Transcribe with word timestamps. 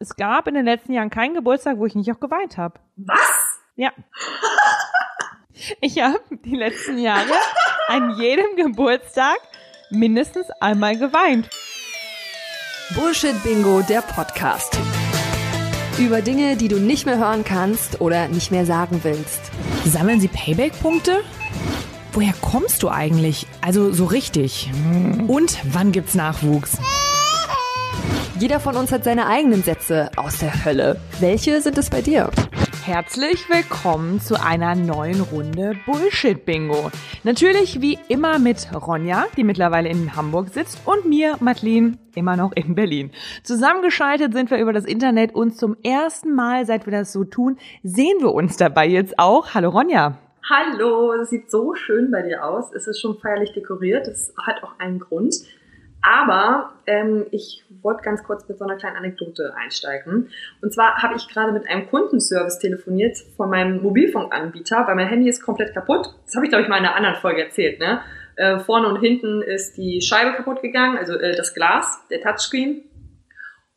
es 0.00 0.16
gab 0.16 0.46
in 0.46 0.54
den 0.54 0.64
letzten 0.64 0.92
Jahren 0.92 1.10
keinen 1.10 1.34
Geburtstag, 1.34 1.78
wo 1.78 1.86
ich 1.86 1.94
nicht 1.94 2.10
auch 2.12 2.20
geweint 2.20 2.56
habe. 2.56 2.78
Was? 2.96 3.60
Ja. 3.76 3.90
Ich 5.80 6.00
habe 6.00 6.20
die 6.44 6.54
letzten 6.54 6.98
Jahre 6.98 7.34
an 7.88 8.16
jedem 8.16 8.54
Geburtstag 8.54 9.38
mindestens 9.90 10.48
einmal 10.60 10.96
geweint. 10.96 11.50
Bullshit 12.94 13.42
Bingo, 13.42 13.82
der 13.82 14.02
Podcast. 14.02 14.78
Über 15.98 16.22
Dinge, 16.22 16.56
die 16.56 16.68
du 16.68 16.78
nicht 16.78 17.06
mehr 17.06 17.18
hören 17.18 17.42
kannst 17.44 18.00
oder 18.00 18.28
nicht 18.28 18.52
mehr 18.52 18.66
sagen 18.66 19.00
willst. 19.02 19.50
Sammeln 19.84 20.20
Sie 20.20 20.28
Payback-Punkte? 20.28 21.24
Woher 22.12 22.34
kommst 22.40 22.84
du 22.84 22.88
eigentlich? 22.88 23.48
Also 23.60 23.92
so 23.92 24.04
richtig. 24.04 24.70
Und 25.26 25.58
wann 25.64 25.90
gibt's 25.90 26.14
Nachwuchs? 26.14 26.78
Jeder 28.38 28.60
von 28.60 28.76
uns 28.76 28.92
hat 28.92 29.02
seine 29.02 29.26
eigenen 29.26 29.64
Sätze 29.64 30.10
aus 30.14 30.38
der 30.38 30.64
Hölle. 30.64 31.00
Welche 31.18 31.60
sind 31.60 31.76
es 31.76 31.90
bei 31.90 32.02
dir? 32.02 32.30
Herzlich 32.84 33.50
willkommen 33.50 34.20
zu 34.20 34.40
einer 34.40 34.76
neuen 34.76 35.20
Runde 35.22 35.74
Bullshit 35.84 36.44
Bingo. 36.44 36.92
Natürlich 37.24 37.80
wie 37.80 37.98
immer 38.06 38.38
mit 38.38 38.68
Ronja, 38.72 39.26
die 39.36 39.42
mittlerweile 39.42 39.88
in 39.88 40.14
Hamburg 40.14 40.50
sitzt, 40.50 40.78
und 40.86 41.04
mir, 41.04 41.36
Madeline, 41.40 41.98
immer 42.14 42.36
noch 42.36 42.52
in 42.52 42.76
Berlin. 42.76 43.10
Zusammengeschaltet 43.42 44.32
sind 44.32 44.52
wir 44.52 44.58
über 44.58 44.72
das 44.72 44.84
Internet 44.84 45.34
und 45.34 45.56
zum 45.56 45.76
ersten 45.82 46.32
Mal, 46.32 46.64
seit 46.64 46.86
wir 46.86 46.92
das 46.92 47.12
so 47.12 47.24
tun, 47.24 47.58
sehen 47.82 48.20
wir 48.20 48.32
uns 48.32 48.56
dabei 48.56 48.86
jetzt 48.86 49.18
auch. 49.18 49.52
Hallo 49.54 49.70
Ronja. 49.70 50.16
Hallo, 50.48 51.12
es 51.14 51.30
sieht 51.30 51.50
so 51.50 51.74
schön 51.74 52.12
bei 52.12 52.22
dir 52.22 52.44
aus. 52.44 52.72
Es 52.72 52.86
ist 52.86 53.00
schon 53.00 53.18
feierlich 53.18 53.52
dekoriert. 53.52 54.06
Das 54.06 54.32
hat 54.40 54.62
auch 54.62 54.78
einen 54.78 55.00
Grund. 55.00 55.34
Aber 56.02 56.74
ähm, 56.86 57.26
ich 57.32 57.64
wollte 57.82 58.02
ganz 58.02 58.22
kurz 58.22 58.48
mit 58.48 58.58
so 58.58 58.64
einer 58.64 58.76
kleinen 58.76 58.96
Anekdote 58.96 59.54
einsteigen. 59.56 60.30
Und 60.62 60.72
zwar 60.72 61.02
habe 61.02 61.16
ich 61.16 61.28
gerade 61.28 61.52
mit 61.52 61.68
einem 61.68 61.88
Kundenservice 61.88 62.58
telefoniert 62.58 63.18
von 63.36 63.50
meinem 63.50 63.82
Mobilfunkanbieter, 63.82 64.86
weil 64.86 64.94
mein 64.94 65.08
Handy 65.08 65.28
ist 65.28 65.42
komplett 65.42 65.74
kaputt. 65.74 66.14
Das 66.24 66.36
habe 66.36 66.46
ich, 66.46 66.50
glaube 66.50 66.62
ich, 66.62 66.68
mal 66.68 66.78
in 66.78 66.84
einer 66.84 66.94
anderen 66.94 67.16
Folge 67.16 67.42
erzählt. 67.42 67.80
Ne? 67.80 68.00
Äh, 68.36 68.60
vorne 68.60 68.88
und 68.88 69.00
hinten 69.00 69.42
ist 69.42 69.76
die 69.76 70.00
Scheibe 70.00 70.32
kaputt 70.36 70.62
gegangen, 70.62 70.96
also 70.96 71.14
äh, 71.14 71.34
das 71.36 71.54
Glas, 71.54 72.06
der 72.08 72.20
Touchscreen. 72.20 72.84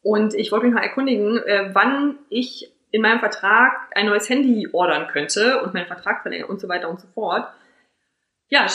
Und 0.04 0.34
ich 0.34 0.52
wollte 0.52 0.66
mich 0.66 0.76
mal 0.76 0.84
erkundigen, 0.84 1.38
äh, 1.40 1.70
wann 1.74 2.20
ich 2.30 2.72
in 2.92 3.02
meinem 3.02 3.20
Vertrag 3.20 3.72
ein 3.96 4.06
neues 4.06 4.30
Handy 4.30 4.68
ordern 4.72 5.08
könnte 5.08 5.62
und 5.62 5.74
meinen 5.74 5.88
Vertrag 5.88 6.22
verlängern 6.22 6.50
und 6.50 6.60
so 6.60 6.68
weiter 6.68 6.90
und 6.90 7.00
so 7.00 7.08
fort. 7.08 7.48
Ja, 8.50 8.68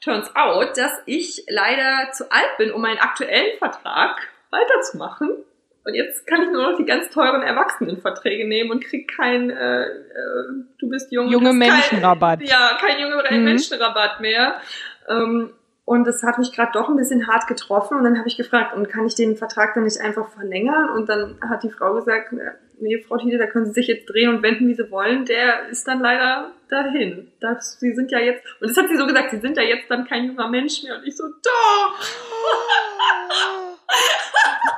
turns 0.00 0.34
out, 0.34 0.76
dass 0.76 0.92
ich 1.06 1.44
leider 1.48 2.12
zu 2.12 2.30
alt 2.30 2.56
bin, 2.58 2.72
um 2.72 2.80
meinen 2.82 2.98
aktuellen 2.98 3.58
Vertrag 3.58 4.20
weiterzumachen. 4.50 5.44
Und 5.84 5.94
jetzt 5.94 6.26
kann 6.26 6.42
ich 6.42 6.50
nur 6.50 6.70
noch 6.70 6.76
die 6.76 6.84
ganz 6.84 7.10
teuren 7.10 7.42
Erwachsenenverträge 7.42 8.46
nehmen 8.46 8.70
und 8.70 8.84
krieg 8.84 9.10
kein 9.16 9.50
äh, 9.50 9.84
äh, 9.84 10.64
du 10.78 10.88
bist 10.88 11.10
jung. 11.10 11.28
Junge 11.28 11.52
Menschenrabatt. 11.52 12.42
Ja, 12.42 12.78
kein 12.78 13.00
junge 13.00 13.22
mhm. 13.30 13.44
Menschenrabatt 13.44 14.20
mehr. 14.20 14.60
Ähm, 15.08 15.54
und 15.86 16.06
das 16.06 16.22
hat 16.22 16.38
mich 16.38 16.52
gerade 16.52 16.70
doch 16.72 16.88
ein 16.88 16.96
bisschen 16.96 17.26
hart 17.26 17.46
getroffen. 17.46 17.96
Und 17.96 18.04
dann 18.04 18.18
habe 18.18 18.28
ich 18.28 18.36
gefragt, 18.36 18.74
und 18.76 18.88
kann 18.88 19.06
ich 19.06 19.14
den 19.14 19.36
Vertrag 19.36 19.74
dann 19.74 19.84
nicht 19.84 20.00
einfach 20.00 20.28
verlängern? 20.28 20.90
Und 20.90 21.08
dann 21.08 21.38
hat 21.48 21.62
die 21.64 21.70
Frau 21.70 21.94
gesagt, 21.94 22.32
nee, 22.80 22.98
Frau 23.06 23.18
Tiede, 23.18 23.38
da 23.38 23.46
können 23.46 23.66
Sie 23.66 23.72
sich 23.72 23.86
jetzt 23.86 24.06
drehen 24.06 24.28
und 24.28 24.42
wenden, 24.42 24.68
wie 24.68 24.74
Sie 24.74 24.90
wollen. 24.90 25.24
Der 25.24 25.68
ist 25.68 25.86
dann 25.86 26.00
leider 26.00 26.52
dahin. 26.68 27.30
Das, 27.40 27.78
Sie 27.80 27.92
sind 27.94 28.10
ja 28.10 28.18
jetzt, 28.18 28.44
und 28.60 28.68
das 28.68 28.76
hat 28.76 28.88
sie 28.88 28.96
so 28.96 29.06
gesagt, 29.06 29.30
Sie 29.30 29.38
sind 29.38 29.56
ja 29.56 29.62
jetzt 29.62 29.90
dann 29.90 30.06
kein 30.06 30.24
junger 30.26 30.48
Mensch 30.48 30.82
mehr. 30.82 30.96
Und 30.96 31.06
ich 31.06 31.16
so, 31.16 31.24
doch! 31.24 31.98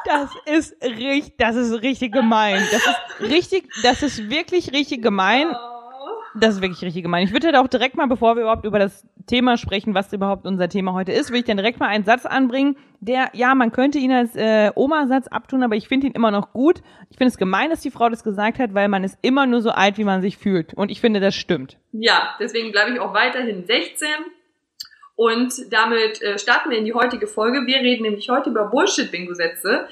Das 0.05 0.31
ist 0.47 0.83
richtig, 0.83 1.37
das 1.39 1.57
ist 1.57 1.83
richtig 1.83 2.13
gemein. 2.13 2.67
Das 2.71 2.87
ist 2.87 3.31
richtig, 3.31 3.69
das 3.83 4.03
ist 4.03 4.31
wirklich 4.31 4.73
richtig 4.73 5.03
gemein. 5.03 5.55
Das 6.35 6.55
ist 6.55 6.63
wirklich 6.63 6.83
richtig 6.83 7.03
gemein. 7.03 7.25
Ich 7.25 7.33
würde 7.33 7.53
da 7.53 7.61
auch 7.61 7.69
direkt 7.69 7.97
mal, 7.97 8.07
bevor 8.07 8.37
wir 8.37 8.43
überhaupt 8.43 8.65
über 8.65 8.79
das 8.79 9.07
Thema 9.27 9.57
sprechen, 9.57 9.95
was 9.95 10.13
überhaupt 10.13 10.47
unser 10.47 10.69
Thema 10.69 10.93
heute 10.95 11.13
ist, 11.13 11.31
würde 11.31 11.41
ich 11.41 11.45
dann 11.45 11.57
direkt 11.57 11.79
mal 11.79 11.89
einen 11.89 12.05
Satz 12.05 12.27
anbringen, 12.27 12.77
der, 13.01 13.31
ja, 13.35 13.55
man 13.55 13.73
könnte 13.73 13.99
ihn 13.99 14.13
als 14.13 14.35
äh, 14.37 14.71
Oma-Satz 14.75 15.29
abtun, 15.29 15.63
aber 15.63 15.77
ich 15.77 15.89
finde 15.89 16.07
ihn 16.07 16.13
immer 16.13 16.31
noch 16.31 16.53
gut. 16.53 16.83
Ich 17.11 17.19
finde 17.19 17.31
es 17.31 17.37
gemein, 17.37 17.71
dass 17.71 17.81
die 17.81 17.91
Frau 17.91 18.09
das 18.09 18.25
gesagt 18.25 18.59
hat, 18.59 18.75
weil 18.75 18.89
man 18.89 19.05
ist 19.05 19.19
immer 19.23 19.47
nur 19.47 19.61
so 19.61 19.71
alt, 19.71 19.99
wie 19.99 20.05
man 20.05 20.23
sich 20.23 20.39
fühlt. 20.39 20.75
Und 20.75 20.91
ich 20.91 21.01
finde, 21.01 21.21
das 21.21 21.35
stimmt. 21.35 21.79
Ja, 21.93 22.35
deswegen 22.41 22.73
bleibe 22.73 22.93
ich 22.93 23.01
auch 23.01 23.13
weiterhin 23.13 23.67
16. 23.67 24.09
Und 25.15 25.53
damit 25.71 26.23
äh, 26.23 26.39
starten 26.39 26.71
wir 26.71 26.79
in 26.79 26.85
die 26.85 26.95
heutige 26.95 27.27
Folge. 27.27 27.67
Wir 27.67 27.79
reden 27.79 28.05
nämlich 28.05 28.31
heute 28.31 28.51
über 28.51 28.67
Bullshit-Bingo-Sätze 28.67 29.87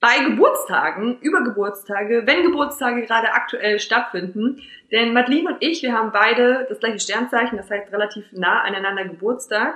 bei 0.00 0.24
Geburtstagen, 0.24 1.18
über 1.20 1.44
Geburtstage, 1.44 2.22
wenn 2.24 2.42
Geburtstage 2.42 3.02
gerade 3.02 3.32
aktuell 3.32 3.78
stattfinden. 3.78 4.62
Denn 4.90 5.12
Madeline 5.12 5.50
und 5.50 5.56
ich, 5.60 5.82
wir 5.82 5.92
haben 5.92 6.10
beide 6.10 6.66
das 6.68 6.80
gleiche 6.80 6.98
Sternzeichen, 6.98 7.58
das 7.58 7.70
heißt 7.70 7.92
relativ 7.92 8.24
nah 8.32 8.62
aneinander 8.62 9.04
Geburtstag. 9.04 9.74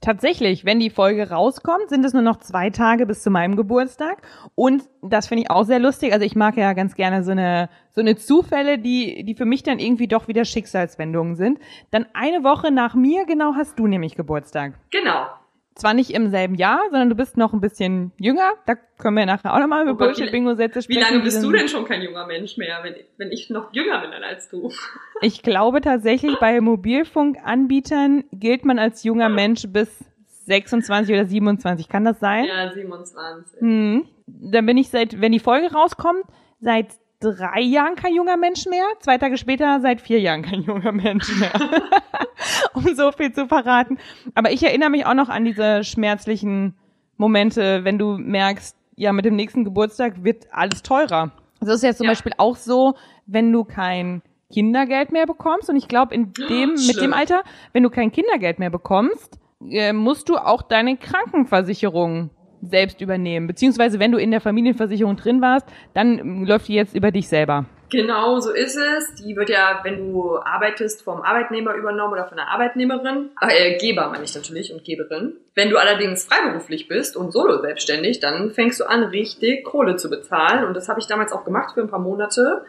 Tatsächlich, 0.00 0.64
wenn 0.66 0.80
die 0.80 0.90
Folge 0.90 1.30
rauskommt, 1.30 1.88
sind 1.88 2.04
es 2.04 2.12
nur 2.12 2.22
noch 2.22 2.36
zwei 2.36 2.68
Tage 2.68 3.06
bis 3.06 3.22
zu 3.22 3.30
meinem 3.30 3.56
Geburtstag. 3.56 4.18
Und 4.54 4.84
das 5.02 5.26
finde 5.28 5.44
ich 5.44 5.50
auch 5.50 5.64
sehr 5.64 5.78
lustig. 5.78 6.12
Also 6.12 6.26
ich 6.26 6.36
mag 6.36 6.56
ja 6.56 6.74
ganz 6.74 6.94
gerne 6.94 7.24
so 7.24 7.30
eine, 7.30 7.70
so 7.90 8.02
eine 8.02 8.14
Zufälle, 8.14 8.78
die, 8.78 9.24
die 9.24 9.34
für 9.34 9.46
mich 9.46 9.62
dann 9.62 9.78
irgendwie 9.78 10.06
doch 10.06 10.28
wieder 10.28 10.44
Schicksalswendungen 10.44 11.36
sind. 11.36 11.58
Dann 11.90 12.06
eine 12.12 12.44
Woche 12.44 12.70
nach 12.70 12.94
mir 12.94 13.24
genau 13.24 13.54
hast 13.54 13.78
du 13.78 13.86
nämlich 13.86 14.14
Geburtstag. 14.14 14.74
Genau 14.90 15.26
zwar 15.74 15.94
nicht 15.94 16.10
im 16.10 16.30
selben 16.30 16.54
Jahr, 16.54 16.80
sondern 16.90 17.08
du 17.08 17.14
bist 17.16 17.36
noch 17.36 17.52
ein 17.52 17.60
bisschen 17.60 18.12
jünger. 18.18 18.52
Da 18.66 18.74
können 18.74 19.16
wir 19.16 19.26
nachher 19.26 19.52
auch 19.52 19.58
nochmal 19.58 19.82
über 19.82 19.92
oh 19.92 19.94
Bullshit-Bingo-Sätze 19.94 20.82
sprechen. 20.82 21.00
Wie 21.00 21.04
lange 21.04 21.22
bist 21.22 21.42
du 21.42 21.50
denn 21.50 21.68
schon 21.68 21.84
kein 21.84 22.02
junger 22.02 22.26
Mensch 22.26 22.56
mehr, 22.56 22.78
wenn, 22.82 22.94
wenn 23.16 23.32
ich 23.32 23.50
noch 23.50 23.72
jünger 23.72 24.00
bin 24.00 24.12
als 24.12 24.48
du? 24.48 24.70
Ich 25.20 25.42
glaube 25.42 25.80
tatsächlich, 25.80 26.38
bei 26.38 26.60
Mobilfunkanbietern 26.60 28.24
gilt 28.32 28.64
man 28.64 28.78
als 28.78 29.04
junger 29.04 29.30
Mensch 29.30 29.66
bis 29.68 30.04
26 30.46 31.14
oder 31.14 31.24
27. 31.24 31.88
Kann 31.88 32.04
das 32.04 32.20
sein? 32.20 32.44
Ja, 32.44 32.70
27. 32.70 33.60
Hm. 33.60 34.06
Dann 34.26 34.66
bin 34.66 34.76
ich 34.76 34.90
seit, 34.90 35.20
wenn 35.20 35.32
die 35.32 35.38
Folge 35.38 35.72
rauskommt, 35.72 36.24
seit 36.60 36.88
drei 37.32 37.60
Jahren 37.60 37.94
kein 37.94 38.14
junger 38.14 38.36
Mensch 38.36 38.66
mehr, 38.66 38.84
zwei 39.00 39.18
Tage 39.18 39.38
später 39.38 39.80
seit 39.80 40.00
vier 40.00 40.20
Jahren 40.20 40.42
kein 40.42 40.62
junger 40.62 40.92
Mensch 40.92 41.34
mehr. 41.38 41.52
um 42.74 42.94
so 42.94 43.12
viel 43.12 43.32
zu 43.32 43.46
verraten. 43.46 43.98
Aber 44.34 44.50
ich 44.50 44.62
erinnere 44.62 44.90
mich 44.90 45.06
auch 45.06 45.14
noch 45.14 45.28
an 45.28 45.44
diese 45.44 45.84
schmerzlichen 45.84 46.74
Momente, 47.16 47.84
wenn 47.84 47.98
du 47.98 48.18
merkst, 48.18 48.76
ja, 48.96 49.12
mit 49.12 49.24
dem 49.24 49.36
nächsten 49.36 49.64
Geburtstag 49.64 50.22
wird 50.22 50.46
alles 50.52 50.82
teurer. 50.82 51.32
Das 51.60 51.76
ist 51.76 51.82
ja 51.82 51.94
zum 51.94 52.04
ja. 52.04 52.12
Beispiel 52.12 52.32
auch 52.36 52.56
so, 52.56 52.94
wenn 53.26 53.52
du 53.52 53.64
kein 53.64 54.22
Kindergeld 54.52 55.12
mehr 55.12 55.26
bekommst. 55.26 55.68
Und 55.68 55.76
ich 55.76 55.88
glaube, 55.88 56.14
in 56.14 56.32
dem, 56.32 56.76
Schlimm. 56.76 56.86
mit 56.86 57.00
dem 57.00 57.12
Alter, 57.12 57.42
wenn 57.72 57.82
du 57.82 57.90
kein 57.90 58.12
Kindergeld 58.12 58.58
mehr 58.58 58.70
bekommst, 58.70 59.38
äh, 59.68 59.92
musst 59.92 60.28
du 60.28 60.36
auch 60.36 60.62
deine 60.62 60.96
Krankenversicherung 60.96 62.30
selbst 62.68 63.00
übernehmen. 63.00 63.46
Beziehungsweise 63.46 63.98
wenn 63.98 64.12
du 64.12 64.18
in 64.18 64.30
der 64.30 64.40
Familienversicherung 64.40 65.16
drin 65.16 65.40
warst, 65.40 65.66
dann 65.94 66.44
läuft 66.44 66.68
die 66.68 66.74
jetzt 66.74 66.94
über 66.94 67.10
dich 67.10 67.28
selber. 67.28 67.66
Genau, 67.90 68.40
so 68.40 68.50
ist 68.50 68.76
es. 68.76 69.14
Die 69.14 69.36
wird 69.36 69.50
ja, 69.50 69.80
wenn 69.84 69.98
du 69.98 70.36
arbeitest, 70.36 71.02
vom 71.02 71.22
Arbeitnehmer 71.22 71.74
übernommen 71.74 72.14
oder 72.14 72.26
von 72.26 72.36
der 72.36 72.48
Arbeitnehmerin. 72.48 73.30
Äh, 73.40 73.78
Geber 73.78 74.08
meine 74.08 74.24
ich 74.24 74.34
natürlich 74.34 74.72
und 74.72 74.84
Geberin. 74.84 75.36
Wenn 75.54 75.70
du 75.70 75.76
allerdings 75.76 76.24
freiberuflich 76.24 76.88
bist 76.88 77.16
und 77.16 77.30
solo 77.30 77.60
selbstständig, 77.60 78.18
dann 78.18 78.50
fängst 78.50 78.80
du 78.80 78.84
an, 78.84 79.04
richtig 79.04 79.64
Kohle 79.64 79.94
zu 79.94 80.10
bezahlen. 80.10 80.64
Und 80.64 80.74
das 80.74 80.88
habe 80.88 80.98
ich 80.98 81.06
damals 81.06 81.30
auch 81.30 81.44
gemacht 81.44 81.74
für 81.74 81.82
ein 81.82 81.90
paar 81.90 82.00
Monate. 82.00 82.64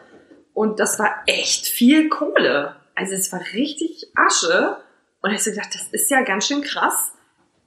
Und 0.54 0.78
das 0.78 0.98
war 1.00 1.10
echt 1.26 1.66
viel 1.66 2.08
Kohle. 2.08 2.76
Also 2.94 3.14
es 3.14 3.32
war 3.32 3.40
richtig 3.52 4.06
Asche. 4.14 4.76
Und 5.22 5.32
ich 5.32 5.40
habe 5.40 5.50
gedacht, 5.50 5.74
das 5.74 5.88
ist 5.90 6.08
ja 6.08 6.22
ganz 6.22 6.46
schön 6.46 6.62
krass 6.62 7.15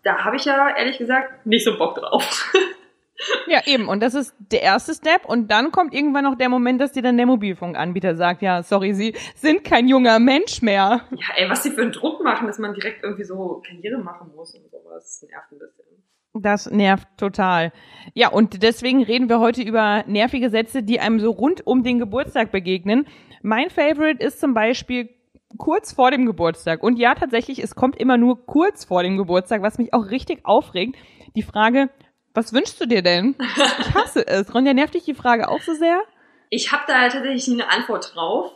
da 0.03 0.23
habe 0.23 0.35
ich 0.35 0.45
ja 0.45 0.75
ehrlich 0.75 0.97
gesagt 0.97 1.45
nicht 1.45 1.63
so 1.63 1.77
Bock 1.77 1.95
drauf. 1.95 2.53
Ja, 3.47 3.61
eben. 3.65 3.89
Und 3.89 4.01
das 4.01 4.13
ist 4.13 4.33
der 4.39 4.61
erste 4.61 4.93
Step. 4.93 5.25
Und 5.25 5.51
dann 5.51 5.71
kommt 5.71 5.93
irgendwann 5.93 6.23
noch 6.23 6.35
der 6.35 6.49
Moment, 6.49 6.79
dass 6.79 6.93
dir 6.93 7.01
dann 7.01 7.17
der 7.17 7.25
Mobilfunkanbieter 7.25 8.15
sagt, 8.15 8.41
ja, 8.41 8.63
sorry, 8.63 8.93
Sie 8.93 9.13
sind 9.35 9.63
kein 9.63 9.87
junger 9.87 10.19
Mensch 10.19 10.61
mehr. 10.61 11.01
Ja, 11.11 11.27
ey, 11.35 11.49
was 11.49 11.63
sie 11.63 11.71
für 11.71 11.81
einen 11.81 11.91
Druck 11.91 12.23
machen, 12.23 12.47
dass 12.47 12.59
man 12.59 12.73
direkt 12.73 13.03
irgendwie 13.03 13.25
so 13.25 13.61
Karriere 13.67 13.97
machen 13.97 14.31
muss 14.35 14.55
und 14.55 14.69
sowas. 14.71 15.19
Das 15.19 15.29
nervt 15.29 15.51
ein 15.51 15.59
bisschen. 15.59 15.85
Das 16.33 16.71
nervt 16.71 17.07
total. 17.17 17.73
Ja, 18.13 18.29
und 18.29 18.61
deswegen 18.63 19.03
reden 19.03 19.29
wir 19.29 19.39
heute 19.39 19.63
über 19.63 20.03
nervige 20.07 20.49
Sätze, 20.49 20.83
die 20.83 20.99
einem 20.99 21.19
so 21.19 21.31
rund 21.31 21.65
um 21.65 21.83
den 21.83 21.99
Geburtstag 21.99 22.51
begegnen. 22.51 23.07
Mein 23.41 23.69
Favorite 23.69 24.23
ist 24.23 24.39
zum 24.39 24.53
Beispiel 24.53 25.09
kurz 25.57 25.93
vor 25.93 26.11
dem 26.11 26.25
Geburtstag. 26.25 26.83
Und 26.83 26.97
ja, 26.97 27.15
tatsächlich, 27.15 27.59
es 27.63 27.75
kommt 27.75 27.97
immer 27.97 28.17
nur 28.17 28.45
kurz 28.45 28.85
vor 28.85 29.03
dem 29.03 29.17
Geburtstag, 29.17 29.61
was 29.61 29.77
mich 29.77 29.93
auch 29.93 30.09
richtig 30.09 30.45
aufregt. 30.45 30.95
Die 31.35 31.43
Frage, 31.43 31.89
was 32.33 32.53
wünschst 32.53 32.79
du 32.79 32.85
dir 32.85 33.01
denn? 33.01 33.35
Ich 33.79 33.95
hasse 33.95 34.27
es. 34.27 34.53
Ronja, 34.53 34.73
nervt 34.73 34.93
dich 34.93 35.03
die 35.03 35.15
Frage 35.15 35.49
auch 35.49 35.61
so 35.61 35.73
sehr? 35.73 36.01
Ich 36.49 36.71
habe 36.71 36.83
da 36.87 37.09
tatsächlich 37.09 37.47
nie 37.47 37.61
eine 37.61 37.71
Antwort 37.71 38.15
drauf. 38.15 38.51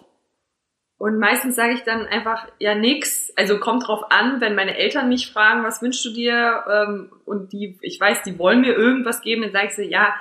Und 0.98 1.20
meistens 1.20 1.56
sage 1.56 1.74
ich 1.74 1.84
dann 1.84 2.06
einfach, 2.06 2.48
ja, 2.60 2.76
nix. 2.76 3.34
Also 3.36 3.60
kommt 3.60 3.88
drauf 3.88 4.04
an, 4.10 4.40
wenn 4.40 4.56
meine 4.56 4.78
Eltern 4.78 5.10
mich 5.10 5.32
fragen, 5.32 5.64
was 5.64 5.82
wünschst 5.82 6.06
du 6.06 6.12
dir? 6.12 6.64
Ähm, 6.72 7.12
und 7.26 7.52
die, 7.52 7.78
ich 7.82 8.00
weiß, 8.00 8.24
die 8.24 8.40
wollen 8.40 8.62
mir 8.62 8.74
irgendwas 8.74 9.22
geben, 9.22 9.42
dann 9.42 9.52
sage 9.52 9.68
ich 9.68 9.76
so, 9.76 9.82
ja, 9.82 10.14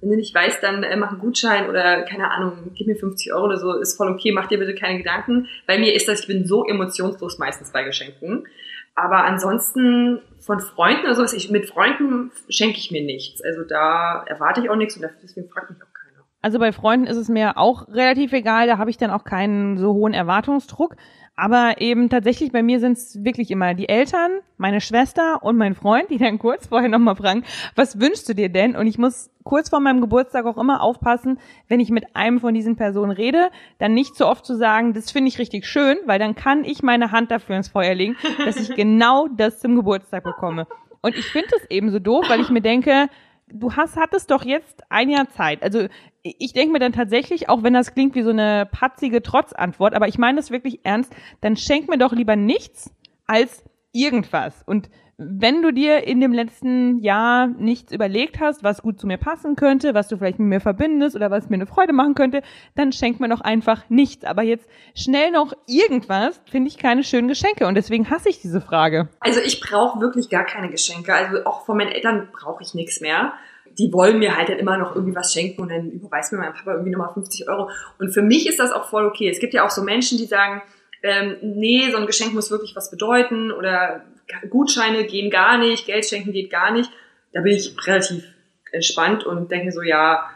Wenn 0.00 0.10
du 0.10 0.16
nicht 0.16 0.34
weißt, 0.34 0.62
dann 0.62 0.82
äh, 0.82 0.96
mach 0.96 1.10
einen 1.10 1.18
Gutschein 1.18 1.68
oder 1.68 2.02
keine 2.02 2.30
Ahnung, 2.30 2.72
gib 2.74 2.86
mir 2.86 2.96
50 2.96 3.32
Euro 3.32 3.46
oder 3.46 3.58
so, 3.58 3.74
ist 3.74 3.96
voll 3.96 4.10
okay, 4.10 4.32
mach 4.32 4.46
dir 4.46 4.58
bitte 4.58 4.74
keine 4.74 4.98
Gedanken. 4.98 5.48
Bei 5.66 5.78
mir 5.78 5.94
ist 5.94 6.08
das, 6.08 6.20
ich 6.20 6.26
bin 6.26 6.46
so 6.46 6.64
emotionslos 6.64 7.38
meistens 7.38 7.72
bei 7.72 7.82
Geschenken. 7.84 8.46
Aber 8.94 9.24
ansonsten 9.24 10.20
von 10.40 10.60
Freunden 10.60 11.04
oder 11.04 11.14
sowas, 11.14 11.32
ich, 11.32 11.50
mit 11.50 11.66
Freunden 11.66 12.32
schenke 12.48 12.78
ich 12.78 12.90
mir 12.90 13.02
nichts. 13.02 13.42
Also 13.42 13.62
da 13.62 14.24
erwarte 14.26 14.60
ich 14.60 14.70
auch 14.70 14.76
nichts 14.76 14.96
und 14.96 15.06
deswegen 15.22 15.48
fragt 15.48 15.70
mich 15.70 15.78
auch 15.80 15.92
keiner. 15.92 16.24
Also 16.42 16.58
bei 16.58 16.72
Freunden 16.72 17.06
ist 17.06 17.16
es 17.16 17.28
mir 17.28 17.56
auch 17.56 17.88
relativ 17.88 18.32
egal, 18.32 18.66
da 18.66 18.78
habe 18.78 18.90
ich 18.90 18.96
dann 18.96 19.10
auch 19.10 19.24
keinen 19.24 19.78
so 19.78 19.92
hohen 19.92 20.14
Erwartungsdruck. 20.14 20.96
Aber 21.40 21.80
eben 21.80 22.10
tatsächlich 22.10 22.52
bei 22.52 22.62
mir 22.62 22.80
sind 22.80 22.98
es 22.98 23.24
wirklich 23.24 23.50
immer 23.50 23.72
die 23.72 23.88
Eltern, 23.88 24.30
meine 24.58 24.82
Schwester 24.82 25.42
und 25.42 25.56
mein 25.56 25.74
Freund, 25.74 26.10
die 26.10 26.18
dann 26.18 26.38
kurz 26.38 26.66
vorher 26.66 26.90
nochmal 26.90 27.16
fragen, 27.16 27.44
was 27.74 27.98
wünschst 27.98 28.28
du 28.28 28.34
dir 28.34 28.50
denn? 28.50 28.76
Und 28.76 28.86
ich 28.86 28.98
muss 28.98 29.30
kurz 29.42 29.70
vor 29.70 29.80
meinem 29.80 30.02
Geburtstag 30.02 30.44
auch 30.44 30.58
immer 30.58 30.82
aufpassen, 30.82 31.38
wenn 31.66 31.80
ich 31.80 31.88
mit 31.88 32.14
einem 32.14 32.40
von 32.40 32.52
diesen 32.52 32.76
Personen 32.76 33.10
rede, 33.10 33.48
dann 33.78 33.94
nicht 33.94 34.16
so 34.16 34.26
oft 34.26 34.44
zu 34.44 34.54
sagen, 34.54 34.92
das 34.92 35.12
finde 35.12 35.28
ich 35.28 35.38
richtig 35.38 35.66
schön, 35.66 35.96
weil 36.04 36.18
dann 36.18 36.34
kann 36.34 36.62
ich 36.62 36.82
meine 36.82 37.10
Hand 37.10 37.30
dafür 37.30 37.56
ins 37.56 37.68
Feuer 37.68 37.94
legen, 37.94 38.18
dass 38.44 38.56
ich 38.56 38.74
genau 38.76 39.26
das 39.28 39.60
zum 39.60 39.76
Geburtstag 39.76 40.24
bekomme. 40.24 40.66
Und 41.00 41.16
ich 41.16 41.24
finde 41.24 41.48
es 41.56 41.70
eben 41.70 41.90
so 41.90 42.00
doof, 42.00 42.26
weil 42.28 42.42
ich 42.42 42.50
mir 42.50 42.60
denke, 42.60 43.08
du 43.52 43.72
hast, 43.72 43.96
hattest 43.96 44.30
doch 44.30 44.44
jetzt 44.44 44.82
ein 44.88 45.10
Jahr 45.10 45.28
Zeit. 45.28 45.62
Also 45.62 45.86
ich 46.22 46.52
denke 46.52 46.72
mir 46.72 46.78
dann 46.78 46.92
tatsächlich, 46.92 47.48
auch 47.48 47.62
wenn 47.62 47.74
das 47.74 47.94
klingt 47.94 48.14
wie 48.14 48.22
so 48.22 48.30
eine 48.30 48.68
patzige 48.70 49.22
Trotzantwort, 49.22 49.94
aber 49.94 50.08
ich 50.08 50.18
meine 50.18 50.36
das 50.36 50.50
wirklich 50.50 50.80
ernst, 50.84 51.14
dann 51.40 51.56
schenk 51.56 51.88
mir 51.88 51.98
doch 51.98 52.12
lieber 52.12 52.36
nichts 52.36 52.94
als 53.26 53.64
irgendwas. 53.92 54.62
Und 54.66 54.90
wenn 55.22 55.60
du 55.60 55.70
dir 55.70 56.06
in 56.06 56.18
dem 56.20 56.32
letzten 56.32 56.98
Jahr 56.98 57.46
nichts 57.46 57.92
überlegt 57.92 58.40
hast, 58.40 58.64
was 58.64 58.80
gut 58.80 58.98
zu 58.98 59.06
mir 59.06 59.18
passen 59.18 59.54
könnte, 59.54 59.92
was 59.92 60.08
du 60.08 60.16
vielleicht 60.16 60.38
mit 60.38 60.48
mir 60.48 60.60
verbindest 60.60 61.14
oder 61.14 61.30
was 61.30 61.50
mir 61.50 61.56
eine 61.56 61.66
Freude 61.66 61.92
machen 61.92 62.14
könnte, 62.14 62.42
dann 62.74 62.90
schenk 62.90 63.20
mir 63.20 63.28
doch 63.28 63.42
einfach 63.42 63.82
nichts. 63.90 64.24
Aber 64.24 64.42
jetzt 64.42 64.66
schnell 64.94 65.30
noch 65.30 65.52
irgendwas, 65.66 66.40
finde 66.50 66.68
ich 66.68 66.78
keine 66.78 67.04
schönen 67.04 67.28
Geschenke. 67.28 67.66
Und 67.66 67.74
deswegen 67.74 68.08
hasse 68.08 68.30
ich 68.30 68.40
diese 68.40 68.62
Frage. 68.62 69.10
Also 69.20 69.40
ich 69.40 69.60
brauche 69.60 70.00
wirklich 70.00 70.30
gar 70.30 70.44
keine 70.44 70.70
Geschenke. 70.70 71.12
Also 71.12 71.44
auch 71.44 71.66
von 71.66 71.76
meinen 71.76 71.92
Eltern 71.92 72.28
brauche 72.32 72.62
ich 72.62 72.72
nichts 72.74 73.00
mehr 73.00 73.34
die 73.78 73.92
wollen 73.92 74.18
mir 74.18 74.36
halt 74.36 74.48
dann 74.48 74.58
immer 74.58 74.76
noch 74.76 74.96
irgendwie 74.96 75.14
was 75.14 75.32
schenken 75.32 75.62
und 75.62 75.70
dann 75.70 75.90
überweist 75.90 76.32
mir 76.32 76.38
mein 76.38 76.52
Papa 76.52 76.72
irgendwie 76.72 76.90
nochmal 76.90 77.14
50 77.14 77.48
Euro. 77.48 77.70
Und 78.00 78.12
für 78.12 78.20
mich 78.20 78.48
ist 78.48 78.58
das 78.58 78.72
auch 78.72 78.88
voll 78.88 79.06
okay. 79.06 79.30
Es 79.30 79.38
gibt 79.38 79.54
ja 79.54 79.64
auch 79.64 79.70
so 79.70 79.82
Menschen, 79.82 80.18
die 80.18 80.26
sagen, 80.26 80.60
ähm, 81.02 81.36
nee, 81.40 81.88
so 81.90 81.96
ein 81.96 82.06
Geschenk 82.06 82.34
muss 82.34 82.50
wirklich 82.50 82.74
was 82.76 82.90
bedeuten 82.90 83.52
oder 83.52 84.02
Gutscheine 84.48 85.04
gehen 85.04 85.30
gar 85.30 85.58
nicht, 85.58 85.86
Geld 85.86 86.06
schenken 86.06 86.32
geht 86.32 86.50
gar 86.50 86.72
nicht. 86.72 86.90
Da 87.32 87.42
bin 87.42 87.54
ich 87.54 87.74
relativ 87.86 88.24
entspannt 88.72 89.24
und 89.24 89.50
denke 89.50 89.72
so, 89.72 89.82
ja, 89.82 90.30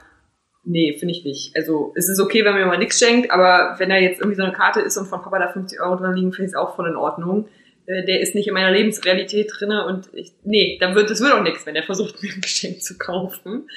nee, 0.64 0.96
finde 0.98 1.14
ich 1.14 1.24
nicht. 1.24 1.56
Also 1.56 1.92
es 1.96 2.08
ist 2.08 2.20
okay, 2.20 2.44
wenn 2.44 2.54
mir 2.54 2.66
mal 2.66 2.78
nichts 2.78 2.98
schenkt, 2.98 3.30
aber 3.30 3.76
wenn 3.78 3.90
da 3.90 3.96
jetzt 3.96 4.20
irgendwie 4.20 4.36
so 4.36 4.42
eine 4.42 4.52
Karte 4.52 4.80
ist 4.80 4.96
und 4.96 5.06
von 5.06 5.22
Papa 5.22 5.38
da 5.38 5.52
50 5.52 5.80
Euro 5.80 5.96
dran 5.96 6.14
liegen, 6.14 6.32
finde 6.32 6.46
ich 6.46 6.52
es 6.52 6.56
auch 6.56 6.76
voll 6.76 6.88
in 6.88 6.96
Ordnung. 6.96 7.48
Äh, 7.86 8.04
der 8.04 8.20
ist 8.20 8.34
nicht 8.34 8.48
in 8.48 8.54
meiner 8.54 8.70
Lebensrealität 8.70 9.50
drinne 9.56 9.86
und 9.86 10.08
ich, 10.14 10.32
nee, 10.44 10.78
dann 10.80 10.94
wird, 10.94 11.10
es 11.10 11.20
wird 11.20 11.32
auch 11.32 11.42
nichts, 11.42 11.66
wenn 11.66 11.76
er 11.76 11.82
versucht, 11.82 12.22
mir 12.22 12.32
ein 12.32 12.40
Geschenk 12.40 12.82
zu 12.82 12.96
kaufen. 12.98 13.68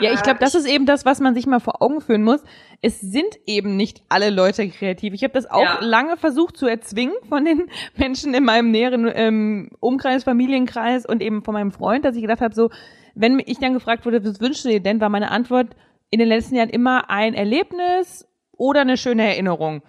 Ja, 0.00 0.12
ich 0.12 0.22
glaube, 0.22 0.38
das 0.40 0.54
ist 0.54 0.66
eben 0.66 0.84
das, 0.84 1.04
was 1.04 1.20
man 1.20 1.34
sich 1.34 1.46
mal 1.46 1.60
vor 1.60 1.80
Augen 1.80 2.00
führen 2.00 2.22
muss. 2.22 2.42
Es 2.82 3.00
sind 3.00 3.38
eben 3.46 3.76
nicht 3.76 4.02
alle 4.08 4.30
Leute 4.30 4.68
kreativ. 4.68 5.14
Ich 5.14 5.22
habe 5.22 5.32
das 5.32 5.48
auch 5.48 5.62
ja. 5.62 5.78
lange 5.80 6.16
versucht 6.16 6.56
zu 6.56 6.66
erzwingen 6.66 7.14
von 7.28 7.44
den 7.44 7.70
Menschen 7.96 8.34
in 8.34 8.44
meinem 8.44 8.70
näheren 8.70 9.10
ähm, 9.14 9.70
Umkreis, 9.80 10.24
Familienkreis 10.24 11.06
und 11.06 11.22
eben 11.22 11.42
von 11.42 11.54
meinem 11.54 11.72
Freund, 11.72 12.04
dass 12.04 12.16
ich 12.16 12.22
gedacht 12.22 12.40
habe, 12.40 12.54
so, 12.54 12.70
wenn 13.14 13.40
ich 13.44 13.58
dann 13.58 13.72
gefragt 13.72 14.04
wurde, 14.04 14.24
was 14.24 14.40
wünschst 14.40 14.64
du 14.64 14.68
dir 14.68 14.80
denn, 14.80 15.00
war 15.00 15.08
meine 15.08 15.30
Antwort 15.30 15.74
in 16.10 16.18
den 16.18 16.28
letzten 16.28 16.56
Jahren 16.56 16.68
immer 16.68 17.08
ein 17.08 17.34
Erlebnis 17.34 18.28
oder 18.52 18.82
eine 18.82 18.96
schöne 18.96 19.26
Erinnerung. 19.26 19.82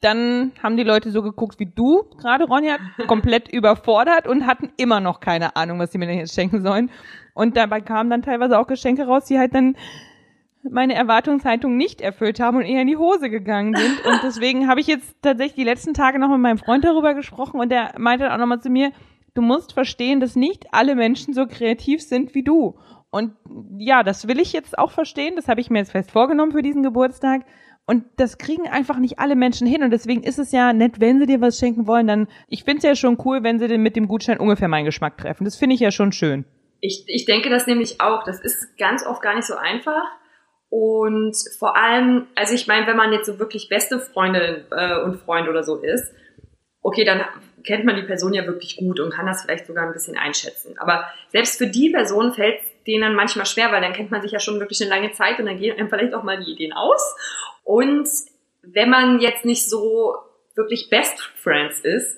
Dann 0.00 0.52
haben 0.62 0.76
die 0.76 0.82
Leute 0.82 1.10
so 1.10 1.22
geguckt 1.22 1.58
wie 1.58 1.66
du 1.66 2.04
gerade, 2.18 2.44
Ronja, 2.44 2.76
komplett 3.06 3.48
überfordert 3.52 4.26
und 4.26 4.46
hatten 4.46 4.70
immer 4.76 5.00
noch 5.00 5.20
keine 5.20 5.56
Ahnung, 5.56 5.78
was 5.78 5.92
sie 5.92 5.98
mir 5.98 6.06
denn 6.06 6.18
jetzt 6.18 6.34
schenken 6.34 6.62
sollen. 6.62 6.90
Und 7.34 7.56
dabei 7.56 7.80
kamen 7.80 8.10
dann 8.10 8.22
teilweise 8.22 8.58
auch 8.58 8.66
Geschenke 8.66 9.06
raus, 9.06 9.24
die 9.24 9.38
halt 9.38 9.54
dann 9.54 9.76
meine 10.70 10.94
Erwartungshaltung 10.94 11.76
nicht 11.76 12.00
erfüllt 12.00 12.40
haben 12.40 12.58
und 12.58 12.64
eher 12.64 12.82
in 12.82 12.88
die 12.88 12.96
Hose 12.96 13.30
gegangen 13.30 13.74
sind. 13.74 14.04
Und 14.04 14.20
deswegen 14.22 14.68
habe 14.68 14.80
ich 14.80 14.86
jetzt 14.86 15.16
tatsächlich 15.22 15.54
die 15.56 15.64
letzten 15.64 15.94
Tage 15.94 16.18
noch 16.18 16.28
mit 16.28 16.40
meinem 16.40 16.58
Freund 16.58 16.84
darüber 16.84 17.14
gesprochen 17.14 17.60
und 17.60 17.70
der 17.70 17.94
meinte 17.98 18.32
auch 18.32 18.38
nochmal 18.38 18.60
zu 18.60 18.70
mir, 18.70 18.92
du 19.34 19.42
musst 19.42 19.72
verstehen, 19.72 20.20
dass 20.20 20.36
nicht 20.36 20.66
alle 20.72 20.94
Menschen 20.94 21.34
so 21.34 21.46
kreativ 21.46 22.02
sind 22.02 22.34
wie 22.34 22.42
du. 22.42 22.78
Und 23.10 23.32
ja, 23.78 24.02
das 24.02 24.28
will 24.28 24.40
ich 24.40 24.52
jetzt 24.52 24.78
auch 24.78 24.90
verstehen. 24.90 25.36
Das 25.36 25.48
habe 25.48 25.60
ich 25.60 25.70
mir 25.70 25.78
jetzt 25.78 25.92
fest 25.92 26.10
vorgenommen 26.10 26.52
für 26.52 26.62
diesen 26.62 26.82
Geburtstag. 26.82 27.42
Und 27.86 28.04
das 28.16 28.36
kriegen 28.38 28.68
einfach 28.68 28.98
nicht 28.98 29.20
alle 29.20 29.36
Menschen 29.36 29.66
hin. 29.66 29.84
Und 29.84 29.90
deswegen 29.90 30.24
ist 30.24 30.38
es 30.38 30.50
ja 30.50 30.72
nett, 30.72 31.00
wenn 31.00 31.20
sie 31.20 31.26
dir 31.26 31.40
was 31.40 31.58
schenken 31.58 31.86
wollen, 31.86 32.08
dann, 32.08 32.26
ich 32.48 32.64
finde 32.64 32.78
es 32.78 32.84
ja 32.84 32.96
schon 32.96 33.16
cool, 33.24 33.44
wenn 33.44 33.60
sie 33.60 33.68
denn 33.68 33.82
mit 33.82 33.94
dem 33.94 34.08
Gutschein 34.08 34.38
ungefähr 34.38 34.68
meinen 34.68 34.84
Geschmack 34.84 35.16
treffen. 35.18 35.44
Das 35.44 35.56
finde 35.56 35.74
ich 35.74 35.80
ja 35.80 35.92
schon 35.92 36.10
schön. 36.10 36.44
Ich, 36.80 37.04
ich 37.06 37.24
denke 37.26 37.48
das 37.48 37.66
nämlich 37.66 38.00
auch. 38.00 38.24
Das 38.24 38.40
ist 38.40 38.76
ganz 38.76 39.06
oft 39.06 39.22
gar 39.22 39.36
nicht 39.36 39.46
so 39.46 39.54
einfach. 39.54 40.04
Und 40.68 41.36
vor 41.58 41.76
allem, 41.76 42.26
also 42.34 42.54
ich 42.54 42.66
meine, 42.66 42.88
wenn 42.88 42.96
man 42.96 43.12
jetzt 43.12 43.26
so 43.26 43.38
wirklich 43.38 43.68
beste 43.68 44.00
Freundin 44.00 44.64
äh, 44.72 45.00
und 45.02 45.20
Freund 45.20 45.48
oder 45.48 45.62
so 45.62 45.76
ist, 45.76 46.12
okay, 46.82 47.04
dann 47.04 47.24
kennt 47.64 47.84
man 47.84 47.96
die 47.96 48.02
Person 48.02 48.34
ja 48.34 48.46
wirklich 48.46 48.76
gut 48.76 49.00
und 49.00 49.12
kann 49.12 49.26
das 49.26 49.42
vielleicht 49.42 49.66
sogar 49.66 49.86
ein 49.86 49.92
bisschen 49.92 50.16
einschätzen. 50.16 50.74
Aber 50.78 51.04
selbst 51.30 51.58
für 51.58 51.66
die 51.66 51.90
Person 51.90 52.32
fällt 52.32 52.60
es 52.60 52.84
denen 52.84 53.02
dann 53.02 53.14
manchmal 53.14 53.46
schwer, 53.46 53.72
weil 53.72 53.80
dann 53.80 53.92
kennt 53.92 54.10
man 54.10 54.22
sich 54.22 54.32
ja 54.32 54.38
schon 54.38 54.60
wirklich 54.60 54.80
eine 54.80 54.90
lange 54.90 55.12
Zeit 55.12 55.38
und 55.38 55.46
dann 55.46 55.58
gehen 55.58 55.76
einem 55.76 55.88
vielleicht 55.88 56.14
auch 56.14 56.22
mal 56.22 56.42
die 56.42 56.52
Ideen 56.52 56.72
aus. 56.72 57.16
Und 57.66 58.08
wenn 58.62 58.88
man 58.88 59.18
jetzt 59.18 59.44
nicht 59.44 59.68
so 59.68 60.14
wirklich 60.54 60.88
Best 60.88 61.20
Friends 61.42 61.80
ist, 61.80 62.16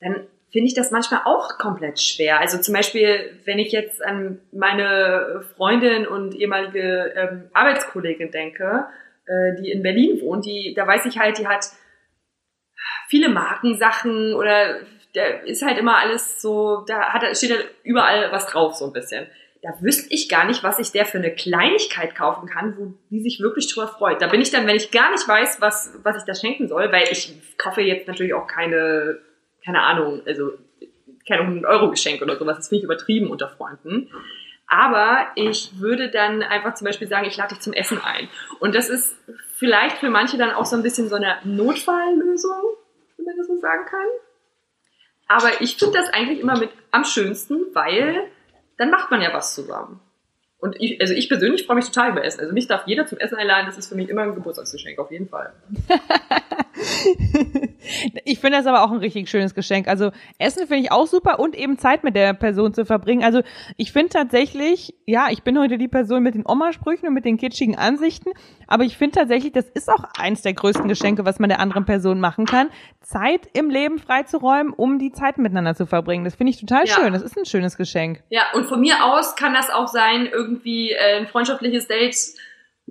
dann 0.00 0.26
finde 0.50 0.68
ich 0.68 0.74
das 0.74 0.90
manchmal 0.90 1.20
auch 1.26 1.58
komplett 1.58 2.00
schwer. 2.00 2.40
Also 2.40 2.58
zum 2.58 2.72
Beispiel, 2.72 3.38
wenn 3.44 3.58
ich 3.58 3.70
jetzt 3.70 4.02
an 4.02 4.40
meine 4.50 5.44
Freundin 5.56 6.06
und 6.06 6.34
ehemalige 6.34 7.12
ähm, 7.14 7.50
Arbeitskollegin 7.52 8.30
denke, 8.30 8.86
äh, 9.26 9.60
die 9.60 9.70
in 9.70 9.82
Berlin 9.82 10.22
wohnt, 10.22 10.46
die, 10.46 10.72
da 10.74 10.86
weiß 10.86 11.04
ich 11.04 11.18
halt, 11.18 11.36
die 11.36 11.46
hat 11.46 11.66
viele 13.08 13.28
Markensachen 13.28 14.32
oder 14.32 14.80
da 15.12 15.22
ist 15.44 15.62
halt 15.62 15.76
immer 15.76 15.98
alles 15.98 16.40
so, 16.40 16.82
da 16.86 17.12
hat, 17.12 17.36
steht 17.36 17.50
halt 17.50 17.68
überall 17.82 18.32
was 18.32 18.46
drauf, 18.46 18.74
so 18.74 18.86
ein 18.86 18.94
bisschen 18.94 19.26
da 19.62 19.70
wüsste 19.80 20.12
ich 20.12 20.28
gar 20.28 20.46
nicht, 20.46 20.62
was 20.62 20.78
ich 20.78 20.92
der 20.92 21.04
für 21.04 21.18
eine 21.18 21.34
Kleinigkeit 21.34 22.14
kaufen 22.14 22.48
kann, 22.48 22.76
wo 22.78 22.94
die 23.10 23.20
sich 23.20 23.40
wirklich 23.40 23.72
drüber 23.72 23.88
freut. 23.88 24.22
Da 24.22 24.28
bin 24.28 24.40
ich 24.40 24.50
dann, 24.50 24.66
wenn 24.66 24.76
ich 24.76 24.90
gar 24.90 25.10
nicht 25.10 25.26
weiß, 25.26 25.60
was, 25.60 25.98
was 26.02 26.16
ich 26.16 26.24
da 26.24 26.34
schenken 26.34 26.68
soll, 26.68 26.92
weil 26.92 27.08
ich 27.10 27.34
kaufe 27.56 27.80
jetzt 27.80 28.06
natürlich 28.06 28.34
auch 28.34 28.46
keine, 28.46 29.18
keine 29.64 29.82
Ahnung, 29.82 30.22
also 30.26 30.52
keine 31.26 31.42
100 31.42 31.64
Euro 31.66 31.90
Geschenk 31.90 32.22
oder 32.22 32.36
sowas, 32.36 32.56
das 32.56 32.68
finde 32.68 32.80
ich 32.80 32.84
übertrieben 32.84 33.30
unter 33.30 33.48
Freunden. 33.48 34.10
Aber 34.66 35.28
ich 35.34 35.80
würde 35.80 36.10
dann 36.10 36.42
einfach 36.42 36.74
zum 36.74 36.86
Beispiel 36.86 37.08
sagen, 37.08 37.26
ich 37.26 37.36
lade 37.36 37.54
dich 37.54 37.60
zum 37.60 37.72
Essen 37.72 38.00
ein. 38.02 38.28
Und 38.60 38.74
das 38.74 38.88
ist 38.88 39.16
vielleicht 39.54 39.98
für 39.98 40.10
manche 40.10 40.36
dann 40.36 40.50
auch 40.50 40.66
so 40.66 40.76
ein 40.76 40.82
bisschen 40.82 41.08
so 41.08 41.16
eine 41.16 41.38
Notfalllösung, 41.44 42.76
wenn 43.16 43.24
man 43.24 43.36
das 43.36 43.46
so 43.46 43.58
sagen 43.58 43.86
kann. 43.86 44.06
Aber 45.26 45.60
ich 45.60 45.76
finde 45.76 45.98
das 45.98 46.10
eigentlich 46.10 46.40
immer 46.40 46.58
mit 46.58 46.70
am 46.90 47.04
schönsten, 47.04 47.74
weil 47.74 48.30
dann 48.78 48.90
macht 48.90 49.10
man 49.10 49.20
ja 49.20 49.32
was 49.34 49.54
zusammen. 49.54 50.00
Und 50.60 50.74
ich, 50.80 51.00
also 51.00 51.14
ich 51.14 51.28
persönlich 51.28 51.66
freue 51.66 51.76
mich 51.76 51.84
total 51.84 52.10
über 52.10 52.24
Essen. 52.24 52.40
Also 52.40 52.52
mich 52.52 52.66
darf 52.66 52.82
jeder 52.86 53.06
zum 53.06 53.18
Essen 53.18 53.36
einladen. 53.36 53.66
Das 53.66 53.78
ist 53.78 53.88
für 53.88 53.94
mich 53.94 54.08
immer 54.08 54.22
ein 54.22 54.34
Geburtstagsgeschenk, 54.34 54.98
auf 54.98 55.12
jeden 55.12 55.28
Fall. 55.28 55.52
ich 58.24 58.40
finde 58.40 58.58
das 58.58 58.66
aber 58.66 58.82
auch 58.82 58.90
ein 58.90 58.98
richtig 58.98 59.30
schönes 59.30 59.54
Geschenk. 59.54 59.86
Also 59.86 60.10
Essen 60.38 60.66
finde 60.66 60.82
ich 60.82 60.90
auch 60.90 61.06
super 61.06 61.38
und 61.38 61.54
eben 61.54 61.78
Zeit 61.78 62.02
mit 62.02 62.16
der 62.16 62.34
Person 62.34 62.74
zu 62.74 62.84
verbringen. 62.84 63.22
Also 63.22 63.42
ich 63.76 63.92
finde 63.92 64.08
tatsächlich, 64.08 64.94
ja, 65.06 65.28
ich 65.30 65.44
bin 65.44 65.56
heute 65.60 65.78
die 65.78 65.86
Person 65.86 66.24
mit 66.24 66.34
den 66.34 66.44
Oma-Sprüchen 66.44 67.06
und 67.06 67.14
mit 67.14 67.24
den 67.24 67.36
kitschigen 67.36 67.76
Ansichten, 67.76 68.30
aber 68.68 68.84
ich 68.84 68.96
finde 68.96 69.18
tatsächlich, 69.18 69.52
das 69.52 69.64
ist 69.68 69.88
auch 69.88 70.04
eins 70.18 70.42
der 70.42 70.52
größten 70.52 70.86
Geschenke, 70.86 71.24
was 71.24 71.38
man 71.38 71.48
der 71.48 71.58
anderen 71.58 71.84
Person 71.84 72.20
machen 72.20 72.44
kann. 72.44 72.68
Zeit 73.00 73.48
im 73.54 73.70
Leben 73.70 73.98
freizuräumen, 73.98 74.72
um 74.72 74.98
die 74.98 75.10
Zeit 75.10 75.38
miteinander 75.38 75.74
zu 75.74 75.86
verbringen. 75.86 76.24
Das 76.24 76.36
finde 76.36 76.52
ich 76.52 76.60
total 76.60 76.86
ja. 76.86 76.94
schön. 76.94 77.12
Das 77.12 77.22
ist 77.22 77.36
ein 77.36 77.46
schönes 77.46 77.76
Geschenk. 77.76 78.22
Ja, 78.28 78.42
und 78.52 78.66
von 78.66 78.80
mir 78.80 79.04
aus 79.04 79.34
kann 79.34 79.54
das 79.54 79.70
auch 79.70 79.88
sein, 79.88 80.28
irgendwie 80.30 80.92
äh, 80.92 81.18
ein 81.18 81.26
freundschaftliches 81.26 81.88
Date, 81.88 82.16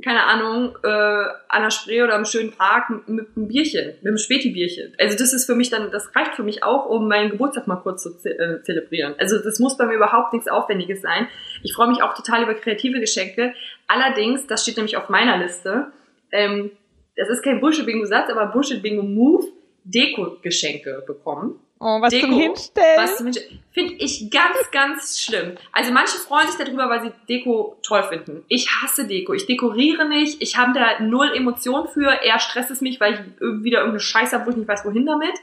keine 0.04 0.24
Ahnung, 0.24 0.77
äh, 0.84 0.88
an 0.88 1.63
der 1.63 1.72
Spree 1.72 2.04
oder 2.04 2.16
im 2.16 2.25
schönen 2.25 2.51
Park 2.51 2.89
mit, 2.89 3.08
mit 3.10 3.27
einem 3.36 3.48
Bierchen, 3.48 3.88
mit 4.01 4.08
einem 4.08 4.18
Späti-Bierchen. 4.18 4.94
Also 5.00 5.18
das 5.18 5.34
ist 5.34 5.46
für 5.46 5.56
mich 5.56 5.70
dann, 5.70 5.92
das 5.92 6.16
reicht 6.16 6.36
für 6.36 6.44
mich 6.44 6.63
auch, 6.63 6.86
um 6.86 7.08
meinen 7.08 7.32
Geburtstag 7.32 7.68
mal 7.68 7.77
kurz 7.77 8.04
zu 8.04 8.18
ze 8.18 8.38
äh, 8.38 8.62
zelebrieren. 8.63 9.16
Also 9.18 9.39
das 9.39 9.60
muss 9.60 9.77
bei 9.77 9.86
mir 9.86 9.96
überhaupt 9.96 10.34
nichts 10.34 10.48
Aufwendiges 10.48 11.01
sein. 11.01 11.27
Ich 11.63 11.74
freue 11.74 11.88
mich 11.88 12.01
auch 12.04 12.13
total 12.16 12.44
über 12.44 12.54
kreative 12.54 13.00
Geschenke. 13.00 13.54
Allerdings, 13.88 14.46
das 14.48 14.63
steht 14.63 14.77
nämlich 14.77 14.98
auf 14.98 15.10
meiner 15.10 15.38
Liste, 15.38 15.88
ähm, 16.32 16.72
das 17.16 17.30
ist 17.30 17.44
kein 17.44 17.60
Bullshit-Bingo-Satz, 17.60 18.30
aber 18.30 18.48
Bullshit-Bingo-Move, 18.48 19.48
Deko-Geschenke 19.84 21.04
bekommen. 21.08 21.60
Oh, 21.79 22.01
was 22.01 22.10
Deko, 22.10 22.27
zum 22.27 22.36
Hinstellen. 22.36 22.98
Was 22.98 23.17
zum 23.17 23.25
Hinstellen. 23.27 23.60
Finde 23.72 23.93
ich 23.93 24.31
ganz, 24.31 24.72
ganz 24.72 25.22
schlimm. 25.22 25.57
Also 25.72 25.91
manche 25.91 26.17
freuen 26.17 26.48
sich 26.48 26.57
darüber, 26.57 26.89
weil 26.89 27.01
sie 27.01 27.12
Deko 27.29 27.77
toll 27.84 28.03
finden. 28.03 28.43
Ich 28.48 28.69
hasse 28.81 29.05
Deko. 29.05 29.34
Ich 29.34 29.46
dekoriere 29.46 30.07
nicht. 30.07 30.41
Ich 30.41 30.57
habe 30.57 30.74
da 30.74 31.00
null 31.00 31.31
Emotionen 31.36 31.88
für. 31.88 32.10
Eher 32.24 32.39
stresst 32.39 32.72
es 32.72 32.81
mich, 32.81 33.00
weil 33.00 33.13
ich 33.13 33.19
wieder 33.63 33.79
irgendeine 33.79 34.00
Scheiße 34.00 34.36
habe, 34.36 34.48
wo 34.48 34.51
ich 34.51 34.57
nicht 34.57 34.67
weiß, 34.67 34.86
wohin 34.86 35.05
damit. 35.05 35.36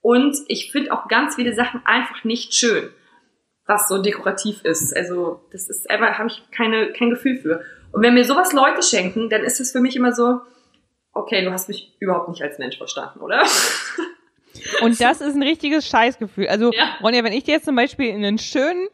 Und 0.00 0.36
ich 0.46 0.72
finde 0.72 0.92
auch 0.92 1.08
ganz 1.08 1.34
viele 1.34 1.54
Sachen 1.54 1.82
einfach 1.84 2.24
nicht 2.24 2.54
schön, 2.54 2.90
was 3.66 3.88
so 3.88 4.00
dekorativ 4.00 4.64
ist. 4.64 4.96
Also 4.96 5.42
das 5.52 5.68
ist 5.68 5.90
einfach, 5.90 6.18
habe 6.18 6.28
ich 6.28 6.42
keine, 6.50 6.92
kein 6.92 7.10
Gefühl 7.10 7.36
für. 7.36 7.62
Und 7.92 8.02
wenn 8.02 8.14
mir 8.14 8.24
sowas 8.24 8.52
Leute 8.52 8.82
schenken, 8.82 9.28
dann 9.28 9.42
ist 9.42 9.60
es 9.60 9.72
für 9.72 9.80
mich 9.80 9.96
immer 9.96 10.12
so, 10.12 10.40
okay, 11.12 11.44
du 11.44 11.50
hast 11.50 11.68
mich 11.68 11.96
überhaupt 12.00 12.28
nicht 12.28 12.42
als 12.42 12.58
Mensch 12.58 12.78
verstanden, 12.78 13.20
oder? 13.20 13.44
Und 14.82 15.00
das 15.00 15.20
ist 15.20 15.34
ein 15.34 15.42
richtiges 15.42 15.86
Scheißgefühl. 15.86 16.48
Also, 16.48 16.72
Ja. 16.72 16.96
Ronja, 17.02 17.24
wenn 17.24 17.32
ich 17.32 17.44
dir 17.44 17.54
jetzt 17.54 17.66
zum 17.66 17.76
Beispiel 17.76 18.12
einen 18.12 18.38
schönen 18.38 18.88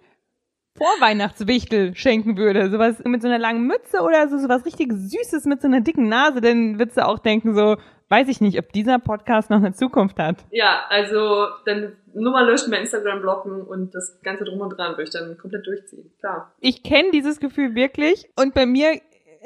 Vorweihnachtswichtel 0.77 1.95
schenken 1.95 2.37
würde, 2.37 2.69
sowas 2.69 3.01
mit 3.05 3.23
so 3.23 3.29
einer 3.29 3.39
langen 3.39 3.67
Mütze 3.67 4.01
oder 4.01 4.29
so, 4.29 4.39
sowas 4.39 4.67
richtig 4.67 4.93
Süßes 4.93 5.45
mit 5.45 5.63
so 5.63 5.69
einer 5.69 5.81
dicken 5.81 6.09
Nase, 6.09 6.41
dann 6.41 6.79
würdest 6.79 6.97
du 6.97 7.07
auch 7.07 7.21
denken 7.21 7.55
so, 7.55 7.77
weiß 8.09 8.29
ich 8.29 8.41
nicht, 8.41 8.59
ob 8.59 8.73
dieser 8.73 8.99
Podcast 8.99 9.51
noch 9.51 9.59
eine 9.59 9.73
Zukunft 9.73 10.19
hat. 10.19 10.45
Ja, 10.51 10.85
also 10.89 11.47
dann 11.65 11.93
Nummer 12.13 12.43
löschen, 12.45 12.73
bei 12.73 12.79
Instagram 12.79 13.21
blocken 13.21 13.63
und 13.63 13.95
das 13.95 14.21
Ganze 14.23 14.45
drum 14.45 14.61
und 14.61 14.71
dran 14.71 14.93
würde 14.93 15.05
ich 15.05 15.11
dann 15.11 15.39
komplett 15.39 15.67
durchziehen. 15.67 16.13
Klar. 16.19 16.53
Ich 16.61 16.83
kenne 16.83 17.11
dieses 17.13 17.39
Gefühl 17.39 17.75
wirklich 17.77 18.29
und 18.37 18.53
bei 18.55 18.67
mir 18.67 19.01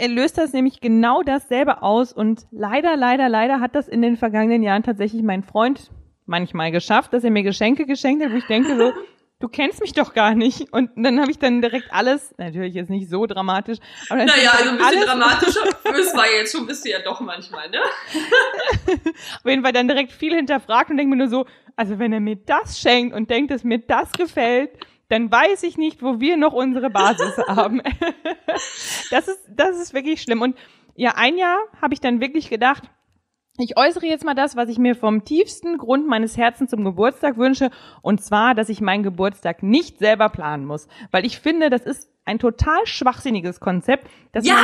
löst 0.06 0.38
das 0.38 0.52
nämlich 0.52 0.80
genau 0.80 1.22
dasselbe 1.22 1.82
aus 1.82 2.12
und 2.12 2.46
leider, 2.50 2.96
leider, 2.96 3.28
leider 3.28 3.60
hat 3.60 3.74
das 3.74 3.88
in 3.88 4.00
den 4.00 4.16
vergangenen 4.16 4.62
Jahren 4.62 4.82
tatsächlich 4.82 5.22
mein 5.22 5.42
Freund 5.42 5.90
manchmal 6.28 6.70
geschafft, 6.70 7.12
dass 7.12 7.24
er 7.24 7.30
mir 7.30 7.42
Geschenke 7.42 7.86
geschenkt 7.86 8.24
hat, 8.24 8.32
wo 8.32 8.36
ich 8.36 8.46
denke 8.46 8.76
so, 8.76 8.92
du 9.40 9.48
kennst 9.48 9.80
mich 9.80 9.92
doch 9.92 10.14
gar 10.14 10.34
nicht. 10.34 10.72
Und 10.72 10.90
dann 10.96 11.20
habe 11.20 11.30
ich 11.30 11.38
dann 11.38 11.62
direkt 11.62 11.92
alles, 11.92 12.34
natürlich 12.38 12.74
jetzt 12.74 12.90
nicht 12.90 13.08
so 13.08 13.26
dramatisch, 13.26 13.78
aber 14.08 14.18
dann 14.18 14.26
Naja, 14.26 14.50
also 14.50 14.70
ein 14.70 14.78
bisschen 14.78 14.98
alles, 14.98 15.06
dramatischer. 15.06 15.64
Das 15.84 16.16
war 16.16 16.26
jetzt 16.30 16.52
schon 16.52 16.66
bist 16.66 16.84
du 16.84 16.90
ja 16.90 16.98
doch 17.00 17.20
manchmal, 17.20 17.70
ne? 17.70 17.80
auf 19.36 19.44
jeden 19.44 19.62
Fall 19.62 19.72
dann 19.72 19.88
direkt 19.88 20.12
viel 20.12 20.34
hinterfragt 20.34 20.90
und 20.90 20.96
denke 20.96 21.10
mir 21.10 21.16
nur 21.16 21.28
so, 21.28 21.46
also 21.76 21.98
wenn 21.98 22.12
er 22.12 22.20
mir 22.20 22.36
das 22.36 22.80
schenkt 22.80 23.14
und 23.14 23.30
denkt, 23.30 23.50
dass 23.50 23.64
mir 23.64 23.78
das 23.78 24.12
gefällt, 24.12 24.70
dann 25.08 25.32
weiß 25.32 25.62
ich 25.62 25.78
nicht, 25.78 26.02
wo 26.02 26.20
wir 26.20 26.36
noch 26.36 26.52
unsere 26.52 26.90
Basis 26.90 27.38
haben. 27.48 27.80
das 29.10 29.28
ist, 29.28 29.40
das 29.48 29.78
ist 29.78 29.94
wirklich 29.94 30.20
schlimm. 30.20 30.42
Und 30.42 30.56
ja, 30.94 31.12
ein 31.16 31.38
Jahr 31.38 31.58
habe 31.80 31.94
ich 31.94 32.00
dann 32.00 32.20
wirklich 32.20 32.50
gedacht, 32.50 32.82
ich 33.58 33.76
äußere 33.76 34.06
jetzt 34.06 34.24
mal 34.24 34.34
das, 34.34 34.56
was 34.56 34.68
ich 34.68 34.78
mir 34.78 34.94
vom 34.94 35.24
tiefsten 35.24 35.78
Grund 35.78 36.06
meines 36.06 36.36
Herzens 36.36 36.70
zum 36.70 36.84
Geburtstag 36.84 37.36
wünsche, 37.36 37.70
und 38.02 38.22
zwar, 38.22 38.54
dass 38.54 38.68
ich 38.68 38.80
meinen 38.80 39.02
Geburtstag 39.02 39.62
nicht 39.62 39.98
selber 39.98 40.28
planen 40.28 40.64
muss, 40.64 40.88
weil 41.10 41.26
ich 41.26 41.40
finde, 41.40 41.70
das 41.70 41.82
ist 41.82 42.10
ein 42.24 42.38
total 42.38 42.84
schwachsinniges 42.84 43.58
Konzept, 43.58 44.06
dass, 44.32 44.46
Ja! 44.46 44.54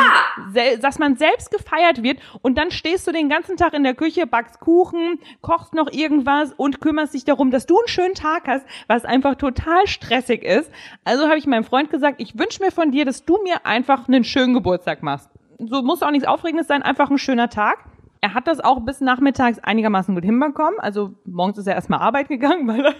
man, 0.53 0.81
dass 0.81 0.99
man 0.99 1.17
selbst 1.17 1.51
gefeiert 1.51 2.03
wird 2.03 2.19
und 2.43 2.59
dann 2.59 2.71
stehst 2.71 3.07
du 3.07 3.13
den 3.13 3.31
ganzen 3.31 3.57
Tag 3.57 3.73
in 3.73 3.83
der 3.83 3.95
Küche, 3.95 4.27
backst 4.27 4.61
Kuchen, 4.61 5.19
kochst 5.41 5.73
noch 5.73 5.91
irgendwas 5.91 6.53
und 6.53 6.81
kümmerst 6.83 7.15
dich 7.15 7.25
darum, 7.25 7.51
dass 7.51 7.65
du 7.67 7.79
einen 7.79 7.89
schönen 7.89 8.15
Tag 8.15 8.47
hast, 8.47 8.67
was 8.87 9.07
einfach 9.07 9.37
total 9.37 9.87
stressig 9.87 10.45
ist. 10.45 10.71
Also 11.05 11.25
habe 11.25 11.39
ich 11.39 11.47
meinem 11.47 11.65
Freund 11.65 11.91
gesagt, 11.91 12.21
ich 12.21 12.39
wünsche 12.39 12.63
mir 12.63 12.71
von 12.71 12.91
dir, 12.91 13.07
dass 13.07 13.25
du 13.25 13.43
mir 13.43 13.65
einfach 13.65 14.09
einen 14.09 14.25
schönen 14.25 14.53
Geburtstag 14.53 15.03
machst. 15.03 15.31
So 15.59 15.83
muss 15.83 16.03
auch 16.03 16.11
nichts 16.11 16.29
Aufregendes 16.29 16.67
sein, 16.67 16.83
einfach 16.83 17.11
ein 17.11 17.19
schöner 17.19 17.49
Tag. 17.49 17.79
Er 18.25 18.33
hat 18.33 18.47
das 18.47 18.59
auch 18.59 18.81
bis 18.81 19.02
nachmittags 19.02 19.59
einigermaßen 19.59 20.14
gut 20.14 20.25
hinbekommen. 20.25 20.81
Also 20.81 21.12
morgens 21.26 21.59
ist 21.59 21.66
er 21.66 21.75
erstmal 21.75 22.00
arbeiten 22.00 22.33
gegangen, 22.33 22.66
weil 22.66 22.87
er, 22.87 22.95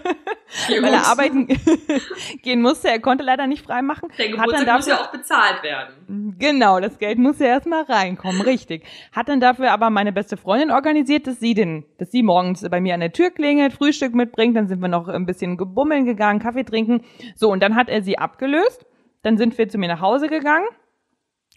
weil 0.83 0.93
er 0.93 1.07
arbeiten 1.07 1.47
gehen 2.43 2.61
musste. 2.61 2.89
Er 2.89 2.99
konnte 2.99 3.23
leider 3.23 3.47
nicht 3.47 3.65
frei 3.65 3.81
machen. 3.81 4.09
Der 4.19 4.27
Hat 4.27 4.33
dann 4.35 4.45
Geburtstag 4.45 4.75
muss 4.75 4.85
dafür 4.85 4.93
ja 4.93 5.03
auch 5.03 5.11
bezahlt 5.11 5.63
werden. 5.63 6.35
Genau, 6.37 6.79
das 6.79 6.99
Geld 6.99 7.17
muss 7.17 7.39
ja 7.39 7.47
erstmal 7.47 7.85
reinkommen, 7.85 8.39
richtig. 8.41 8.85
Hat 9.13 9.27
dann 9.27 9.39
dafür 9.39 9.71
aber 9.71 9.89
meine 9.89 10.13
beste 10.13 10.37
Freundin 10.37 10.69
organisiert, 10.69 11.25
dass 11.25 11.39
sie 11.39 11.55
den, 11.55 11.85
dass 11.97 12.11
sie 12.11 12.21
morgens 12.21 12.61
bei 12.69 12.79
mir 12.79 12.93
an 12.93 12.99
der 12.99 13.11
Tür 13.11 13.31
klingelt, 13.31 13.73
Frühstück 13.73 14.13
mitbringt, 14.13 14.55
dann 14.55 14.67
sind 14.67 14.79
wir 14.79 14.89
noch 14.89 15.07
ein 15.07 15.25
bisschen 15.25 15.57
gebummeln 15.57 16.05
gegangen, 16.05 16.37
Kaffee 16.37 16.65
trinken. 16.65 17.01
So, 17.33 17.51
und 17.51 17.63
dann 17.63 17.75
hat 17.75 17.89
er 17.89 18.03
sie 18.03 18.19
abgelöst. 18.19 18.85
Dann 19.23 19.39
sind 19.39 19.57
wir 19.57 19.67
zu 19.69 19.79
mir 19.79 19.87
nach 19.87 20.01
Hause 20.01 20.27
gegangen. 20.27 20.67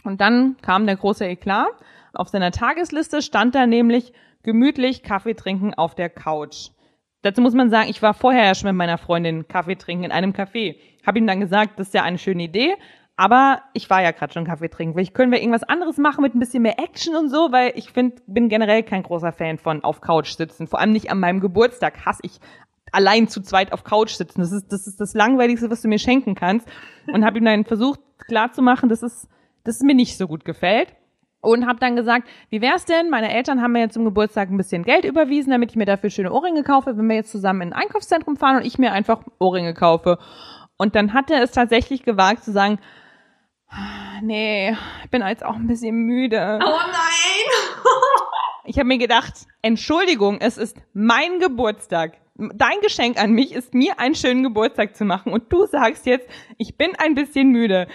Und 0.05 0.23
dann 0.23 0.57
kam 0.63 0.87
der 0.87 0.97
große 0.97 1.27
Eklat. 1.27 1.69
Auf 2.13 2.29
seiner 2.29 2.51
Tagesliste 2.51 3.23
stand 3.23 3.55
da 3.55 3.67
nämlich 3.67 4.13
gemütlich 4.43 5.03
Kaffee 5.03 5.35
trinken 5.35 5.75
auf 5.75 5.95
der 5.95 6.09
Couch. 6.09 6.71
Dazu 7.23 7.41
muss 7.41 7.55
man 7.55 7.71
sagen, 7.71 7.91
ich 7.91 8.01
war 8.01 8.15
vorher 8.15 8.45
ja 8.45 8.55
schon 8.55 8.69
mit 8.69 8.77
meiner 8.77 8.99
Freundin 8.99 9.49
Kaffee 9.49 9.77
trinken 9.77 10.05
in 10.05 10.13
einem 10.13 10.33
Café. 10.33 10.77
Habe 11.07 11.19
ihm 11.19 11.27
dann 11.27 11.41
gesagt, 11.41 11.79
das 11.79 11.89
ist 11.89 11.95
ja 11.95 12.03
eine 12.03 12.19
schöne 12.19 12.45
Idee, 12.45 12.75
aber 13.17 13.63
ich 13.73 13.91
war 13.91 14.03
ja 14.03 14.13
gerade 14.13 14.33
schon 14.33 14.45
Kaffee 14.45 14.69
trinken. 14.69 14.95
Vielleicht 14.95 15.15
können 15.15 15.33
wir 15.33 15.41
irgendwas 15.41 15.65
anderes 15.65 15.99
machen 15.99 16.23
mit 16.23 16.35
ein 16.35 16.39
bisschen 16.39 16.63
mehr 16.63 16.79
Action 16.79 17.17
und 17.17 17.29
so, 17.29 17.51
weil 17.51 17.73
ich 17.75 17.91
find, 17.91 18.23
bin 18.29 18.49
generell 18.49 18.85
kein 18.85 19.03
großer 19.03 19.33
Fan 19.33 19.59
von 19.59 19.83
auf 19.83 20.01
Couch 20.01 20.37
sitzen. 20.37 20.69
Vor 20.69 20.79
allem 20.79 20.93
nicht 20.93 21.11
an 21.11 21.19
meinem 21.19 21.41
Geburtstag 21.41 22.07
hasse 22.07 22.21
ich 22.23 22.39
allein 22.93 23.27
zu 23.27 23.43
zweit 23.43 23.73
auf 23.73 23.83
Couch 23.83 24.13
sitzen. 24.13 24.41
Das 24.41 24.53
ist 24.53 24.73
das, 24.73 24.87
ist 24.87 25.01
das 25.01 25.15
Langweiligste, 25.15 25.71
was 25.71 25.83
du 25.83 25.89
mir 25.89 25.99
schenken 25.99 26.37
kannst. 26.37 26.69
Und 27.13 27.25
habe 27.25 27.39
ihm 27.39 27.45
dann 27.45 27.65
versucht 27.65 28.01
klarzumachen, 28.29 28.89
dass 28.89 29.03
es, 29.03 29.29
dass 29.65 29.77
es 29.77 29.83
mir 29.83 29.95
nicht 29.95 30.17
so 30.17 30.29
gut 30.29 30.45
gefällt. 30.45 30.95
Und 31.41 31.67
habe 31.67 31.79
dann 31.79 31.95
gesagt, 31.95 32.29
wie 32.51 32.61
wär's 32.61 32.85
denn? 32.85 33.11
Meine 33.11 33.33
Eltern 33.33 33.63
haben 33.63 33.73
mir 33.73 33.81
jetzt 33.81 33.95
zum 33.95 34.05
Geburtstag 34.05 34.51
ein 34.51 34.57
bisschen 34.57 34.83
Geld 34.83 35.05
überwiesen, 35.05 35.51
damit 35.51 35.71
ich 35.71 35.77
mir 35.77 35.85
dafür 35.85 36.11
schöne 36.11 36.33
Ohrringe 36.33 36.65
kaufe, 36.65 36.97
wenn 36.97 37.07
wir 37.07 37.15
jetzt 37.15 37.31
zusammen 37.31 37.63
in 37.63 37.73
ein 37.73 37.83
Einkaufszentrum 37.85 38.37
fahren 38.37 38.57
und 38.57 38.67
ich 38.67 38.79
mir 38.79 38.93
einfach 38.93 39.23
Ohrringe 39.39 39.73
kaufe. 39.73 40.19
Und 40.77 40.97
dann 40.97 41.15
hat 41.15 41.31
er 41.31 41.43
es 41.43 41.53
tatsächlich 41.53 42.03
gewagt 42.03 42.43
zu 42.43 42.51
sagen, 42.51 42.79
nee, 44.23 44.77
ich 45.05 45.11
bin 45.11 45.23
jetzt 45.23 45.45
auch 45.45 45.55
ein 45.55 45.67
bisschen 45.67 45.95
müde. 45.95 46.59
Oh 46.61 46.67
nein! 46.67 47.89
Ich 48.65 48.79
habe 48.79 48.87
mir 48.87 48.99
gedacht, 48.99 49.47
Entschuldigung, 49.63 50.39
es 50.41 50.59
ist 50.59 50.77
mein 50.93 51.39
Geburtstag. 51.39 52.19
Dein 52.35 52.81
Geschenk 52.83 53.21
an 53.21 53.33
mich 53.33 53.53
ist 53.53 53.75
mir 53.75 53.99
einen 53.99 54.15
schönen 54.15 54.43
Geburtstag 54.43 54.95
zu 54.95 55.05
machen 55.05 55.33
und 55.33 55.53
du 55.53 55.67
sagst 55.67 56.05
jetzt, 56.05 56.29
ich 56.59 56.77
bin 56.77 56.91
ein 56.99 57.15
bisschen 57.15 57.49
müde. 57.51 57.89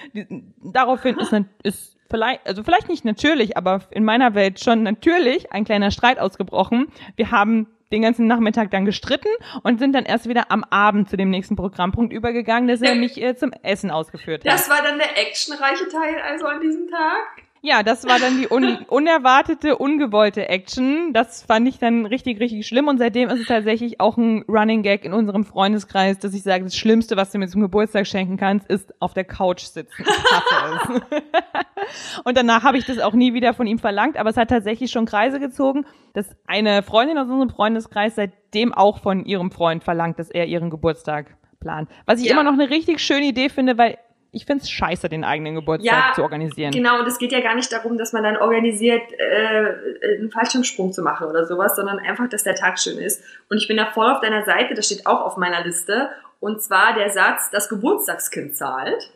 Daraufhin 0.64 1.18
ist, 1.20 1.34
ist 1.64 1.98
vielleicht, 2.14 2.46
also 2.46 2.62
vielleicht 2.62 2.90
nicht 2.90 3.06
natürlich, 3.06 3.58
aber 3.58 3.82
in 3.90 4.04
meiner 4.04 4.36
Welt 4.36 4.60
schon 4.60 4.84
natürlich 4.84 5.52
ein 5.52 5.66
kleiner 5.66 5.90
Streit 5.90 6.20
ausgebrochen. 6.20 6.92
Wir 7.16 7.32
haben 7.32 7.66
den 7.92 8.04
ganzen 8.04 8.28
Nachmittag 8.28 8.70
dann 8.70 8.86
gestritten 8.86 9.30
und 9.64 9.80
sind 9.80 9.94
dann 9.94 10.06
erst 10.06 10.30
wieder 10.30 10.52
am 10.52 10.64
Abend 10.70 11.10
zu 11.10 11.18
dem 11.18 11.32
nächsten 11.32 11.56
Programmpunkt 11.56 12.14
übergegangen, 12.14 12.68
dass 12.68 12.82
er 12.82 12.94
mich 12.94 13.20
äh, 13.20 13.36
zum 13.36 13.52
Essen 13.64 13.90
ausgeführt 13.90 14.46
hat. 14.46 14.54
Das 14.54 14.70
war 14.70 14.84
dann 14.84 15.00
der 15.00 15.18
actionreiche 15.20 15.88
Teil 15.88 16.16
also 16.28 16.46
an 16.46 16.62
diesem 16.62 16.88
Tag. 16.88 17.43
Ja, 17.66 17.82
das 17.82 18.06
war 18.06 18.20
dann 18.20 18.38
die 18.38 18.50
un 18.52 18.80
unerwartete, 18.90 19.78
ungewollte 19.78 20.50
Action. 20.50 21.14
Das 21.14 21.44
fand 21.44 21.66
ich 21.70 21.80
dann 21.80 22.06
richtig, 22.06 22.42
richtig 22.42 22.68
schlimm. 22.68 22.90
Und 22.90 22.98
seitdem 22.98 23.30
ist 23.30 23.40
es 23.40 23.48
tatsächlich 23.48 24.02
auch 24.02 24.18
ein 24.18 24.44
Running 24.50 24.84
Gag 24.84 25.06
in 25.06 25.14
unserem 25.14 25.46
Freundeskreis, 25.46 26.20
dass 26.20 26.34
ich 26.34 26.44
sage, 26.44 26.66
das 26.66 26.76
Schlimmste, 26.76 27.16
was 27.16 27.32
du 27.32 27.38
mir 27.38 27.48
zum 27.48 27.62
Geburtstag 27.62 28.06
schenken 28.06 28.36
kannst, 28.36 28.70
ist 28.70 28.94
auf 29.02 29.14
der 29.14 29.24
Couch 29.24 29.62
sitzen. 29.62 30.04
Und 32.26 32.38
danach 32.38 32.64
habe 32.64 32.78
ich 32.78 32.84
das 32.86 33.00
auch 33.00 33.14
nie 33.14 33.34
wieder 33.34 33.54
von 33.54 33.66
ihm 33.66 33.80
verlangt. 33.80 34.18
Aber 34.18 34.30
es 34.30 34.36
hat 34.36 34.50
tatsächlich 34.50 34.92
schon 34.92 35.06
Kreise 35.06 35.40
gezogen, 35.40 35.86
dass 36.14 36.28
eine 36.46 36.84
Freundin 36.84 37.18
aus 37.18 37.30
unserem 37.30 37.50
Freundeskreis 37.50 38.16
seitdem 38.16 38.74
auch 38.74 39.00
von 39.00 39.24
ihrem 39.24 39.52
Freund 39.52 39.86
verlangt, 39.86 40.20
dass 40.20 40.30
er 40.30 40.48
ihren 40.48 40.70
Geburtstag 40.70 41.38
plant. 41.62 41.88
Was 42.06 42.20
ich 42.20 42.26
Ja. 42.28 42.34
immer 42.34 42.44
noch 42.44 42.60
eine 42.60 42.70
richtig 42.70 43.00
schöne 43.00 43.26
Idee 43.26 43.48
finde, 43.48 43.78
weil 43.78 43.98
ich 44.34 44.46
finde 44.46 44.64
es 44.64 44.72
scheiße, 44.72 45.10
den 45.10 45.24
eigenen 45.24 45.54
Geburtstag 45.54 46.08
Ja, 46.10 46.14
zu 46.14 46.24
organisieren. 46.24 46.72
Genau, 46.72 47.00
und 47.00 47.08
es 47.08 47.20
geht 47.20 47.32
ja 47.32 47.40
gar 47.40 47.54
nicht 47.54 47.72
darum, 47.72 48.00
dass 48.00 48.14
man 48.14 48.24
dann 48.24 48.38
organisiert, 48.38 49.04
äh, 49.12 50.18
einen 50.18 50.32
Fallschirmsprung 50.32 50.92
zu 50.92 51.04
machen 51.04 51.28
oder 51.28 51.46
sowas, 51.46 51.76
sondern 51.76 52.00
einfach, 52.00 52.28
dass 52.28 52.44
der 52.44 52.56
Tag 52.56 52.80
schön 52.80 52.98
ist. 52.98 53.24
Und 53.50 53.58
ich 53.58 53.68
bin 53.68 53.78
da 53.78 53.86
voll 53.86 54.12
auf 54.12 54.22
deiner 54.22 54.44
Seite, 54.44 54.74
das 54.74 54.88
steht 54.88 55.06
auch 55.06 55.22
auf 55.22 55.38
meiner 55.38 55.64
Liste. 55.64 56.10
Und 56.40 56.64
zwar 56.64 56.96
der 56.96 57.12
Satz, 57.12 57.52
das 57.52 57.70
Geburtstagskind 57.70 58.56
zahlt. 58.56 59.12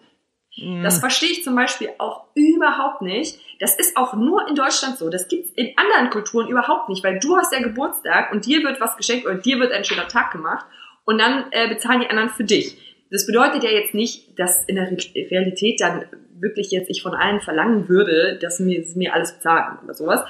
Mm. 0.55 0.83
Das 0.83 1.00
verstehe 1.00 1.31
ich 1.31 1.43
zum 1.43 1.55
Beispiel 1.55 1.89
auch 1.97 2.25
überhaupt 2.36 3.01
nicht. 3.01 3.39
Das 3.59 3.75
ist 3.75 3.97
auch 3.97 4.13
nur 4.13 4.47
in 4.47 4.53
Deutschland 4.53 5.00
so. 5.00 5.09
Das 5.09 5.27
gibt's 5.27 5.50
in 5.55 5.74
anderen 5.77 6.12
Kulturen 6.12 6.47
überhaupt 6.47 6.89
nicht, 6.89 7.03
weil 7.03 7.19
du 7.19 7.36
hast 7.36 7.51
ja 7.51 7.59
Geburtstag 7.59 8.31
und 8.31 8.45
dir 8.45 8.62
wird 8.62 8.79
was 8.79 8.95
geschenkt 8.95 9.25
oder 9.25 9.36
dir 9.36 9.59
wird 9.59 9.71
ein 9.71 9.83
schöner 9.83 10.07
Tag 10.07 10.31
gemacht 10.31 10.67
und 11.05 11.17
dann 11.17 11.45
äh, 11.51 11.67
bezahlen 11.69 12.01
die 12.01 12.09
anderen 12.09 12.29
für 12.29 12.43
dich. 12.43 12.87
Das 13.09 13.25
bedeutet 13.25 13.63
ja 13.63 13.69
jetzt 13.69 13.93
nicht, 13.93 14.37
dass 14.37 14.63
in 14.65 14.75
der 14.75 14.91
Re 14.91 14.97
Realität 15.31 15.79
dann 15.79 16.05
wirklich 16.39 16.71
jetzt 16.71 16.89
ich 16.89 17.01
von 17.01 17.13
allen 17.13 17.41
verlangen 17.41 17.89
würde, 17.89 18.37
dass 18.39 18.59
mir, 18.59 18.83
sie 18.83 18.97
mir 18.97 19.13
alles 19.13 19.33
bezahlen 19.33 19.79
oder 19.83 19.93
sowas. 19.93 20.21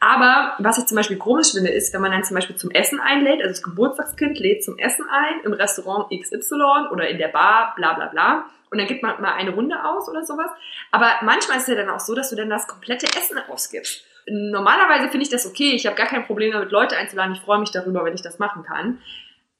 Aber 0.00 0.54
was 0.58 0.78
ich 0.78 0.86
zum 0.86 0.96
Beispiel 0.96 1.16
komisch 1.16 1.52
finde, 1.52 1.70
ist, 1.70 1.92
wenn 1.92 2.00
man 2.00 2.12
dann 2.12 2.24
zum 2.24 2.36
Beispiel 2.36 2.56
zum 2.56 2.70
Essen 2.70 3.00
einlädt, 3.00 3.40
also 3.40 3.48
das 3.48 3.62
Geburtstagskind 3.62 4.38
lädt 4.38 4.64
zum 4.64 4.78
Essen 4.78 5.06
ein 5.10 5.44
im 5.44 5.52
Restaurant 5.52 6.10
XY 6.10 6.88
oder 6.92 7.08
in 7.08 7.18
der 7.18 7.28
Bar, 7.28 7.74
bla 7.76 7.94
bla 7.94 8.06
bla. 8.06 8.44
Und 8.70 8.78
dann 8.78 8.86
gibt 8.86 9.02
man 9.02 9.20
mal 9.20 9.34
eine 9.34 9.50
Runde 9.50 9.76
aus 9.84 10.08
oder 10.08 10.24
sowas. 10.24 10.50
Aber 10.90 11.10
manchmal 11.22 11.56
ist 11.56 11.64
es 11.64 11.68
ja 11.68 11.74
dann 11.76 11.90
auch 11.90 12.00
so, 12.00 12.14
dass 12.14 12.30
du 12.30 12.36
dann 12.36 12.50
das 12.50 12.66
komplette 12.66 13.06
Essen 13.16 13.38
ausgibst. 13.48 14.04
Normalerweise 14.28 15.08
finde 15.08 15.24
ich 15.24 15.30
das 15.30 15.46
okay. 15.46 15.72
Ich 15.74 15.86
habe 15.86 15.94
gar 15.94 16.06
kein 16.06 16.26
Problem 16.26 16.52
damit, 16.52 16.72
Leute 16.72 16.96
einzuladen. 16.96 17.32
Ich 17.34 17.40
freue 17.40 17.60
mich 17.60 17.70
darüber, 17.70 18.04
wenn 18.04 18.14
ich 18.14 18.22
das 18.22 18.40
machen 18.40 18.64
kann. 18.64 18.98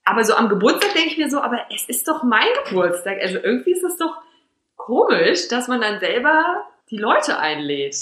Aber 0.07 0.25
so 0.25 0.35
am 0.35 0.49
Geburtstag 0.49 0.95
denke 0.95 1.11
ich 1.11 1.19
mir 1.19 1.29
so, 1.29 1.41
aber 1.41 1.67
es 1.75 1.89
ist 1.89 2.07
doch 2.07 2.23
mein 2.23 2.47
Geburtstag. 2.65 3.19
Also 3.21 3.39
irgendwie 3.43 3.73
ist 3.73 3.83
es 3.83 3.97
doch 3.97 4.17
komisch, 4.77 5.49
dass 5.49 5.67
man 5.67 5.81
dann 5.81 5.99
selber 5.99 6.63
die 6.91 6.97
Leute 6.97 7.39
einlädt. 7.39 7.97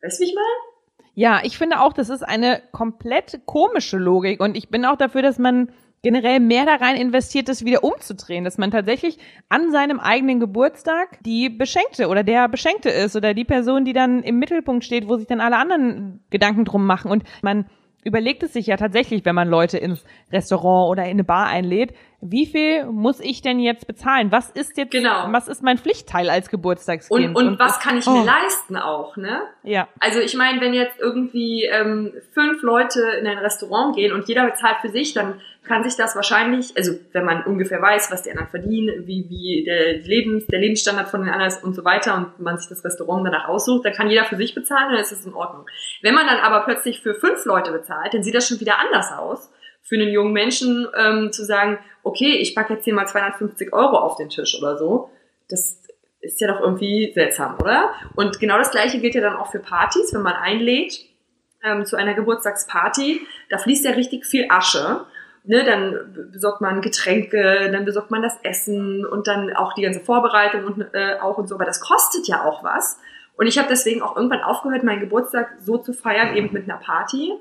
Weißt 0.00 0.18
du, 0.18 0.24
wie 0.24 0.28
ich 0.28 0.34
meine? 0.34 1.06
Ja, 1.14 1.40
ich 1.42 1.58
finde 1.58 1.80
auch, 1.80 1.92
das 1.92 2.08
ist 2.08 2.22
eine 2.22 2.62
komplett 2.70 3.40
komische 3.46 3.98
Logik 3.98 4.40
und 4.40 4.56
ich 4.56 4.68
bin 4.68 4.84
auch 4.84 4.96
dafür, 4.96 5.22
dass 5.22 5.38
man 5.38 5.72
generell 6.02 6.38
mehr 6.38 6.66
da 6.66 6.76
rein 6.76 6.96
investiert, 6.96 7.48
das 7.48 7.64
wieder 7.64 7.82
umzudrehen, 7.82 8.44
dass 8.44 8.56
man 8.56 8.70
tatsächlich 8.70 9.18
an 9.48 9.72
seinem 9.72 9.98
eigenen 9.98 10.38
Geburtstag 10.38 11.18
die 11.24 11.50
Beschenkte 11.50 12.06
oder 12.06 12.22
der 12.22 12.48
Beschenkte 12.48 12.90
ist 12.90 13.16
oder 13.16 13.34
die 13.34 13.44
Person, 13.44 13.84
die 13.84 13.92
dann 13.92 14.22
im 14.22 14.38
Mittelpunkt 14.38 14.84
steht, 14.84 15.08
wo 15.08 15.16
sich 15.16 15.26
dann 15.26 15.40
alle 15.40 15.56
anderen 15.56 16.24
Gedanken 16.30 16.64
drum 16.64 16.86
machen 16.86 17.10
und 17.10 17.24
man 17.42 17.66
überlegt 18.04 18.42
es 18.42 18.52
sich 18.52 18.66
ja 18.66 18.76
tatsächlich, 18.76 19.24
wenn 19.24 19.34
man 19.34 19.48
Leute 19.48 19.78
ins 19.78 20.04
Restaurant 20.32 20.90
oder 20.90 21.04
in 21.04 21.10
eine 21.10 21.24
Bar 21.24 21.46
einlädt, 21.46 21.94
wie 22.20 22.46
viel 22.46 22.86
muss 22.86 23.20
ich 23.20 23.42
denn 23.42 23.60
jetzt 23.60 23.86
bezahlen? 23.86 24.30
Was 24.30 24.50
ist 24.50 24.76
jetzt, 24.76 24.90
Genau. 24.90 25.28
was 25.30 25.48
ist 25.48 25.62
mein 25.62 25.78
Pflichtteil 25.78 26.28
als 26.28 26.50
Geburtstagskind? 26.50 27.36
Und, 27.36 27.48
und 27.48 27.58
was 27.58 27.80
kann 27.80 27.96
ich 27.96 28.06
oh. 28.06 28.10
mir 28.10 28.24
leisten 28.24 28.76
auch, 28.76 29.16
ne? 29.16 29.42
Ja, 29.62 29.88
Also 30.00 30.20
ich 30.20 30.36
meine, 30.36 30.60
wenn 30.60 30.74
jetzt 30.74 30.98
irgendwie 31.00 31.64
ähm, 31.64 32.12
fünf 32.32 32.62
Leute 32.62 33.00
in 33.20 33.26
ein 33.26 33.38
Restaurant 33.38 33.96
gehen 33.96 34.12
und 34.12 34.28
jeder 34.28 34.46
bezahlt 34.46 34.76
für 34.82 34.90
sich, 34.90 35.14
dann 35.14 35.40
kann 35.64 35.84
sich 35.84 35.96
das 35.96 36.16
wahrscheinlich, 36.16 36.76
also 36.76 36.92
wenn 37.12 37.24
man 37.24 37.44
ungefähr 37.44 37.80
weiß, 37.80 38.10
was 38.10 38.22
die 38.22 38.30
anderen 38.30 38.48
verdienen, 38.48 39.06
wie, 39.06 39.26
wie 39.28 39.64
der, 39.64 39.98
Lebens, 39.98 40.46
der 40.46 40.58
Lebensstandard 40.58 41.08
von 41.08 41.20
den 41.20 41.30
anderen 41.30 41.48
ist 41.48 41.62
und 41.62 41.74
so 41.74 41.84
weiter 41.84 42.16
und 42.16 42.40
man 42.40 42.58
sich 42.58 42.68
das 42.68 42.84
Restaurant 42.84 43.26
danach 43.26 43.48
aussucht, 43.48 43.84
dann 43.84 43.92
kann 43.92 44.10
jeder 44.10 44.24
für 44.24 44.36
sich 44.36 44.54
bezahlen 44.54 44.88
und 44.88 44.92
dann 44.94 45.02
ist 45.02 45.12
das 45.12 45.24
in 45.24 45.34
Ordnung. 45.34 45.66
Wenn 46.02 46.14
man 46.14 46.26
dann 46.26 46.38
aber 46.38 46.64
plötzlich 46.64 47.00
für 47.00 47.14
fünf 47.14 47.44
Leute 47.44 47.72
bezahlt, 47.72 48.12
dann 48.14 48.22
sieht 48.22 48.34
das 48.34 48.48
schon 48.48 48.60
wieder 48.60 48.78
anders 48.78 49.12
aus. 49.12 49.50
Für 49.82 49.96
einen 49.96 50.10
jungen 50.10 50.32
Menschen 50.32 50.86
ähm, 50.96 51.32
zu 51.32 51.44
sagen, 51.44 51.78
okay, 52.02 52.36
ich 52.36 52.54
packe 52.54 52.74
jetzt 52.74 52.84
hier 52.84 52.94
mal 52.94 53.06
250 53.06 53.72
Euro 53.72 53.98
auf 53.98 54.16
den 54.16 54.28
Tisch 54.28 54.56
oder 54.60 54.76
so, 54.76 55.10
das 55.48 55.80
ist 56.20 56.40
ja 56.40 56.48
doch 56.48 56.60
irgendwie 56.60 57.12
seltsam, 57.14 57.56
oder? 57.60 57.90
Und 58.14 58.40
genau 58.40 58.58
das 58.58 58.70
gleiche 58.70 59.00
gilt 59.00 59.14
ja 59.14 59.20
dann 59.20 59.36
auch 59.36 59.50
für 59.50 59.58
Partys, 59.58 60.12
wenn 60.12 60.22
man 60.22 60.34
einlädt 60.34 61.04
ähm, 61.64 61.84
zu 61.84 61.96
einer 61.96 62.14
Geburtstagsparty, 62.14 63.20
da 63.48 63.58
fließt 63.58 63.84
ja 63.84 63.92
richtig 63.92 64.26
viel 64.26 64.46
Asche. 64.48 65.06
Ne, 65.42 65.64
dann 65.64 66.28
besorgt 66.30 66.60
man 66.60 66.82
Getränke, 66.82 67.70
dann 67.72 67.86
besorgt 67.86 68.10
man 68.10 68.20
das 68.20 68.36
Essen 68.42 69.06
und 69.06 69.26
dann 69.26 69.56
auch 69.56 69.72
die 69.72 69.80
ganze 69.80 70.00
Vorbereitung 70.00 70.64
und 70.64 70.86
äh, 70.92 71.16
auch 71.18 71.38
und 71.38 71.48
so, 71.48 71.54
aber 71.54 71.64
das 71.64 71.80
kostet 71.80 72.28
ja 72.28 72.44
auch 72.44 72.62
was. 72.62 72.98
Und 73.38 73.46
ich 73.46 73.56
habe 73.56 73.66
deswegen 73.66 74.02
auch 74.02 74.16
irgendwann 74.16 74.42
aufgehört, 74.42 74.84
meinen 74.84 75.00
Geburtstag 75.00 75.54
so 75.58 75.78
zu 75.78 75.94
feiern, 75.94 76.36
eben 76.36 76.52
mit 76.52 76.64
einer 76.64 76.78
Party, 76.78 77.32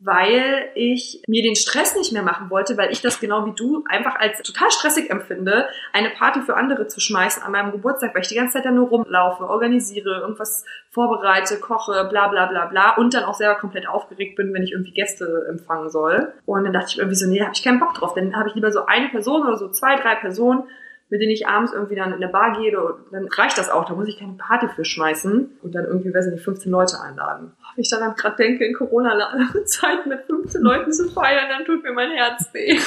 weil 0.00 0.70
ich 0.74 1.22
mir 1.26 1.42
den 1.42 1.56
Stress 1.56 1.96
nicht 1.96 2.12
mehr 2.12 2.22
machen 2.22 2.50
wollte, 2.50 2.76
weil 2.76 2.92
ich 2.92 3.00
das 3.00 3.20
genau 3.20 3.46
wie 3.46 3.54
du 3.54 3.84
einfach 3.88 4.16
als 4.16 4.42
total 4.42 4.70
stressig 4.70 5.10
empfinde, 5.10 5.66
eine 5.92 6.10
Party 6.10 6.40
für 6.42 6.56
andere 6.56 6.86
zu 6.86 7.00
schmeißen 7.00 7.42
an 7.42 7.52
meinem 7.52 7.72
Geburtstag, 7.72 8.14
weil 8.14 8.22
ich 8.22 8.28
die 8.28 8.34
ganze 8.34 8.54
Zeit 8.54 8.64
da 8.64 8.70
nur 8.70 8.88
rumlaufe, 8.88 9.48
organisiere, 9.48 10.20
irgendwas 10.20 10.64
vorbereite, 10.90 11.58
koche, 11.58 12.06
bla 12.10 12.28
bla 12.28 12.46
bla 12.46 12.66
bla 12.66 12.96
und 12.96 13.14
dann 13.14 13.24
auch 13.24 13.34
selber 13.34 13.56
komplett 13.56 13.88
aufgeregt 13.88 14.36
bin, 14.36 14.52
wenn 14.52 14.62
ich 14.62 14.72
irgendwie 14.72 14.92
Gäste 14.92 15.46
empfangen 15.48 15.90
soll. 15.90 16.32
Und 16.44 16.64
dann 16.64 16.72
dachte 16.72 16.88
ich 16.90 16.98
irgendwie 16.98 17.16
so, 17.16 17.28
nee, 17.28 17.38
da 17.38 17.44
habe 17.46 17.54
ich 17.54 17.64
keinen 17.64 17.80
Bock 17.80 17.94
drauf. 17.94 18.14
Dann 18.14 18.36
habe 18.36 18.48
ich 18.48 18.54
lieber 18.54 18.70
so 18.70 18.86
eine 18.86 19.08
Person 19.08 19.46
oder 19.46 19.56
so 19.56 19.68
zwei, 19.70 19.96
drei 19.96 20.14
Personen, 20.14 20.64
mit 21.08 21.20
denen 21.20 21.30
ich 21.30 21.46
abends 21.46 21.72
irgendwie 21.72 21.94
dann 21.94 22.08
in 22.08 22.22
eine 22.22 22.28
Bar 22.28 22.58
gehe, 22.58 22.72
dann 23.10 23.28
reicht 23.28 23.58
das 23.58 23.70
auch, 23.70 23.84
da 23.84 23.94
muss 23.94 24.08
ich 24.08 24.18
keine 24.18 24.34
Party 24.34 24.68
für 24.68 24.84
schmeißen 24.84 25.58
und 25.62 25.74
dann 25.74 25.84
irgendwie, 25.84 26.12
weiß 26.12 26.26
ich 26.26 26.32
nicht, 26.32 26.44
15 26.44 26.70
Leute 26.70 27.00
einladen. 27.00 27.52
Wenn 27.74 27.82
ich 27.82 27.90
daran 27.90 28.14
gerade 28.16 28.36
denke, 28.36 28.64
in 28.64 28.74
Corona-Zeiten 28.74 30.08
mit 30.08 30.22
15 30.26 30.62
Leuten 30.62 30.92
zu 30.92 31.08
feiern, 31.10 31.46
dann 31.48 31.64
tut 31.64 31.82
mir 31.82 31.92
mein 31.92 32.10
Herz 32.10 32.52
weh. 32.52 32.78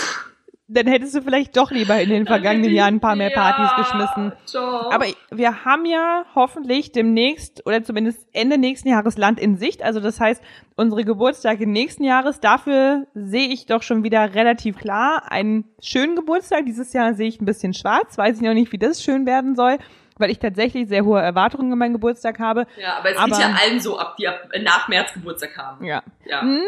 Dann 0.72 0.88
hättest 0.88 1.16
du 1.16 1.22
vielleicht 1.22 1.58
doch 1.58 1.72
lieber 1.72 2.00
in 2.00 2.10
den 2.10 2.26
vergangenen 2.28 2.72
Jahren 2.72 2.96
ein 2.96 3.00
paar 3.00 3.16
mehr 3.16 3.32
Partys 3.32 3.70
Ja, 3.72 3.78
geschmissen. 3.78 4.34
doch. 4.54 4.92
Aber 4.92 5.06
wir 5.32 5.66
haben 5.66 5.86
ja 5.86 6.26
hoffentlich 6.36 6.92
demnächst 6.92 7.66
oder 7.66 7.84
zumindest 7.84 8.28
Ende 8.34 8.58
nächsten 8.58 8.88
Jahres 8.88 9.18
Land 9.18 9.40
in 9.40 9.58
Sicht. 9.58 9.84
Also 9.84 10.00
das 10.00 10.20
heißt, 10.20 10.42
unsere 10.76 11.04
Geburtstage 11.04 11.68
nächsten 11.68 12.04
Jahres, 12.04 12.40
dafür 12.40 13.08
sehe 13.15 13.48
ich 13.50 13.65
doch 13.65 13.82
schon 13.82 14.04
wieder 14.04 14.36
relativ 14.36 14.78
klar 14.78 15.24
einen 15.32 15.65
schönen 15.82 16.15
Geburtstag. 16.15 16.65
Dieses 16.65 16.93
Jahr 16.93 17.13
sehe 17.15 17.28
ich 17.28 17.41
ein 17.41 17.46
bisschen 17.46 17.74
schwarz, 17.74 18.17
weiß 18.17 18.38
ich 18.38 18.41
noch 18.43 18.54
nicht, 18.54 18.72
wie 18.72 18.78
das 18.78 19.04
schön 19.04 19.26
werden 19.26 19.56
soll, 19.56 19.78
weil 20.19 20.29
ich 20.29 20.39
tatsächlich 20.39 20.88
sehr 20.88 21.03
hohe 21.05 21.21
Erwartungen 21.21 21.71
an 21.71 21.79
meinen 21.79 21.93
Geburtstag 21.93 22.39
habe. 22.39 22.67
ja, 22.79 22.97
aber 22.97 23.12
es 23.12 23.17
aber- 23.17 23.27
geht 23.29 23.39
ja 23.39 23.55
allen 23.62 23.79
so 23.79 23.97
ab, 23.97 24.15
die 24.17 24.27
ab, 24.27 24.49
nach 24.62 24.88
März 24.88 25.13
Geburtstag 25.13 25.58
haben. 25.58 25.86
Ja. 25.86 26.03
Ja. 26.25 26.43
Mm, 26.43 26.60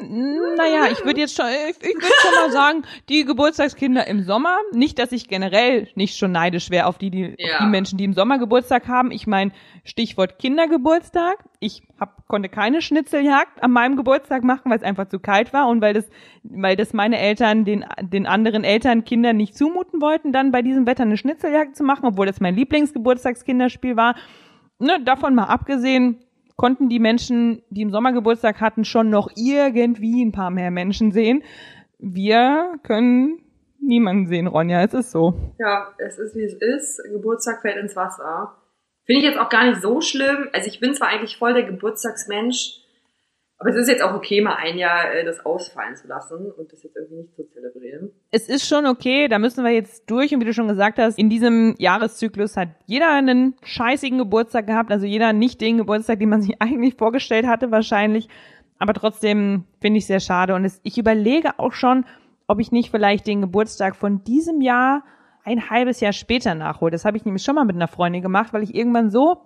mm, 0.00 0.54
Naja, 0.56 0.86
ich 0.90 1.04
würde 1.04 1.20
jetzt 1.20 1.36
schon, 1.36 1.46
ich, 1.68 1.76
ich 1.82 1.94
würde 1.94 2.06
schon 2.22 2.30
mal 2.34 2.50
sagen, 2.50 2.82
die 3.08 3.24
Geburtstagskinder 3.24 4.06
im 4.06 4.22
Sommer. 4.24 4.56
Nicht, 4.72 4.98
dass 4.98 5.12
ich 5.12 5.28
generell 5.28 5.88
nicht 5.94 6.16
schon 6.16 6.32
neidisch 6.32 6.70
wäre 6.70 6.86
auf 6.86 6.98
die, 6.98 7.10
die, 7.10 7.34
Ja. 7.38 7.54
auf 7.54 7.58
die 7.64 7.66
Menschen, 7.70 7.98
die 7.98 8.04
im 8.04 8.14
Sommer 8.14 8.38
Geburtstag 8.38 8.88
haben. 8.88 9.10
Ich 9.10 9.26
meine, 9.26 9.52
Stichwort 9.84 10.38
Kindergeburtstag. 10.38 11.36
Ich 11.64 11.82
hab, 11.98 12.28
konnte 12.28 12.50
keine 12.50 12.82
Schnitzeljagd 12.82 13.62
an 13.62 13.70
meinem 13.70 13.96
Geburtstag 13.96 14.44
machen, 14.44 14.70
weil 14.70 14.76
es 14.76 14.82
einfach 14.82 15.08
zu 15.08 15.18
kalt 15.18 15.54
war 15.54 15.68
und 15.68 15.80
weil 15.80 15.94
das, 15.94 16.06
weil 16.42 16.76
das 16.76 16.92
meine 16.92 17.18
Eltern 17.18 17.64
den, 17.64 17.86
den 18.02 18.26
anderen 18.26 18.64
Eltern 18.64 19.04
Kindern 19.04 19.38
nicht 19.38 19.56
zumuten 19.56 20.02
wollten, 20.02 20.30
dann 20.30 20.52
bei 20.52 20.60
diesem 20.60 20.86
Wetter 20.86 21.04
eine 21.04 21.16
Schnitzeljagd 21.16 21.74
zu 21.74 21.82
machen, 21.82 22.04
obwohl 22.04 22.26
das 22.26 22.38
mein 22.38 22.54
Lieblingsgeburtstagskinderspiel 22.54 23.96
war. 23.96 24.14
Ne, 24.78 25.02
davon 25.06 25.34
mal 25.34 25.44
abgesehen, 25.44 26.18
konnten 26.56 26.90
die 26.90 26.98
Menschen, 26.98 27.62
die 27.70 27.80
im 27.80 27.90
Sommer 27.90 28.12
Geburtstag 28.12 28.60
hatten, 28.60 28.84
schon 28.84 29.08
noch 29.08 29.30
irgendwie 29.34 30.22
ein 30.22 30.32
paar 30.32 30.50
mehr 30.50 30.70
Menschen 30.70 31.12
sehen. 31.12 31.44
Wir 31.98 32.74
können 32.82 33.38
niemanden 33.80 34.26
sehen, 34.26 34.48
Ronja. 34.48 34.82
Es 34.82 34.92
ist 34.92 35.12
so. 35.12 35.32
Ja, 35.58 35.94
es 35.96 36.18
ist 36.18 36.36
wie 36.36 36.44
es 36.44 36.54
ist. 36.54 37.02
Geburtstag 37.10 37.62
fällt 37.62 37.78
ins 37.78 37.96
Wasser. 37.96 38.54
Finde 39.04 39.20
ich 39.20 39.26
jetzt 39.26 39.38
auch 39.38 39.48
gar 39.48 39.66
nicht 39.66 39.82
so 39.82 40.00
schlimm. 40.00 40.48
Also 40.52 40.68
ich 40.68 40.80
bin 40.80 40.94
zwar 40.94 41.08
eigentlich 41.08 41.36
voll 41.36 41.54
der 41.54 41.64
Geburtstagsmensch, 41.64 42.84
aber 43.58 43.70
es 43.70 43.76
ist 43.76 43.88
jetzt 43.88 44.02
auch 44.02 44.14
okay, 44.14 44.40
mal 44.40 44.56
ein 44.56 44.76
Jahr 44.76 45.12
äh, 45.14 45.24
das 45.24 45.44
ausfallen 45.44 45.96
zu 45.96 46.08
lassen 46.08 46.50
und 46.50 46.72
das 46.72 46.82
jetzt 46.82 46.96
irgendwie 46.96 47.22
nicht 47.22 47.34
zu 47.34 47.48
zelebrieren. 47.48 48.10
Es 48.30 48.48
ist 48.48 48.66
schon 48.66 48.86
okay, 48.86 49.28
da 49.28 49.38
müssen 49.38 49.64
wir 49.64 49.70
jetzt 49.70 50.10
durch. 50.10 50.34
Und 50.34 50.40
wie 50.40 50.44
du 50.44 50.52
schon 50.52 50.68
gesagt 50.68 50.98
hast, 50.98 51.18
in 51.18 51.30
diesem 51.30 51.74
Jahreszyklus 51.78 52.56
hat 52.56 52.68
jeder 52.86 53.10
einen 53.10 53.54
scheißigen 53.62 54.18
Geburtstag 54.18 54.66
gehabt. 54.66 54.90
Also 54.90 55.06
jeder 55.06 55.32
nicht 55.32 55.60
den 55.60 55.78
Geburtstag, 55.78 56.18
den 56.18 56.30
man 56.30 56.42
sich 56.42 56.56
eigentlich 56.60 56.96
vorgestellt 56.96 57.46
hatte, 57.46 57.70
wahrscheinlich. 57.70 58.28
Aber 58.78 58.92
trotzdem 58.92 59.64
finde 59.80 59.98
ich 59.98 60.06
sehr 60.06 60.20
schade. 60.20 60.54
Und 60.54 60.64
es, 60.64 60.80
ich 60.82 60.98
überlege 60.98 61.58
auch 61.58 61.72
schon, 61.72 62.04
ob 62.46 62.60
ich 62.60 62.72
nicht 62.72 62.90
vielleicht 62.90 63.26
den 63.26 63.40
Geburtstag 63.40 63.96
von 63.96 64.24
diesem 64.24 64.60
Jahr 64.60 65.04
ein 65.44 65.70
halbes 65.70 66.00
Jahr 66.00 66.12
später 66.12 66.54
nachhole. 66.54 66.90
Das 66.90 67.04
habe 67.04 67.16
ich 67.16 67.24
nämlich 67.24 67.42
schon 67.42 67.54
mal 67.54 67.64
mit 67.64 67.76
einer 67.76 67.88
Freundin 67.88 68.22
gemacht, 68.22 68.52
weil 68.52 68.62
ich 68.62 68.74
irgendwann 68.74 69.10
so 69.10 69.42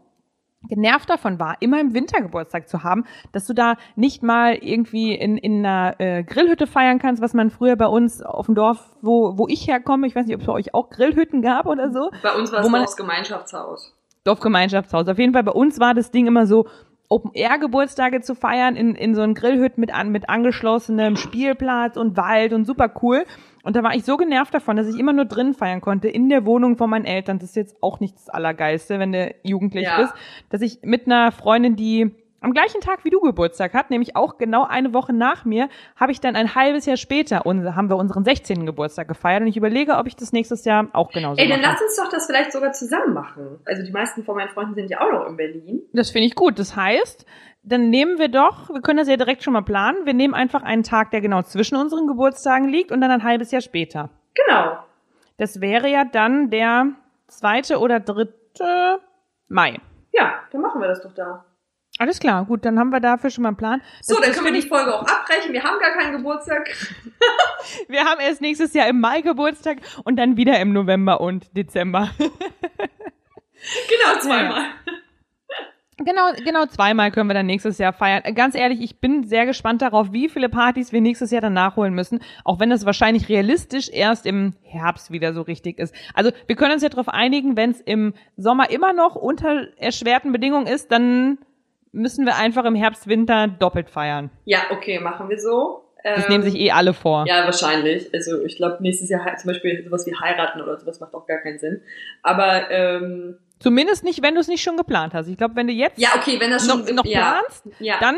genervt 0.68 1.08
davon 1.08 1.38
war, 1.38 1.56
immer 1.60 1.80
im 1.80 1.94
Winter 1.94 2.20
Geburtstag 2.20 2.68
zu 2.68 2.82
haben, 2.82 3.04
dass 3.32 3.46
du 3.46 3.54
da 3.54 3.76
nicht 3.94 4.22
mal 4.22 4.54
irgendwie 4.54 5.14
in, 5.14 5.36
in 5.36 5.64
einer 5.64 5.94
äh, 5.98 6.24
Grillhütte 6.24 6.66
feiern 6.66 6.98
kannst, 6.98 7.22
was 7.22 7.32
man 7.32 7.50
früher 7.50 7.76
bei 7.76 7.86
uns 7.86 8.22
auf 8.22 8.46
dem 8.46 8.56
Dorf, 8.56 8.96
wo, 9.00 9.38
wo 9.38 9.46
ich 9.48 9.68
herkomme, 9.68 10.06
ich 10.06 10.16
weiß 10.16 10.26
nicht, 10.26 10.34
ob 10.34 10.40
es 10.40 10.46
bei 10.46 10.52
euch 10.52 10.74
auch 10.74 10.90
Grillhütten 10.90 11.42
gab 11.42 11.66
oder 11.66 11.92
so, 11.92 12.10
Bei 12.22 12.34
uns 12.34 12.50
war 12.52 12.64
es 12.64 12.72
das 12.72 12.96
Gemeinschaftshaus. 12.96 13.94
Dorfgemeinschaftshaus. 14.24 15.08
Auf 15.08 15.18
jeden 15.18 15.32
Fall 15.32 15.44
bei 15.44 15.52
uns 15.52 15.78
war 15.78 15.94
das 15.94 16.10
Ding 16.10 16.26
immer 16.26 16.46
so, 16.46 16.66
Open-Air-Geburtstage 17.08 18.20
zu 18.20 18.34
feiern 18.34 18.76
in, 18.76 18.94
in 18.94 19.14
so 19.14 19.22
einen 19.22 19.34
Grillhütten 19.34 19.80
mit, 19.80 19.94
an, 19.94 20.10
mit 20.10 20.28
angeschlossenem 20.28 21.16
Spielplatz 21.16 21.96
und 21.96 22.16
Wald 22.16 22.52
und 22.52 22.64
super 22.64 22.92
cool. 23.02 23.24
Und 23.62 23.76
da 23.76 23.82
war 23.82 23.94
ich 23.94 24.04
so 24.04 24.16
genervt 24.16 24.52
davon, 24.54 24.76
dass 24.76 24.88
ich 24.88 24.98
immer 24.98 25.12
nur 25.12 25.24
drin 25.24 25.54
feiern 25.54 25.80
konnte, 25.80 26.08
in 26.08 26.28
der 26.28 26.44
Wohnung 26.44 26.76
von 26.76 26.90
meinen 26.90 27.04
Eltern. 27.04 27.38
Das 27.38 27.50
ist 27.50 27.56
jetzt 27.56 27.82
auch 27.82 28.00
nicht 28.00 28.14
das 28.16 28.28
Allergeilste, 28.28 28.98
wenn 28.98 29.12
du 29.12 29.34
jugendlich 29.42 29.84
Ja. 29.84 30.00
bist. 30.00 30.14
Dass 30.50 30.60
ich 30.60 30.80
mit 30.82 31.06
einer 31.06 31.32
Freundin, 31.32 31.76
die 31.76 32.14
am 32.40 32.52
gleichen 32.52 32.80
Tag 32.80 33.04
wie 33.04 33.10
du 33.10 33.20
Geburtstag 33.20 33.74
hat, 33.74 33.90
nämlich 33.90 34.14
auch 34.16 34.38
genau 34.38 34.64
eine 34.64 34.94
Woche 34.94 35.12
nach 35.12 35.44
mir, 35.44 35.68
habe 35.96 36.12
ich 36.12 36.20
dann 36.20 36.36
ein 36.36 36.54
halbes 36.54 36.86
Jahr 36.86 36.96
später, 36.96 37.40
haben 37.44 37.88
wir 37.90 37.96
unseren 37.96 38.24
16. 38.24 38.64
Geburtstag 38.66 39.08
gefeiert. 39.08 39.42
Und 39.42 39.48
ich 39.48 39.56
überlege, 39.56 39.96
ob 39.96 40.06
ich 40.06 40.16
das 40.16 40.32
nächstes 40.32 40.64
Jahr 40.64 40.86
auch 40.92 41.10
genauso 41.10 41.40
Ey, 41.40 41.48
dann 41.48 41.60
mache. 41.60 41.72
lass 41.72 41.82
uns 41.82 41.96
doch 41.96 42.08
das 42.08 42.26
vielleicht 42.26 42.52
sogar 42.52 42.72
zusammen 42.72 43.12
machen. 43.12 43.58
Also 43.64 43.82
die 43.82 43.90
meisten 43.90 44.24
von 44.24 44.36
meinen 44.36 44.50
Freunden 44.50 44.74
sind 44.74 44.90
ja 44.90 45.00
auch 45.00 45.12
noch 45.12 45.26
in 45.26 45.36
Berlin. 45.36 45.82
Das 45.92 46.10
finde 46.10 46.26
ich 46.26 46.34
gut. 46.34 46.58
Das 46.58 46.76
heißt, 46.76 47.26
dann 47.62 47.90
nehmen 47.90 48.18
wir 48.18 48.28
doch, 48.28 48.70
wir 48.70 48.80
können 48.80 48.98
das 48.98 49.08
ja 49.08 49.16
direkt 49.16 49.42
schon 49.42 49.52
mal 49.52 49.62
planen, 49.62 50.06
wir 50.06 50.14
nehmen 50.14 50.34
einfach 50.34 50.62
einen 50.62 50.84
Tag, 50.84 51.10
der 51.10 51.20
genau 51.20 51.42
zwischen 51.42 51.76
unseren 51.76 52.06
Geburtstagen 52.06 52.68
liegt 52.68 52.92
und 52.92 53.00
dann 53.00 53.10
ein 53.10 53.24
halbes 53.24 53.50
Jahr 53.50 53.60
später. 53.60 54.10
Genau. 54.34 54.78
Das 55.38 55.60
wäre 55.60 55.88
ja 55.88 56.04
dann 56.04 56.50
der 56.50 56.92
zweite 57.26 57.78
oder 57.78 58.00
dritte 58.00 59.00
Mai. 59.48 59.78
Ja, 60.12 60.34
dann 60.52 60.60
machen 60.60 60.80
wir 60.80 60.88
das 60.88 61.02
doch 61.02 61.12
da. 61.14 61.44
Alles 61.98 62.20
klar, 62.20 62.44
gut, 62.44 62.64
dann 62.64 62.78
haben 62.78 62.90
wir 62.90 63.00
dafür 63.00 63.28
schon 63.30 63.42
mal 63.42 63.48
einen 63.48 63.56
Plan. 63.56 63.82
So, 64.02 64.14
Das- 64.14 64.22
dann 64.22 64.30
das 64.32 64.42
können 64.42 64.54
wir 64.54 64.60
die 64.62 64.68
Folge 64.68 64.94
auch 64.94 65.02
abbrechen. 65.02 65.52
Wir 65.52 65.62
haben 65.64 65.78
gar 65.80 65.90
keinen 65.92 66.16
Geburtstag. 66.16 66.68
wir 67.88 68.04
haben 68.04 68.20
erst 68.20 68.40
nächstes 68.40 68.72
Jahr 68.74 68.88
im 68.88 69.00
Mai 69.00 69.20
Geburtstag 69.20 69.78
und 70.04 70.16
dann 70.16 70.36
wieder 70.36 70.58
im 70.60 70.72
November 70.72 71.20
und 71.20 71.56
Dezember. 71.56 72.10
Genau, 73.88 74.20
zweimal. 74.20 74.66
Genau, 75.98 76.30
genau 76.44 76.66
zweimal 76.66 77.10
können 77.10 77.28
wir 77.28 77.34
dann 77.34 77.46
nächstes 77.46 77.76
Jahr 77.78 77.92
feiern. 77.92 78.22
Ganz 78.36 78.54
ehrlich, 78.54 78.80
ich 78.80 79.00
bin 79.00 79.24
sehr 79.24 79.46
gespannt 79.46 79.82
darauf, 79.82 80.12
wie 80.12 80.28
viele 80.28 80.48
Partys 80.48 80.92
wir 80.92 81.00
nächstes 81.00 81.32
Jahr 81.32 81.40
dann 81.40 81.54
nachholen 81.54 81.92
müssen, 81.92 82.20
auch 82.44 82.60
wenn 82.60 82.70
es 82.70 82.86
wahrscheinlich 82.86 83.28
realistisch 83.28 83.88
erst 83.92 84.26
im 84.26 84.54
Herbst 84.62 85.10
wieder 85.10 85.32
so 85.34 85.42
richtig 85.42 85.80
ist. 85.80 85.92
Also 86.14 86.30
wir 86.46 86.54
können 86.54 86.74
uns 86.74 86.84
ja 86.84 86.88
darauf 86.88 87.08
einigen, 87.08 87.56
wenn 87.56 87.72
es 87.72 87.80
im 87.80 88.14
Sommer 88.36 88.70
immer 88.70 88.92
noch 88.92 89.16
unter 89.16 89.66
erschwerten 89.76 90.30
Bedingungen 90.30 90.68
ist, 90.68 90.92
dann 90.92 91.38
müssen 91.92 92.26
wir 92.26 92.36
einfach 92.36 92.64
im 92.64 92.74
Herbst, 92.74 93.08
Winter 93.08 93.48
doppelt 93.48 93.90
feiern. 93.90 94.30
Ja, 94.44 94.58
okay, 94.70 95.00
machen 95.00 95.28
wir 95.28 95.38
so. 95.38 95.84
Das 96.04 96.24
Ähm, 96.24 96.30
nehmen 96.30 96.44
sich 96.44 96.54
eh 96.56 96.70
alle 96.70 96.94
vor. 96.94 97.26
Ja, 97.26 97.44
wahrscheinlich. 97.44 98.12
Also 98.14 98.44
ich 98.44 98.56
glaube, 98.56 98.78
nächstes 98.80 99.08
Jahr 99.08 99.36
zum 99.36 99.48
Beispiel 99.48 99.82
sowas 99.84 100.06
wie 100.06 100.14
heiraten 100.14 100.60
oder 100.60 100.78
sowas 100.78 101.00
macht 101.00 101.14
auch 101.14 101.26
gar 101.26 101.38
keinen 101.38 101.58
Sinn. 101.58 101.82
Aber 102.22 102.70
ähm, 102.70 103.38
Zumindest 103.58 104.04
nicht, 104.04 104.22
wenn 104.22 104.34
du 104.34 104.40
es 104.40 104.46
nicht 104.46 104.62
schon 104.62 104.76
geplant 104.76 105.14
hast. 105.14 105.26
Ich 105.26 105.36
glaube, 105.36 105.56
wenn 105.56 105.66
du 105.66 105.72
jetzt 105.72 105.98
ja, 105.98 106.10
okay, 106.16 106.38
wenn 106.38 106.50
das 106.50 106.66
schon 106.66 106.84
noch, 106.84 106.92
noch 106.92 107.04
ja, 107.04 107.40
planst, 107.40 107.64
ja. 107.80 107.96
dann 108.00 108.16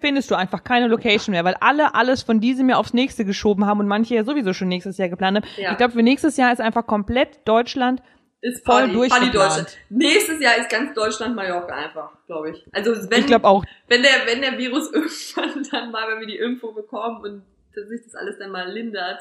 findest 0.00 0.30
du 0.30 0.34
einfach 0.34 0.64
keine 0.64 0.88
Location 0.88 1.32
mehr, 1.32 1.44
weil 1.44 1.54
alle 1.60 1.94
alles 1.94 2.22
von 2.22 2.40
diesem 2.40 2.68
Jahr 2.68 2.80
aufs 2.80 2.92
nächste 2.92 3.24
geschoben 3.24 3.66
haben 3.66 3.78
und 3.78 3.86
manche 3.86 4.16
ja 4.16 4.24
sowieso 4.24 4.52
schon 4.52 4.66
nächstes 4.66 4.98
Jahr 4.98 5.08
geplant 5.08 5.36
haben. 5.36 5.46
Ja. 5.56 5.70
Ich 5.70 5.76
glaube, 5.76 5.92
für 5.92 6.02
nächstes 6.02 6.36
Jahr 6.36 6.52
ist 6.52 6.60
einfach 6.60 6.86
komplett 6.86 7.46
Deutschland 7.46 8.02
ist 8.42 8.64
voll 8.64 8.80
Party, 8.82 8.92
durchgeplant. 8.92 9.32
Party 9.32 9.38
Deutschland. 9.38 9.78
Nächstes 9.90 10.40
Jahr 10.40 10.56
ist 10.58 10.68
ganz 10.70 10.94
Deutschland 10.94 11.34
Mallorca 11.34 11.74
einfach, 11.74 12.10
glaube 12.26 12.50
ich. 12.50 12.64
Also 12.72 12.92
wenn, 13.10 13.20
ich 13.20 13.26
glaube 13.26 13.46
auch. 13.46 13.64
wenn 13.88 14.02
der 14.02 14.10
wenn 14.26 14.40
der 14.42 14.58
Virus 14.58 14.92
irgendwann 14.94 15.66
dann 15.70 15.90
mal, 15.90 16.04
wenn 16.12 16.20
wir 16.20 16.26
die 16.26 16.38
Impfung 16.38 16.74
bekommen 16.74 17.20
und 17.22 17.42
dass 17.74 17.88
sich 17.88 18.02
das 18.04 18.14
alles 18.14 18.38
dann 18.38 18.50
mal 18.50 18.70
lindert, 18.70 19.18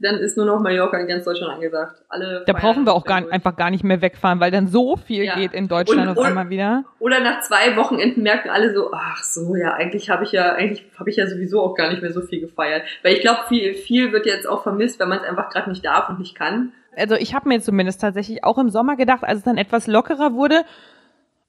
dann 0.00 0.16
ist 0.16 0.36
nur 0.36 0.44
noch 0.44 0.58
Mallorca 0.60 0.98
in 0.98 1.06
ganz 1.06 1.24
Deutschland 1.24 1.52
angesagt. 1.54 2.02
Alle 2.08 2.42
Da 2.46 2.52
brauchen 2.52 2.84
wir 2.84 2.92
auch 2.92 3.04
gar, 3.04 3.20
durch. 3.20 3.32
einfach 3.32 3.56
gar 3.56 3.70
nicht 3.70 3.84
mehr 3.84 4.02
wegfahren, 4.02 4.40
weil 4.40 4.50
dann 4.50 4.66
so 4.66 4.96
viel 4.96 5.24
Ja. 5.24 5.36
geht 5.36 5.54
in 5.54 5.68
Deutschland 5.68 6.08
Und- 6.10 6.18
auf 6.18 6.24
einmal 6.24 6.50
wieder. 6.50 6.84
Oder 6.98 7.20
nach 7.20 7.40
zwei 7.42 7.76
Wochenenden 7.76 8.22
merken 8.24 8.50
alle 8.50 8.74
so, 8.74 8.90
ach 8.92 9.22
so, 9.22 9.54
ja, 9.54 9.72
eigentlich 9.74 10.10
habe 10.10 10.24
ich 10.24 10.32
ja, 10.32 10.52
eigentlich 10.52 10.84
habe 10.98 11.08
ich 11.10 11.16
ja 11.16 11.28
sowieso 11.28 11.62
auch 11.62 11.74
gar 11.76 11.90
nicht 11.90 12.02
mehr 12.02 12.12
so 12.12 12.22
viel 12.22 12.40
gefeiert. 12.40 12.82
Weil 13.02 13.14
ich 13.14 13.20
glaube, 13.20 13.40
viel, 13.48 13.74
viel 13.74 14.12
wird 14.12 14.26
jetzt 14.26 14.48
auch 14.48 14.64
vermisst, 14.64 14.98
wenn 14.98 15.08
man 15.08 15.18
es 15.20 15.24
einfach 15.24 15.48
gerade 15.48 15.70
nicht 15.70 15.84
darf 15.84 16.08
und 16.08 16.18
nicht 16.18 16.34
kann. 16.34 16.72
Also 16.96 17.14
ich 17.14 17.34
habe 17.34 17.48
mir 17.48 17.60
zumindest 17.60 18.00
tatsächlich 18.00 18.44
auch 18.44 18.58
im 18.58 18.70
Sommer 18.70 18.96
gedacht, 18.96 19.24
als 19.24 19.38
es 19.38 19.44
dann 19.44 19.58
etwas 19.58 19.86
lockerer 19.86 20.34
wurde, 20.34 20.64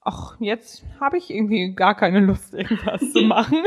ach, 0.02 0.36
jetzt 0.38 0.84
habe 1.00 1.18
ich 1.18 1.30
irgendwie 1.30 1.74
gar 1.74 1.94
keine 1.94 2.20
Lust, 2.20 2.54
irgendwas 2.54 3.00
zu 3.12 3.22
machen. 3.22 3.58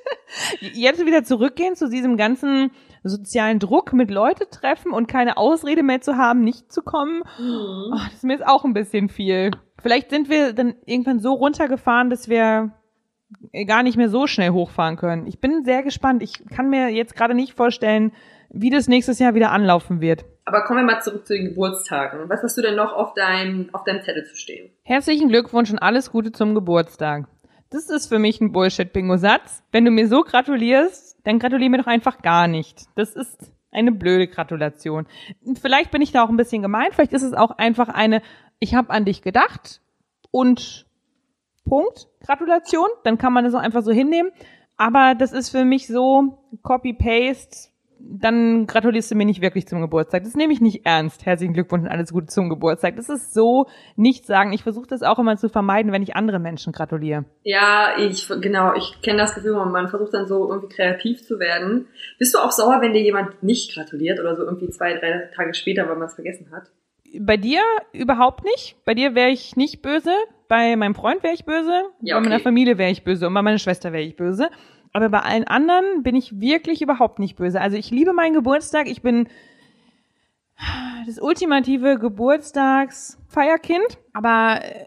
jetzt 0.60 1.04
wieder 1.04 1.24
zurückgehen 1.24 1.74
zu 1.74 1.88
diesem 1.88 2.16
ganzen 2.16 2.70
sozialen 3.02 3.58
Druck 3.58 3.92
mit 3.92 4.10
Leute 4.10 4.48
treffen 4.48 4.92
und 4.92 5.08
keine 5.08 5.36
Ausrede 5.36 5.82
mehr 5.82 6.00
zu 6.00 6.16
haben, 6.16 6.44
nicht 6.44 6.72
zu 6.72 6.82
kommen. 6.82 7.22
Oh, 7.38 7.96
das 8.04 8.14
ist 8.14 8.24
mir 8.24 8.34
jetzt 8.34 8.46
auch 8.46 8.64
ein 8.64 8.74
bisschen 8.74 9.08
viel. 9.08 9.50
Vielleicht 9.80 10.10
sind 10.10 10.30
wir 10.30 10.52
dann 10.52 10.74
irgendwann 10.86 11.18
so 11.18 11.32
runtergefahren, 11.32 12.10
dass 12.10 12.28
wir 12.28 12.72
gar 13.66 13.82
nicht 13.82 13.96
mehr 13.96 14.08
so 14.08 14.26
schnell 14.26 14.50
hochfahren 14.50 14.96
können. 14.96 15.26
Ich 15.26 15.40
bin 15.40 15.64
sehr 15.64 15.82
gespannt. 15.82 16.22
Ich 16.22 16.44
kann 16.48 16.70
mir 16.70 16.90
jetzt 16.90 17.16
gerade 17.16 17.34
nicht 17.34 17.54
vorstellen, 17.54 18.12
wie 18.52 18.70
das 18.70 18.88
nächstes 18.88 19.18
Jahr 19.18 19.34
wieder 19.34 19.50
anlaufen 19.50 20.00
wird. 20.00 20.24
Aber 20.44 20.64
kommen 20.64 20.80
wir 20.80 20.94
mal 20.94 21.00
zurück 21.00 21.26
zu 21.26 21.34
den 21.34 21.50
Geburtstagen. 21.50 22.28
Was 22.28 22.42
hast 22.42 22.56
du 22.56 22.62
denn 22.62 22.76
noch 22.76 22.92
auf 22.92 23.14
deinem, 23.14 23.70
auf 23.72 23.84
deinem 23.84 24.02
Zettel 24.02 24.24
zu 24.24 24.36
stehen? 24.36 24.70
Herzlichen 24.82 25.28
Glückwunsch 25.28 25.70
und 25.70 25.78
alles 25.78 26.10
Gute 26.10 26.32
zum 26.32 26.54
Geburtstag. 26.54 27.26
Das 27.70 27.88
ist 27.88 28.08
für 28.08 28.18
mich 28.18 28.40
ein 28.40 28.52
Bullshit-Bingo-Satz. 28.52 29.62
Wenn 29.72 29.84
du 29.84 29.90
mir 29.90 30.06
so 30.06 30.22
gratulierst, 30.22 31.18
dann 31.24 31.38
gratulier 31.38 31.70
mir 31.70 31.78
doch 31.78 31.86
einfach 31.86 32.20
gar 32.20 32.46
nicht. 32.46 32.82
Das 32.96 33.14
ist 33.14 33.50
eine 33.70 33.92
blöde 33.92 34.26
Gratulation. 34.26 35.06
Vielleicht 35.60 35.90
bin 35.90 36.02
ich 36.02 36.12
da 36.12 36.22
auch 36.22 36.28
ein 36.28 36.36
bisschen 36.36 36.60
gemein, 36.60 36.88
vielleicht 36.92 37.14
ist 37.14 37.22
es 37.22 37.32
auch 37.32 37.52
einfach 37.52 37.88
eine, 37.88 38.20
ich 38.58 38.74
habe 38.74 38.90
an 38.90 39.06
dich 39.06 39.22
gedacht 39.22 39.80
und 40.30 40.86
Punkt, 41.64 42.08
Gratulation. 42.20 42.88
Dann 43.04 43.16
kann 43.16 43.32
man 43.32 43.44
das 43.44 43.54
auch 43.54 43.60
einfach 43.60 43.82
so 43.82 43.92
hinnehmen. 43.92 44.32
Aber 44.76 45.14
das 45.14 45.32
ist 45.32 45.50
für 45.50 45.64
mich 45.64 45.86
so 45.86 46.38
Copy-Paste, 46.62 47.71
dann 48.04 48.66
gratulierst 48.66 49.10
du 49.10 49.14
mir 49.14 49.24
nicht 49.24 49.42
wirklich 49.42 49.66
zum 49.66 49.80
Geburtstag. 49.80 50.24
Das 50.24 50.34
nehme 50.34 50.52
ich 50.52 50.60
nicht 50.60 50.84
ernst. 50.84 51.24
Herzlichen 51.24 51.54
Glückwunsch 51.54 51.84
und 51.84 51.90
alles 51.90 52.12
Gute 52.12 52.26
zum 52.26 52.48
Geburtstag. 52.48 52.96
Das 52.96 53.08
ist 53.08 53.32
so 53.32 53.66
nicht 53.96 54.26
sagen. 54.26 54.52
Ich 54.52 54.62
versuche 54.62 54.86
das 54.86 55.02
auch 55.02 55.18
immer 55.18 55.36
zu 55.36 55.48
vermeiden, 55.48 55.92
wenn 55.92 56.02
ich 56.02 56.16
anderen 56.16 56.42
Menschen 56.42 56.72
gratuliere. 56.72 57.24
Ja, 57.42 57.96
ich, 57.98 58.28
genau, 58.40 58.74
ich 58.74 59.00
kenne 59.02 59.18
das 59.18 59.34
Gefühl, 59.34 59.52
man 59.66 59.88
versucht 59.88 60.14
dann 60.14 60.26
so 60.26 60.50
irgendwie 60.50 60.74
kreativ 60.74 61.22
zu 61.22 61.38
werden. 61.38 61.86
Bist 62.18 62.34
du 62.34 62.38
auch 62.38 62.50
sauer, 62.50 62.80
wenn 62.80 62.92
dir 62.92 63.02
jemand 63.02 63.42
nicht 63.42 63.74
gratuliert 63.74 64.20
oder 64.20 64.36
so 64.36 64.42
irgendwie 64.42 64.68
zwei, 64.70 64.94
drei 64.94 65.30
Tage 65.34 65.54
später, 65.54 65.88
weil 65.88 65.96
man 65.96 66.08
es 66.08 66.14
vergessen 66.14 66.50
hat? 66.50 66.70
Bei 67.20 67.36
dir 67.36 67.60
überhaupt 67.92 68.44
nicht. 68.44 68.76
Bei 68.84 68.94
dir 68.94 69.14
wäre 69.14 69.30
ich 69.30 69.56
nicht 69.56 69.82
böse. 69.82 70.12
Bei 70.48 70.76
meinem 70.76 70.94
Freund 70.94 71.22
wäre 71.22 71.34
ich 71.34 71.44
böse. 71.44 71.82
Ja, 72.00 72.16
Bei 72.16 72.22
meiner 72.22 72.36
okay. 72.36 72.44
Familie 72.44 72.78
wäre 72.78 72.90
ich 72.90 73.04
böse. 73.04 73.26
Und 73.26 73.34
bei 73.34 73.42
meiner 73.42 73.58
Schwester 73.58 73.92
wäre 73.92 74.02
ich 74.02 74.16
böse. 74.16 74.48
Aber 74.92 75.08
bei 75.08 75.20
allen 75.20 75.44
anderen 75.44 76.02
bin 76.02 76.14
ich 76.14 76.40
wirklich 76.40 76.82
überhaupt 76.82 77.18
nicht 77.18 77.36
böse. 77.36 77.60
Also 77.60 77.76
ich 77.76 77.90
liebe 77.90 78.12
meinen 78.12 78.34
Geburtstag. 78.34 78.88
Ich 78.88 79.02
bin 79.02 79.28
das 81.06 81.18
ultimative 81.18 81.98
Geburtstagsfeierkind. 81.98 83.98
Aber 84.12 84.60
äh, 84.62 84.86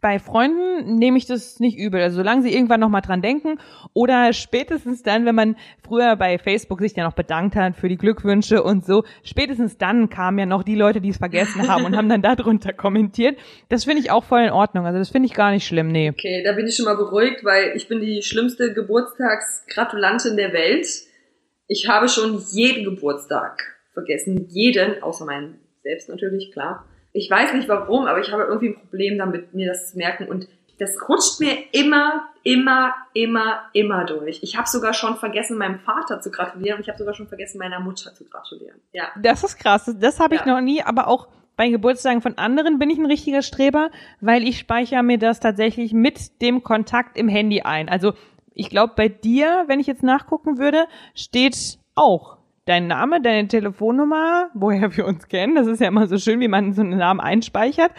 bei 0.00 0.18
Freunden 0.18 0.96
nehme 0.96 1.18
ich 1.18 1.26
das 1.26 1.60
nicht 1.60 1.78
übel. 1.78 2.00
Also 2.00 2.16
solange 2.16 2.42
sie 2.42 2.54
irgendwann 2.54 2.80
noch 2.80 2.88
mal 2.88 3.00
dran 3.00 3.20
denken 3.20 3.58
oder 3.92 4.32
spätestens 4.32 5.02
dann, 5.02 5.26
wenn 5.26 5.34
man 5.34 5.56
früher 5.82 6.16
bei 6.16 6.38
Facebook 6.38 6.80
sich 6.80 6.96
ja 6.96 7.04
noch 7.04 7.12
bedankt 7.12 7.54
hat 7.56 7.76
für 7.76 7.88
die 7.88 7.96
Glückwünsche 7.96 8.62
und 8.62 8.84
so, 8.84 9.04
spätestens 9.22 9.76
dann 9.76 10.08
kamen 10.08 10.38
ja 10.38 10.46
noch 10.46 10.62
die 10.62 10.74
Leute, 10.74 11.00
die 11.00 11.10
es 11.10 11.18
vergessen 11.18 11.68
haben 11.68 11.84
und 11.84 11.96
haben 11.96 12.08
dann 12.08 12.22
darunter 12.22 12.72
kommentiert. 12.72 13.38
Das 13.68 13.84
finde 13.84 14.00
ich 14.00 14.10
auch 14.10 14.24
voll 14.24 14.40
in 14.40 14.50
Ordnung. 14.50 14.86
Also 14.86 14.98
das 14.98 15.10
finde 15.10 15.26
ich 15.26 15.34
gar 15.34 15.50
nicht 15.50 15.66
schlimm, 15.66 15.88
nee. 15.88 16.10
Okay, 16.10 16.42
da 16.44 16.52
bin 16.52 16.66
ich 16.66 16.76
schon 16.76 16.86
mal 16.86 16.96
beruhigt, 16.96 17.44
weil 17.44 17.72
ich 17.76 17.88
bin 17.88 18.00
die 18.00 18.22
schlimmste 18.22 18.72
Geburtstagsgratulantin 18.72 20.36
der 20.36 20.52
Welt. 20.52 20.86
Ich 21.66 21.88
habe 21.88 22.08
schon 22.08 22.42
jeden 22.52 22.84
Geburtstag 22.84 23.62
vergessen. 23.92 24.46
Jeden, 24.48 25.02
außer 25.02 25.24
meinen 25.24 25.60
selbst 25.82 26.08
natürlich, 26.08 26.52
klar. 26.52 26.86
Ich 27.12 27.30
weiß 27.30 27.54
nicht 27.54 27.68
warum, 27.68 28.06
aber 28.06 28.20
ich 28.20 28.32
habe 28.32 28.44
irgendwie 28.44 28.68
ein 28.68 28.76
Problem 28.80 29.18
damit, 29.18 29.54
mir 29.54 29.68
das 29.68 29.90
zu 29.92 29.98
merken. 29.98 30.28
Und 30.28 30.48
das 30.78 30.96
rutscht 31.08 31.40
mir 31.40 31.56
immer, 31.72 32.28
immer, 32.42 32.94
immer, 33.12 33.60
immer 33.72 34.04
durch. 34.04 34.42
Ich 34.42 34.56
habe 34.56 34.68
sogar 34.68 34.94
schon 34.94 35.16
vergessen, 35.16 35.58
meinem 35.58 35.80
Vater 35.80 36.20
zu 36.20 36.30
gratulieren 36.30 36.76
und 36.76 36.82
ich 36.82 36.88
habe 36.88 36.98
sogar 36.98 37.14
schon 37.14 37.28
vergessen, 37.28 37.58
meiner 37.58 37.80
Mutter 37.80 38.14
zu 38.14 38.24
gratulieren. 38.24 38.80
Ja. 38.92 39.08
Das 39.20 39.44
ist 39.44 39.58
krass. 39.58 39.84
Das, 39.86 39.98
das 39.98 40.20
habe 40.20 40.36
ich 40.36 40.40
Ja. 40.42 40.54
noch 40.54 40.60
nie, 40.60 40.82
aber 40.82 41.08
auch 41.08 41.28
bei 41.56 41.68
Geburtstagen 41.68 42.22
von 42.22 42.38
anderen 42.38 42.78
bin 42.78 42.88
ich 42.88 42.96
ein 42.98 43.04
richtiger 43.04 43.42
Streber, 43.42 43.90
weil 44.20 44.42
ich 44.44 44.58
speichere 44.58 45.02
mir 45.02 45.18
das 45.18 45.40
tatsächlich 45.40 45.92
mit 45.92 46.40
dem 46.40 46.62
Kontakt 46.62 47.18
im 47.18 47.28
Handy 47.28 47.60
ein. 47.60 47.90
Also 47.90 48.14
ich 48.54 48.70
glaube, 48.70 48.94
bei 48.96 49.08
dir, 49.08 49.64
wenn 49.66 49.80
ich 49.80 49.86
jetzt 49.86 50.02
nachgucken 50.02 50.56
würde, 50.58 50.86
steht 51.14 51.78
auch 51.94 52.38
dein 52.70 52.86
Name, 52.86 53.20
deine 53.20 53.48
Telefonnummer, 53.48 54.48
woher 54.54 54.96
wir 54.96 55.04
uns 55.04 55.26
kennen. 55.26 55.56
Das 55.56 55.66
ist 55.66 55.80
ja 55.80 55.88
immer 55.88 56.06
so 56.06 56.18
schön, 56.18 56.38
wie 56.38 56.46
man 56.46 56.72
so 56.72 56.82
einen 56.82 56.98
Namen 56.98 57.18
einspeichert. 57.18 57.90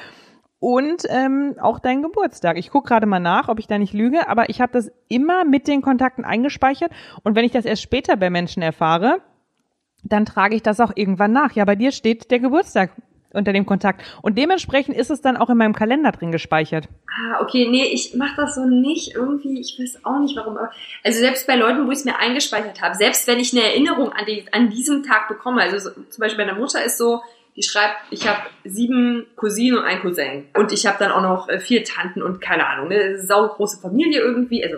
Und 0.59 1.03
ähm, 1.09 1.55
auch 1.59 1.79
dein 1.79 2.01
Geburtstag. 2.01 2.57
Ich 2.57 2.69
gucke 2.69 2.87
gerade 2.87 3.05
mal 3.05 3.19
nach, 3.19 3.49
ob 3.49 3.59
ich 3.59 3.67
da 3.67 3.77
nicht 3.77 3.93
lüge, 3.93 4.29
aber 4.29 4.49
ich 4.49 4.61
habe 4.61 4.71
das 4.71 4.89
immer 5.09 5.43
mit 5.43 5.67
den 5.67 5.81
Kontakten 5.81 6.23
eingespeichert. 6.23 6.91
Und 7.23 7.35
wenn 7.35 7.43
ich 7.43 7.51
das 7.51 7.65
erst 7.65 7.81
später 7.81 8.15
bei 8.15 8.29
Menschen 8.29 8.63
erfahre, 8.63 9.21
dann 10.03 10.25
trage 10.25 10.55
ich 10.55 10.63
das 10.63 10.79
auch 10.79 10.91
irgendwann 10.95 11.33
nach. 11.33 11.51
Ja, 11.51 11.65
bei 11.65 11.75
dir 11.75 11.91
steht 11.91 12.31
der 12.31 12.39
Geburtstag 12.39 12.91
unter 13.33 13.53
dem 13.53 13.65
Kontakt. 13.65 14.01
Und 14.21 14.37
dementsprechend 14.37 14.95
ist 14.95 15.09
es 15.09 15.21
dann 15.21 15.37
auch 15.37 15.49
in 15.49 15.57
meinem 15.57 15.73
Kalender 15.73 16.11
drin 16.11 16.31
gespeichert. 16.31 16.87
Ah, 17.07 17.41
okay, 17.41 17.67
nee, 17.69 17.85
ich 17.85 18.13
mach 18.15 18.35
das 18.35 18.55
so 18.55 18.65
nicht 18.65 19.15
irgendwie, 19.15 19.59
ich 19.59 19.77
weiß 19.79 20.05
auch 20.05 20.19
nicht 20.19 20.35
warum, 20.35 20.57
also 21.03 21.19
selbst 21.19 21.47
bei 21.47 21.55
Leuten, 21.55 21.85
wo 21.87 21.91
ich 21.91 21.99
es 21.99 22.05
mir 22.05 22.17
eingespeichert 22.17 22.81
habe, 22.81 22.95
selbst 22.95 23.27
wenn 23.27 23.39
ich 23.39 23.53
eine 23.53 23.63
Erinnerung 23.63 24.11
an, 24.11 24.25
die, 24.25 24.45
an 24.51 24.69
diesem 24.69 25.03
Tag 25.03 25.27
bekomme, 25.27 25.61
also 25.61 25.77
so, 25.77 26.01
zum 26.09 26.21
Beispiel 26.21 26.45
meine 26.45 26.57
Mutter 26.57 26.83
ist 26.83 26.97
so, 26.97 27.21
die 27.55 27.63
schreibt, 27.63 27.97
ich 28.11 28.27
habe 28.27 28.41
sieben 28.63 29.27
Cousinen 29.35 29.79
und 29.79 29.85
ein 29.85 29.99
Cousin 29.99 30.45
und 30.55 30.71
ich 30.71 30.85
habe 30.85 30.97
dann 30.99 31.11
auch 31.11 31.21
noch 31.21 31.49
äh, 31.49 31.59
vier 31.59 31.83
Tanten 31.83 32.21
und 32.21 32.39
keine 32.39 32.65
Ahnung, 32.67 32.91
eine 32.91 33.19
saugroße 33.19 33.81
Familie 33.81 34.21
irgendwie, 34.21 34.63
also 34.63 34.77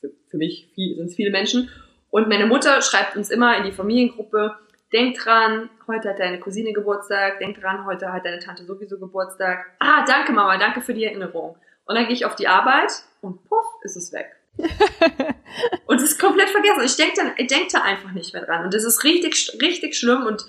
für, 0.00 0.10
für 0.28 0.36
mich 0.36 0.68
sind 0.74 1.06
es 1.06 1.14
viele 1.14 1.30
Menschen 1.30 1.70
und 2.10 2.28
meine 2.28 2.46
Mutter 2.46 2.82
schreibt 2.82 3.16
uns 3.16 3.30
immer 3.30 3.56
in 3.56 3.64
die 3.64 3.72
Familiengruppe, 3.72 4.56
denk 4.92 5.18
dran, 5.18 5.70
heute 5.86 6.10
hat 6.10 6.18
deine 6.18 6.40
Cousine 6.40 6.72
Geburtstag, 6.72 7.38
denk 7.38 7.60
dran, 7.60 7.86
heute 7.86 8.12
hat 8.12 8.24
deine 8.24 8.38
Tante 8.38 8.64
sowieso 8.64 8.98
Geburtstag. 8.98 9.66
Ah, 9.78 10.04
danke 10.04 10.32
Mama, 10.32 10.58
danke 10.58 10.80
für 10.80 10.94
die 10.94 11.04
Erinnerung. 11.04 11.56
Und 11.84 11.94
dann 11.94 12.04
gehe 12.04 12.14
ich 12.14 12.24
auf 12.24 12.36
die 12.36 12.48
Arbeit 12.48 12.90
und 13.20 13.44
puff, 13.48 13.66
ist 13.82 13.96
es 13.96 14.12
weg. 14.12 14.36
und 15.86 15.96
es 15.96 16.12
ist 16.12 16.18
komplett 16.18 16.50
vergessen. 16.50 16.82
Ich 16.84 16.96
denke 16.96 17.14
dann, 17.16 17.32
ich 17.36 17.46
denk 17.46 17.68
da 17.70 17.82
einfach 17.82 18.12
nicht 18.12 18.32
mehr 18.32 18.44
dran. 18.44 18.64
Und 18.64 18.74
das 18.74 18.84
ist 18.84 19.04
richtig, 19.04 19.58
richtig 19.60 19.96
schlimm 19.96 20.26
und 20.26 20.44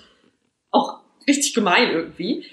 auch 0.70 1.00
richtig 1.26 1.54
gemein 1.54 1.90
irgendwie. 1.90 2.46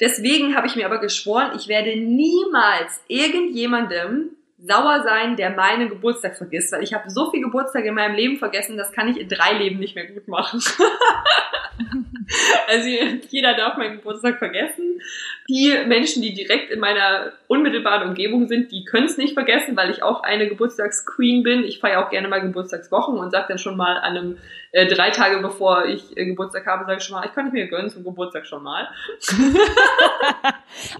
Deswegen 0.00 0.54
habe 0.54 0.66
ich 0.66 0.76
mir 0.76 0.86
aber 0.86 0.98
geschworen, 0.98 1.52
ich 1.56 1.68
werde 1.68 1.96
niemals 1.96 3.00
irgendjemandem 3.08 4.36
sauer 4.58 5.02
sein, 5.02 5.36
der 5.36 5.50
meinen 5.50 5.88
Geburtstag 5.88 6.36
vergisst, 6.36 6.72
weil 6.72 6.82
ich 6.82 6.94
habe 6.94 7.10
so 7.10 7.30
viel 7.30 7.42
Geburtstag 7.42 7.84
in 7.84 7.94
meinem 7.94 8.14
Leben 8.14 8.38
vergessen, 8.38 8.76
das 8.76 8.92
kann 8.92 9.08
ich 9.08 9.18
in 9.20 9.28
drei 9.28 9.52
Leben 9.52 9.78
nicht 9.78 9.94
mehr 9.94 10.06
gut 10.06 10.28
machen. 10.28 10.60
Also 12.68 12.88
jeder 13.28 13.54
darf 13.54 13.76
meinen 13.76 13.96
Geburtstag 13.96 14.38
vergessen. 14.38 15.00
Die 15.48 15.72
Menschen, 15.86 16.22
die 16.22 16.34
direkt 16.34 16.70
in 16.70 16.80
meiner 16.80 17.32
unmittelbaren 17.46 18.08
Umgebung 18.08 18.48
sind, 18.48 18.72
die 18.72 18.84
können 18.84 19.06
es 19.06 19.16
nicht 19.16 19.34
vergessen, 19.34 19.76
weil 19.76 19.90
ich 19.90 20.02
auch 20.02 20.22
eine 20.22 20.48
Geburtstagsqueen 20.48 21.42
bin. 21.42 21.62
Ich 21.64 21.78
feiere 21.78 22.04
auch 22.04 22.10
gerne 22.10 22.28
mal 22.28 22.40
Geburtstagswochen 22.40 23.18
und 23.18 23.30
sage 23.30 23.46
dann 23.48 23.58
schon 23.58 23.76
mal 23.76 23.98
an 23.98 24.16
einem 24.16 24.38
äh, 24.76 24.86
drei 24.86 25.08
Tage 25.08 25.38
bevor 25.40 25.86
ich 25.86 26.14
äh, 26.18 26.26
Geburtstag 26.26 26.66
habe, 26.66 26.84
sage 26.84 26.98
ich 26.98 27.04
schon 27.04 27.16
mal, 27.16 27.24
ich 27.24 27.32
kann 27.32 27.46
nicht 27.46 27.54
mir 27.54 27.66
gönnen 27.66 27.88
zum 27.88 28.04
Geburtstag 28.04 28.46
schon 28.46 28.62
mal. 28.62 28.86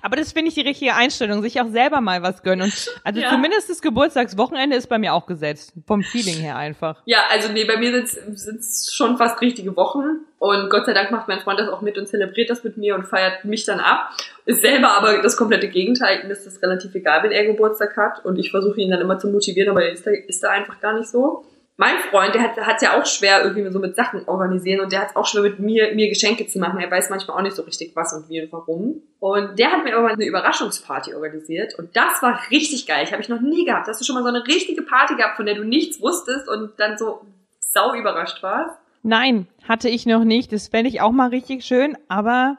Aber 0.00 0.16
das 0.16 0.32
finde 0.32 0.48
ich 0.48 0.54
die 0.54 0.62
richtige 0.62 0.94
Einstellung, 0.94 1.42
sich 1.42 1.60
auch 1.60 1.68
selber 1.68 2.00
mal 2.00 2.22
was 2.22 2.42
gönnen. 2.42 2.62
Und 2.62 3.00
also 3.04 3.20
Ja. 3.20 3.28
zumindest 3.30 3.68
das 3.68 3.82
Geburtstagswochenende 3.82 4.76
ist 4.76 4.86
bei 4.88 4.98
mir 4.98 5.12
auch 5.12 5.26
gesetzt. 5.26 5.74
Vom 5.86 6.02
Feeling 6.02 6.36
her 6.36 6.56
einfach. 6.56 7.02
Ja, 7.04 7.24
also 7.30 7.52
nee, 7.52 7.64
bei 7.64 7.76
mir 7.76 8.06
sind 8.06 8.60
es 8.60 8.94
schon 8.94 9.18
fast 9.18 9.42
richtige 9.42 9.76
Wochen. 9.76 10.20
Und 10.38 10.70
Gott 10.70 10.86
sei 10.86 10.94
Dank 10.94 11.10
macht 11.10 11.28
mein 11.28 11.40
Freund 11.40 11.60
das 11.60 11.68
auch 11.68 11.82
mit 11.82 11.98
und 11.98 12.06
zelebriert 12.08 12.48
das 12.48 12.64
mit 12.64 12.78
mir 12.78 12.94
und 12.94 13.04
feiert 13.06 13.44
mich 13.44 13.66
dann 13.66 13.80
ab. 13.80 14.10
Ist 14.46 14.62
selber 14.62 14.96
aber 14.96 15.20
das 15.20 15.36
komplette 15.36 15.68
Gegenteil. 15.68 16.22
Ihm 16.24 16.30
ist 16.30 16.46
das 16.46 16.62
relativ 16.62 16.94
egal, 16.94 17.22
wenn 17.22 17.32
er 17.32 17.44
Geburtstag 17.44 17.94
hat. 17.98 18.24
Und 18.24 18.38
ich 18.38 18.50
versuche 18.50 18.80
ihn 18.80 18.90
dann 18.90 19.02
immer 19.02 19.18
zu 19.18 19.28
motivieren, 19.28 19.70
aber 19.70 19.84
er 19.84 19.92
ist 19.92 20.06
da, 20.06 20.10
ist 20.12 20.42
da 20.42 20.50
einfach 20.50 20.80
gar 20.80 20.94
nicht 20.94 21.08
so. 21.10 21.44
Mein 21.78 21.98
Freund, 21.98 22.34
der 22.34 22.42
hat 22.42 22.76
es 22.76 22.82
ja 22.82 22.98
auch 22.98 23.04
schwer 23.04 23.44
irgendwie 23.44 23.70
so 23.70 23.78
mit 23.78 23.96
Sachen 23.96 24.26
organisieren 24.26 24.80
und 24.80 24.92
der 24.92 25.02
hat 25.02 25.10
es 25.10 25.16
auch 25.16 25.26
schwer 25.26 25.42
mit 25.42 25.58
mir, 25.58 25.94
mir 25.94 26.08
Geschenke 26.08 26.46
zu 26.46 26.58
machen. 26.58 26.80
Er 26.80 26.90
weiß 26.90 27.10
manchmal 27.10 27.36
auch 27.36 27.42
nicht 27.42 27.54
so 27.54 27.62
richtig 27.64 27.94
was 27.94 28.14
und 28.14 28.30
wie 28.30 28.40
und 28.40 28.50
warum. 28.50 29.02
Und 29.20 29.58
der 29.58 29.72
hat 29.72 29.84
mir 29.84 29.92
aber 29.94 30.04
mal 30.04 30.14
eine 30.14 30.24
Überraschungsparty 30.24 31.14
organisiert 31.14 31.78
und 31.78 31.94
das 31.94 32.22
war 32.22 32.40
richtig 32.50 32.86
geil. 32.86 33.04
Ich 33.04 33.12
habe 33.12 33.20
ich 33.20 33.28
noch 33.28 33.42
nie 33.42 33.66
gehabt. 33.66 33.88
Hast 33.88 34.00
du 34.00 34.06
schon 34.06 34.14
mal 34.14 34.22
so 34.22 34.30
eine 34.30 34.46
richtige 34.46 34.80
Party 34.82 35.16
gehabt, 35.16 35.36
von 35.36 35.44
der 35.44 35.54
du 35.54 35.64
nichts 35.64 36.00
wusstest 36.00 36.48
und 36.48 36.72
dann 36.78 36.96
so 36.96 37.20
sau 37.60 37.94
überrascht 37.94 38.42
warst? 38.42 38.74
Nein, 39.02 39.46
hatte 39.68 39.90
ich 39.90 40.06
noch 40.06 40.24
nicht. 40.24 40.52
Das 40.52 40.68
fände 40.68 40.88
ich 40.88 41.02
auch 41.02 41.12
mal 41.12 41.28
richtig 41.28 41.64
schön, 41.64 41.96
aber 42.08 42.56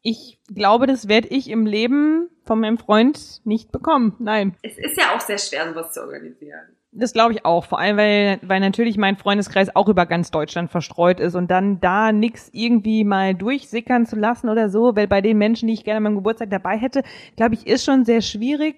ich 0.00 0.38
glaube, 0.54 0.86
das 0.86 1.06
werde 1.06 1.28
ich 1.28 1.50
im 1.50 1.66
Leben 1.66 2.30
von 2.44 2.60
meinem 2.60 2.78
Freund 2.78 3.44
nicht 3.44 3.72
bekommen. 3.72 4.16
Nein. 4.18 4.56
Es 4.62 4.78
ist 4.78 4.96
ja 4.96 5.14
auch 5.14 5.20
sehr 5.20 5.38
schwer, 5.38 5.68
sowas 5.68 5.92
zu 5.92 6.00
organisieren. 6.00 6.76
Das 6.96 7.12
glaube 7.12 7.32
ich 7.32 7.44
auch, 7.44 7.64
vor 7.64 7.80
allem 7.80 7.96
weil, 7.96 8.38
weil 8.42 8.60
natürlich 8.60 8.96
mein 8.96 9.16
Freundeskreis 9.16 9.74
auch 9.74 9.88
über 9.88 10.06
ganz 10.06 10.30
Deutschland 10.30 10.70
verstreut 10.70 11.18
ist 11.18 11.34
und 11.34 11.50
dann 11.50 11.80
da 11.80 12.12
nix 12.12 12.50
irgendwie 12.52 13.02
mal 13.02 13.34
durchsickern 13.34 14.06
zu 14.06 14.14
lassen 14.14 14.48
oder 14.48 14.68
so, 14.68 14.94
weil 14.94 15.08
bei 15.08 15.20
den 15.20 15.36
Menschen, 15.36 15.66
die 15.66 15.74
ich 15.74 15.84
gerne 15.84 16.00
meinem 16.00 16.14
Geburtstag 16.14 16.50
dabei 16.50 16.76
hätte, 16.76 17.02
glaube 17.36 17.54
ich, 17.54 17.66
ist 17.66 17.84
schon 17.84 18.04
sehr 18.04 18.20
schwierig. 18.20 18.76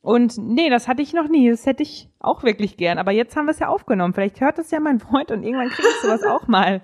Und 0.00 0.38
nee, 0.38 0.70
das 0.70 0.86
hatte 0.86 1.02
ich 1.02 1.12
noch 1.14 1.28
nie. 1.28 1.50
Das 1.50 1.66
hätte 1.66 1.82
ich 1.82 2.08
auch 2.20 2.44
wirklich 2.44 2.76
gern. 2.76 2.98
Aber 2.98 3.10
jetzt 3.10 3.34
haben 3.34 3.46
wir 3.46 3.50
es 3.50 3.58
ja 3.58 3.66
aufgenommen. 3.66 4.14
Vielleicht 4.14 4.40
hört 4.40 4.56
es 4.60 4.70
ja 4.70 4.78
mein 4.78 5.00
Freund 5.00 5.32
und 5.32 5.42
irgendwann 5.42 5.68
kriegst 5.68 6.04
du 6.04 6.08
was 6.08 6.22
auch 6.30 6.46
mal. 6.46 6.80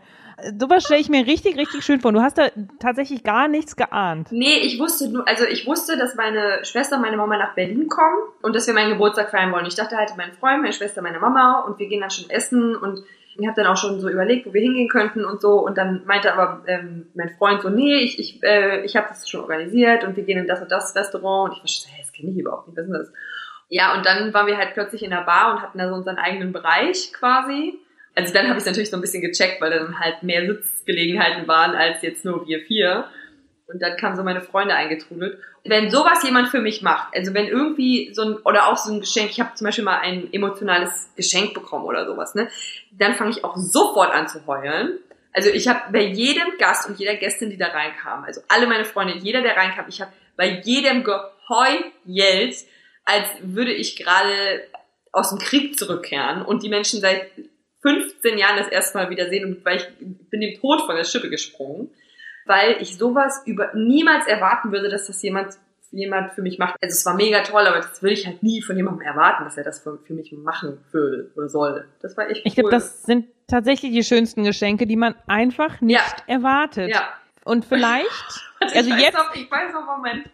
Sowas 0.59 0.85
stelle 0.85 1.01
ich 1.01 1.09
mir 1.09 1.27
richtig, 1.27 1.57
richtig 1.57 1.85
schön 1.85 2.01
vor. 2.01 2.13
Du 2.13 2.21
hast 2.21 2.39
da 2.39 2.49
tatsächlich 2.79 3.23
gar 3.23 3.49
nichts 3.49 3.77
geahnt. 3.77 4.29
Nee, 4.31 4.59
ich 4.63 4.79
wusste 4.79 5.09
nur, 5.11 5.27
also 5.29 5.45
ich 5.45 5.67
wusste, 5.67 5.97
dass 5.97 6.15
meine 6.15 6.65
Schwester 6.65 6.97
und 6.97 7.03
meine 7.03 7.17
Mama 7.17 7.37
nach 7.37 7.55
Berlin 7.55 7.89
kommen 7.89 8.19
und 8.43 8.55
dass 8.55 8.67
wir 8.67 8.75
meinen 8.75 8.91
Geburtstag 8.91 9.31
feiern 9.31 9.53
wollen. 9.53 9.67
Ich 9.67 9.75
dachte 9.75 9.97
halt, 9.97 10.13
mein 10.17 10.33
Freund, 10.33 10.63
meine 10.63 10.73
Schwester, 10.73 11.03
meine 11.03 11.21
Mama 11.21 11.61
und 11.61 11.79
wir 11.79 11.89
gehen 11.89 12.01
dann 12.01 12.11
schon 12.11 12.31
essen 12.31 12.77
und 12.77 13.03
ich 13.39 13.47
habe 13.47 13.57
dann 13.57 13.67
auch 13.67 13.77
schon 13.77 14.01
so 14.01 14.09
überlegt, 14.09 14.47
wo 14.47 14.53
wir 14.53 14.61
hingehen 14.61 14.89
könnten 14.89 15.25
und 15.25 15.41
so. 15.41 15.65
Und 15.65 15.79
dann 15.79 16.03
meinte 16.05 16.35
aber 16.35 16.65
ähm, 16.67 17.07
mein 17.15 17.31
Freund 17.31 17.63
so, 17.63 17.71
nee, 17.71 17.97
ich, 18.01 18.19
ich, 18.19 18.43
äh, 18.43 18.85
ich 18.85 18.97
habe 18.97 19.09
das 19.09 19.29
schon 19.29 19.41
organisiert 19.41 20.05
und 20.05 20.17
wir 20.17 20.25
gehen 20.25 20.39
in 20.39 20.47
das 20.47 20.61
und 20.61 20.71
das 20.71 20.95
Restaurant. 20.95 21.51
Und 21.51 21.57
ich 21.57 21.63
war 21.63 21.69
schon, 21.69 21.91
hey, 21.93 22.03
das 22.03 22.13
kenne 22.13 22.31
ich 22.31 22.39
überhaupt 22.39 22.69
nicht, 22.69 22.77
was 22.77 22.87
ist 22.87 22.93
das? 22.93 23.13
Ja, 23.69 23.95
und 23.95 24.05
dann 24.05 24.35
waren 24.35 24.47
wir 24.47 24.59
halt 24.59 24.75
plötzlich 24.75 25.03
in 25.03 25.11
der 25.11 25.23
Bar 25.23 25.55
und 25.55 25.63
hatten 25.63 25.79
da 25.79 25.89
so 25.89 25.95
unseren 25.95 26.19
eigenen 26.19 26.53
Bereich 26.53 27.11
quasi. 27.15 27.79
Also 28.14 28.33
dann 28.33 28.48
habe 28.48 28.59
ich 28.59 28.66
natürlich 28.66 28.90
so 28.90 28.96
ein 28.96 29.01
bisschen 29.01 29.22
gecheckt, 29.22 29.61
weil 29.61 29.70
dann 29.70 29.98
halt 29.98 30.22
mehr 30.22 30.46
Sitzgelegenheiten 30.46 31.48
waren 31.48 31.75
als 31.75 32.03
jetzt 32.03 32.25
nur 32.25 32.46
wir 32.46 32.61
vier. 32.61 33.07
Und 33.66 33.81
dann 33.81 33.96
kamen 33.96 34.16
so 34.16 34.22
meine 34.22 34.42
Freunde 34.42 34.75
eingetrudelt. 34.75 35.38
Wenn 35.64 35.90
sowas 35.90 36.22
jemand 36.25 36.48
für 36.48 36.61
mich 36.61 36.83
macht, 36.83 37.14
also 37.14 37.33
wenn 37.33 37.46
irgendwie 37.46 38.12
so 38.12 38.22
ein, 38.22 38.37
oder 38.44 38.68
auch 38.68 38.77
so 38.77 38.92
ein 38.92 39.01
Geschenk, 39.01 39.31
ich 39.31 39.40
habe 39.40 39.55
zum 39.55 39.64
Beispiel 39.64 39.85
mal 39.85 40.01
ein 40.01 40.31
emotionales 40.33 41.11
Geschenk 41.16 41.55
bekommen 41.55 41.85
oder 41.85 42.05
sowas, 42.05 42.35
ne, 42.35 42.48
dann 42.90 43.14
fange 43.14 43.31
ich 43.31 43.44
auch 43.44 43.57
sofort 43.57 44.12
an 44.12 44.29
zu 44.29 44.46
heulen. 44.46 44.98
Also 45.33 45.48
ich 45.48 45.68
habe 45.68 45.81
bei 45.90 46.03
jedem 46.03 46.59
Gast 46.59 46.88
und 46.88 46.98
jeder 46.98 47.14
Gästin, 47.14 47.48
die 47.48 47.57
da 47.57 47.68
reinkam, 47.68 48.25
also 48.25 48.42
alle 48.48 48.66
meine 48.66 48.85
Freunde, 48.85 49.14
jeder, 49.16 49.40
der 49.40 49.57
reinkam, 49.57 49.87
ich 49.88 50.03
habe 50.03 50.12
bei 50.37 50.61
jedem 50.64 51.05
geheult, 51.05 51.85
als 53.05 53.29
würde 53.40 53.72
ich 53.72 53.96
gerade 53.96 54.64
aus 55.12 55.31
dem 55.31 55.38
Krieg 55.38 55.79
zurückkehren 55.79 56.42
und 56.42 56.62
die 56.62 56.68
Menschen 56.68 57.01
seit 57.01 57.31
15 57.83 58.38
Jahren 58.38 58.57
das 58.57 58.68
erste 58.68 58.99
Mal 58.99 59.11
wiedersehen 59.11 59.45
und 59.45 59.64
weil 59.64 59.77
ich 59.79 59.88
bin 60.31 60.40
dem 60.40 60.59
Tod 60.61 60.83
von 60.83 60.97
der 60.97 61.05
Schippe 61.05 61.29
gesprungen, 61.31 61.90
weil 62.47 62.77
ich 62.81 62.97
sowas 62.97 63.42
über 63.47 63.71
niemals 63.75 64.27
erwarten 64.27 64.73
würde, 64.73 64.88
dass 64.88 65.07
das 65.07 65.23
jemand 65.23 65.55
jemand 65.95 66.33
für 66.33 66.40
mich 66.40 66.59
macht. 66.59 66.77
Also 66.83 66.95
es 66.95 67.05
war 67.05 67.12
mega 67.14 67.42
toll, 67.42 67.66
aber 67.66 67.77
das 67.77 68.01
würde 68.03 68.14
ich 68.14 68.27
halt 68.27 68.42
nie 68.42 68.62
von 68.62 68.75
jemandem 68.79 69.03
erwarten, 69.07 69.45
dass 69.45 69.59
er 69.59 69.64
das 69.64 69.81
für, 69.81 69.99
für 70.07 70.14
mich 70.14 70.33
machen 70.33 70.79
will 70.92 71.31
oder 71.37 71.51
soll. 71.51 71.87
Das 72.01 72.16
war 72.16 72.31
echt 72.31 72.40
Ich 72.47 72.53
cool. 72.57 72.62
glaube, 72.62 72.71
das 72.71 73.03
sind 73.03 73.27
tatsächlich 73.47 73.92
die 73.92 74.03
schönsten 74.03 74.42
Geschenke, 74.42 74.87
die 74.87 74.97
man 74.97 75.14
einfach 75.27 75.83
nicht 75.83 76.01
Ja. 76.01 76.35
erwartet. 76.35 76.88
ja. 76.90 77.12
Und 77.45 77.66
vielleicht, 77.66 78.09
Also 78.61 78.77
also 78.77 78.88
ich 78.88 78.95
weiß 78.95 79.03
jetzt, 79.03 79.14
Noch, 79.18 79.35
ich 79.35 79.51
weiß 79.51 79.73
noch, 79.75 79.85
Moment. 79.97 80.31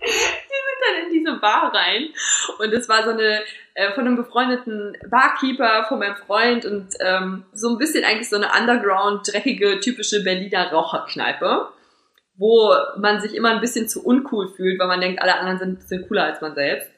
Dann 0.00 1.06
in 1.06 1.12
diese 1.12 1.38
Bar 1.40 1.74
rein 1.74 2.10
und 2.58 2.72
es 2.72 2.88
war 2.88 3.02
so 3.02 3.10
eine 3.10 3.42
äh, 3.74 3.92
von 3.92 4.06
einem 4.06 4.16
befreundeten 4.16 4.96
Barkeeper 5.10 5.84
von 5.88 5.98
meinem 5.98 6.16
Freund 6.16 6.64
und 6.64 6.88
ähm, 7.00 7.44
so 7.52 7.70
ein 7.70 7.78
bisschen 7.78 8.04
eigentlich 8.04 8.28
so 8.28 8.36
eine 8.36 8.48
underground 8.58 9.30
dreckige 9.30 9.80
typische 9.80 10.22
Berliner 10.22 10.70
Raucherkneipe, 10.70 11.68
wo 12.36 12.74
man 12.96 13.20
sich 13.20 13.34
immer 13.34 13.50
ein 13.50 13.60
bisschen 13.60 13.88
zu 13.88 14.04
uncool 14.04 14.48
fühlt, 14.48 14.78
weil 14.78 14.86
man 14.86 15.00
denkt, 15.00 15.20
alle 15.20 15.36
anderen 15.36 15.58
sind 15.58 15.68
ein 15.70 15.78
bisschen 15.78 16.08
cooler 16.08 16.24
als 16.24 16.40
man 16.40 16.54
selbst. 16.54 16.90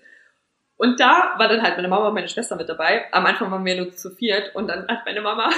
Und 0.80 0.98
da 0.98 1.34
war 1.36 1.46
dann 1.46 1.60
halt 1.60 1.76
meine 1.76 1.88
Mama 1.88 2.08
und 2.08 2.14
meine 2.14 2.30
Schwester 2.30 2.56
mit 2.56 2.66
dabei. 2.66 3.04
Am 3.12 3.26
Anfang 3.26 3.50
waren 3.50 3.66
wir 3.66 3.76
nur 3.76 3.92
zu 3.92 4.12
viert 4.12 4.54
und 4.54 4.66
dann 4.68 4.88
hat 4.88 5.04
meine 5.04 5.20
Mama, 5.20 5.50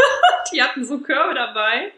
die 0.52 0.62
hatten 0.62 0.86
so 0.86 1.00
Körbe 1.00 1.34
dabei 1.34 1.92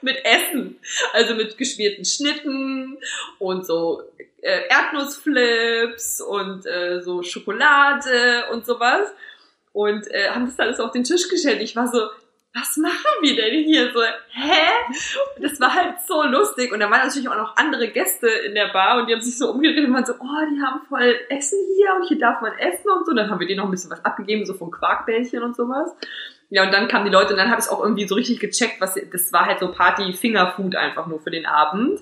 mit 0.00 0.24
Essen. 0.24 0.80
Also 1.12 1.34
mit 1.34 1.58
geschmierten 1.58 2.06
Schnitten 2.06 2.96
und 3.38 3.66
so 3.66 4.04
äh, 4.40 4.60
Erdnussflips 4.70 6.22
und 6.22 6.64
äh, 6.64 7.02
so 7.02 7.22
Schokolade 7.22 8.46
und 8.52 8.64
sowas. 8.64 9.12
Und 9.74 10.10
äh, 10.10 10.30
haben 10.30 10.46
das 10.46 10.58
alles 10.58 10.80
auf 10.80 10.92
den 10.92 11.04
Tisch 11.04 11.28
gestellt. 11.28 11.60
Ich 11.60 11.76
war 11.76 11.88
so, 11.88 12.08
was 12.54 12.76
machen 12.76 12.94
wir 13.20 13.34
denn 13.34 13.64
hier? 13.64 13.92
So, 13.92 14.00
hä? 14.00 14.62
Das 15.40 15.60
war 15.60 15.74
halt 15.74 15.96
so 16.06 16.22
lustig. 16.22 16.72
Und 16.72 16.78
da 16.78 16.88
waren 16.88 17.06
natürlich 17.06 17.28
auch 17.28 17.36
noch 17.36 17.56
andere 17.56 17.88
Gäste 17.88 18.28
in 18.28 18.54
der 18.54 18.68
Bar 18.68 18.98
und 18.98 19.08
die 19.08 19.12
haben 19.12 19.20
sich 19.20 19.36
so 19.36 19.50
umgedreht 19.50 19.84
und 19.84 19.92
waren 19.92 20.06
so, 20.06 20.14
oh, 20.14 20.54
die 20.54 20.62
haben 20.62 20.80
voll 20.88 21.16
Essen 21.28 21.58
hier 21.76 21.94
und 21.96 22.06
hier 22.06 22.18
darf 22.18 22.40
man 22.40 22.52
essen 22.58 22.88
und 22.96 23.04
so. 23.04 23.10
Und 23.10 23.16
dann 23.16 23.28
haben 23.28 23.40
wir 23.40 23.48
denen 23.48 23.58
noch 23.58 23.64
ein 23.64 23.72
bisschen 23.72 23.90
was 23.90 24.04
abgegeben, 24.04 24.46
so 24.46 24.54
von 24.54 24.70
Quarkbällchen 24.70 25.42
und 25.42 25.56
sowas. 25.56 25.90
Ja, 26.50 26.62
und 26.62 26.72
dann 26.72 26.86
kamen 26.86 27.06
die 27.06 27.10
Leute 27.10 27.32
und 27.32 27.38
dann 27.38 27.50
habe 27.50 27.60
ich 27.60 27.68
auch 27.68 27.82
irgendwie 27.82 28.06
so 28.06 28.14
richtig 28.14 28.38
gecheckt, 28.38 28.80
was 28.80 28.94
das 28.94 29.32
war 29.32 29.46
halt 29.46 29.58
so 29.58 29.72
Party 29.72 30.12
Fingerfood 30.12 30.76
einfach 30.76 31.08
nur 31.08 31.18
für 31.18 31.32
den 31.32 31.46
Abend. 31.46 32.00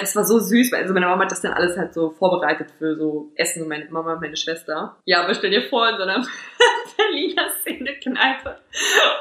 Das 0.00 0.16
war 0.16 0.24
so 0.24 0.38
süß, 0.38 0.72
weil 0.72 0.82
also 0.82 0.94
meine 0.94 1.06
Mama 1.06 1.24
hat 1.24 1.32
das 1.32 1.40
dann 1.40 1.52
alles 1.52 1.76
halt 1.76 1.94
so 1.94 2.10
vorbereitet 2.10 2.70
für 2.78 2.96
so 2.96 3.32
Essen 3.34 3.62
und 3.62 3.68
meine 3.68 3.86
Mama 3.90 4.14
und 4.14 4.20
meine 4.20 4.36
Schwester. 4.36 4.96
Ja, 5.04 5.22
aber 5.22 5.34
stell 5.34 5.50
dir 5.50 5.62
vor, 5.68 5.88
in 5.88 5.96
so 5.96 6.02
einer 6.02 6.24
Berliner 6.96 7.50
Szene-Kneipe 7.60 8.58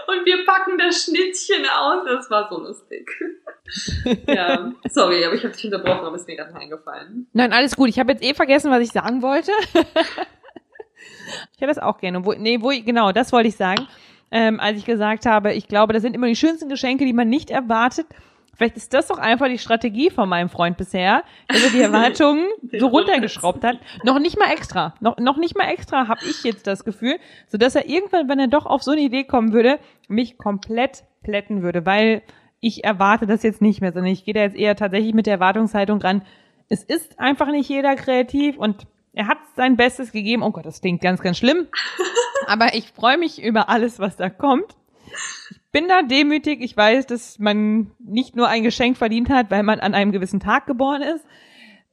und 0.08 0.26
wir 0.26 0.46
packen 0.46 0.78
das 0.78 1.04
Schnittchen 1.04 1.66
aus. 1.66 2.06
Das 2.06 2.30
war 2.30 2.50
so 2.50 2.60
lustig. 2.60 3.10
ja, 4.28 4.72
sorry, 4.90 5.24
aber 5.26 5.36
ich 5.36 5.44
habe 5.44 5.54
dich 5.54 5.66
unterbrochen, 5.66 6.06
aber 6.06 6.16
es 6.16 6.22
ist 6.22 6.28
mir 6.28 6.36
gerade 6.36 6.56
eingefallen. 6.56 7.28
nein, 7.34 7.54
alles 7.54 7.76
gut. 7.76 7.90
Ich 7.90 8.00
habe 8.00 8.12
jetzt 8.12 8.24
eh 8.24 8.34
vergessen, 8.34 8.72
was 8.72 8.82
ich 8.82 8.92
sagen 8.92 9.22
wollte. 9.22 9.52
ich 9.74 11.62
hätte 11.62 11.68
das 11.68 11.80
auch 11.80 11.98
gerne. 12.00 12.26
Wo, 12.26 12.34
nee, 12.34 12.62
wo, 12.62 12.70
genau, 12.70 13.12
das 13.12 13.32
wollte 13.32 13.50
ich 13.50 13.56
sagen. 13.56 13.88
Ähm, 14.32 14.60
als 14.60 14.78
ich 14.78 14.86
gesagt 14.86 15.26
habe, 15.26 15.54
ich 15.54 15.68
glaube, 15.68 15.94
das 15.94 16.02
sind 16.02 16.16
immer 16.16 16.28
die 16.28 16.36
schönsten 16.36 16.70
Geschenke, 16.70 17.06
die 17.06 17.14
man 17.14 17.30
nicht 17.30 17.50
erwartet. 17.50 18.08
Vielleicht 18.62 18.78
ist 18.78 18.93
das 18.93 19.08
doch 19.08 19.17
einfach 19.17 19.47
die 19.47 19.58
Strategie 19.58 20.12
von 20.12 20.30
meinem 20.30 20.47
Freund 20.47 20.78
bisher, 20.78 21.24
dass 21.47 21.63
er 21.63 21.71
die 21.71 21.82
Erwartungen 21.82 22.45
so 22.80 22.89
runtergeschraubt 22.89 23.63
hat. 23.63 23.80
Noch 24.04 24.19
nicht 24.19 24.38
mal 24.38 24.52
extra. 24.54 24.93
Noch, 25.00 25.17
noch 25.17 25.38
nicht 25.38 25.58
mal 25.58 25.63
extra 25.63 26.08
habe 26.08 26.21
ich 26.30 26.43
jetzt 26.43 26.67
das 26.67 26.86
Gefühl, 26.86 27.17
so 27.47 27.58
dass 27.58 27.74
er 27.74 27.89
irgendwann, 27.89 28.30
wenn 28.30 28.38
er 28.38 28.50
doch 28.50 28.67
auf 28.67 28.84
so 28.84 28.91
eine 28.91 29.02
Idee 29.02 29.24
kommen 29.24 29.52
würde, 29.52 29.80
mich 30.10 30.38
komplett 30.38 31.06
plätten 31.24 31.63
würde, 31.63 31.88
weil 31.88 32.21
ich 32.60 32.84
erwarte 32.84 33.26
das 33.26 33.41
jetzt 33.41 33.63
nicht 33.63 33.82
mehr, 33.82 33.93
sondern 33.93 34.12
ich 34.12 34.26
gehe 34.26 34.36
da 34.36 34.41
jetzt 34.41 34.56
eher 34.56 34.76
tatsächlich 34.76 35.15
mit 35.15 35.26
der 35.26 35.34
Erwartungshaltung 35.34 36.00
ran. 36.00 36.21
Es 36.69 36.84
ist 36.84 37.19
einfach 37.19 37.47
nicht 37.47 37.67
jeder 37.67 37.95
kreativ 37.95 38.60
und 38.60 38.86
er 39.13 39.26
hat 39.26 39.39
sein 39.56 39.76
Bestes 39.76 40.12
gegeben. 40.12 40.43
Oh 40.43 40.52
Gott, 40.52 40.67
das 40.67 40.82
klingt 40.82 41.02
ganz, 41.02 41.24
ganz 41.24 41.39
schlimm. 41.39 41.65
Aber 42.45 42.76
ich 42.76 42.91
freue 42.91 43.17
mich 43.17 43.41
über 43.41 43.69
alles, 43.69 43.97
was 43.97 44.17
da 44.17 44.30
kommt. 44.30 44.76
Ich 45.50 45.61
bin 45.72 45.88
da 45.88 46.02
demütig. 46.02 46.62
Ich 46.62 46.76
weiß, 46.76 47.08
dass 47.08 47.40
man 47.40 47.92
nicht 48.00 48.36
nur 48.36 48.48
ein 48.48 48.64
Geschenk 48.64 48.98
verdient 48.98 49.30
hat, 49.30 49.52
weil 49.52 49.64
man 49.64 49.80
an 49.80 49.94
einem 49.94 50.12
gewissen 50.12 50.40
Tag 50.40 50.66
geboren 50.66 51.02
ist. 51.02 51.26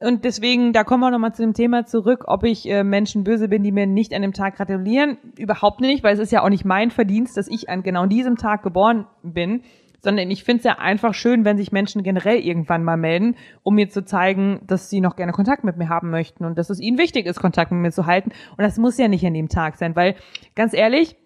Und 0.01 0.23
deswegen, 0.23 0.71
da 0.71 0.85
kommen 0.85 1.01
wir 1.01 1.11
nochmal 1.11 1.33
zu 1.33 1.41
dem 1.41 1.53
Thema 1.53 1.85
zurück, 1.85 2.23
ob 2.27 2.45
ich 2.45 2.69
äh, 2.69 2.85
Menschen 2.85 3.25
böse 3.25 3.49
bin, 3.49 3.63
die 3.63 3.73
mir 3.73 3.85
nicht 3.85 4.13
an 4.13 4.21
dem 4.21 4.31
Tag 4.31 4.55
gratulieren. 4.55 5.17
Überhaupt 5.37 5.81
nicht, 5.81 6.03
weil 6.03 6.13
es 6.13 6.19
ist 6.19 6.31
ja 6.31 6.41
auch 6.41 6.49
nicht 6.49 6.63
mein 6.63 6.89
Verdienst, 6.89 7.35
dass 7.35 7.49
ich 7.49 7.69
an 7.69 7.83
genau 7.83 8.05
diesem 8.05 8.37
Tag 8.37 8.63
geboren 8.63 9.07
bin. 9.23 9.61
sondern 10.01 10.31
ich 10.31 10.45
finde 10.45 10.59
es 10.59 10.63
ja 10.63 10.79
einfach 10.79 11.13
schön, 11.13 11.43
wenn 11.43 11.57
sich 11.57 11.73
Menschen 11.73 12.03
generell 12.03 12.39
irgendwann 12.39 12.85
mal 12.85 12.95
melden, 12.95 13.35
um 13.63 13.75
mir 13.75 13.89
zu 13.89 14.05
zeigen, 14.05 14.61
dass 14.65 14.89
sie 14.89 15.01
noch 15.01 15.17
gerne 15.17 15.33
Kontakt 15.33 15.65
mit 15.65 15.75
mir 15.75 15.89
haben 15.89 16.09
möchten 16.09 16.45
und 16.45 16.57
dass 16.57 16.69
es 16.69 16.79
ihnen 16.79 16.97
wichtig 16.97 17.25
ist, 17.25 17.41
Kontakt 17.41 17.71
mit 17.73 17.81
mir 17.81 17.91
zu 17.91 18.05
halten. 18.05 18.31
Und 18.51 18.63
das 18.63 18.77
muss 18.77 18.97
ja 18.97 19.09
nicht 19.09 19.25
an 19.25 19.33
dem 19.33 19.49
Tag 19.49 19.75
sein, 19.75 19.97
weil 19.97 20.15
ganz 20.55 20.73
ehrlich, 20.73 21.17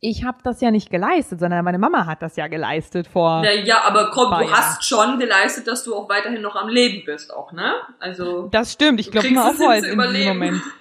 ich 0.00 0.24
habe 0.24 0.38
das 0.42 0.60
ja 0.60 0.70
nicht 0.70 0.90
geleistet, 0.90 1.40
sondern 1.40 1.64
meine 1.64 1.78
Mama 1.78 2.06
hat 2.06 2.22
das 2.22 2.36
ja 2.36 2.46
geleistet 2.48 3.06
vor. 3.06 3.42
Na 3.42 3.52
ja, 3.52 3.82
aber 3.84 4.10
komm, 4.10 4.30
du 4.30 4.50
hast 4.50 4.84
schon 4.84 5.18
geleistet, 5.18 5.66
dass 5.66 5.84
du 5.84 5.94
auch 5.94 6.08
weiterhin 6.08 6.42
noch 6.42 6.56
am 6.56 6.68
Leben 6.68 7.04
bist, 7.04 7.32
auch, 7.32 7.52
ne? 7.52 7.74
Also. 7.98 8.48
Das 8.48 8.72
stimmt, 8.72 9.00
ich 9.00 9.10
glaube 9.10 9.30
mal 9.30 9.48
hin 9.48 9.56
zu 9.56 9.90
in 9.90 10.14
diesem. 10.14 10.28
Moment. 10.28 10.62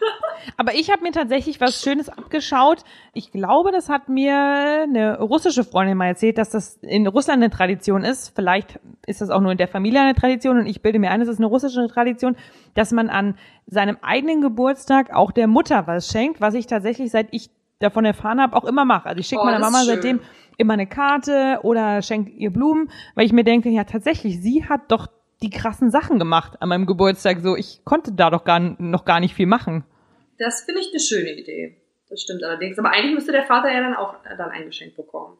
Aber 0.55 0.73
ich 0.73 0.89
habe 0.91 1.03
mir 1.03 1.11
tatsächlich 1.11 1.59
was 1.59 1.81
Schönes 1.81 2.09
abgeschaut. 2.09 2.83
Ich 3.13 3.31
glaube, 3.31 3.71
das 3.71 3.89
hat 3.89 4.07
mir 4.07 4.33
eine 4.83 5.19
russische 5.19 5.63
Freundin 5.63 5.97
mal 5.97 6.07
erzählt, 6.07 6.37
dass 6.37 6.49
das 6.49 6.77
in 6.81 7.05
Russland 7.05 7.43
eine 7.43 7.51
Tradition 7.51 8.03
ist. 8.03 8.33
Vielleicht 8.35 8.79
ist 9.05 9.21
das 9.21 9.29
auch 9.29 9.41
nur 9.41 9.51
in 9.51 9.57
der 9.57 9.67
Familie 9.67 10.01
eine 10.01 10.15
Tradition 10.15 10.57
und 10.57 10.65
ich 10.65 10.81
bilde 10.81 10.99
mir 10.99 11.11
ein, 11.11 11.21
es 11.21 11.27
ist 11.27 11.37
eine 11.37 11.47
russische 11.47 11.87
Tradition, 11.87 12.35
dass 12.75 12.91
man 12.91 13.09
an 13.09 13.35
seinem 13.65 13.97
eigenen 14.01 14.41
Geburtstag 14.41 15.13
auch 15.13 15.31
der 15.31 15.47
Mutter 15.47 15.85
was 15.85 16.09
schenkt, 16.09 16.39
was 16.39 16.53
ich 16.53 16.67
tatsächlich, 16.67 17.11
seit 17.11 17.27
ich 17.31 17.49
davon 17.79 18.05
erfahren 18.05 18.41
habe, 18.41 18.55
auch 18.55 18.65
immer 18.65 18.85
mache. 18.85 19.07
Also 19.07 19.19
ich 19.19 19.27
schicke 19.27 19.41
Oh, 19.41 19.45
meiner 19.45 19.59
Mama 19.59 19.83
seitdem 19.83 20.19
immer 20.57 20.73
eine 20.73 20.87
Karte 20.87 21.59
oder 21.63 22.01
schenke 22.01 22.31
ihr 22.31 22.51
Blumen, 22.51 22.89
weil 23.15 23.25
ich 23.25 23.33
mir 23.33 23.43
denke, 23.43 23.69
ja 23.69 23.83
tatsächlich, 23.83 24.41
sie 24.41 24.65
hat 24.67 24.91
doch 24.91 25.07
die 25.41 25.49
krassen 25.49 25.91
Sachen 25.91 26.17
gemacht 26.17 26.61
an 26.61 26.69
meinem 26.69 26.85
Geburtstag. 26.85 27.39
So, 27.41 27.55
ich 27.55 27.81
konnte 27.85 28.11
da 28.13 28.29
doch 28.29 28.43
gar, 28.43 28.59
noch 28.59 29.05
gar 29.05 29.19
nicht 29.19 29.35
viel 29.35 29.45
machen. 29.45 29.83
Das 30.39 30.63
finde 30.63 30.81
ich 30.81 30.89
eine 30.91 30.99
schöne 30.99 31.39
Idee. 31.39 31.81
Das 32.09 32.21
stimmt 32.21 32.43
allerdings. 32.43 32.79
Aber 32.79 32.91
eigentlich 32.91 33.13
müsste 33.13 33.31
der 33.31 33.45
Vater 33.45 33.71
ja 33.71 33.81
dann 33.81 33.95
auch 33.95 34.15
dann 34.23 34.49
ein 34.49 34.65
Geschenk 34.65 34.95
bekommen. 34.95 35.37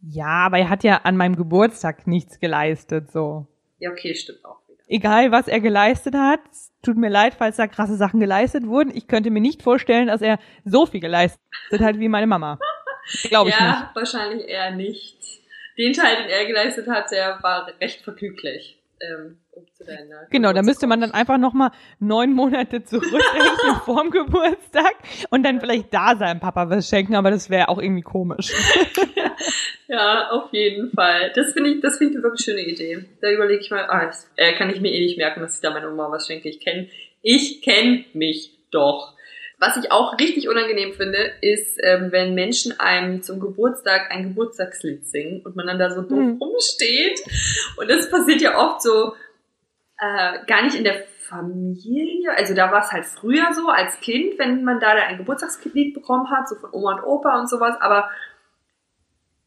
Ja, 0.00 0.46
aber 0.46 0.58
er 0.58 0.68
hat 0.68 0.84
ja 0.84 1.00
an 1.04 1.16
meinem 1.16 1.34
Geburtstag 1.34 2.06
nichts 2.06 2.38
geleistet, 2.38 3.10
so. 3.10 3.46
Ja, 3.78 3.90
okay, 3.90 4.14
stimmt 4.14 4.44
auch. 4.44 4.60
Egal, 4.86 5.32
was 5.32 5.48
er 5.48 5.60
geleistet 5.60 6.14
hat, 6.14 6.40
tut 6.82 6.96
mir 6.96 7.08
leid, 7.08 7.34
falls 7.34 7.56
da 7.56 7.66
krasse 7.66 7.96
Sachen 7.96 8.20
geleistet 8.20 8.66
wurden. 8.66 8.94
Ich 8.94 9.06
könnte 9.06 9.30
mir 9.30 9.40
nicht 9.40 9.62
vorstellen, 9.62 10.08
dass 10.08 10.20
er 10.20 10.38
so 10.64 10.84
viel 10.84 11.00
geleistet 11.00 11.40
hat 11.80 11.98
wie 11.98 12.08
meine 12.08 12.26
Mama. 12.26 12.58
Glaube 13.24 13.50
ich 13.50 13.58
ja, 13.58 13.80
nicht. 13.80 13.96
wahrscheinlich 13.96 14.46
eher 14.46 14.70
nicht. 14.72 15.18
Den 15.78 15.92
Teil, 15.92 16.22
den 16.22 16.28
er 16.28 16.46
geleistet 16.46 16.86
hat, 16.88 17.10
der 17.10 17.42
war 17.42 17.68
recht 17.80 18.02
vergnüglich. 18.02 18.78
Ähm, 19.00 19.38
Genau, 20.30 20.52
da 20.52 20.62
müsste 20.62 20.86
man 20.86 21.00
dann 21.00 21.10
einfach 21.12 21.38
noch 21.38 21.52
mal 21.52 21.70
neun 22.00 22.32
Monate 22.32 22.82
zurückrechnen 22.84 23.76
vorm 23.84 24.10
Geburtstag 24.10 24.94
und 25.30 25.42
dann 25.44 25.60
vielleicht 25.60 25.92
da 25.92 26.16
seinem 26.16 26.40
Papa 26.40 26.68
was 26.70 26.88
schenken, 26.88 27.14
aber 27.14 27.30
das 27.30 27.50
wäre 27.50 27.68
auch 27.68 27.78
irgendwie 27.80 28.02
komisch. 28.02 28.52
Ja, 29.86 30.30
auf 30.30 30.52
jeden 30.52 30.90
Fall. 30.92 31.30
Das 31.34 31.52
finde 31.52 31.70
ich, 31.70 31.80
das 31.82 31.98
finde 31.98 32.12
ich 32.12 32.16
eine 32.16 32.24
wirklich 32.24 32.44
schöne 32.44 32.62
Idee. 32.62 33.04
Da 33.20 33.30
überlege 33.30 33.60
ich 33.60 33.70
mal, 33.70 33.84
ah, 33.88 34.06
das, 34.06 34.30
äh, 34.36 34.54
kann 34.54 34.70
ich 34.70 34.80
mir 34.80 34.90
eh 34.90 35.00
nicht 35.00 35.18
merken, 35.18 35.40
dass 35.40 35.56
ich 35.56 35.60
da 35.60 35.70
meiner 35.70 35.90
Mama 35.90 36.10
was 36.16 36.26
schenke. 36.26 36.48
Ich 36.48 36.60
kenne, 36.60 36.88
ich 37.22 37.60
kenne 37.60 38.04
mich 38.14 38.50
doch. 38.70 39.12
Was 39.58 39.76
ich 39.76 39.92
auch 39.92 40.18
richtig 40.18 40.48
unangenehm 40.48 40.94
finde, 40.94 41.18
ist, 41.42 41.78
ähm, 41.82 42.08
wenn 42.10 42.34
Menschen 42.34 42.78
einem 42.80 43.22
zum 43.22 43.40
Geburtstag 43.40 44.10
ein 44.10 44.24
Geburtstagslied 44.24 45.06
singen 45.06 45.42
und 45.44 45.54
man 45.54 45.66
dann 45.66 45.78
da 45.78 45.90
so 45.90 46.00
doof 46.02 46.18
Mhm. 46.18 46.38
rumsteht. 46.40 47.20
Und 47.76 47.88
das 47.90 48.10
passiert 48.10 48.40
ja 48.40 48.58
oft 48.58 48.82
so 48.82 49.12
äh, 49.98 50.44
gar 50.46 50.62
nicht 50.62 50.76
in 50.76 50.84
der 50.84 51.02
Familie. 51.20 52.32
Also 52.36 52.54
da 52.54 52.70
war 52.70 52.80
es 52.80 52.92
halt 52.92 53.06
früher 53.06 53.52
so 53.52 53.68
als 53.68 54.00
Kind, 54.00 54.38
wenn 54.38 54.64
man 54.64 54.80
da 54.80 54.88
ein 54.90 55.18
Geburtstagslied 55.18 55.94
bekommen 55.94 56.30
hat, 56.30 56.48
so 56.48 56.56
von 56.56 56.70
Oma 56.72 56.94
und 56.96 57.04
Opa 57.04 57.38
und 57.40 57.48
sowas. 57.48 57.76
Aber 57.80 58.10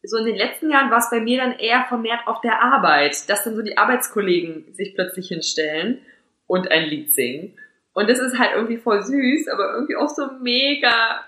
so 0.04 0.18
in 0.18 0.26
den 0.26 0.36
letzten 0.38 0.70
Jahren 0.72 0.90
war 0.90 1.00
es 1.00 1.10
bei 1.10 1.20
mir 1.20 1.40
dann 1.42 1.54
eher 1.60 1.86
vermehrt 1.88 2.28
auf 2.28 2.42
der 2.42 2.62
Arbeit, 2.62 3.30
dass 3.30 3.44
dann 3.44 3.56
so 3.56 3.62
die 3.62 3.78
Arbeitskollegen 3.78 4.74
sich 4.74 4.96
plötzlich 4.96 5.28
hinstellen 5.28 6.02
und 6.48 6.72
ein 6.72 6.86
Lied 6.86 7.14
singen. 7.14 7.58
Und 7.94 8.10
das 8.10 8.20
ist 8.20 8.38
halt 8.38 8.52
irgendwie 8.56 8.78
voll 8.78 9.02
süß, 9.02 9.48
aber 9.50 9.74
irgendwie 9.74 9.96
auch 9.96 10.10
so 10.10 10.28
mega 10.40 11.26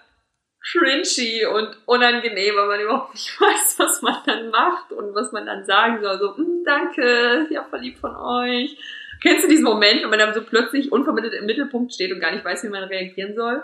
cringy 0.71 1.45
und 1.45 1.77
unangenehm, 1.85 2.55
weil 2.55 2.67
man 2.67 2.79
überhaupt 2.79 3.13
nicht 3.13 3.29
weiß, 3.41 3.79
was 3.79 4.01
man 4.01 4.17
dann 4.25 4.49
macht 4.49 4.91
und 4.91 5.15
was 5.15 5.31
man 5.31 5.45
dann 5.45 5.65
sagen 5.65 5.99
soll. 6.01 6.19
So, 6.19 6.33
"Mm, 6.37 6.63
danke, 6.65 7.47
ja, 7.49 7.63
voll 7.63 7.79
lieb 7.79 7.97
von 7.97 8.15
euch. 8.15 8.77
Kennst 9.21 9.43
du 9.43 9.47
diesen 9.49 9.65
Moment, 9.65 10.01
wenn 10.01 10.09
man 10.09 10.19
dann 10.19 10.33
so 10.33 10.41
plötzlich 10.43 10.91
unvermittelt 10.91 11.33
im 11.33 11.45
Mittelpunkt 11.45 11.93
steht 11.93 12.11
und 12.13 12.19
gar 12.19 12.31
nicht 12.31 12.45
weiß, 12.45 12.63
wie 12.63 12.69
man 12.69 12.83
reagieren 12.83 13.35
soll? 13.35 13.63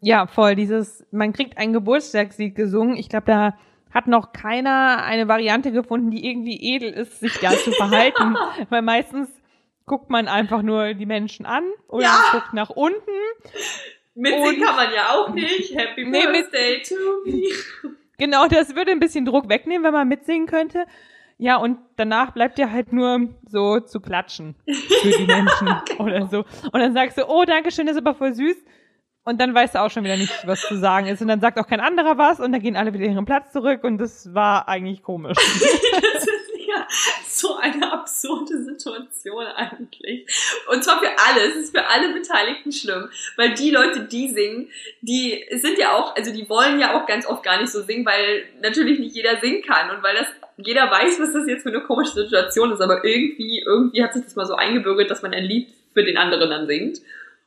Ja, 0.00 0.26
voll. 0.26 0.54
Dieses, 0.54 1.06
man 1.10 1.32
kriegt 1.32 1.58
ein 1.58 1.72
Geburtstagslied 1.72 2.54
gesungen. 2.54 2.96
Ich 2.96 3.08
glaube, 3.08 3.26
da 3.26 3.58
hat 3.92 4.06
noch 4.06 4.32
keiner 4.32 5.02
eine 5.04 5.26
Variante 5.28 5.72
gefunden, 5.72 6.10
die 6.10 6.26
irgendwie 6.28 6.56
edel 6.74 6.90
ist, 6.92 7.20
sich 7.20 7.34
da 7.40 7.50
zu 7.50 7.72
verhalten. 7.72 8.36
Weil 8.70 8.82
meistens 8.82 9.28
guckt 9.86 10.08
man 10.10 10.28
einfach 10.28 10.62
nur 10.62 10.94
die 10.94 11.06
Menschen 11.06 11.44
an 11.46 11.64
oder 11.88 12.04
Ja. 12.04 12.22
guckt 12.32 12.52
nach 12.52 12.70
unten. 12.70 13.10
Mitsingen 14.14 14.62
kann 14.62 14.76
man 14.76 14.92
ja 14.94 15.10
auch 15.10 15.30
nicht. 15.30 15.74
Happy 15.76 16.04
Nee, 16.04 16.24
Birthday 16.24 16.82
to 16.82 16.94
me. 17.24 17.42
Genau, 18.18 18.46
das 18.48 18.76
würde 18.76 18.90
ein 18.92 19.00
bisschen 19.00 19.24
Druck 19.24 19.48
wegnehmen, 19.48 19.82
wenn 19.84 19.92
man 19.94 20.06
mitsingen 20.08 20.46
könnte. 20.46 20.84
Ja, 21.42 21.56
und 21.56 21.78
danach 21.96 22.32
bleibt 22.32 22.58
dir 22.58 22.70
halt 22.70 22.92
nur 22.92 23.30
so 23.48 23.80
zu 23.80 24.00
klatschen 24.00 24.56
für 24.66 25.08
die 25.08 25.24
Menschen 25.24 25.68
oder 25.98 26.26
so. 26.26 26.44
Und 26.70 26.80
dann 26.80 26.92
sagst 26.92 27.16
du, 27.16 27.26
oh, 27.26 27.44
danke 27.46 27.70
schön, 27.70 27.86
das 27.86 27.96
ist 27.96 28.06
aber 28.06 28.14
voll 28.14 28.34
süß. 28.34 28.56
Und 29.24 29.40
dann 29.40 29.54
weißt 29.54 29.74
du 29.74 29.80
auch 29.80 29.90
schon 29.90 30.04
wieder 30.04 30.18
nicht, 30.18 30.46
was 30.46 30.60
zu 30.60 30.76
sagen 30.76 31.06
ist. 31.06 31.22
Und 31.22 31.28
dann 31.28 31.40
sagt 31.40 31.58
auch 31.58 31.66
kein 31.66 31.80
anderer 31.80 32.18
was 32.18 32.40
und 32.40 32.52
dann 32.52 32.60
gehen 32.60 32.76
alle 32.76 32.92
wieder 32.92 33.06
ihren 33.06 33.24
Platz 33.24 33.52
zurück 33.52 33.84
und 33.84 33.96
das 33.96 34.34
war 34.34 34.68
eigentlich 34.68 35.02
komisch. 35.02 35.38
Das 35.38 36.26
so 37.26 37.56
eine 37.56 37.92
absurde 37.92 38.62
Situation 38.62 39.44
eigentlich. 39.46 40.26
Und 40.70 40.82
zwar 40.84 40.98
für 40.98 41.10
alle. 41.10 41.46
Es 41.48 41.56
ist 41.56 41.76
für 41.76 41.86
alle 41.86 42.12
Beteiligten 42.12 42.72
schlimm. 42.72 43.08
Weil 43.36 43.54
die 43.54 43.70
Leute, 43.70 44.00
die 44.00 44.28
singen, 44.30 44.68
die 45.00 45.44
sind 45.52 45.78
ja 45.78 45.92
auch, 45.96 46.16
also 46.16 46.32
die 46.32 46.48
wollen 46.48 46.80
ja 46.80 46.98
auch 47.00 47.06
ganz 47.06 47.26
oft 47.26 47.42
gar 47.42 47.60
nicht 47.60 47.70
so 47.72 47.82
singen, 47.82 48.04
weil 48.06 48.44
natürlich 48.60 48.98
nicht 48.98 49.14
jeder 49.14 49.40
singen 49.40 49.62
kann 49.62 49.90
und 49.90 50.02
weil 50.02 50.16
das 50.16 50.26
jeder 50.56 50.90
weiß, 50.90 51.18
was 51.20 51.32
das 51.32 51.48
jetzt 51.48 51.62
für 51.62 51.70
eine 51.70 51.80
komische 51.82 52.12
Situation 52.12 52.72
ist, 52.72 52.80
aber 52.80 53.04
irgendwie, 53.04 53.62
irgendwie 53.64 54.02
hat 54.02 54.12
sich 54.12 54.24
das 54.24 54.36
mal 54.36 54.46
so 54.46 54.54
eingebürgert, 54.54 55.10
dass 55.10 55.22
man 55.22 55.32
ein 55.32 55.44
Lied 55.44 55.68
für 55.94 56.04
den 56.04 56.18
anderen 56.18 56.50
dann 56.50 56.66
singt. 56.66 57.00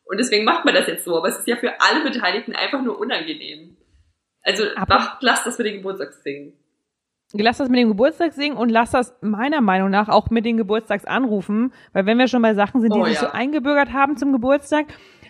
Und 0.06 0.18
deswegen 0.18 0.46
macht 0.46 0.66
man 0.66 0.74
das 0.74 0.88
jetzt 0.88 1.06
so, 1.06 1.16
aber 1.18 1.28
es 1.28 1.40
ist 1.40 1.48
ja 1.48 1.56
für 1.56 1.80
alle 1.80 2.04
Beteiligten 2.04 2.56
einfach 2.56 2.82
nur 2.82 3.00
unangenehm. 3.00 3.78
Also 4.42 4.66
Aber- 4.76 4.96
macht, 4.96 5.24
lasst 5.24 5.46
das 5.46 5.56
für 5.56 5.64
den 5.64 5.76
Geburtstag 5.76 6.14
singen. 6.14 6.54
Lass 7.36 7.58
das 7.58 7.68
mit 7.70 7.80
dem 7.80 7.88
Geburtstag 7.88 8.34
singen 8.34 8.58
und 8.58 8.70
lass 8.70 8.92
das 8.92 9.16
meiner 9.22 9.60
Meinung 9.62 9.90
nach 9.90 10.08
auch 10.08 10.30
mit 10.30 10.46
den 10.46 10.56
Geburtstagsanrufen, 10.58 11.74
weil 11.92 12.06
wenn 12.06 12.20
wir 12.20 12.28
schon 12.28 12.44
bei 12.44 12.54
Sachen 12.54 12.80
sind, 12.82 12.94
die 12.94 13.00
Oh, 13.00 13.06
sich 13.06 13.16
ja. 13.16 13.22
so 13.22 13.28
eingebürgert 13.28 13.92
haben 13.92 14.18
zum 14.18 14.32
Geburtstag, 14.32 14.86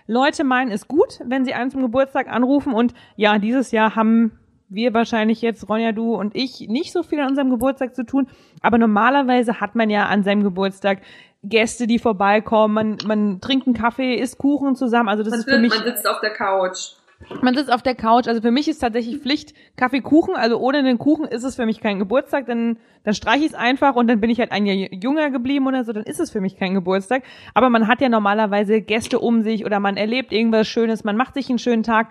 Leute 0.06 0.44
meinen 0.44 0.70
es 0.70 0.90
gut, 0.90 1.22
wenn 1.26 1.46
sie 1.46 1.54
einen 1.54 1.72
zum 1.72 1.82
Geburtstag 1.82 2.28
anrufen. 2.28 2.74
Und 2.74 2.94
ja, 3.16 3.40
dieses 3.40 3.72
Jahr 3.72 3.96
haben 3.96 4.38
wir 4.68 4.94
wahrscheinlich 4.94 5.42
jetzt, 5.42 5.70
Ronja, 5.70 5.94
du 5.94 6.16
und 6.16 6.36
ich, 6.36 6.68
nicht 6.68 6.92
so 6.92 7.04
viel 7.04 7.22
an 7.22 7.30
unserem 7.30 7.50
Geburtstag 7.50 7.96
zu 7.96 8.04
tun, 8.06 8.28
aber 8.62 8.78
normalerweise 8.78 9.62
hat 9.62 9.76
man 9.76 9.90
ja 9.90 10.08
an 10.08 10.24
seinem 10.24 10.44
Geburtstag 10.44 11.00
Gäste, 11.44 11.88
die 11.88 12.00
vorbeikommen, 12.00 12.74
man, 12.74 12.98
man 13.06 13.42
trinkt 13.42 13.68
einen 13.68 13.76
Kaffee, 13.76 14.16
isst 14.16 14.38
Kuchen 14.38 14.76
zusammen, 14.76 15.10
also 15.10 15.24
das 15.24 15.32
Man, 15.32 15.40
ist 15.40 15.50
für 15.50 15.60
mich 15.60 15.76
man 15.76 15.84
sitzt 15.84 16.08
auf 16.08 16.20
der 16.22 16.32
Couch. 16.32 16.94
Man 17.42 17.56
sitzt 17.56 17.72
auf 17.72 17.82
der 17.82 17.96
Couch. 17.96 18.28
Also 18.28 18.42
für 18.42 18.52
mich 18.52 18.68
ist 18.68 18.80
tatsächlich 18.80 19.18
Pflicht 19.20 19.54
Kaffee, 19.76 20.02
Kuchen. 20.02 20.36
Also 20.36 20.58
ohne 20.58 20.84
den 20.84 20.98
Kuchen 20.98 21.26
ist 21.26 21.44
es 21.44 21.56
für 21.56 21.66
mich 21.66 21.80
kein 21.80 22.00
Geburtstag. 22.00 22.46
Dann, 22.46 22.78
dann 23.04 23.14
streiche 23.14 23.46
ich 23.46 23.52
es 23.52 23.56
einfach 23.56 23.96
und 23.96 24.08
dann 24.08 24.20
bin 24.20 24.30
ich 24.30 24.40
halt 24.40 24.52
ein 24.52 24.66
Jahr 24.66 24.76
jünger 24.92 25.30
geblieben 25.30 25.68
oder 25.68 25.84
so. 25.84 25.94
Dann 25.94 26.04
ist 26.04 26.20
es 26.20 26.32
für 26.32 26.42
mich 26.42 26.58
kein 26.58 26.74
Geburtstag. 26.74 27.24
Aber 27.54 27.70
man 27.70 27.88
hat 27.88 28.02
ja 28.02 28.10
normalerweise 28.10 28.82
Gäste 28.82 29.20
um 29.20 29.42
sich 29.44 29.66
oder 29.66 29.80
man 29.80 29.98
erlebt 29.98 30.32
irgendwas 30.32 30.68
Schönes. 30.68 31.04
Man 31.04 31.18
macht 31.18 31.34
sich 31.34 31.50
einen 31.50 31.60
schönen 31.60 31.84
Tag. 31.84 32.10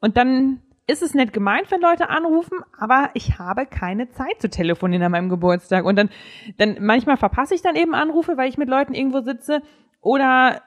Und 0.00 0.16
dann 0.16 0.60
ist 0.86 1.02
es 1.02 1.14
nett 1.14 1.32
gemeint, 1.32 1.70
wenn 1.70 1.80
Leute 1.80 2.10
anrufen, 2.10 2.58
aber 2.76 3.10
ich 3.14 3.38
habe 3.38 3.66
keine 3.66 4.10
Zeit 4.10 4.40
zu 4.40 4.50
telefonieren 4.50 5.04
an 5.04 5.12
meinem 5.12 5.28
Geburtstag. 5.28 5.84
Und 5.84 5.96
dann, 5.96 6.10
dann 6.58 6.76
manchmal 6.80 7.16
verpasse 7.16 7.54
ich 7.54 7.62
dann 7.62 7.76
eben 7.76 7.94
Anrufe, 7.94 8.36
weil 8.36 8.48
ich 8.48 8.58
mit 8.58 8.68
Leuten 8.68 8.94
irgendwo 8.94 9.20
sitze. 9.20 9.62
Oder 10.00 10.60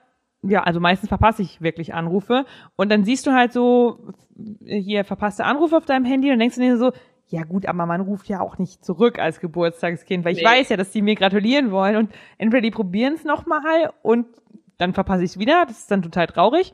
ja, 0.48 0.64
also 0.64 0.80
meistens 0.80 1.10
verpasse 1.10 1.42
ich 1.42 1.62
wirklich 1.62 1.94
Anrufe. 1.94 2.46
Und 2.76 2.92
dann 2.92 3.04
siehst 3.04 3.26
du 3.28 3.32
halt 3.32 3.54
so, 3.54 4.00
hier 4.66 5.04
verpasste 5.06 5.46
Anrufe 5.46 5.78
auf 5.78 5.86
deinem 5.86 6.06
Handy 6.06 6.32
und 6.32 6.40
denkst 6.40 6.56
du 6.56 6.62
dir 6.62 6.78
so, 6.78 6.92
ja 7.28 7.44
gut, 7.44 7.66
aber 7.66 7.86
man 7.86 8.02
ruft 8.02 8.28
ja 8.30 8.40
auch 8.42 8.58
nicht 8.60 8.86
zurück 8.86 9.18
als 9.18 9.40
Geburtstagskind, 9.40 10.24
weil 10.24 10.34
ich 10.34 10.40
Nee. 10.44 10.46
weiß 10.46 10.70
ja, 10.70 10.78
dass 10.78 10.92
die 10.92 11.02
mir 11.02 11.16
gratulieren 11.16 11.72
wollen 11.72 11.96
und 11.96 12.12
entweder 12.38 12.62
die 12.62 12.72
probieren 12.72 13.14
es 13.14 13.24
nochmal 13.24 13.92
und 14.04 14.28
dann 14.78 14.94
verpasse 14.94 15.24
ich 15.24 15.32
es 15.32 15.40
wieder, 15.40 15.66
das 15.68 15.80
ist 15.80 15.92
dann 15.92 16.02
total 16.02 16.28
traurig. 16.28 16.74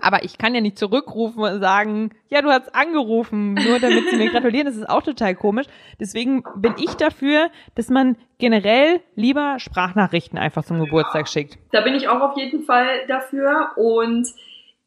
Aber 0.00 0.24
ich 0.24 0.38
kann 0.38 0.54
ja 0.54 0.60
nicht 0.60 0.78
zurückrufen 0.78 1.42
und 1.42 1.60
sagen, 1.60 2.10
ja, 2.28 2.42
du 2.42 2.50
hast 2.50 2.74
angerufen, 2.74 3.54
nur 3.54 3.78
damit 3.78 4.08
sie 4.10 4.16
mir 4.16 4.30
gratulieren. 4.30 4.66
Das 4.66 4.76
ist 4.76 4.88
auch 4.88 5.02
total 5.02 5.34
komisch. 5.34 5.66
Deswegen 6.00 6.42
bin 6.56 6.74
ich 6.78 6.94
dafür, 6.94 7.50
dass 7.74 7.88
man 7.88 8.16
generell 8.38 9.00
lieber 9.14 9.56
Sprachnachrichten 9.58 10.38
einfach 10.38 10.64
zum 10.64 10.80
Geburtstag 10.80 11.28
schickt. 11.28 11.58
Da 11.72 11.80
bin 11.80 11.94
ich 11.94 12.08
auch 12.08 12.20
auf 12.20 12.36
jeden 12.36 12.62
Fall 12.64 13.06
dafür. 13.08 13.72
Und 13.76 14.28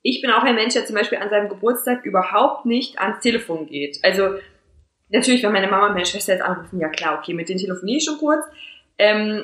ich 0.01 0.22
bin 0.22 0.32
auch 0.32 0.43
ein 0.43 0.55
Mensch, 0.55 0.74
der 0.74 0.86
zum 0.86 0.95
Beispiel 0.95 1.20
an 1.20 1.30
seinem 1.30 1.49
Geburtstag 1.49 2.05
überhaupt 2.05 2.66
nicht 2.66 2.99
ans 2.99 3.20
Telefon 3.20 3.68
geht. 3.68 3.99
Also 4.03 4.36
natürlich, 5.09 5.43
wenn 5.43 5.51
meine 5.51 5.68
Mama 5.68 5.88
und 5.88 5.93
meine 5.93 6.05
Schwester 6.05 6.34
jetzt 6.34 6.43
anrufen, 6.43 6.80
ja 6.80 6.89
klar, 6.89 7.20
okay, 7.20 7.34
mit 7.34 7.49
denen 7.49 7.59
telefoniere 7.59 7.97
ich 7.97 8.05
schon 8.05 8.18
kurz. 8.18 8.43
Ähm, 8.97 9.43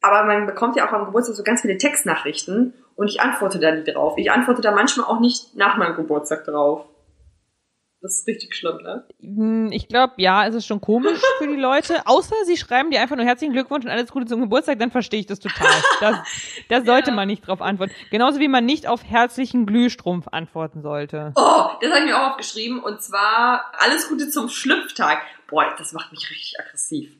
aber 0.00 0.24
man 0.24 0.46
bekommt 0.46 0.76
ja 0.76 0.88
auch 0.88 0.92
am 0.92 1.06
Geburtstag 1.06 1.36
so 1.36 1.42
ganz 1.42 1.62
viele 1.62 1.78
Textnachrichten 1.78 2.74
und 2.98 3.08
ich 3.08 3.20
antworte 3.20 3.58
da 3.58 3.70
nie 3.74 3.84
drauf. 3.84 4.14
Ich 4.18 4.30
antworte 4.30 4.60
da 4.60 4.72
manchmal 4.72 5.06
auch 5.06 5.20
nicht 5.20 5.56
nach 5.56 5.76
meinem 5.78 5.96
Geburtstag 5.96 6.44
drauf. 6.44 6.84
Das 8.00 8.20
ist 8.20 8.28
richtig 8.28 8.54
schlimm, 8.54 8.76
ne? 8.82 9.04
Hm, 9.20 9.72
Ich 9.72 9.88
glaube, 9.88 10.12
ja, 10.18 10.46
es 10.46 10.54
ist 10.54 10.66
schon 10.66 10.80
komisch 10.80 11.20
für 11.38 11.48
die 11.48 11.56
Leute. 11.56 12.02
Außer 12.06 12.34
sie 12.44 12.56
schreiben 12.56 12.90
dir 12.92 13.00
einfach 13.00 13.16
nur 13.16 13.24
herzlichen 13.24 13.52
Glückwunsch 13.52 13.84
und 13.84 13.90
alles 13.90 14.12
Gute 14.12 14.26
zum 14.26 14.40
Geburtstag, 14.40 14.78
dann 14.78 14.92
verstehe 14.92 15.18
ich 15.18 15.26
das 15.26 15.40
total. 15.40 15.66
Das, 16.00 16.16
da 16.68 16.82
sollte 16.84 17.10
Ja. 17.10 17.16
man 17.16 17.26
nicht 17.26 17.46
drauf 17.46 17.60
antworten. 17.60 17.92
Genauso 18.12 18.38
wie 18.38 18.46
man 18.46 18.64
nicht 18.64 18.86
auf 18.86 19.02
herzlichen 19.04 19.66
Glühstrumpf 19.66 20.28
antworten 20.30 20.80
sollte. 20.82 21.32
Oh, 21.34 21.70
das 21.80 21.90
habe 21.90 22.00
ich 22.00 22.04
mir 22.06 22.16
auch 22.16 22.30
aufgeschrieben. 22.30 22.78
Und 22.80 23.02
zwar 23.02 23.64
alles 23.78 24.08
Gute 24.08 24.28
zum 24.30 24.48
Schlüpftag. 24.48 25.18
Boah, 25.48 25.74
das 25.76 25.92
macht 25.92 26.12
mich 26.12 26.30
richtig 26.30 26.54
aggressiv. 26.60 27.10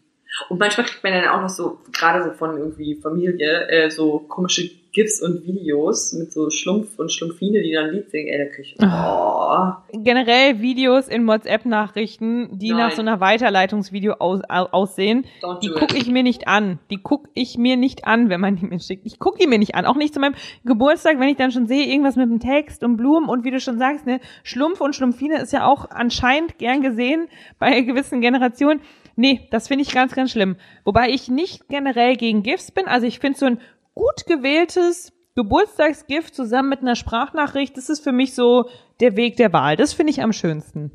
Und 0.49 0.59
manchmal 0.61 0.86
kriegt 0.86 1.03
man 1.03 1.12
dann 1.12 1.28
auch 1.28 1.41
noch 1.43 1.49
so, 1.49 1.78
gerade 1.93 2.22
so 2.24 2.30
von 2.32 2.57
irgendwie 2.57 2.95
Familie, 2.95 3.68
äh, 3.68 3.91
so 3.91 4.20
komische 4.28 4.70
GIFs 4.93 5.20
und 5.22 5.45
Videos 5.47 6.12
mit 6.14 6.32
so 6.32 6.49
Schlumpf 6.49 6.99
und 6.99 7.12
Schlumpfine, 7.12 7.62
die 7.62 7.72
dann 7.72 7.86
ein 7.91 7.95
Lied 7.95 8.11
singen. 8.11 8.28
Ey, 8.28 8.39
da 8.39 8.45
krieg 8.47 8.64
ich, 8.64 8.76
oh. 8.80 9.99
Generell 10.03 10.61
Videos 10.61 11.09
in 11.09 11.26
WhatsApp-Nachrichten, 11.26 12.59
die 12.59 12.70
Nein. 12.70 12.78
nach 12.78 12.93
so 12.93 13.03
einer 13.03 13.20
Weiterleitungsvideo 13.20 14.14
aus, 14.14 14.41
au- 14.49 14.68
aussehen, 14.72 15.26
Don't 15.43 15.61
die 15.61 15.68
gucke 15.70 15.97
ich 15.97 16.09
mir 16.09 16.22
nicht 16.22 16.49
an. 16.49 16.78
Die 16.91 16.97
gucke 17.03 17.28
ich 17.34 17.59
mir 17.59 17.76
nicht 17.76 18.07
an, 18.07 18.28
wenn 18.28 18.41
man 18.41 18.57
die 18.57 18.66
mir 18.66 18.80
schickt. 18.80 19.07
Ich 19.07 19.18
gucke 19.18 19.39
die 19.39 19.47
mir 19.47 19.59
nicht 19.59 19.74
an. 19.74 19.84
Auch 19.86 19.97
nicht 19.97 20.14
zu 20.14 20.20
meinem 20.20 20.34
Geburtstag, 20.64 21.20
wenn 21.20 21.28
ich 21.28 21.36
dann 21.36 21.53
schon 21.53 21.66
sehe, 21.66 21.86
irgendwas 21.86 22.16
mit 22.16 22.28
dem 22.30 22.41
Text 22.41 22.82
und 22.82 22.97
Blumen 22.97 23.28
und 23.28 23.45
wie 23.45 23.51
du 23.51 23.61
schon 23.61 23.78
sagst, 23.78 24.07
ne, 24.07 24.20
Schlumpf 24.43 24.80
und 24.80 24.95
Schlumpfine 24.97 25.41
ist 25.41 25.53
ja 25.53 25.66
auch 25.66 25.91
anscheinend 25.91 26.59
gern 26.59 26.82
gesehen 26.82 27.28
bei 27.59 27.80
gewissen 27.82 28.20
Generationen. 28.20 28.80
Nee, 29.19 29.49
das 29.51 29.66
finde 29.66 29.83
ich 29.83 29.93
ganz, 29.93 30.14
ganz 30.14 30.31
schlimm. 30.31 30.55
Wobei 30.85 31.09
ich 31.09 31.29
nicht 31.29 31.69
generell 31.69 32.14
gegen 32.14 32.45
GIFs 32.45 32.71
bin. 32.71 32.87
Also 32.87 33.05
ich 33.05 33.19
finde 33.19 33.37
so 33.37 33.47
ein 33.47 33.61
gut 33.93 34.27
gewähltes 34.27 35.12
Geburtstagsgift 35.35 36.33
zusammen 36.33 36.69
mit 36.69 36.83
einer 36.83 36.95
Sprachnachricht, 36.95 37.77
das 37.77 37.89
ist 37.89 38.05
für 38.05 38.12
mich 38.12 38.37
so 38.37 38.71
der 39.01 39.16
Weg 39.16 39.37
der 39.37 39.53
Wahl. 39.53 39.75
Das 39.75 39.93
finde 39.93 40.12
ich 40.12 40.23
am 40.23 40.33
schönsten. 40.33 40.93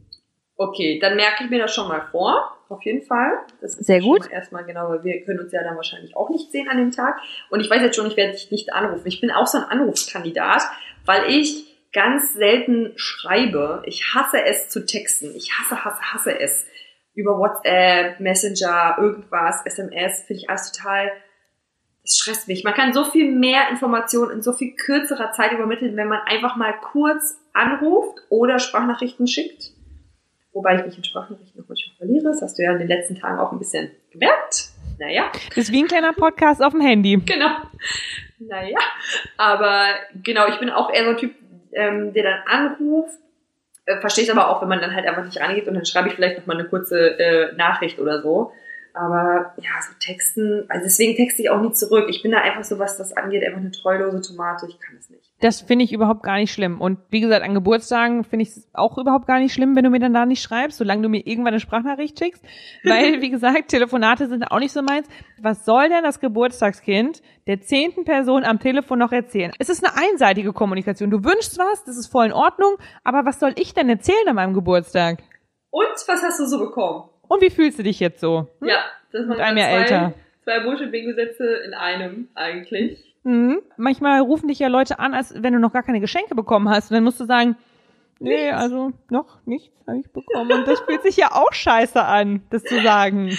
Okay, 0.56 1.00
dann 1.02 1.18
merke 1.18 1.44
ich 1.44 1.50
mir 1.50 1.60
das 1.60 1.76
schon 1.76 1.90
mal 1.90 2.08
vor. 2.12 2.50
Auf 2.70 2.82
jeden 2.86 3.06
Fall. 3.06 3.40
Das 3.60 3.76
ist 3.76 3.86
Sehr 3.86 4.00
gut. 4.00 4.22
Mal 4.22 4.32
erstmal 4.32 4.64
genau, 4.64 4.88
weil 4.88 5.04
wir 5.04 5.22
können 5.26 5.42
uns 5.42 5.52
ja 5.52 5.62
dann 5.62 5.76
wahrscheinlich 5.76 6.16
auch 6.16 6.30
nicht 6.30 6.50
sehen 6.50 6.70
an 6.70 6.78
dem 6.78 6.92
Tag. 6.92 7.20
Und 7.50 7.60
ich 7.60 7.70
weiß 7.70 7.82
jetzt 7.82 7.98
schon, 7.98 8.08
ich 8.08 8.16
werde 8.16 8.32
dich 8.32 8.52
nicht 8.52 8.72
anrufen. 8.72 9.06
Ich 9.06 9.20
bin 9.20 9.32
auch 9.32 9.48
so 9.48 9.58
ein 9.58 9.66
Anrufskandidat, 9.66 10.64
weil 11.06 11.30
ich 11.30 11.74
ganz 11.92 12.34
selten 12.34 12.94
schreibe. 12.96 13.84
Ich 13.86 14.14
hasse 14.16 14.46
es 14.46 14.70
zu 14.70 14.86
texten. 14.86 15.36
Ich 15.36 15.52
hasse, 15.52 15.84
hasse, 15.84 16.02
hasse 16.14 16.40
es. 16.40 16.66
Über 17.16 17.38
WhatsApp, 17.38 18.20
Messenger, 18.20 18.96
irgendwas, 19.00 19.66
SMS, 19.66 20.24
finde 20.24 20.42
ich 20.42 20.50
alles 20.50 20.72
total, 20.72 21.12
das 22.02 22.16
stresst 22.18 22.48
mich. 22.48 22.64
Man 22.64 22.74
kann 22.74 22.92
so 22.92 23.06
viel 23.06 23.32
mehr 23.32 23.70
Informationen 23.70 24.32
in 24.32 24.42
so 24.42 24.52
viel 24.52 24.76
kürzerer 24.76 25.32
Zeit 25.32 25.52
übermitteln, 25.52 25.96
wenn 25.96 26.08
man 26.08 26.20
einfach 26.26 26.56
mal 26.56 26.74
kurz 26.74 27.40
anruft 27.54 28.18
oder 28.30 28.60
Sprachnachrichten 28.60 29.28
schickt. 29.28 29.72
Wobei 30.52 30.76
ich 30.78 30.86
mich 30.86 30.98
in 30.98 31.04
Sprachnachrichten 31.04 31.62
noch 31.62 31.70
manchmal 31.70 31.96
verliere. 31.98 32.26
Das 32.26 32.42
hast 32.42 32.58
du 32.60 32.64
ja 32.64 32.74
in 32.74 32.80
den 32.80 32.88
letzten 32.88 33.16
Tagen 33.16 33.40
auch 33.40 33.52
ein 33.52 33.60
bisschen 33.60 33.92
gemerkt. 34.12 34.70
Naja, 35.00 35.32
Das 35.50 35.58
ist 35.58 35.72
wie 35.72 35.82
ein 35.82 35.88
kleiner 35.88 36.14
Podcast 36.14 36.62
auf 36.62 36.74
dem 36.74 36.82
Handy. 36.82 37.18
genau. 37.26 37.50
Naja, 38.40 38.78
aber 39.38 39.88
genau, 40.22 40.48
ich 40.48 40.60
bin 40.60 40.70
auch 40.70 40.92
eher 40.92 41.06
so 41.06 41.12
ein 41.12 41.18
Typ, 41.18 41.34
ähm, 41.72 42.12
der 42.14 42.24
dann 42.24 42.42
anruft. 42.46 43.18
Äh, 43.86 44.00
Verstehe 44.00 44.24
ich 44.24 44.32
aber 44.32 44.50
auch, 44.50 44.62
wenn 44.62 44.70
man 44.70 44.82
dann 44.82 44.96
halt 44.96 45.06
einfach 45.06 45.26
nicht 45.26 45.40
rangeht 45.40 45.68
und 45.68 45.74
dann 45.74 45.86
schreibe 45.86 46.10
ich 46.10 46.16
vielleicht 46.16 46.40
noch 46.40 46.46
mal 46.46 46.58
eine 46.58 46.68
kurze 46.68 47.20
äh, 47.20 47.56
Nachricht 47.56 48.00
oder 48.00 48.22
so. 48.22 48.54
Aber 48.94 49.54
ja, 49.58 49.72
so 49.82 49.94
Texten, 50.00 50.66
also 50.70 50.84
deswegen 50.84 51.16
texte 51.16 51.42
ich 51.42 51.50
auch 51.50 51.60
nie 51.60 51.72
zurück. 51.72 52.06
Ich 52.10 52.22
bin 52.22 52.32
da 52.32 52.40
einfach 52.40 52.64
so, 52.64 52.78
was 52.78 52.96
das 52.96 53.12
angeht, 53.12 53.44
einfach 53.44 53.60
eine 53.60 53.72
treulose 53.72 54.22
Tomate. 54.22 54.68
Ich 54.70 54.80
kann 54.80 54.96
das 54.96 55.10
nicht. 55.10 55.33
Das 55.44 55.60
finde 55.60 55.84
ich 55.84 55.92
überhaupt 55.92 56.24
gar 56.24 56.38
nicht 56.38 56.54
schlimm. 56.54 56.80
Und 56.80 57.00
wie 57.10 57.20
gesagt, 57.20 57.44
an 57.44 57.54
Geburtstagen 57.54 58.24
finde 58.24 58.44
ich 58.44 58.50
es 58.52 58.70
auch 58.72 58.98
überhaupt 58.98 59.28
gar 59.28 59.40
nicht 59.40 59.54
schlimm, 59.54 59.76
wenn 59.76 59.84
du 59.84 59.90
mir 59.90 60.00
dann 60.00 60.14
da 60.14 60.26
nicht 60.26 60.42
schreibst, 60.42 60.78
solange 60.78 61.02
du 61.02 61.10
mir 61.10 61.28
irgendwann 61.28 61.52
eine 61.52 61.60
Sprachnachricht 61.60 62.18
schickst. 62.18 62.42
Weil, 62.86 63.20
wie 63.20 63.30
gesagt, 63.30 63.68
Telefonate 63.68 64.28
sind 64.30 64.50
auch 64.50 64.60
nicht 64.60 64.72
so 64.72 64.82
meins. 64.82 65.06
Was 65.42 65.66
soll 65.66 65.90
denn 65.90 66.02
das 66.02 66.22
Geburtstagskind 66.22 67.22
der 67.46 67.60
zehnten 67.60 68.06
Person 68.06 68.46
am 68.46 68.62
Telefon 68.62 69.00
noch 69.00 69.12
erzählen? 69.12 69.52
Es 69.60 69.68
ist 69.68 69.86
eine 69.86 69.94
einseitige 69.98 70.54
Kommunikation. 70.54 71.12
Du 71.12 71.26
wünschst 71.26 71.60
was, 71.60 71.84
das 71.84 71.98
ist 71.98 72.08
voll 72.08 72.28
in 72.28 72.32
Ordnung, 72.32 72.78
aber 73.04 73.26
was 73.26 73.42
soll 73.42 73.52
ich 73.58 73.74
denn 73.74 73.90
erzählen 73.90 74.30
an 74.30 74.36
meinem 74.36 74.54
Geburtstag? 74.54 75.24
Und 75.72 75.90
was 76.08 76.24
hast 76.24 76.40
du 76.40 76.46
so 76.46 76.58
bekommen? 76.58 77.10
Und 77.28 77.42
wie 77.42 77.50
fühlst 77.50 77.78
du 77.80 77.84
dich 77.84 78.00
jetzt 78.00 78.22
so? 78.22 78.48
Hm? 78.62 78.70
Ja, 78.70 78.86
das 79.12 79.24
waren 79.24 79.30
Mit 79.30 79.40
einem 79.42 79.58
Jahr 79.58 79.70
zwei, 79.70 79.78
älter. 79.82 80.14
Zwei 80.46 80.60
Bullshit-Bingo-Sätze 80.62 81.56
in 81.66 81.74
einem 81.74 82.30
eigentlich. 82.34 83.13
Mhm. 83.24 83.62
Manchmal 83.78 84.20
rufen 84.22 84.48
dich 84.48 84.60
ja 84.60 84.68
Leute 84.68 85.00
an, 85.00 85.14
als 85.14 85.34
wenn 85.42 85.54
du 85.54 85.60
noch 85.60 85.74
gar 85.74 85.84
keine 85.84 86.00
Geschenke 86.00 86.36
bekommen 86.36 86.70
hast. 86.70 86.92
Und 86.92 86.96
dann 86.96 87.04
musst 87.04 87.20
du 87.20 87.26
sagen, 87.26 87.56
nee, 88.20 88.46
Nichts. 88.48 88.58
also 88.58 88.92
noch 89.10 89.38
nichts 89.46 89.74
habe 89.88 90.00
ich 90.00 90.12
bekommen. 90.12 90.52
Und 90.52 90.68
das 90.68 90.80
fühlt 90.82 91.04
sich 91.04 91.18
ja 91.18 91.32
auch 91.32 91.52
scheiße 91.54 92.02
an, 92.04 92.42
das 92.50 92.64
zu 92.64 92.82
sagen. 92.82 93.30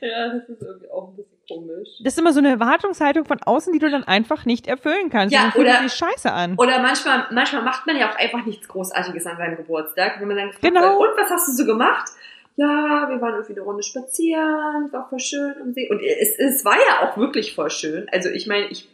Ja, 0.00 0.28
das 0.34 0.48
ist 0.48 0.62
irgendwie 0.62 0.90
auch 0.90 1.08
ein 1.08 1.16
bisschen 1.16 1.38
komisch. 1.48 1.88
Das 2.02 2.14
ist 2.14 2.18
immer 2.18 2.32
so 2.32 2.38
eine 2.40 2.50
Erwartungshaltung 2.50 3.24
von 3.26 3.38
außen, 3.42 3.72
die 3.72 3.78
du 3.78 3.90
dann 3.90 4.04
einfach 4.04 4.44
nicht 4.46 4.66
erfüllen 4.66 5.10
kannst. 5.10 5.34
Ja, 5.34 5.44
und 5.54 5.56
oder- 5.56 5.80
sich 5.82 5.92
scheiße 5.92 6.30
an. 6.32 6.56
Oder 6.58 6.80
manchmal, 6.80 7.26
manchmal 7.32 7.62
macht 7.62 7.86
man 7.86 7.96
ja 7.96 8.10
auch 8.10 8.16
einfach 8.16 8.44
nichts 8.46 8.66
Großartiges 8.68 9.26
an 9.26 9.36
seinem 9.36 9.56
Geburtstag, 9.56 10.20
wenn 10.20 10.28
man 10.28 10.36
dann 10.38 10.46
gefragt 10.48 10.64
Genau. 10.64 10.98
und 11.00 11.08
was 11.18 11.30
hast 11.30 11.48
du 11.48 11.52
so 11.52 11.66
gemacht? 11.66 12.10
Ja, 12.56 13.06
wir 13.08 13.20
waren 13.20 13.34
irgendwie 13.34 13.52
eine 13.54 13.62
Runde 13.62 13.82
spazieren, 13.82 14.88
war 14.92 15.08
voll 15.08 15.18
schön 15.18 15.54
am 15.60 15.72
See. 15.72 15.88
Und 15.90 16.00
es, 16.02 16.38
es 16.38 16.64
war 16.64 16.76
ja 16.76 17.08
auch 17.08 17.16
wirklich 17.16 17.54
voll 17.54 17.70
schön. 17.70 18.06
Also 18.12 18.28
ich 18.30 18.46
meine, 18.46 18.66
ich, 18.66 18.88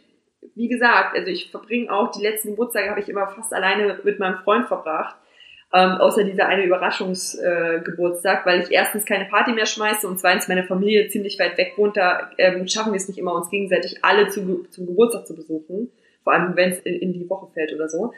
wie 0.61 0.67
gesagt, 0.67 1.17
also 1.17 1.27
ich 1.27 1.49
verbringe 1.49 1.91
auch 1.91 2.11
die 2.11 2.21
letzten 2.21 2.49
Geburtstage 2.51 2.91
habe 2.91 2.99
ich 2.99 3.09
immer 3.09 3.27
fast 3.27 3.51
alleine 3.51 3.97
mit 4.03 4.19
meinem 4.19 4.37
Freund 4.43 4.67
verbracht. 4.67 5.15
Ähm, 5.73 5.93
außer 5.93 6.23
dieser 6.23 6.47
eine 6.47 6.65
Überraschungsgeburtstag, 6.65 8.43
äh, 8.43 8.45
weil 8.45 8.61
ich 8.61 8.71
erstens 8.71 9.05
keine 9.05 9.25
Party 9.25 9.53
mehr 9.53 9.65
schmeiße 9.65 10.05
und 10.07 10.19
zweitens 10.19 10.49
meine 10.49 10.65
Familie 10.65 11.07
ziemlich 11.07 11.39
weit 11.39 11.57
weg 11.57 11.73
wohnt. 11.77 11.97
Da 11.97 12.29
ähm, 12.37 12.67
schaffen 12.67 12.91
wir 12.91 12.97
es 12.97 13.07
nicht 13.07 13.17
immer, 13.17 13.33
uns 13.33 13.49
gegenseitig 13.49 14.03
alle 14.03 14.27
zu, 14.27 14.67
zum 14.69 14.85
Geburtstag 14.85 15.25
zu 15.25 15.35
besuchen. 15.35 15.89
Vor 16.23 16.33
allem, 16.33 16.55
wenn 16.55 16.71
es 16.71 16.79
in, 16.81 16.95
in 16.99 17.13
die 17.13 17.27
Woche 17.27 17.47
fällt 17.53 17.73
oder 17.73 17.89
so. 17.89 18.13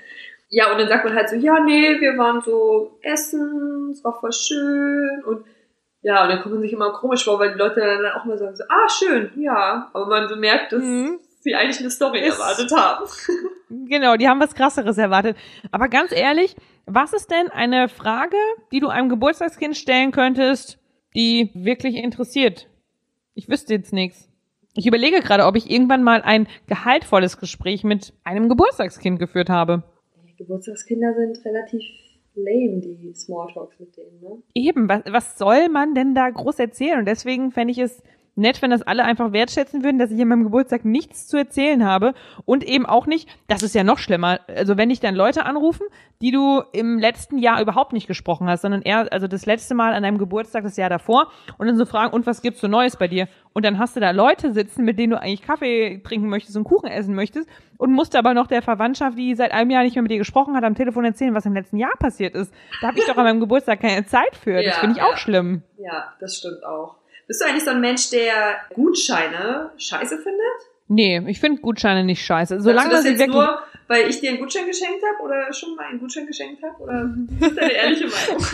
Ja, 0.49 0.71
und 0.71 0.79
dann 0.79 0.89
sagt 0.89 1.05
man 1.05 1.15
halt 1.15 1.29
so, 1.29 1.37
ja, 1.37 1.59
nee, 1.63 2.01
wir 2.01 2.17
waren 2.17 2.41
so 2.41 2.97
essen, 3.03 3.91
es 3.93 4.03
war 4.03 4.19
voll 4.19 4.33
schön 4.33 5.23
und 5.25 5.45
ja, 6.01 6.23
und 6.23 6.29
dann 6.29 6.41
kommt 6.41 6.55
man 6.55 6.61
sich 6.61 6.73
immer 6.73 6.91
komisch 6.91 7.23
vor, 7.23 7.39
weil 7.39 7.53
die 7.53 7.57
Leute 7.57 7.79
dann 7.79 8.05
auch 8.11 8.25
immer 8.25 8.37
sagen 8.37 8.57
so, 8.57 8.65
ah, 8.67 8.89
schön, 8.89 9.31
ja, 9.37 9.89
aber 9.93 10.07
man 10.07 10.27
so 10.27 10.35
merkt, 10.35 10.73
dass 10.73 10.83
Mhm. 10.83 11.19
Sie 11.43 11.55
eigentlich 11.55 11.79
eine 11.79 11.89
Story 11.91 12.19
Ist- 12.21 12.39
erwartet 12.39 12.71
haben. 12.75 13.05
Genau, 13.87 14.15
die 14.15 14.27
haben 14.27 14.39
was 14.39 14.55
krasseres 14.55 14.97
erwartet. 14.97 15.35
Aber 15.71 15.87
ganz 15.87 16.11
ehrlich, 16.11 16.55
was 16.85 17.13
ist 17.13 17.31
denn 17.31 17.49
eine 17.49 17.89
Frage, 17.89 18.37
die 18.71 18.79
du 18.79 18.87
einem 18.87 19.09
Geburtstagskind 19.09 19.75
stellen 19.75 20.11
könntest, 20.11 20.79
die 21.15 21.49
wirklich 21.53 21.95
interessiert? 21.95 22.67
Ich 23.33 23.49
wüsste 23.49 23.73
jetzt 23.73 23.93
nichts. 23.93 24.29
Ich 24.75 24.85
überlege 24.87 25.21
gerade, 25.21 25.45
ob 25.45 25.55
ich 25.55 25.69
irgendwann 25.69 26.03
mal 26.03 26.21
ein 26.21 26.47
gehaltvolles 26.67 27.37
Gespräch 27.39 27.83
mit 27.83 28.13
einem 28.23 28.49
Geburtstagskind 28.49 29.19
geführt 29.19 29.49
habe. 29.49 29.83
Geburtstagskinder 30.37 31.13
sind 31.13 31.45
relativ 31.45 31.81
lame, 32.35 32.81
die 32.81 33.13
Smalltalks 33.15 33.79
mit 33.79 33.95
denen, 33.95 34.19
ne? 34.21 34.41
Eben, 34.55 34.89
was, 34.89 35.01
was 35.07 35.37
soll 35.37 35.69
man 35.69 35.93
denn 35.93 36.15
da 36.15 36.29
groß 36.29 36.59
erzählen? 36.59 36.99
Und 36.99 37.05
deswegen 37.05 37.51
fände 37.51 37.71
ich 37.71 37.77
es 37.77 38.01
nett, 38.35 38.61
wenn 38.61 38.71
das 38.71 38.81
alle 38.81 39.03
einfach 39.03 39.31
wertschätzen 39.31 39.83
würden, 39.83 39.99
dass 39.99 40.11
ich 40.11 40.21
an 40.21 40.27
meinem 40.27 40.43
Geburtstag 40.43 40.85
nichts 40.85 41.27
zu 41.27 41.37
erzählen 41.37 41.85
habe 41.85 42.13
und 42.45 42.63
eben 42.63 42.85
auch 42.85 43.05
nicht, 43.05 43.29
das 43.47 43.61
ist 43.61 43.75
ja 43.75 43.83
noch 43.83 43.97
schlimmer, 43.97 44.39
also 44.47 44.77
wenn 44.77 44.89
dich 44.89 44.99
dann 44.99 45.15
Leute 45.15 45.45
anrufen, 45.45 45.85
die 46.21 46.31
du 46.31 46.61
im 46.71 46.97
letzten 46.97 47.37
Jahr 47.37 47.61
überhaupt 47.61 47.93
nicht 47.93 48.07
gesprochen 48.07 48.47
hast, 48.47 48.61
sondern 48.61 48.81
eher, 48.81 49.11
also 49.11 49.27
das 49.27 49.45
letzte 49.45 49.75
Mal 49.75 49.93
an 49.93 50.03
deinem 50.03 50.17
Geburtstag, 50.17 50.63
das 50.63 50.77
Jahr 50.77 50.89
davor 50.89 51.27
und 51.57 51.67
dann 51.67 51.77
so 51.77 51.85
fragen, 51.85 52.13
und 52.13 52.25
was 52.25 52.41
gibt's 52.41 52.61
so 52.61 52.67
Neues 52.67 52.97
bei 52.97 53.07
dir? 53.07 53.27
Und 53.53 53.65
dann 53.65 53.77
hast 53.77 53.95
du 53.95 53.99
da 53.99 54.11
Leute 54.11 54.51
sitzen, 54.51 54.83
mit 54.83 54.97
denen 54.97 55.11
du 55.11 55.21
eigentlich 55.21 55.43
Kaffee 55.43 56.01
trinken 56.03 56.27
möchtest 56.27 56.57
und 56.57 56.63
Kuchen 56.63 56.87
essen 56.87 57.13
möchtest 57.13 57.47
und 57.77 57.91
musst 57.91 58.15
aber 58.15 58.33
noch 58.33 58.47
der 58.47 58.61
Verwandtschaft, 58.63 59.17
die 59.17 59.35
seit 59.35 59.51
einem 59.51 59.69
Jahr 59.69 59.83
nicht 59.83 59.95
mehr 59.95 60.01
mit 60.01 60.11
dir 60.11 60.17
gesprochen 60.17 60.55
hat, 60.55 60.63
am 60.63 60.73
Telefon 60.75 61.05
erzählen, 61.05 61.35
was 61.35 61.45
im 61.45 61.53
letzten 61.53 61.77
Jahr 61.77 61.95
passiert 61.99 62.33
ist. 62.33 62.51
Da 62.81 62.87
habe 62.87 62.97
ich 62.97 63.05
doch 63.05 63.17
an 63.17 63.25
meinem 63.25 63.39
Geburtstag 63.39 63.81
keine 63.81 64.05
Zeit 64.05 64.35
für. 64.35 64.53
Das 64.53 64.65
Ja, 64.65 64.73
finde 64.79 64.95
ich 64.95 65.03
auch 65.03 65.11
ja. 65.11 65.17
schlimm. 65.17 65.61
Ja, 65.77 66.13
das 66.19 66.37
stimmt 66.37 66.65
auch. 66.65 66.95
Bist 67.27 67.41
du 67.41 67.45
eigentlich 67.45 67.63
so 67.63 67.71
ein 67.71 67.81
Mensch, 67.81 68.09
der 68.09 68.57
Gutscheine 68.73 69.71
scheiße 69.77 70.17
findet? 70.17 70.73
Nee, 70.87 71.21
ich 71.27 71.39
finde 71.39 71.61
Gutscheine 71.61 72.03
nicht 72.03 72.23
scheiße. 72.25 72.61
Solange 72.61 72.89
das 72.89 73.05
jetzt 73.05 73.19
wirklich. 73.19 73.35
nur, 73.35 73.59
weil 73.87 74.09
ich 74.09 74.19
dir 74.19 74.29
einen 74.29 74.39
Gutschein 74.39 74.65
geschenkt 74.65 75.01
habe 75.03 75.23
oder 75.23 75.53
schon 75.53 75.75
mal 75.75 75.85
einen 75.85 75.99
Gutschein 75.99 76.27
geschenkt 76.27 76.61
habe? 76.61 76.83
Oder 76.83 77.09
ist 77.39 77.57
deine 77.57 77.71
ehrliche 77.71 78.07
Meinung? 78.07 78.45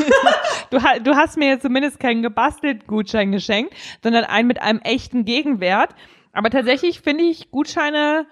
Du, 0.70 0.78
du 1.03 1.15
hast 1.15 1.38
mir 1.38 1.49
jetzt 1.49 1.63
zumindest 1.63 1.99
keinen 1.99 2.22
gebastelt 2.22 2.88
Gutschein 2.88 3.32
geschenkt, 3.32 3.74
sondern 4.03 4.26
einen 4.26 4.47
mit 4.47 4.61
einem 4.61 4.80
echten 4.80 5.26
Gegenwert. 5.26 5.89
Aber 6.32 6.49
tatsächlich 6.49 7.01
finde 7.01 7.24
ich 7.24 7.49
Gutscheine 7.49 8.28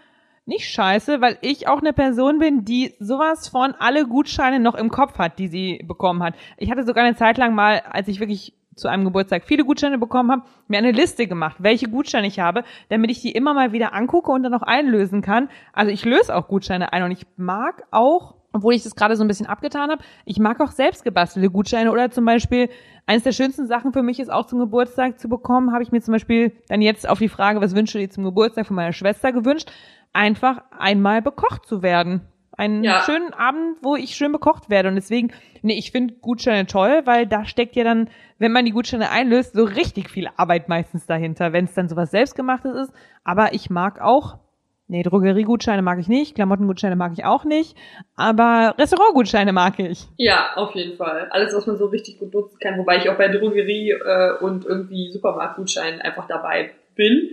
nicht 0.45 0.69
scheiße, 0.69 1.19
weil 1.19 1.37
ich 1.41 1.67
auch 1.67 1.79
eine 1.79 1.91
Person 1.91 2.39
bin, 2.39 2.63
die 2.63 2.93
sowas 2.99 3.49
von 3.49 3.73
alle 3.79 4.07
Gutscheine 4.07 4.59
noch 4.61 4.75
im 4.75 4.89
Kopf 4.89 5.17
hat, 5.17 5.39
die 5.39 5.49
sie 5.49 5.83
bekommen 5.85 6.23
hat. 6.23 6.35
Ich 6.57 6.71
hatte 6.71 6.85
sogar 6.85 7.03
eine 7.03 7.17
Zeit 7.17 7.37
lang 7.37 7.53
mal, 7.53 7.81
als 7.89 8.07
ich 8.07 8.21
wirklich 8.21 8.53
zu 8.77 8.87
einem 8.87 9.03
Geburtstag 9.03 9.43
viele 9.45 9.65
Gutscheine 9.65 9.97
bekommen 9.97 10.31
habe, 10.31 10.43
mir 10.67 10.77
eine 10.77 10.91
Liste 10.91 11.27
gemacht, 11.27 11.57
welche 11.59 11.89
Gutscheine 11.89 12.27
ich 12.27 12.39
habe, 12.39 12.63
damit 12.89 13.11
ich 13.11 13.21
die 13.21 13.31
immer 13.31 13.53
mal 13.53 13.71
wieder 13.71 13.93
angucke 13.93 14.31
und 14.31 14.43
dann 14.43 14.53
auch 14.53 14.61
einlösen 14.61 15.21
kann. 15.21 15.49
Also 15.73 15.91
ich 15.91 16.05
löse 16.05 16.35
auch 16.35 16.47
Gutscheine 16.47 16.93
ein 16.93 17.03
und 17.03 17.11
ich 17.11 17.25
mag 17.35 17.83
auch, 17.91 18.35
obwohl 18.53 18.73
ich 18.73 18.83
das 18.83 18.95
gerade 18.95 19.15
so 19.15 19.23
ein 19.23 19.27
bisschen 19.27 19.45
abgetan 19.45 19.91
habe, 19.91 20.03
ich 20.25 20.39
mag 20.39 20.61
auch 20.61 20.71
selbst 20.71 21.03
gebastelte 21.03 21.49
Gutscheine 21.49 21.91
oder 21.91 22.09
zum 22.11 22.25
Beispiel 22.25 22.69
eines 23.05 23.23
der 23.23 23.31
schönsten 23.31 23.67
Sachen 23.67 23.93
für 23.93 24.03
mich 24.03 24.19
ist 24.19 24.31
auch 24.31 24.45
zum 24.45 24.59
Geburtstag 24.59 25.19
zu 25.19 25.29
bekommen, 25.29 25.73
habe 25.73 25.83
ich 25.83 25.91
mir 25.91 26.01
zum 26.01 26.13
Beispiel 26.13 26.53
dann 26.67 26.81
jetzt 26.81 27.07
auf 27.07 27.19
die 27.19 27.29
Frage, 27.29 27.61
was 27.61 27.75
wünsche 27.75 27.99
dir 27.99 28.09
zum 28.09 28.23
Geburtstag 28.23 28.67
von 28.67 28.75
meiner 28.75 28.93
Schwester 28.93 29.31
gewünscht, 29.31 29.71
einfach 30.13 30.61
einmal 30.77 31.21
bekocht 31.21 31.65
zu 31.65 31.81
werden. 31.81 32.21
Einen 32.57 32.83
Ja. 32.83 33.03
schönen 33.05 33.33
Abend, 33.33 33.77
wo 33.83 33.95
ich 33.95 34.15
schön 34.15 34.31
bekocht 34.31 34.69
werde. 34.69 34.89
Und 34.89 34.95
deswegen, 34.95 35.31
nee, 35.61 35.77
ich 35.77 35.91
finde 35.91 36.15
Gutscheine 36.15 36.65
toll, 36.65 37.03
weil 37.05 37.27
da 37.27 37.45
steckt 37.45 37.75
ja 37.75 37.83
dann, 37.83 38.09
wenn 38.39 38.51
man 38.51 38.65
die 38.65 38.71
Gutscheine 38.71 39.11
einlöst, 39.11 39.53
so 39.53 39.63
richtig 39.63 40.09
viel 40.09 40.27
Arbeit 40.37 40.67
meistens 40.67 41.05
dahinter, 41.05 41.53
wenn 41.53 41.65
es 41.65 41.73
dann 41.75 41.87
sowas 41.87 42.11
Selbstgemachtes 42.11 42.75
ist. 42.75 42.93
Aber 43.23 43.53
ich 43.53 43.69
mag 43.69 44.01
auch, 44.01 44.39
nee, 44.87 45.03
Drogeriegutscheine 45.03 45.83
mag 45.83 45.99
ich 45.99 46.07
nicht, 46.07 46.33
Klamottengutscheine 46.33 46.95
mag 46.95 47.11
ich 47.13 47.25
auch 47.25 47.43
nicht, 47.45 47.77
aber 48.15 48.73
Restaurantgutscheine 48.79 49.53
mag 49.53 49.77
ich. 49.79 50.07
Ja, 50.17 50.53
auf 50.55 50.73
jeden 50.73 50.97
Fall. 50.97 51.27
Alles, 51.29 51.53
was 51.53 51.67
man 51.67 51.77
so 51.77 51.85
richtig 51.85 52.17
gut 52.17 52.33
nutzen 52.33 52.57
kann, 52.59 52.77
wobei 52.79 52.97
ich 52.97 53.09
auch 53.09 53.17
bei 53.17 53.27
Drogerie 53.27 53.91
äh, 53.91 54.37
und 54.39 54.65
irgendwie 54.65 55.11
Supermarktgutscheinen 55.11 56.01
einfach 56.01 56.27
dabei 56.27 56.71
bin. 56.95 57.29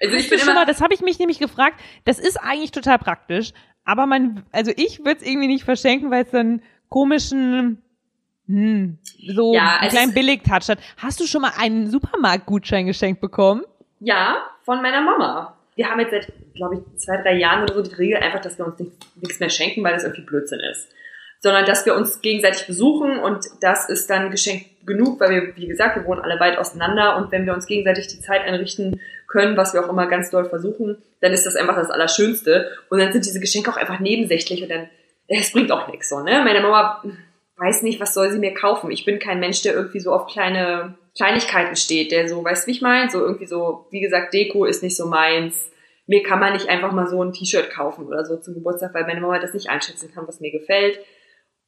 Also 0.00 0.16
ich 0.16 0.30
bin 0.30 0.38
immer, 0.38 0.54
mal, 0.54 0.64
das 0.64 0.80
habe 0.80 0.94
ich 0.94 1.02
mich 1.02 1.18
nämlich 1.18 1.38
gefragt. 1.38 1.78
Das 2.04 2.18
ist 2.18 2.36
eigentlich 2.38 2.70
total 2.72 2.98
praktisch, 2.98 3.52
aber 3.84 4.06
man, 4.06 4.44
also 4.52 4.72
ich 4.76 5.00
würde 5.00 5.20
es 5.20 5.26
irgendwie 5.26 5.48
nicht 5.48 5.64
verschenken, 5.64 6.10
weil 6.10 6.24
es 6.24 6.30
so 6.30 6.38
einen 6.38 6.62
komischen, 6.88 7.82
hm, 8.46 8.98
so 9.34 9.54
Ja, 9.54 9.78
einen 9.80 9.90
kleinen 9.90 10.14
Billig-Touch 10.14 10.68
hat. 10.68 10.78
Hast 10.98 11.20
du 11.20 11.26
schon 11.26 11.42
mal 11.42 11.52
einen 11.58 11.90
Supermarktgutschein 11.90 12.86
geschenkt 12.86 13.20
bekommen? 13.20 13.62
ja, 14.00 14.36
von 14.64 14.82
meiner 14.82 15.00
Mama. 15.00 15.56
Wir 15.76 15.88
haben 15.88 16.00
jetzt 16.00 16.10
seit, 16.10 16.32
glaube 16.54 16.76
ich, 16.76 16.98
zwei, 16.98 17.16
drei 17.22 17.34
Jahren 17.38 17.62
oder 17.62 17.74
so 17.74 17.82
die 17.82 17.94
Regel 17.94 18.18
einfach, 18.18 18.40
dass 18.40 18.58
wir 18.58 18.66
uns 18.66 18.78
nicht, 18.78 18.92
nichts 19.20 19.40
mehr 19.40 19.48
schenken, 19.48 19.82
weil 19.84 19.94
das 19.94 20.04
irgendwie 20.04 20.22
Blödsinn 20.22 20.60
ist. 20.60 20.88
Sondern 21.40 21.64
dass 21.64 21.86
wir 21.86 21.94
uns 21.96 22.20
gegenseitig 22.20 22.66
besuchen 22.66 23.18
und 23.18 23.46
das 23.60 23.88
ist 23.88 24.10
dann 24.10 24.30
Geschenk 24.30 24.66
genug, 24.86 25.18
weil 25.20 25.30
wir, 25.30 25.56
wie 25.56 25.66
gesagt, 25.66 25.96
wir 25.96 26.04
wohnen 26.04 26.20
alle 26.20 26.38
weit 26.40 26.58
auseinander 26.58 27.16
und 27.16 27.32
wenn 27.32 27.46
wir 27.46 27.54
uns 27.54 27.66
gegenseitig 27.66 28.08
die 28.08 28.20
Zeit 28.20 28.42
einrichten 28.42 29.00
können, 29.32 29.56
was 29.56 29.72
wir 29.72 29.84
auch 29.84 29.88
immer 29.88 30.06
ganz 30.06 30.30
doll 30.30 30.44
versuchen, 30.44 31.02
dann 31.20 31.32
ist 31.32 31.46
das 31.46 31.56
einfach 31.56 31.76
das 31.76 31.90
Allerschönste. 31.90 32.70
Und 32.90 32.98
dann 32.98 33.12
sind 33.12 33.24
diese 33.24 33.40
Geschenke 33.40 33.70
auch 33.70 33.76
einfach 33.76 33.98
nebensächlich 33.98 34.62
und 34.62 34.70
dann, 34.70 34.88
es 35.26 35.52
bringt 35.52 35.72
auch 35.72 35.88
nichts 35.88 36.10
so, 36.10 36.20
ne? 36.20 36.42
Meine 36.44 36.60
Mama 36.60 37.02
weiß 37.56 37.82
nicht, 37.82 38.00
was 38.00 38.14
soll 38.14 38.30
sie 38.30 38.38
mir 38.38 38.54
kaufen. 38.54 38.90
Ich 38.90 39.04
bin 39.04 39.18
kein 39.18 39.40
Mensch, 39.40 39.62
der 39.62 39.74
irgendwie 39.74 40.00
so 40.00 40.12
auf 40.12 40.26
kleine 40.26 40.94
Kleinigkeiten 41.16 41.76
steht, 41.76 42.10
der 42.10 42.28
so, 42.28 42.42
weißt 42.44 42.64
du, 42.64 42.68
wie 42.68 42.72
ich 42.72 42.82
meine? 42.82 43.10
So 43.10 43.20
irgendwie 43.20 43.46
so, 43.46 43.86
wie 43.90 44.00
gesagt, 44.00 44.34
Deko 44.34 44.64
ist 44.64 44.82
nicht 44.82 44.96
so 44.96 45.06
meins. 45.06 45.70
Mir 46.06 46.22
kann 46.22 46.40
man 46.40 46.54
nicht 46.54 46.68
einfach 46.68 46.92
mal 46.92 47.06
so 47.06 47.22
ein 47.22 47.32
T-Shirt 47.32 47.70
kaufen 47.70 48.06
oder 48.06 48.24
so 48.24 48.36
zum 48.36 48.54
Geburtstag, 48.54 48.94
weil 48.94 49.04
meine 49.04 49.20
Mama 49.20 49.38
das 49.38 49.54
nicht 49.54 49.70
einschätzen 49.70 50.10
kann, 50.12 50.26
was 50.26 50.40
mir 50.40 50.50
gefällt. 50.50 50.98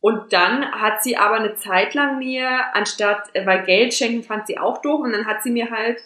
Und 0.01 0.33
dann 0.33 0.71
hat 0.73 1.03
sie 1.03 1.17
aber 1.17 1.37
eine 1.37 1.55
Zeit 1.55 1.95
lang 1.95 2.19
mir, 2.19 2.47
anstatt, 2.75 3.31
äh, 3.33 3.47
weil 3.47 3.62
Geld 3.65 3.95
schenken 3.95 4.23
fand 4.23 4.47
sie 4.47 4.59
auch 4.59 4.83
doof, 4.83 5.01
und 5.01 5.12
dann 5.12 5.27
hat 5.27 5.43
sie 5.43 5.51
mir 5.51 5.71
halt 5.71 5.99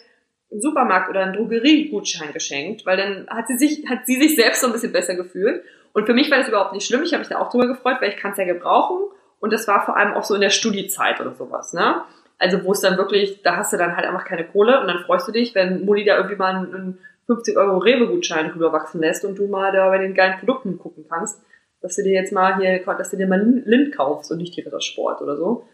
einen 0.51 0.61
Supermarkt 0.61 1.09
oder 1.09 1.21
einen 1.21 1.33
Drogeriegutschein 1.33 2.33
geschenkt, 2.33 2.85
weil 2.85 2.97
dann 2.97 3.27
hat 3.29 3.47
sie 3.47 3.57
sich, 3.57 3.87
hat 3.87 4.05
sie 4.05 4.19
sich 4.19 4.35
selbst 4.35 4.61
so 4.61 4.67
ein 4.67 4.73
bisschen 4.73 4.91
besser 4.91 5.15
gefühlt. 5.15 5.63
Und 5.93 6.05
für 6.05 6.13
mich 6.13 6.31
war 6.31 6.37
das 6.37 6.47
überhaupt 6.47 6.73
nicht 6.73 6.87
schlimm. 6.87 7.03
Ich 7.03 7.13
habe 7.13 7.19
mich 7.19 7.29
da 7.29 7.39
auch 7.39 7.49
drüber 7.49 7.67
gefreut, 7.67 7.97
weil 7.99 8.09
ich 8.09 8.17
kann 8.17 8.31
es 8.31 8.37
ja 8.37 8.45
gebrauchen. 8.45 8.97
Und 9.39 9.53
das 9.53 9.67
war 9.67 9.85
vor 9.85 9.95
allem 9.95 10.13
auch 10.13 10.23
so 10.23 10.35
in 10.35 10.41
der 10.41 10.49
Studiezeit 10.49 11.21
oder 11.21 11.33
sowas, 11.33 11.73
ne? 11.73 12.01
Also 12.37 12.63
wo 12.63 12.71
es 12.71 12.79
dann 12.79 12.97
wirklich, 12.97 13.41
da 13.41 13.57
hast 13.57 13.73
du 13.73 13.77
dann 13.77 13.95
halt 13.95 14.05
einfach 14.05 14.25
keine 14.25 14.45
Kohle 14.45 14.79
und 14.79 14.87
dann 14.87 14.99
freust 14.99 15.27
du 15.27 15.31
dich, 15.31 15.55
wenn 15.55 15.85
Mutti 15.85 16.05
da 16.05 16.15
irgendwie 16.15 16.37
mal 16.37 16.55
einen 16.55 16.99
50 17.27 17.57
Euro 17.57 17.77
Rewe-Gutschein 17.77 18.51
rüberwachsen 18.51 19.01
lässt 19.01 19.25
und 19.25 19.37
du 19.37 19.47
mal 19.47 19.71
da 19.71 19.89
bei 19.89 19.97
den 19.97 20.13
geilen 20.13 20.39
Produkten 20.39 20.79
gucken 20.79 21.05
kannst, 21.09 21.41
dass 21.81 21.95
du 21.95 22.03
dir 22.03 22.13
jetzt 22.13 22.31
mal 22.31 22.57
hier, 22.57 22.79
dass 22.79 23.11
du 23.11 23.17
dir 23.17 23.27
mal 23.27 23.41
Lind 23.65 23.95
kaufst 23.95 24.31
und 24.31 24.37
nicht 24.37 24.53
hier 24.53 24.69
das 24.69 24.85
Sport 24.85 25.21
oder 25.21 25.37
so. 25.37 25.65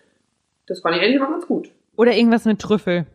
Das 0.68 0.82
fand 0.82 0.96
ich 0.96 1.02
eigentlich 1.02 1.18
immer 1.18 1.30
ganz 1.30 1.48
gut. 1.48 1.70
Oder 1.96 2.14
irgendwas 2.14 2.46
mit 2.46 2.60
Trüffel. 2.60 3.06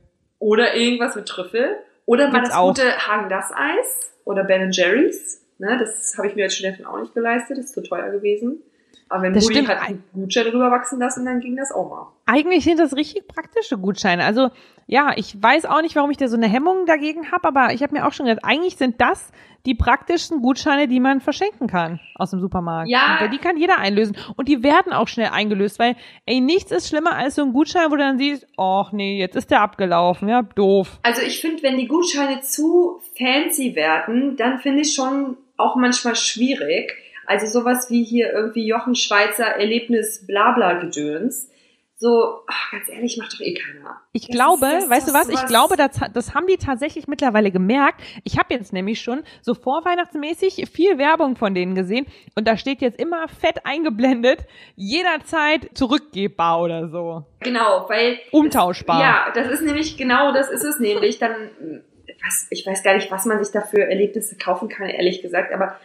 Oder 0.41 0.75
irgendwas 0.75 1.15
mit 1.15 1.27
Trüffel. 1.27 1.77
Oder 2.07 2.29
mal 2.31 2.43
das 2.43 2.53
auch. 2.53 2.75
gute 2.75 3.07
Hagen-Das-Eis 3.07 4.11
oder 4.25 4.43
Ben 4.43 4.73
Jerry's. 4.73 5.41
Ne, 5.59 5.79
das 5.79 6.17
habe 6.17 6.27
ich 6.27 6.35
mir 6.35 6.45
als 6.45 6.55
Studentin 6.55 6.87
auch 6.87 6.99
nicht 6.99 7.15
geleistet, 7.15 7.59
das 7.59 7.67
ist 7.67 7.75
zu 7.75 7.83
teuer 7.83 8.11
gewesen. 8.11 8.63
Aber 9.11 9.25
wenn 9.25 9.35
Das 9.35 9.45
Mutti 9.45 9.65
hat 9.65 9.83
einen 9.83 10.05
Gutschein 10.15 10.47
rüberwachsen 10.47 11.01
lassen, 11.01 11.25
dann 11.25 11.41
ging 11.41 11.57
das 11.57 11.73
auch 11.73 11.91
mal. 11.91 12.07
Eigentlich 12.27 12.63
sind 12.63 12.79
das 12.79 12.95
richtig 12.95 13.27
praktische 13.27 13.77
Gutscheine. 13.77 14.25
Also 14.25 14.51
ja, 14.87 15.13
ich 15.17 15.41
weiß 15.41 15.67
auch 15.67 15.83
nicht, 15.83 15.97
warum 15.97 16.11
ich 16.11 16.17
da 16.17 16.29
so 16.29 16.37
eine 16.37 16.49
Hemmung 16.49 16.87
dagegen 16.87 17.31
habe, 17.33 17.49
aber 17.49 17.73
ich 17.75 17.83
habe 17.83 17.93
mir 17.93 18.07
auch 18.07 18.13
schon 18.13 18.27
gedacht, 18.27 18.45
eigentlich 18.45 18.77
sind 18.77 19.01
das 19.01 19.33
die 19.67 19.75
praktischsten 19.75 20.43
Gutscheine, 20.43 20.89
die 20.89 21.01
man 21.01 21.21
verschenken 21.21 21.67
kann 21.67 22.01
aus 22.15 22.31
dem 22.31 22.41
Supermarkt. 22.41 22.89
Ja. 22.89 23.19
Und 23.23 23.33
die 23.33 23.39
kann 23.39 23.57
jeder 23.57 23.79
einlösen. 23.79 24.17
Und 24.37 24.49
die 24.49 24.63
werden 24.63 24.93
auch 24.93 25.09
schnell 25.09 25.29
eingelöst, 25.29 25.79
weil, 25.79 25.97
ey, 26.27 26.41
nichts 26.41 26.71
ist 26.71 26.89
schlimmer 26.89 27.17
als 27.17 27.35
so 27.35 27.43
ein 27.43 27.53
Gutschein, 27.53 27.91
wo 27.91 27.97
du 27.97 28.03
dann 28.03 28.19
siehst, 28.19 28.47
ach 28.57 28.93
nee, 28.93 29.19
jetzt 29.19 29.37
ist 29.37 29.51
der 29.51 29.61
abgelaufen, 29.61 30.29
ja, 30.29 30.43
doof. 30.43 30.99
Also 31.03 31.23
ich 31.23 31.41
finde, 31.41 31.63
wenn 31.63 31.77
die 31.77 31.89
Gutscheine 31.89 32.41
zu 32.41 33.01
fancy 33.19 33.75
werden, 33.75 34.37
dann 34.37 34.61
finde 34.61 34.83
ich 34.83 34.95
schon 34.95 35.37
auch 35.57 35.77
manchmal 35.77 36.17
schwierig. 36.17 36.97
Also 37.31 37.47
sowas 37.47 37.89
wie 37.91 38.03
hier 38.05 38.33
irgendwie 38.33 38.67
Jochen 38.67 38.95
Schweizer 38.97 39.47
Erlebnis 39.47 40.27
Blabla 40.27 40.81
Gedöns. 40.81 41.49
So, 42.03 42.41
ach, 42.47 42.71
ganz 42.73 42.89
ehrlich, 42.89 43.19
macht 43.19 43.35
doch 43.35 43.41
eh 43.41 43.53
keiner. 43.53 44.01
Ich 44.15 44.27
Das 44.27 44.35
glaube, 44.35 44.67
ist- 44.67 44.89
weißt 44.89 45.09
du 45.09 45.13
was, 45.13 45.29
ich 45.29 45.45
glaube, 45.47 45.77
das, 45.77 46.01
das 46.15 46.35
haben 46.35 46.47
die 46.47 46.57
tatsächlich 46.57 47.09
mittlerweile 47.09 47.51
gemerkt. 47.51 48.01
Ich 48.25 48.39
habe 48.39 48.55
jetzt 48.55 48.73
nämlich 48.73 49.03
schon 49.03 49.23
so 49.43 49.53
vorweihnachtsmäßig 49.53 50.71
viel 50.73 50.97
Werbung 50.97 51.37
von 51.37 51.55
denen 51.55 51.75
gesehen 51.75 52.07
und 52.37 52.49
da 52.49 52.57
steht 52.57 52.81
jetzt 52.81 52.99
immer 52.99 53.29
fett 53.29 53.67
eingeblendet, 53.67 54.47
jederzeit 54.77 55.71
zurückgebbar 55.75 56.63
oder 56.63 56.89
so. 56.89 57.27
Genau, 57.41 57.85
weil 57.89 58.19
Umtauschbar. 58.33 59.01
Ja, 59.01 59.33
das 59.35 59.49
ist 59.53 59.63
nämlich 59.63 59.99
genau 59.99 60.33
das 60.33 60.49
ist 60.51 60.65
es 60.65 60.81
nämlich. 60.81 61.19
Dann, 61.19 61.33
was, 62.25 62.47
ich 62.51 62.67
weiß 62.67 62.83
gar 62.83 62.95
nicht, 62.95 63.11
was 63.11 63.27
man 63.27 63.45
sich 63.45 63.53
dafür 63.53 63.85
Erlebnisse 63.85 64.37
kaufen 64.39 64.71
kann, 64.71 64.89
ehrlich 64.89 65.21
gesagt, 65.21 65.53
aber 65.53 65.77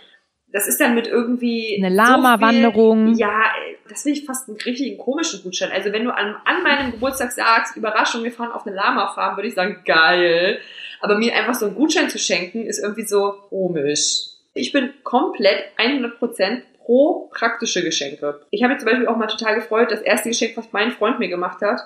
das 0.56 0.68
ist 0.68 0.80
dann 0.80 0.96
mit 0.96 1.06
irgendwie 1.08 1.76
Eine 1.84 1.90
so 1.94 2.02
Lama-Wanderung. 2.02 3.10
viel- 3.10 3.20
ja, 3.20 3.44
das 3.90 4.04
finde 4.04 4.18
ich 4.20 4.26
fast 4.26 4.48
einen 4.48 4.58
richtigen 4.58 4.98
komischen 4.98 5.44
Gutschein. 5.44 5.72
Also 5.72 5.92
wenn 5.92 6.06
du 6.06 6.12
an, 6.16 6.36
an 6.46 6.64
meinem 6.64 6.92
Geburtstag 6.92 7.32
sagst, 7.34 7.76
Überraschung, 7.76 8.24
wir 8.24 8.32
fahren 8.32 8.52
auf 8.52 8.66
eine 8.66 8.76
Lama-Farm, 8.76 9.36
würde 9.36 9.48
ich 9.50 9.54
sagen, 9.54 9.82
geil. 9.86 10.60
Aber 11.02 11.18
mir 11.18 11.36
einfach 11.36 11.54
so 11.54 11.66
einen 11.66 11.76
Gutschein 11.76 12.10
zu 12.10 12.18
schenken, 12.18 12.66
ist 12.66 12.80
irgendwie 12.82 13.06
so 13.06 13.34
komisch. 13.50 14.28
Ich 14.54 14.72
bin 14.72 14.94
komplett 15.04 15.66
100% 15.78 16.62
pro 16.86 17.30
praktische 17.34 17.84
Geschenke. 17.84 18.40
Ich 18.52 18.64
habe 18.64 18.74
mich 18.74 18.82
zum 18.82 18.90
Beispiel 18.90 19.08
auch 19.08 19.18
mal 19.18 19.28
total 19.28 19.56
gefreut, 19.56 19.92
das 19.92 20.02
erste 20.02 20.30
Geschenk, 20.30 20.56
was 20.56 20.72
mein 20.72 20.92
Freund 20.92 21.20
mir 21.20 21.28
gemacht 21.28 21.62
hat, 21.62 21.82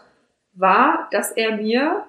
war, 0.54 1.08
dass 1.12 1.32
er 1.32 1.56
mir 1.58 2.06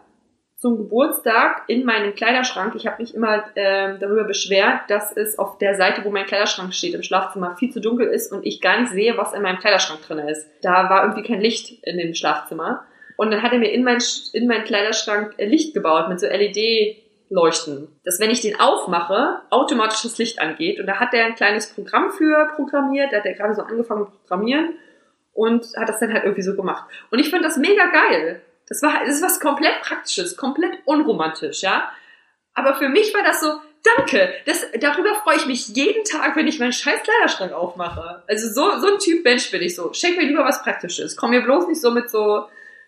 zum 0.60 0.76
Geburtstag 0.76 1.62
in 1.68 1.86
meinen 1.86 2.14
Kleiderschrank, 2.14 2.74
ich 2.74 2.86
habe 2.86 3.00
mich 3.00 3.14
immer 3.14 3.44
ähm, 3.56 3.96
darüber 3.98 4.24
beschwert, 4.24 4.82
dass 4.88 5.10
es 5.16 5.38
auf 5.38 5.56
der 5.56 5.74
Seite, 5.74 6.04
wo 6.04 6.10
mein 6.10 6.26
Kleiderschrank 6.26 6.74
steht, 6.74 6.92
im 6.92 7.02
Schlafzimmer 7.02 7.56
viel 7.56 7.72
zu 7.72 7.80
dunkel 7.80 8.08
ist 8.08 8.30
und 8.30 8.44
ich 8.44 8.60
gar 8.60 8.78
nicht 8.78 8.92
sehe, 8.92 9.16
was 9.16 9.32
in 9.32 9.40
meinem 9.40 9.58
Kleiderschrank 9.58 10.02
drin 10.06 10.18
ist. 10.18 10.46
Da 10.60 10.90
war 10.90 11.04
irgendwie 11.04 11.26
kein 11.26 11.40
Licht 11.40 11.82
in 11.82 11.96
dem 11.96 12.14
Schlafzimmer. 12.14 12.84
Und 13.16 13.30
dann 13.30 13.42
hat 13.42 13.52
er 13.52 13.58
mir 13.58 13.72
in, 13.72 13.84
mein, 13.84 14.02
in 14.34 14.46
meinen 14.46 14.64
Kleiderschrank 14.64 15.32
äh, 15.38 15.46
Licht 15.46 15.72
gebaut 15.72 16.10
mit 16.10 16.20
so 16.20 16.26
LED-Leuchten. 16.26 17.88
Dass 18.04 18.20
wenn 18.20 18.30
ich 18.30 18.42
den 18.42 18.60
aufmache, 18.60 19.40
automatisch 19.48 20.02
das 20.02 20.18
Licht 20.18 20.40
angeht. 20.40 20.78
Und 20.78 20.86
da 20.86 21.00
hat 21.00 21.14
er 21.14 21.24
ein 21.24 21.36
kleines 21.36 21.72
Programm 21.72 22.10
für 22.10 22.50
programmiert, 22.54 23.12
da 23.12 23.18
hat 23.18 23.26
er 23.26 23.32
gerade 23.32 23.54
so 23.54 23.62
angefangen 23.62 24.02
mit 24.02 24.10
Programmieren 24.20 24.74
und 25.32 25.64
hat 25.74 25.88
das 25.88 26.00
dann 26.00 26.12
halt 26.12 26.24
irgendwie 26.24 26.42
so 26.42 26.54
gemacht. 26.54 26.84
Und 27.10 27.18
ich 27.18 27.30
fand 27.30 27.46
das 27.46 27.56
mega 27.56 27.86
geil. 27.86 28.42
Das 28.70 28.82
war, 28.82 29.04
das 29.04 29.16
ist 29.16 29.22
was 29.22 29.40
komplett 29.40 29.82
Praktisches, 29.82 30.36
komplett 30.36 30.78
unromantisch, 30.86 31.62
ja. 31.62 31.90
Aber 32.54 32.76
für 32.76 32.88
mich 32.88 33.12
war 33.12 33.22
das 33.22 33.40
so, 33.40 33.48
danke, 33.96 34.32
das, 34.46 34.64
darüber 34.80 35.14
freue 35.16 35.36
ich 35.36 35.46
mich 35.46 35.68
jeden 35.68 36.04
Tag, 36.04 36.36
wenn 36.36 36.46
ich 36.46 36.58
meinen 36.60 36.72
scheiß 36.72 37.02
Kleiderschrank 37.02 37.52
aufmache. 37.52 38.22
Also 38.28 38.48
so, 38.48 38.78
so 38.78 38.92
ein 38.94 38.98
Typ 38.98 39.24
Mensch 39.24 39.50
bin 39.50 39.60
ich 39.60 39.74
so. 39.74 39.92
Schenk 39.92 40.16
mir 40.16 40.24
lieber 40.24 40.44
was 40.44 40.62
Praktisches. 40.62 41.16
Komm 41.16 41.30
mir 41.30 41.42
bloß 41.42 41.66
nicht 41.68 41.80
so 41.80 41.90
mit 41.90 42.10
so 42.10 42.44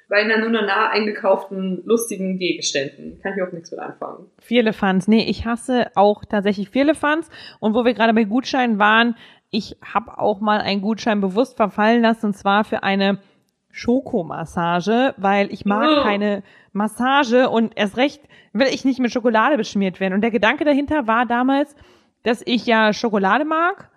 bei 0.08 0.24
nah 0.24 0.90
eingekauften, 0.90 1.82
lustigen 1.86 2.38
Gegenständen. 2.38 3.18
Kann 3.22 3.32
ich 3.34 3.42
auch 3.42 3.50
nichts 3.50 3.70
mit 3.70 3.80
anfangen. 3.80 4.30
Vierlefanz. 4.40 5.08
Nee, 5.08 5.24
ich 5.24 5.46
hasse 5.46 5.90
auch 5.94 6.24
tatsächlich 6.26 6.68
Vierlefanz. 6.68 7.30
Und 7.60 7.74
wo 7.74 7.84
wir 7.84 7.94
gerade 7.94 8.12
bei 8.12 8.24
Gutscheinen 8.24 8.78
waren, 8.78 9.16
ich 9.50 9.76
habe 9.82 10.18
auch 10.18 10.40
mal 10.40 10.60
einen 10.60 10.82
Gutschein 10.82 11.20
bewusst 11.22 11.56
verfallen 11.56 12.02
lassen, 12.02 12.26
und 12.26 12.36
zwar 12.36 12.64
für 12.64 12.82
eine 12.82 13.18
Schokomassage, 13.72 15.14
weil 15.16 15.52
ich 15.52 15.64
mag 15.64 15.88
Oh. 15.98 16.02
keine 16.02 16.42
Massage 16.72 17.48
und 17.50 17.72
erst 17.76 17.96
recht 17.96 18.22
will 18.52 18.68
ich 18.68 18.84
nicht 18.84 19.00
mit 19.00 19.10
Schokolade 19.12 19.56
beschmiert 19.56 19.98
werden. 19.98 20.14
Und 20.14 20.20
der 20.20 20.30
Gedanke 20.30 20.64
dahinter 20.64 21.06
war 21.06 21.26
damals, 21.26 21.74
dass 22.22 22.42
ich 22.44 22.66
ja 22.66 22.92
Schokolade 22.92 23.44
mag. 23.44 23.90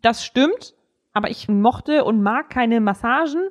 Das 0.00 0.24
stimmt, 0.24 0.74
aber 1.12 1.30
ich 1.30 1.48
mochte 1.48 2.04
und 2.04 2.22
mag 2.22 2.48
keine 2.48 2.80
Massagen 2.80 3.48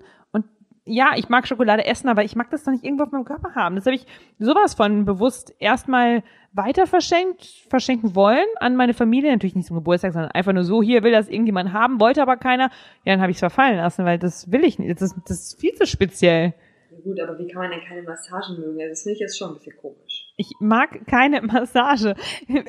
ja, 0.85 1.11
ich 1.15 1.29
mag 1.29 1.47
Schokolade 1.47 1.85
essen, 1.85 2.09
aber 2.09 2.23
ich 2.23 2.35
mag 2.35 2.49
das 2.49 2.63
doch 2.63 2.71
nicht 2.71 2.83
irgendwo 2.83 3.03
auf 3.03 3.11
meinem 3.11 3.25
Körper 3.25 3.53
haben. 3.53 3.75
Das 3.75 3.85
habe 3.85 3.95
ich 3.95 4.05
sowas 4.39 4.73
von 4.73 5.05
bewusst 5.05 5.53
erstmal 5.59 6.23
weiter 6.53 6.87
verschenkt, 6.87 7.43
verschenken 7.69 8.15
wollen 8.15 8.45
an 8.59 8.75
meine 8.75 8.95
Familie. 8.95 9.31
Natürlich 9.31 9.55
nicht 9.55 9.67
zum 9.67 9.77
Geburtstag, 9.77 10.13
sondern 10.13 10.31
einfach 10.31 10.53
nur 10.53 10.63
so, 10.63 10.81
hier 10.81 11.03
will 11.03 11.11
das 11.11 11.29
irgendjemand 11.29 11.71
haben, 11.71 11.99
wollte 11.99 12.21
aber 12.21 12.35
keiner. 12.37 12.71
Ja, 13.05 13.13
dann 13.13 13.21
habe 13.21 13.31
ich 13.31 13.37
es 13.37 13.41
verfallen 13.41 13.77
lassen, 13.77 14.05
weil 14.05 14.17
das 14.17 14.51
will 14.51 14.63
ich 14.63 14.79
nicht. 14.79 14.91
Das 14.91 15.01
ist, 15.03 15.15
das 15.25 15.39
ist 15.39 15.59
viel 15.59 15.73
zu 15.75 15.85
speziell. 15.85 16.55
Ja, 16.91 16.97
gut, 17.03 17.19
aber 17.19 17.37
wie 17.37 17.47
kann 17.47 17.61
man 17.61 17.71
denn 17.71 17.81
keine 17.87 18.01
Massagen 18.01 18.59
mögen? 18.59 18.79
Also 18.81 18.89
das 18.89 19.03
finde 19.03 19.13
ich 19.13 19.19
jetzt 19.19 19.37
schon 19.37 19.49
ein 19.49 19.53
bisschen 19.53 19.77
komisch. 19.77 20.33
Ich 20.35 20.51
mag 20.59 21.05
keine 21.05 21.41
Massage. 21.43 22.15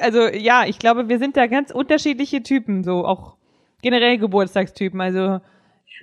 Also 0.00 0.28
ja, 0.28 0.64
ich 0.66 0.78
glaube, 0.78 1.08
wir 1.08 1.18
sind 1.18 1.38
da 1.38 1.46
ganz 1.46 1.70
unterschiedliche 1.70 2.42
Typen, 2.42 2.84
so 2.84 3.06
auch 3.06 3.36
generell 3.80 4.18
Geburtstagstypen. 4.18 5.00
Also 5.00 5.40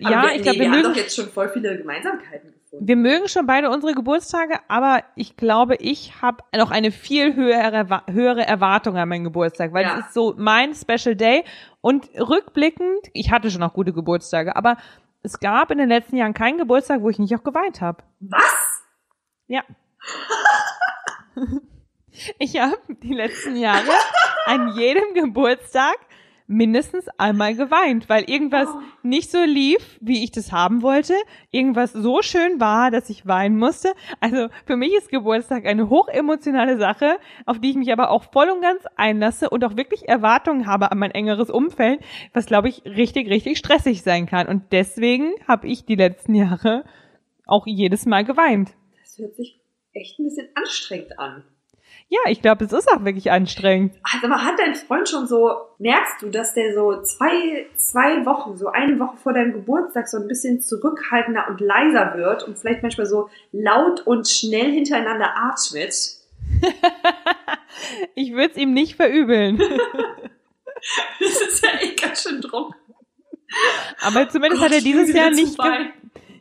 Aber 0.04 0.12
ja, 0.12 0.24
wir, 0.24 0.36
ich 0.36 0.42
glaube, 0.44 0.60
wir 0.60 0.66
wir 0.66 0.72
haben 0.72 0.78
mögen 0.82 0.94
doch 0.94 0.98
jetzt 0.98 1.16
schon 1.16 1.30
voll 1.30 1.50
viele 1.50 1.78
Gemeinsamkeiten 1.78 2.54
gefunden. 2.54 2.88
Wir 2.88 2.96
mögen 2.96 3.28
schon 3.28 3.46
beide 3.46 3.70
unsere 3.70 3.94
Geburtstage, 3.94 4.60
aber 4.68 5.04
ich 5.16 5.36
glaube, 5.38 5.76
ich 5.76 6.22
habe 6.22 6.44
noch 6.56 6.72
eine 6.72 6.92
viel 6.92 7.36
höhere, 7.36 8.04
höhere 8.10 8.46
Erwartung 8.46 8.96
an 8.98 9.10
meinen 9.10 9.24
Geburtstag, 9.24 9.74
weil 9.74 9.84
Ja. 9.84 10.00
es 10.00 10.08
ist 10.08 10.14
so 10.14 10.34
mein 10.38 10.74
Special 10.74 11.16
Day. 11.16 11.44
Und 11.82 12.10
rückblickend, 12.18 13.08
ich 13.14 13.32
hatte 13.32 13.50
schon 13.52 13.64
auch 13.64 13.74
gute 13.74 13.92
Geburtstage, 13.94 14.56
aber 14.56 14.78
es 15.24 15.40
gab 15.40 15.72
in 15.72 15.78
den 15.80 15.90
letzten 15.90 16.16
Jahren 16.16 16.34
keinen 16.34 16.58
Geburtstag, 16.58 17.02
wo 17.02 17.10
ich 17.10 17.20
nicht 17.20 17.36
auch 17.36 17.44
geweint 17.44 17.82
habe. 17.82 18.04
Was? 18.20 18.84
Ja. 19.48 19.64
ich 22.40 22.60
habe 22.60 22.78
die 23.02 23.14
letzten 23.14 23.56
Jahre 23.56 23.92
an 24.46 24.76
jedem 24.76 25.14
Geburtstag 25.14 25.96
mindestens 26.50 27.08
einmal 27.20 27.54
geweint, 27.56 28.10
weil 28.10 28.24
irgendwas 28.30 28.68
Oh. 28.68 28.80
nicht 29.04 29.30
so 29.30 29.38
lief, 29.44 30.00
wie 30.02 30.24
ich 30.24 30.32
das 30.32 30.52
haben 30.52 30.82
wollte, 30.82 31.14
irgendwas 31.52 31.94
so 31.94 32.24
schön 32.24 32.60
war, 32.60 32.90
dass 32.90 33.10
ich 33.10 33.28
weinen 33.28 33.58
musste. 33.58 33.94
Also 34.20 34.48
für 34.66 34.76
mich 34.76 34.94
ist 34.96 35.10
Geburtstag 35.10 35.66
eine 35.68 35.90
hochemotionale 35.90 36.80
Sache, 36.80 37.20
auf 37.46 37.60
die 37.60 37.70
ich 37.70 37.76
mich 37.76 37.94
aber 37.94 38.10
auch 38.10 38.24
voll 38.32 38.50
und 38.50 38.62
ganz 38.62 38.84
einlasse 38.96 39.50
und 39.52 39.64
auch 39.64 39.78
wirklich 39.78 40.10
Erwartungen 40.10 40.66
habe 40.66 40.92
an 40.92 40.98
mein 40.98 41.12
engeres 41.12 41.52
Umfeld, 41.52 42.02
was 42.34 42.48
glaube 42.48 42.68
ich 42.70 42.84
richtig, 42.84 43.30
richtig 43.30 43.60
stressig 43.60 44.02
sein 44.02 44.26
kann. 44.26 44.48
Und 44.48 44.64
deswegen 44.72 45.34
habe 45.48 45.68
ich 45.68 45.86
die 45.86 45.96
letzten 45.96 46.34
Jahre 46.34 46.84
auch 47.46 47.68
jedes 47.68 48.08
Mal 48.08 48.26
geweint. 48.26 48.72
Das 49.02 49.20
hört 49.20 49.36
sich 49.36 49.62
echt 49.94 50.18
ein 50.20 50.26
bisschen 50.26 50.50
anstrengend 50.56 51.20
an. 51.20 51.44
Ja, 52.12 52.20
ich 52.28 52.42
glaube, 52.42 52.66
es 52.66 52.74
ist 52.74 52.92
auch 52.92 53.06
wirklich 53.06 53.30
anstrengend. 53.30 53.94
Also 54.02 54.26
aber 54.26 54.44
hat 54.44 54.58
dein 54.58 54.74
Freund 54.74 55.08
schon 55.08 55.28
so, 55.28 55.52
merkst 55.78 56.22
du, 56.22 56.30
dass 56.30 56.56
der 56.56 56.74
so 56.74 57.04
zwei, 57.04 57.68
zwei 57.76 58.26
Wochen, 58.26 58.58
so 58.58 58.68
eine 58.68 59.00
Woche 59.00 59.18
vor 59.18 59.34
deinem 59.34 59.54
Geburtstag 59.54 60.08
so 60.10 60.18
ein 60.18 60.28
bisschen 60.28 60.60
zurückhaltender 60.60 61.48
und 61.50 61.62
leiser 61.62 62.16
wird 62.16 62.44
und 62.44 62.58
vielleicht 62.58 62.82
manchmal 62.82 63.06
so 63.06 63.30
laut 63.52 64.02
und 64.08 64.28
schnell 64.28 64.72
hintereinander 64.72 65.36
atmet? 65.38 65.94
Ich 68.16 68.34
würde 68.34 68.52
es 68.52 68.58
ihm 68.58 68.74
nicht 68.74 68.96
verübeln. 68.96 69.62
Das 71.20 71.42
ist 71.42 71.64
ja 71.66 71.72
echt 71.82 72.02
ganz 72.02 72.24
schön 72.24 72.40
Druck. 72.40 72.74
Aber 74.02 74.30
zumindest 74.30 74.64
hat 74.64 74.70
Gott, 74.70 74.78
er 74.78 74.84
dieses 74.84 75.14
Jahr 75.14 75.30
nicht. 75.30 75.58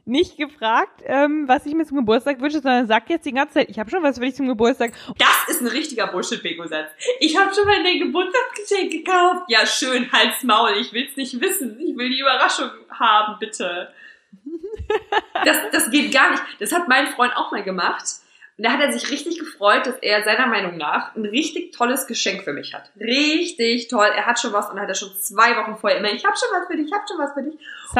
Nicht 0.09 0.37
gefragt, 0.37 1.03
ähm, 1.05 1.47
was 1.47 1.67
ich 1.67 1.75
mir 1.75 1.87
zum 1.87 1.99
Geburtstag 1.99 2.41
wünsche, 2.41 2.61
sondern 2.61 2.87
sagt 2.87 3.11
jetzt 3.11 3.27
die 3.27 3.33
ganze 3.33 3.55
Zeit, 3.55 3.69
ich 3.69 3.79
habe 3.79 3.91
schon 3.91 4.03
was 4.03 4.19
für 4.19 4.25
dich 4.25 4.35
zum 4.35 4.49
Geburtstag. 4.49 4.93
Das 5.19 5.49
ist 5.49 5.61
ein 5.61 5.67
richtiger 5.69 6.07
Bullshit-Bingo-Satz. 6.07 6.91
Ich 7.21 7.37
habe 7.39 7.55
schon 7.55 7.67
mal 7.67 7.83
dein 7.83 7.99
Geburtstagsgeschenk 7.99 8.91
gekauft. 8.91 9.43
Ja, 9.49 9.67
schön, 9.67 10.11
halt's 10.11 10.43
Maul. 10.43 10.73
Ich 10.81 10.93
will's 10.93 11.17
nicht 11.17 11.41
wissen. 11.41 11.79
Ich 11.81 11.97
will 11.97 12.09
die 12.09 12.21
Überraschung 12.21 12.71
haben, 12.91 13.39
bitte. 13.39 13.93
Das, 15.45 15.57
das 15.71 15.91
geht 15.91 16.13
gar 16.13 16.31
nicht. 16.31 16.43
Das 16.59 16.73
hat 16.73 16.89
mein 16.89 17.07
Freund 17.09 17.37
auch 17.37 17.53
mal 17.53 17.63
gemacht. 17.63 18.05
Und 18.59 18.65
da 18.65 18.73
hat 18.73 18.81
er 18.81 18.93
sich 18.93 19.09
richtig 19.13 19.39
gefreut, 19.39 19.87
dass 19.87 19.95
er 20.03 20.25
seiner 20.25 20.49
Meinung 20.49 20.77
nach 20.77 21.15
ein 21.15 21.25
richtig 21.25 21.73
tolles 21.73 22.09
Geschenk 22.09 22.43
für 22.43 22.53
mich 22.53 22.75
hat. 22.75 22.91
Richtig 22.99 23.87
toll. 23.87 24.09
Er 24.17 24.27
hat 24.27 24.41
schon 24.41 24.53
was 24.53 24.69
und 24.69 24.81
hat 24.81 24.89
er 24.89 24.97
schon 24.97 25.11
zwei 25.21 25.57
Wochen 25.57 25.77
vorher 25.77 26.01
immer, 26.01 26.11
ich 26.13 26.25
habe 26.25 26.37
schon 26.37 26.49
was 26.53 26.67
für 26.67 26.77
dich, 26.77 26.89
ich 26.89 26.93
habe 26.93 27.05
schon 27.09 27.19
was 27.19 27.33
für 27.35 27.43
dich. 27.43 27.55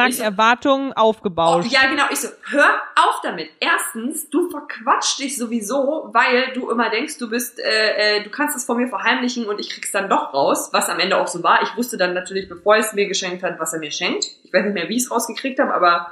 Ich 0.09 0.17
so- 0.17 0.23
Erwartungen 0.23 0.91
aufgebaut. 0.91 1.63
Oh, 1.65 1.67
ja, 1.69 1.87
genau. 1.89 2.03
Ich 2.11 2.19
so, 2.19 2.27
hör 2.49 2.73
auf 2.97 3.21
damit. 3.23 3.49
Erstens, 3.61 4.29
du 4.29 4.49
verquatschst 4.49 5.19
dich 5.19 5.37
sowieso, 5.37 6.09
weil 6.11 6.51
du 6.53 6.69
immer 6.69 6.89
denkst, 6.89 7.17
du 7.19 7.29
bist, 7.29 7.57
äh, 7.59 8.17
äh, 8.17 8.23
du 8.23 8.29
kannst 8.29 8.57
es 8.57 8.65
vor 8.65 8.75
mir 8.75 8.89
verheimlichen 8.89 9.45
und 9.47 9.59
ich 9.61 9.69
krieg's 9.69 9.91
dann 9.93 10.09
doch 10.09 10.33
raus, 10.33 10.71
was 10.73 10.89
am 10.89 10.99
Ende 10.99 11.15
auch 11.17 11.27
so 11.27 11.41
war. 11.41 11.63
Ich 11.63 11.77
wusste 11.77 11.95
dann 11.97 12.13
natürlich, 12.13 12.49
bevor 12.49 12.75
er 12.75 12.81
es 12.81 12.91
mir 12.91 13.07
geschenkt 13.07 13.43
hat, 13.43 13.59
was 13.61 13.71
er 13.71 13.79
mir 13.79 13.91
schenkt. 13.91 14.25
Ich 14.43 14.51
weiß 14.51 14.65
nicht 14.65 14.73
mehr, 14.73 14.89
wie 14.89 14.97
ich 14.97 15.03
es 15.03 15.11
rausgekriegt 15.11 15.57
habe, 15.59 15.73
aber 15.73 16.11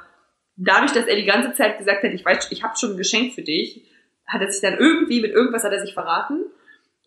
dadurch, 0.56 0.94
dass 0.94 1.06
er 1.06 1.18
die 1.18 1.26
ganze 1.26 1.54
Zeit 1.54 1.78
gesagt 1.78 2.02
hat, 2.04 2.12
ich 2.12 2.24
weiß, 2.24 2.48
ich 2.52 2.64
habe 2.64 2.78
schon 2.78 2.92
ein 2.92 2.98
Geschenk 2.98 3.34
für 3.34 3.42
dich, 3.44 3.84
hat 4.28 4.42
er 4.42 4.52
sich 4.52 4.62
dann 4.62 4.78
irgendwie 4.78 5.22
mit 5.22 5.32
irgendwas 5.32 5.64
hat 5.64 5.72
er 5.72 5.82
sich 5.82 5.94
verraten. 5.94 6.46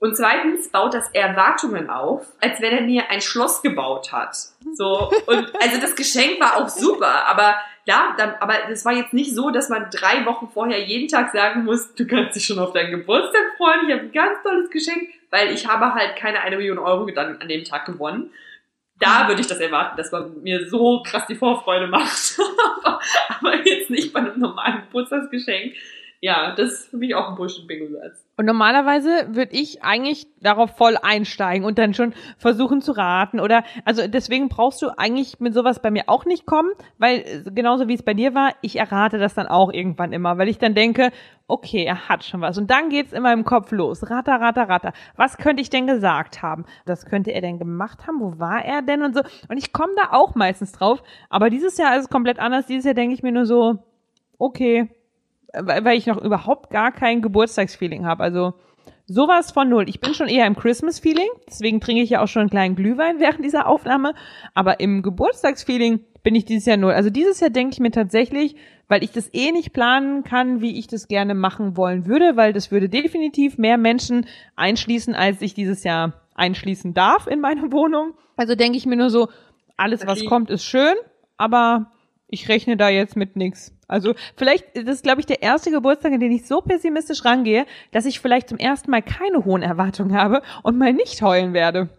Und 0.01 0.17
zweitens 0.17 0.71
baut 0.71 0.95
das 0.95 1.11
Erwartungen 1.11 1.91
auf, 1.91 2.27
als 2.41 2.61
wenn 2.63 2.73
er 2.73 2.81
mir 2.81 3.11
ein 3.11 3.21
Schloss 3.21 3.61
gebaut 3.61 4.13
hat. 4.13 4.35
So 4.75 5.13
und 5.27 5.53
also 5.63 5.81
das 5.81 5.95
Geschenk 5.95 6.41
war 6.41 6.57
auch 6.57 6.71
super, 6.71 7.27
aber 7.27 7.57
ja, 7.85 8.15
dann, 8.17 8.35
aber 8.41 8.55
das 8.69 8.85
war 8.87 8.95
jetzt 8.95 9.13
nicht 9.13 9.35
so, 9.35 9.51
dass 9.51 9.69
man 9.69 9.91
drei 9.91 10.25
Wochen 10.25 10.49
vorher 10.49 10.83
jeden 10.83 11.09
Tag 11.09 11.33
sagen 11.33 11.65
muss, 11.65 11.95
du 11.95 12.07
kannst 12.07 12.35
dich 12.35 12.47
schon 12.47 12.59
auf 12.59 12.73
deinen 12.73 12.93
Geburtstag 12.93 13.43
freuen, 13.59 13.89
ich 13.89 13.93
habe 13.93 14.05
ein 14.05 14.13
ganz 14.13 14.43
tolles 14.43 14.71
Geschenk, 14.71 15.09
weil 15.29 15.51
ich 15.53 15.67
habe 15.67 15.93
halt 15.93 16.17
keine 16.17 16.41
eine 16.41 16.57
Million 16.57 16.79
Euro 16.79 17.07
dann 17.11 17.41
an 17.41 17.49
dem 17.49 17.65
Tag 17.65 17.85
gewonnen. 17.85 18.31
Da 18.99 19.29
würde 19.29 19.41
ich 19.41 19.47
das 19.47 19.61
erwarten, 19.61 19.97
dass 19.97 20.13
man 20.13 20.43
mir 20.43 20.69
so 20.69 21.03
krass 21.03 21.27
die 21.27 21.35
Vorfreude 21.35 21.87
macht. 21.87 22.39
aber, 22.83 23.01
aber 23.41 23.67
jetzt 23.67 23.91
nicht 23.91 24.13
bei 24.13 24.21
einem 24.21 24.39
normalen 24.39 24.83
Geburtstagsgeschenk. 24.83 25.75
Ja, 26.23 26.55
das 26.55 26.73
ist 26.73 26.91
für 26.91 26.99
mich 26.99 27.15
auch 27.15 27.31
ein 27.31 27.35
Bullshit-Bingo-Satz. 27.35 28.27
Und 28.37 28.45
normalerweise 28.45 29.35
würde 29.35 29.53
ich 29.57 29.83
eigentlich 29.83 30.27
darauf 30.41 30.77
voll 30.77 30.99
einsteigen 31.01 31.65
und 31.65 31.79
dann 31.79 31.95
schon 31.95 32.13
versuchen 32.37 32.83
zu 32.83 32.93
raten 32.93 33.41
oder 33.41 33.65
also 33.87 34.07
deswegen 34.07 34.51
brauchst 34.51 34.83
du 34.83 34.89
eigentlich 34.99 35.41
mit 35.41 35.55
sowas 35.55 35.81
bei 35.81 35.91
mir 35.91 36.05
auch 36.09 36.27
nicht 36.27 36.45
kommen, 36.45 36.71
weil 36.99 37.21
äh, 37.21 37.51
genauso 37.51 37.89
wie 37.89 37.95
es 37.95 38.03
bei 38.03 38.13
dir 38.13 38.35
war, 38.35 38.53
ich 38.61 38.77
errate 38.77 39.19
das 39.19 39.33
dann 39.33 39.47
auch 39.47 39.73
irgendwann 39.73 40.13
immer, 40.13 40.37
weil 40.37 40.49
ich 40.49 40.59
dann 40.59 40.75
denke, 40.75 41.11
okay, 41.47 41.85
er 41.85 42.11
hat 42.11 42.23
schon 42.23 42.43
was 42.43 42.59
und 42.59 42.71
dann 42.71 42.91
geht's 42.91 43.15
immer 43.15 43.33
im 43.33 43.45
Kopf 43.45 43.73
los, 43.73 44.11
ratter, 44.11 44.41
ratter, 44.41 44.69
ratter. 44.69 44.93
Was 45.17 45.39
könnte 45.39 45.63
ich 45.63 45.71
denn 45.71 45.87
gesagt 45.87 46.43
haben? 46.43 46.67
Was 46.85 47.07
könnte 47.07 47.33
er 47.33 47.41
denn 47.41 47.59
gemacht 47.59 48.07
haben? 48.07 48.21
Wo 48.21 48.39
war 48.39 48.63
er 48.63 48.83
denn 48.83 49.03
und 49.03 49.15
so? 49.15 49.23
Und 49.49 49.57
ich 49.57 49.73
komme 49.73 49.93
da 49.97 50.17
auch 50.17 50.35
meistens 50.35 50.73
drauf, 50.73 51.03
aber 51.31 51.49
dieses 51.49 51.79
Jahr 51.79 51.97
ist 51.97 52.05
es 52.05 52.11
komplett 52.11 52.39
anders. 52.39 52.67
Dieses 52.67 52.85
Jahr 52.85 52.95
denke 52.95 53.15
ich 53.15 53.23
mir 53.23 53.33
nur 53.33 53.47
so, 53.47 53.79
okay, 54.39 54.91
weil 55.53 55.97
ich 55.97 56.07
noch 56.07 56.21
überhaupt 56.23 56.71
gar 56.71 56.93
kein 56.93 57.23
Geburtstagsfeeling 57.23 58.07
habe. 58.07 58.23
Also 58.23 58.55
sowas 59.07 59.51
von 59.51 59.69
null. 59.69 59.89
Ich 59.89 60.01
bin 60.01 60.15
schon 60.15 60.29
eher 60.29 60.47
im 60.47 60.57
Christmas-Feeling, 60.57 61.29
deswegen 61.49 61.81
trinke 61.81 62.03
ich 62.03 62.11
ja 62.11 62.23
auch 62.23 62.29
schon 62.29 62.43
einen 62.43 62.51
kleinen 62.51 62.77
Glühwein 62.77 63.19
während 63.19 63.45
dieser 63.45 63.67
Aufnahme. 63.67 64.15
Aber 64.55 64.81
im 64.81 65.03
Geburtstagsfeeling 65.03 66.05
bin 66.23 66.35
ich 66.35 66.45
dieses 66.45 66.67
Jahr 66.67 66.77
null. 66.77 66.93
Also 66.93 67.11
dieses 67.11 67.41
Jahr 67.41 67.51
denke 67.51 67.73
ich 67.73 67.81
mir 67.81 67.91
tatsächlich, 67.91 68.57
weil 68.89 69.03
ich 69.03 69.11
das 69.11 69.33
eh 69.33 69.53
nicht 69.53 69.73
planen 69.73 70.25
kann, 70.25 70.61
wie 70.61 70.79
ich 70.79 70.87
das 70.87 71.09
gerne 71.09 71.35
machen 71.35 71.77
wollen 71.77 72.07
würde, 72.07 72.37
weil 72.37 72.53
das 72.53 72.71
würde 72.71 72.89
definitiv 72.89 73.59
mehr 73.59 73.79
Menschen 73.79 74.27
einschließen, 74.57 75.15
als 75.15 75.43
ich 75.43 75.55
dieses 75.55 75.85
Jahr 75.85 76.15
einschließen 76.35 76.95
darf 76.95 77.27
in 77.27 77.41
meine 77.41 77.73
Wohnung. 77.73 78.15
Also 78.37 78.55
denke 78.55 78.79
ich 78.79 78.87
mir 78.87 78.97
nur 78.97 79.11
so, 79.11 79.29
alles 79.77 80.07
was 80.07 80.25
kommt 80.25 80.51
ist 80.51 80.65
schön, 80.65 80.95
aber 81.37 81.91
ich 82.31 82.49
rechne 82.49 82.77
da 82.77 82.89
jetzt 82.89 83.17
mit 83.17 83.37
nix. 83.37 83.73
Also 83.89 84.15
vielleicht, 84.37 84.77
das 84.77 84.97
ist 84.97 85.03
glaube 85.03 85.21
ich 85.21 85.27
der 85.27 85.43
erste 85.43 85.71
Geburtstag, 85.71 86.13
in 86.13 86.21
den 86.21 86.33
ich 86.33 86.47
so 86.47 86.61
pessimistisch 86.61 87.25
rangehe, 87.25 87.67
dass 87.93 88.07
ich 88.07 88.21
vielleicht 88.21 88.49
zum 88.49 88.59
ersten 88.59 88.91
Mal 88.91 89.03
keine 89.03 89.45
hohen 89.45 89.63
Erwartungen 89.63 90.17
habe 90.17 90.43
und 90.63 90.79
mal 90.79 90.93
nicht 90.93 91.23
heulen 91.23 91.53
werde. 91.53 91.89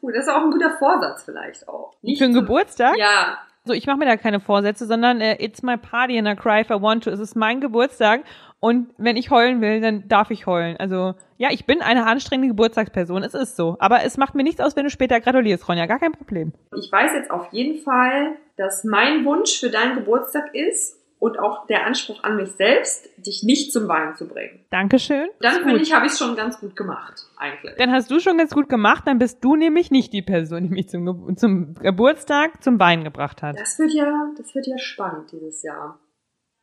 Gut, 0.00 0.14
das 0.14 0.26
ist 0.26 0.28
auch 0.28 0.42
ein 0.42 0.50
guter 0.50 0.76
Vorsatz 0.78 1.24
vielleicht 1.24 1.68
auch. 1.68 1.92
Nicht 2.02 2.18
Für 2.18 2.24
einen 2.24 2.34
Geburtstag? 2.34 2.96
Ja, 2.96 3.38
So, 3.64 3.74
ich 3.74 3.86
mache 3.86 3.98
mir 3.98 4.06
da 4.06 4.16
keine 4.16 4.40
Vorsätze, 4.40 4.86
sondern 4.86 5.20
äh, 5.20 5.36
it's 5.38 5.62
my 5.62 5.76
party 5.76 6.18
and 6.18 6.26
I 6.26 6.34
cry 6.34 6.62
if 6.62 6.70
I 6.70 6.80
want 6.80 7.04
to. 7.04 7.10
Es 7.10 7.20
ist 7.20 7.36
mein 7.36 7.60
Geburtstag 7.60 8.22
und 8.58 8.94
wenn 8.96 9.16
ich 9.16 9.30
heulen 9.30 9.60
will, 9.60 9.80
dann 9.80 10.08
darf 10.08 10.30
ich 10.30 10.46
heulen. 10.46 10.76
Also 10.78 11.14
ja, 11.36 11.48
ich 11.50 11.66
bin 11.66 11.82
eine 11.82 12.06
anstrengende 12.06 12.48
Geburtstagsperson, 12.48 13.22
es 13.22 13.34
ist 13.34 13.56
so. 13.56 13.76
Aber 13.78 14.02
es 14.02 14.16
macht 14.16 14.34
mir 14.34 14.44
nichts 14.44 14.60
aus, 14.60 14.76
wenn 14.76 14.84
du 14.84 14.90
später 14.90 15.20
gratulierst, 15.20 15.68
Ronja, 15.68 15.86
gar 15.86 15.98
kein 15.98 16.12
Problem. 16.12 16.52
ich 16.74 16.90
weiß 16.90 17.12
jetzt 17.14 17.30
auf 17.30 17.52
jeden 17.52 17.82
Fall, 17.82 18.36
dass 18.56 18.84
mein 18.84 19.24
Wunsch 19.24 19.58
für 19.58 19.70
deinen 19.70 19.96
Geburtstag 19.96 20.54
ist 20.54 20.99
und 21.20 21.38
auch 21.38 21.66
der 21.66 21.86
Anspruch 21.86 22.24
an 22.24 22.36
mich 22.36 22.50
selbst, 22.52 23.08
dich 23.18 23.42
nicht 23.44 23.72
zum 23.72 23.86
Weinen 23.86 24.16
zu 24.16 24.26
bringen. 24.26 24.64
Dankeschön. 24.70 25.28
Dann 25.40 25.62
finde 25.62 25.82
ich, 25.82 25.94
habe 25.94 26.06
ich 26.06 26.12
es 26.12 26.18
schon 26.18 26.34
ganz 26.34 26.58
gut 26.58 26.74
gemacht, 26.74 27.26
eigentlich. 27.36 27.76
Dann 27.76 27.92
hast 27.92 28.10
du 28.10 28.18
schon 28.18 28.38
ganz 28.38 28.52
gut 28.52 28.68
gemacht, 28.68 29.04
dann 29.06 29.18
bist 29.18 29.44
du 29.44 29.54
nämlich 29.54 29.90
nicht 29.90 30.12
die 30.12 30.22
Person, 30.22 30.64
die 30.64 30.70
mich 30.70 30.88
zum, 30.88 31.04
Ge 31.04 31.34
zum 31.36 31.74
Geburtstag 31.74 32.62
zum 32.64 32.80
Weinen 32.80 33.04
gebracht 33.04 33.42
hat. 33.42 33.60
Das 33.60 33.78
wird 33.78 33.92
ja, 33.92 34.30
das 34.36 34.54
wird 34.54 34.66
ja 34.66 34.78
spannend 34.78 35.30
dieses 35.30 35.62
Jahr. 35.62 36.00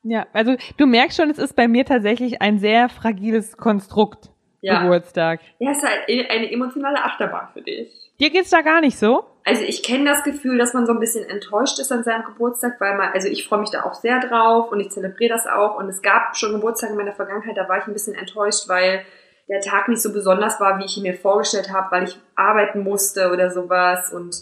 Ja, 0.03 0.25
also 0.33 0.55
du 0.77 0.85
merkst 0.87 1.17
schon, 1.17 1.29
es 1.29 1.37
ist 1.37 1.55
bei 1.55 1.67
mir 1.67 1.85
tatsächlich 1.85 2.41
ein 2.41 2.57
sehr 2.57 2.89
fragiles 2.89 3.57
Konstrukt. 3.57 4.31
Ja. 4.61 4.81
Geburtstag. 4.81 5.39
Ja, 5.59 5.71
es 5.71 5.77
ist 5.77 5.87
halt 5.87 6.09
eine 6.09 6.51
emotionale 6.51 7.03
Achterbahn 7.03 7.49
für 7.53 7.61
dich. 7.61 7.89
Dir 8.19 8.31
geht's 8.31 8.49
da 8.49 8.61
gar 8.61 8.81
nicht 8.81 8.97
so? 8.97 9.23
Also 9.47 9.63
ich 9.63 9.81
kenne 9.81 10.03
das 10.03 10.25
Gefühl, 10.25 10.57
dass 10.57 10.73
man 10.73 10.85
so 10.85 10.91
ein 10.91 10.99
bisschen 10.99 11.23
enttäuscht 11.23 11.79
ist 11.79 11.89
an 11.93 12.03
seinem 12.03 12.25
Geburtstag, 12.25 12.81
weil 12.81 12.97
man, 12.97 13.13
also 13.13 13.29
ich 13.29 13.47
freue 13.47 13.61
mich 13.61 13.69
da 13.69 13.83
auch 13.83 13.93
sehr 13.93 14.19
drauf 14.19 14.73
und 14.73 14.81
ich 14.81 14.91
zelebriere 14.91 15.33
das 15.33 15.47
auch. 15.47 15.77
Und 15.77 15.87
es 15.87 16.01
gab 16.01 16.35
schon 16.35 16.51
Geburtstage 16.51 16.91
in 16.91 16.97
meiner 16.97 17.13
Vergangenheit, 17.13 17.55
da 17.55 17.69
war 17.69 17.77
ich 17.77 17.87
ein 17.87 17.93
bisschen 17.93 18.15
enttäuscht, 18.15 18.67
weil 18.67 19.05
der 19.47 19.61
Tag 19.61 19.87
nicht 19.87 20.01
so 20.01 20.11
besonders 20.11 20.59
war, 20.59 20.79
wie 20.79 20.83
ich 20.83 20.97
ihn 20.97 21.03
mir 21.03 21.13
vorgestellt 21.13 21.71
habe, 21.71 21.89
weil 21.91 22.03
ich 22.03 22.19
arbeiten 22.35 22.81
musste 22.81 23.31
oder 23.31 23.49
sowas 23.49 24.11
und 24.11 24.35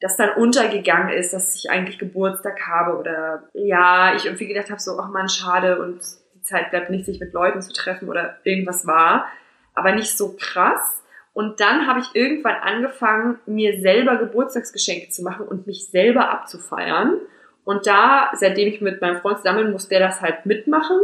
das 0.00 0.16
dann 0.16 0.30
untergegangen 0.30 1.10
ist, 1.10 1.34
dass 1.34 1.54
ich 1.54 1.68
eigentlich 1.68 1.98
Geburtstag 1.98 2.66
habe 2.66 2.96
oder 2.96 3.50
ja, 3.52 4.14
ich 4.16 4.24
irgendwie 4.24 4.46
gedacht 4.46 4.70
habe, 4.70 4.80
so, 4.80 4.98
ach 4.98 5.10
man, 5.10 5.28
schade 5.28 5.82
und 5.82 6.00
die 6.34 6.40
Zeit 6.40 6.70
bleibt 6.70 6.88
nicht, 6.88 7.04
sich 7.04 7.20
mit 7.20 7.34
Leuten 7.34 7.60
zu 7.60 7.74
treffen 7.74 8.08
oder 8.08 8.38
irgendwas 8.42 8.86
war, 8.86 9.26
aber 9.74 9.92
nicht 9.92 10.16
so 10.16 10.34
krass. 10.40 11.03
Und 11.34 11.58
dann 11.58 11.88
habe 11.88 11.98
ich 11.98 12.06
irgendwann 12.14 12.54
angefangen, 12.54 13.40
mir 13.44 13.80
selber 13.80 14.16
Geburtstagsgeschenke 14.16 15.10
zu 15.10 15.22
machen 15.22 15.46
und 15.46 15.66
mich 15.66 15.88
selber 15.88 16.30
abzufeiern. 16.30 17.18
Und 17.64 17.86
da, 17.88 18.30
seitdem 18.34 18.68
ich 18.68 18.80
mit 18.80 19.00
meinem 19.00 19.20
Freund 19.20 19.38
zusammen 19.38 19.64
bin, 19.64 19.72
muss 19.72 19.88
der 19.88 19.98
das 19.98 20.22
halt 20.22 20.46
mitmachen. 20.46 20.96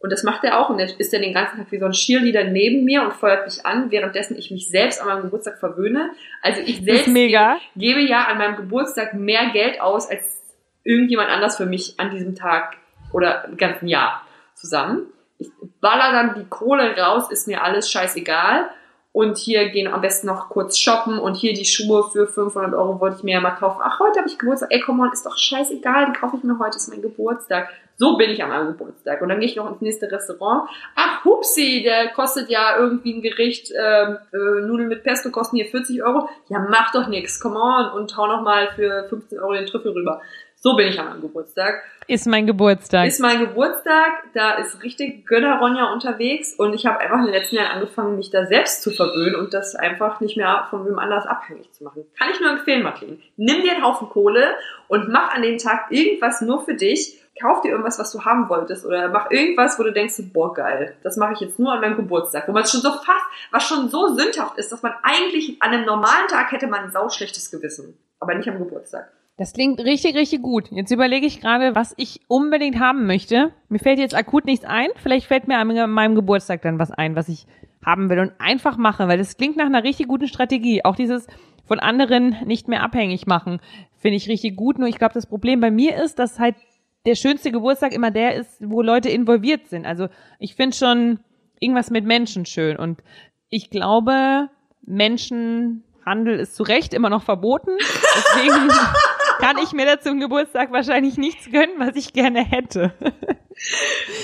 Und 0.00 0.10
das 0.10 0.24
macht 0.24 0.42
er 0.42 0.58
auch. 0.58 0.70
Und 0.70 0.80
er 0.80 0.88
ist 0.98 1.12
dann 1.12 1.22
den 1.22 1.32
ganzen 1.32 1.58
Tag 1.58 1.70
wie 1.70 1.78
so 1.78 1.86
ein 1.86 1.92
Cheerleader 1.92 2.44
neben 2.44 2.84
mir 2.84 3.02
und 3.02 3.12
feuert 3.12 3.46
mich 3.46 3.64
an, 3.64 3.92
währenddessen 3.92 4.36
ich 4.36 4.50
mich 4.50 4.68
selbst 4.68 5.00
an 5.00 5.06
meinem 5.06 5.22
Geburtstag 5.22 5.58
verwöhne. 5.58 6.10
Also 6.42 6.60
ich 6.62 6.82
selbst 6.82 7.08
mega. 7.08 7.56
gebe 7.76 8.00
ja 8.00 8.24
an 8.24 8.38
meinem 8.38 8.56
Geburtstag 8.56 9.14
mehr 9.14 9.50
Geld 9.52 9.80
aus, 9.80 10.10
als 10.10 10.42
irgendjemand 10.82 11.30
anders 11.30 11.56
für 11.56 11.66
mich 11.66 11.94
an 11.98 12.10
diesem 12.10 12.34
Tag 12.34 12.76
oder 13.12 13.44
im 13.44 13.56
ganzen 13.56 13.86
Jahr 13.86 14.22
zusammen. 14.54 15.06
Ich 15.38 15.48
baller 15.80 16.10
dann 16.10 16.34
die 16.34 16.48
Kohle 16.48 16.96
raus, 16.96 17.30
ist 17.30 17.46
mir 17.46 17.62
alles 17.62 17.88
scheißegal 17.90 18.68
und 19.16 19.38
hier 19.38 19.70
gehen 19.70 19.90
am 19.90 20.02
besten 20.02 20.26
noch 20.26 20.50
kurz 20.50 20.76
shoppen 20.76 21.18
und 21.18 21.36
hier 21.36 21.54
die 21.54 21.64
Schuhe 21.64 22.04
für 22.12 22.26
500 22.26 22.74
Euro 22.74 23.00
wollte 23.00 23.16
ich 23.16 23.22
mir 23.22 23.36
ja 23.36 23.40
mal 23.40 23.52
kaufen. 23.52 23.80
Ach, 23.82 23.98
heute 23.98 24.18
habe 24.18 24.28
ich 24.28 24.38
Geburtstag. 24.38 24.70
Ey, 24.70 24.82
komm 24.84 25.00
on, 25.00 25.10
ist 25.10 25.24
doch 25.24 25.38
scheißegal, 25.38 26.12
die 26.12 26.18
kaufe 26.18 26.36
ich 26.36 26.42
mir 26.42 26.58
heute, 26.58 26.76
ist 26.76 26.90
mein 26.90 27.00
Geburtstag. 27.00 27.70
So 27.96 28.18
bin 28.18 28.28
ich 28.28 28.42
an 28.42 28.50
meinem 28.50 28.66
Geburtstag. 28.66 29.22
Und 29.22 29.30
dann 29.30 29.40
gehe 29.40 29.48
ich 29.48 29.56
noch 29.56 29.70
ins 29.70 29.80
nächste 29.80 30.12
Restaurant. 30.12 30.68
Ach, 30.96 31.24
hupsi, 31.24 31.80
der 31.82 32.10
kostet 32.10 32.50
ja 32.50 32.76
irgendwie 32.76 33.14
ein 33.14 33.22
Gericht, 33.22 33.72
ähm, 33.74 34.18
äh, 34.34 34.60
Nudeln 34.66 34.88
mit 34.88 35.02
Pesto 35.02 35.30
kosten 35.30 35.56
hier 35.56 35.64
40 35.64 36.02
Euro. 36.02 36.28
Ja, 36.50 36.58
mach 36.68 36.92
doch 36.92 37.08
nix, 37.08 37.40
come 37.40 37.58
on 37.58 37.98
und 37.98 38.18
hau 38.18 38.26
noch 38.26 38.42
mal 38.42 38.68
für 38.76 39.08
15 39.08 39.38
Euro 39.38 39.54
den 39.54 39.64
Trüffel 39.64 39.92
rüber. 39.92 40.20
So 40.66 40.74
bin 40.74 40.88
ich 40.88 40.98
an 40.98 41.06
meinem 41.06 41.20
Geburtstag. 41.20 41.84
Ist 42.08 42.26
mein 42.26 42.44
Geburtstag. 42.44 43.06
Ist 43.06 43.20
mein 43.20 43.38
Geburtstag, 43.38 44.24
da 44.34 44.54
ist 44.54 44.82
richtig 44.82 45.24
Gönner-Ronja 45.24 45.92
unterwegs 45.92 46.54
und 46.54 46.74
ich 46.74 46.86
habe 46.86 46.98
einfach 46.98 47.18
in 47.18 47.26
den 47.26 47.34
letzten 47.34 47.54
Jahren 47.54 47.70
angefangen, 47.70 48.16
mich 48.16 48.30
da 48.30 48.46
selbst 48.46 48.82
zu 48.82 48.90
verwöhnen 48.90 49.36
und 49.36 49.54
das 49.54 49.76
einfach 49.76 50.18
nicht 50.18 50.36
mehr 50.36 50.66
von 50.68 50.84
wem 50.84 50.98
anders 50.98 51.24
abhängig 51.24 51.72
zu 51.72 51.84
machen. 51.84 52.04
Kann 52.18 52.30
ich 52.32 52.40
nur 52.40 52.50
empfehlen, 52.50 52.82
Martin. 52.82 53.22
Nimm 53.36 53.62
dir 53.62 53.74
einen 53.74 53.84
Haufen 53.84 54.08
Kohle 54.08 54.56
und 54.88 55.08
mach 55.08 55.32
an 55.36 55.42
dem 55.42 55.58
Tag 55.58 55.92
irgendwas 55.92 56.40
nur 56.40 56.64
für 56.64 56.74
dich. 56.74 57.22
Kauf 57.40 57.60
dir 57.60 57.70
irgendwas, 57.70 58.00
was 58.00 58.10
du 58.10 58.24
haben 58.24 58.48
wolltest 58.48 58.84
oder 58.84 59.08
mach 59.08 59.30
irgendwas, 59.30 59.78
wo 59.78 59.84
du 59.84 59.92
denkst, 59.92 60.16
boah, 60.32 60.52
geil, 60.52 60.96
das 61.04 61.16
mache 61.16 61.34
ich 61.34 61.40
jetzt 61.40 61.60
nur 61.60 61.74
an 61.74 61.80
meinem 61.80 61.94
Geburtstag. 61.94 62.48
Wo 62.48 62.52
man 62.52 62.66
schon 62.66 62.80
so 62.80 62.90
fast, 62.90 63.24
was 63.52 63.68
schon 63.68 63.88
so 63.88 64.16
sündhaft 64.16 64.58
ist, 64.58 64.72
dass 64.72 64.82
man 64.82 64.94
eigentlich 65.04 65.62
an 65.62 65.70
einem 65.70 65.84
normalen 65.84 66.26
Tag 66.26 66.50
hätte 66.50 66.66
man 66.66 66.86
ein 66.86 66.90
sauschlechtes 66.90 67.52
Gewissen. 67.52 67.96
Aber 68.18 68.34
nicht 68.34 68.48
am 68.48 68.58
Geburtstag. 68.58 69.12
Das 69.38 69.52
klingt 69.52 69.80
richtig, 69.80 70.16
richtig 70.16 70.40
gut. 70.40 70.70
Jetzt 70.70 70.90
überlege 70.90 71.26
ich 71.26 71.40
gerade, 71.40 71.74
was 71.74 71.92
ich 71.98 72.20
unbedingt 72.26 72.80
haben 72.80 73.06
möchte. 73.06 73.52
Mir 73.68 73.78
fällt 73.78 73.98
jetzt 73.98 74.14
akut 74.14 74.46
nichts 74.46 74.64
ein. 74.64 74.88
Vielleicht 74.96 75.26
fällt 75.26 75.46
mir 75.46 75.58
an 75.58 75.90
meinem 75.90 76.14
Geburtstag 76.14 76.62
dann 76.62 76.78
was 76.78 76.90
ein, 76.90 77.16
was 77.16 77.28
ich 77.28 77.46
haben 77.84 78.08
will 78.08 78.18
und 78.18 78.32
einfach 78.38 78.78
mache, 78.78 79.06
weil 79.08 79.18
das 79.18 79.36
klingt 79.36 79.56
nach 79.56 79.66
einer 79.66 79.84
richtig 79.84 80.08
guten 80.08 80.26
Strategie. 80.26 80.84
Auch 80.84 80.96
dieses 80.96 81.26
von 81.66 81.80
anderen 81.80 82.36
nicht 82.46 82.66
mehr 82.66 82.82
abhängig 82.82 83.26
machen, 83.26 83.60
finde 83.98 84.16
ich 84.16 84.28
richtig 84.28 84.56
gut. 84.56 84.78
Nur 84.78 84.88
ich 84.88 84.98
glaube, 84.98 85.14
das 85.14 85.26
Problem 85.26 85.60
bei 85.60 85.70
mir 85.70 86.02
ist, 86.02 86.18
dass 86.18 86.38
halt 86.38 86.56
der 87.04 87.14
schönste 87.14 87.52
Geburtstag 87.52 87.92
immer 87.92 88.10
der 88.10 88.34
ist, 88.34 88.58
wo 88.60 88.82
Leute 88.82 89.10
involviert 89.10 89.66
sind. 89.68 89.86
Also 89.86 90.08
ich 90.38 90.54
finde 90.54 90.76
schon 90.76 91.20
irgendwas 91.60 91.90
mit 91.90 92.04
Menschen 92.04 92.46
schön 92.46 92.76
und 92.76 93.02
ich 93.48 93.70
glaube, 93.70 94.48
Menschenhandel 94.82 96.40
ist 96.40 96.56
zu 96.56 96.62
Recht 96.62 96.94
immer 96.94 97.10
noch 97.10 97.22
verboten. 97.22 97.70
Deswegen 97.78 98.70
kann 99.38 99.58
ich 99.58 99.72
mir 99.72 99.86
da 99.86 100.00
zum 100.00 100.20
Geburtstag 100.20 100.72
wahrscheinlich 100.72 101.16
nichts 101.16 101.50
gönnen, 101.50 101.78
was 101.78 101.96
ich 101.96 102.12
gerne 102.12 102.44
hätte. 102.44 102.92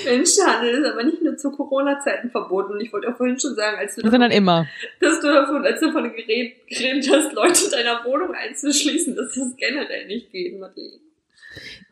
Menschenhandel 0.05 0.81
ist 0.81 0.85
aber 0.85 1.03
nicht 1.03 1.21
nur 1.21 1.35
zu 1.37 1.51
Corona-Zeiten 1.51 2.29
verboten. 2.29 2.73
Und 2.73 2.81
ich 2.81 2.93
wollte 2.93 3.09
auch 3.09 3.17
vorhin 3.17 3.39
schon 3.39 3.55
sagen, 3.55 3.77
als 3.77 3.95
du 3.95 4.01
davon, 4.01 4.11
Sondern 4.11 4.31
immer. 4.31 4.67
Dass 4.99 5.19
du 5.19 5.27
davon, 5.27 5.65
als 5.65 5.79
du 5.79 5.87
davon 5.87 6.11
geredet 6.13 7.09
hast, 7.11 7.33
Leute 7.33 7.65
in 7.65 7.71
deiner 7.71 8.05
Wohnung 8.05 8.33
einzuschließen, 8.33 9.15
dass 9.15 9.33
das 9.33 9.55
generell 9.57 10.07
nicht 10.07 10.31
geht, 10.31 10.59
Madeleine. 10.59 10.99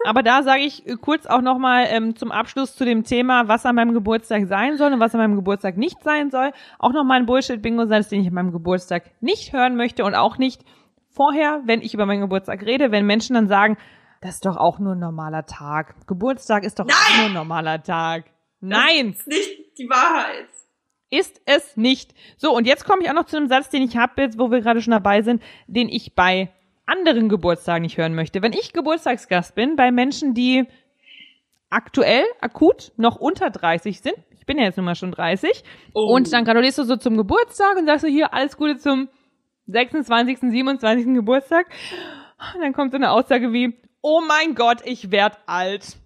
Aber 0.06 0.24
da 0.24 0.42
sage 0.42 0.64
ich 0.64 0.84
kurz 1.02 1.28
auch 1.28 1.42
nochmal 1.42 1.86
ähm, 1.90 2.16
zum 2.16 2.32
Abschluss 2.32 2.76
zu 2.76 2.86
dem 2.86 3.04
Thema, 3.04 3.48
was 3.48 3.66
an 3.66 3.76
meinem 3.76 3.94
Geburtstag 3.94 4.48
sein 4.48 4.78
soll 4.78 4.94
und 4.94 5.00
was 5.00 5.14
an 5.14 5.20
meinem 5.20 5.36
Geburtstag 5.36 5.78
nicht 5.78 6.02
sein 6.04 6.32
soll. 6.32 6.52
Auch 6.80 6.94
nochmal 6.94 7.20
ein 7.20 7.28
Bullshit-Bingo 7.28 7.86
sein, 7.86 8.04
den 8.10 8.22
ich 8.22 8.28
an 8.28 8.34
meinem 8.34 8.52
Geburtstag 8.52 9.04
nicht 9.22 9.54
hören 9.54 9.76
möchte 9.76 10.04
und 10.04 10.16
auch 10.16 10.38
nicht 10.38 10.62
vorher, 11.22 11.62
wenn 11.66 11.84
ich 11.84 11.94
über 11.94 12.08
meinen 12.08 12.22
Geburtstag 12.22 12.66
rede, 12.66 12.92
wenn 12.92 13.06
Menschen 13.06 13.36
dann 13.36 13.48
sagen, 13.48 13.78
das 14.22 14.36
ist 14.36 14.46
doch 14.48 14.58
auch 14.58 14.80
nur 14.80 14.94
ein 14.94 15.00
normaler 15.00 15.46
Tag. 15.46 16.08
Geburtstag 16.08 16.64
ist 16.64 16.80
doch 16.80 16.86
Nein! 16.86 16.96
auch 16.96 17.18
nur 17.18 17.26
ein 17.28 17.34
normaler 17.34 17.84
Tag. 17.84 18.26
Nein! 18.60 19.12
Das 19.12 19.20
ist 19.20 19.28
nicht 19.28 19.78
die 19.78 19.88
Wahrheit. 19.88 20.48
Ist 21.12 21.40
es 21.46 21.78
nicht. 21.78 22.16
So, 22.38 22.56
und 22.56 22.66
jetzt 22.66 22.86
komme 22.86 23.04
ich 23.04 23.10
auch 23.12 23.14
noch 23.14 23.26
zu 23.26 23.38
einem 23.38 23.50
Satz, 23.50 23.70
den 23.70 23.84
ich 23.84 23.98
habe 23.98 24.20
jetzt, 24.20 24.40
wo 24.40 24.50
wir 24.50 24.62
gerade 24.62 24.82
schon 24.82 24.92
dabei 24.92 25.22
sind, 25.22 25.44
den 25.68 25.90
ich 25.90 26.16
bei 26.16 26.52
anderen 26.88 27.30
Geburtstagen 27.30 27.84
nicht 27.84 28.00
hören 28.00 28.16
möchte. 28.16 28.42
Wenn 28.42 28.54
ich 28.54 28.74
Geburtstagsgast 28.74 29.54
bin, 29.54 29.76
bei 29.76 29.92
Menschen, 29.92 30.34
die 30.34 30.66
aktuell, 31.70 32.26
akut, 32.40 32.94
noch 32.98 33.18
unter 33.18 33.52
30 33.52 34.02
sind, 34.02 34.16
ich 34.32 34.48
bin 34.48 34.58
ja 34.58 34.64
jetzt 34.64 34.78
nun 34.78 34.86
mal 34.86 34.96
schon 34.96 35.12
30, 35.12 35.64
oh. 35.94 36.16
und 36.16 36.34
dann 36.34 36.46
gratulierst 36.46 36.80
du 36.80 36.84
so 36.84 36.96
zum 36.96 37.16
Geburtstag 37.16 37.78
und 37.78 37.86
sagst 37.86 38.06
du 38.06 38.10
hier 38.10 38.34
alles 38.34 38.58
Gute 38.58 38.78
zum 38.78 39.08
26., 39.68 40.40
27. 40.40 41.14
Geburtstag. 41.14 41.68
Und 42.56 42.62
dann 42.62 42.74
kommt 42.74 42.92
so 42.92 42.98
eine 42.98 43.12
Aussage 43.12 43.54
wie, 43.54 43.78
oh 44.02 44.22
mein 44.28 44.56
Gott, 44.56 44.80
ich 44.86 45.12
werd 45.12 45.38
alt. 45.46 45.98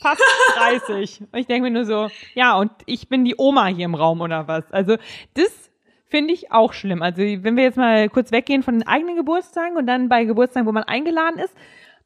Fast 0.00 0.22
30. 0.56 1.22
und 1.32 1.38
ich 1.38 1.46
denke 1.46 1.62
mir 1.62 1.70
nur 1.70 1.84
so, 1.84 2.08
ja, 2.34 2.56
und 2.58 2.70
ich 2.84 3.08
bin 3.08 3.24
die 3.24 3.34
Oma 3.38 3.66
hier 3.66 3.86
im 3.86 3.94
Raum 3.94 4.20
oder 4.20 4.46
was. 4.46 4.70
Also 4.70 4.96
das 5.34 5.70
finde 6.08 6.34
ich 6.34 6.52
auch 6.52 6.72
schlimm. 6.72 7.02
Also 7.02 7.22
wenn 7.22 7.56
wir 7.56 7.64
jetzt 7.64 7.78
mal 7.78 8.08
kurz 8.08 8.30
weggehen 8.30 8.62
von 8.62 8.74
den 8.78 8.86
eigenen 8.86 9.16
Geburtstagen 9.16 9.76
und 9.76 9.86
dann 9.86 10.08
bei 10.08 10.24
Geburtstagen, 10.24 10.66
wo 10.66 10.72
man 10.72 10.84
eingeladen 10.84 11.38
ist, 11.38 11.54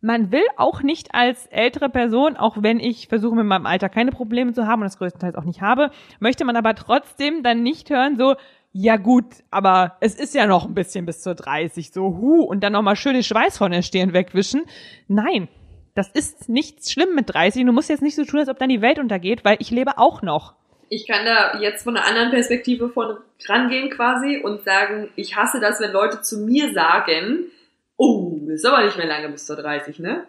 man 0.00 0.32
will 0.32 0.44
auch 0.56 0.82
nicht 0.82 1.14
als 1.14 1.46
ältere 1.48 1.90
Person, 1.90 2.36
auch 2.36 2.56
wenn 2.60 2.80
ich 2.80 3.08
versuche 3.08 3.34
mit 3.34 3.44
meinem 3.44 3.66
Alter 3.66 3.88
keine 3.88 4.12
Probleme 4.12 4.52
zu 4.52 4.66
haben 4.66 4.80
und 4.80 4.86
das 4.86 4.98
größtenteils 4.98 5.34
auch 5.34 5.44
nicht 5.44 5.60
habe, 5.60 5.90
möchte 6.20 6.44
man 6.44 6.56
aber 6.56 6.74
trotzdem 6.74 7.42
dann 7.42 7.62
nicht 7.62 7.90
hören 7.90 8.16
so, 8.16 8.34
ja 8.72 8.96
gut, 8.96 9.26
aber 9.50 9.96
es 10.00 10.14
ist 10.14 10.34
ja 10.34 10.46
noch 10.46 10.66
ein 10.66 10.74
bisschen 10.74 11.06
bis 11.06 11.22
zur 11.22 11.34
30, 11.34 11.92
so 11.92 12.02
hu, 12.02 12.42
und 12.42 12.60
dann 12.60 12.72
nochmal 12.72 12.96
schöne 12.96 13.22
Schweiß 13.22 13.58
von 13.58 13.72
der 13.72 13.82
Stirn 13.82 14.12
wegwischen. 14.12 14.62
Nein, 15.08 15.48
das 15.94 16.08
ist 16.08 16.48
nichts 16.48 16.92
schlimm 16.92 17.14
mit 17.14 17.34
30. 17.34 17.64
Du 17.64 17.72
musst 17.72 17.90
jetzt 17.90 18.02
nicht 18.02 18.14
so 18.14 18.24
tun, 18.24 18.40
als 18.40 18.48
ob 18.48 18.58
dann 18.58 18.68
die 18.68 18.80
Welt 18.80 18.98
untergeht, 18.98 19.44
weil 19.44 19.56
ich 19.60 19.70
lebe 19.70 19.98
auch 19.98 20.22
noch. 20.22 20.54
Ich 20.88 21.06
kann 21.06 21.24
da 21.24 21.60
jetzt 21.60 21.84
von 21.84 21.96
einer 21.96 22.06
anderen 22.06 22.30
Perspektive 22.30 22.88
von 22.88 23.16
rangehen 23.46 23.90
quasi 23.90 24.38
und 24.42 24.64
sagen, 24.64 25.10
ich 25.16 25.36
hasse 25.36 25.60
das, 25.60 25.80
wenn 25.80 25.92
Leute 25.92 26.20
zu 26.20 26.38
mir 26.40 26.72
sagen, 26.72 27.50
oh, 27.96 28.38
ist 28.48 28.66
aber 28.66 28.84
nicht 28.84 28.96
mehr 28.96 29.06
lange 29.06 29.28
bis 29.28 29.46
zur 29.46 29.56
30, 29.56 29.98
ne? 29.98 30.26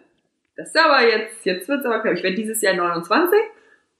Das 0.56 0.68
ist 0.68 0.78
aber 0.78 1.02
jetzt, 1.06 1.44
jetzt 1.44 1.68
wird's 1.68 1.86
aber 1.86 2.00
klar. 2.00 2.14
Ich 2.14 2.22
werde 2.22 2.36
dieses 2.36 2.60
Jahr 2.60 2.74
29 2.74 3.38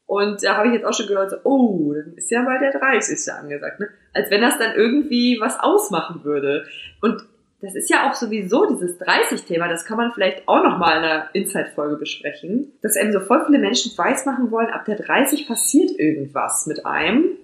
und 0.07 0.43
da 0.43 0.57
habe 0.57 0.69
ich 0.69 0.75
jetzt 0.75 0.85
auch 0.85 0.93
schon 0.93 1.07
gehört, 1.07 1.31
so, 1.31 1.37
oh, 1.45 1.93
dann 1.95 2.15
ist 2.15 2.31
ja 2.31 2.43
mal 2.43 2.59
der 2.59 2.73
30. 2.79 3.33
angesagt, 3.33 3.81
ne? 3.81 3.89
Als 4.13 4.31
wenn 4.31 4.43
das 4.43 4.59
dann 4.59 4.75
irgendwie 4.75 5.39
was 5.41 5.59
ausmachen 5.59 6.25
würde. 6.25 6.67
Und 7.01 7.23
das 7.63 7.77
ist 7.77 7.89
ja 7.89 8.11
auch 8.11 8.15
sowieso 8.15 8.67
dieses 8.67 9.01
30-Thema, 9.01 9.69
das 9.69 9.85
kann 9.85 9.97
man 9.97 10.13
vielleicht 10.13 10.49
auch 10.49 10.65
nochmal 10.65 10.99
in 10.99 11.05
einer 11.05 11.29
Inside-Folge 11.33 11.97
besprechen, 11.97 12.73
dass 12.83 12.97
eben 12.97 13.13
so 13.13 13.21
voll 13.21 13.45
viele 13.47 13.61
Menschen 13.61 13.97
weismachen 13.97 14.51
wollen, 14.51 14.69
ab 14.69 14.85
der 14.85 14.97
30 14.97 15.47
passiert 15.47 15.93
irgendwas 15.97 16.67
mit 16.67 16.85
einem. 16.85 17.37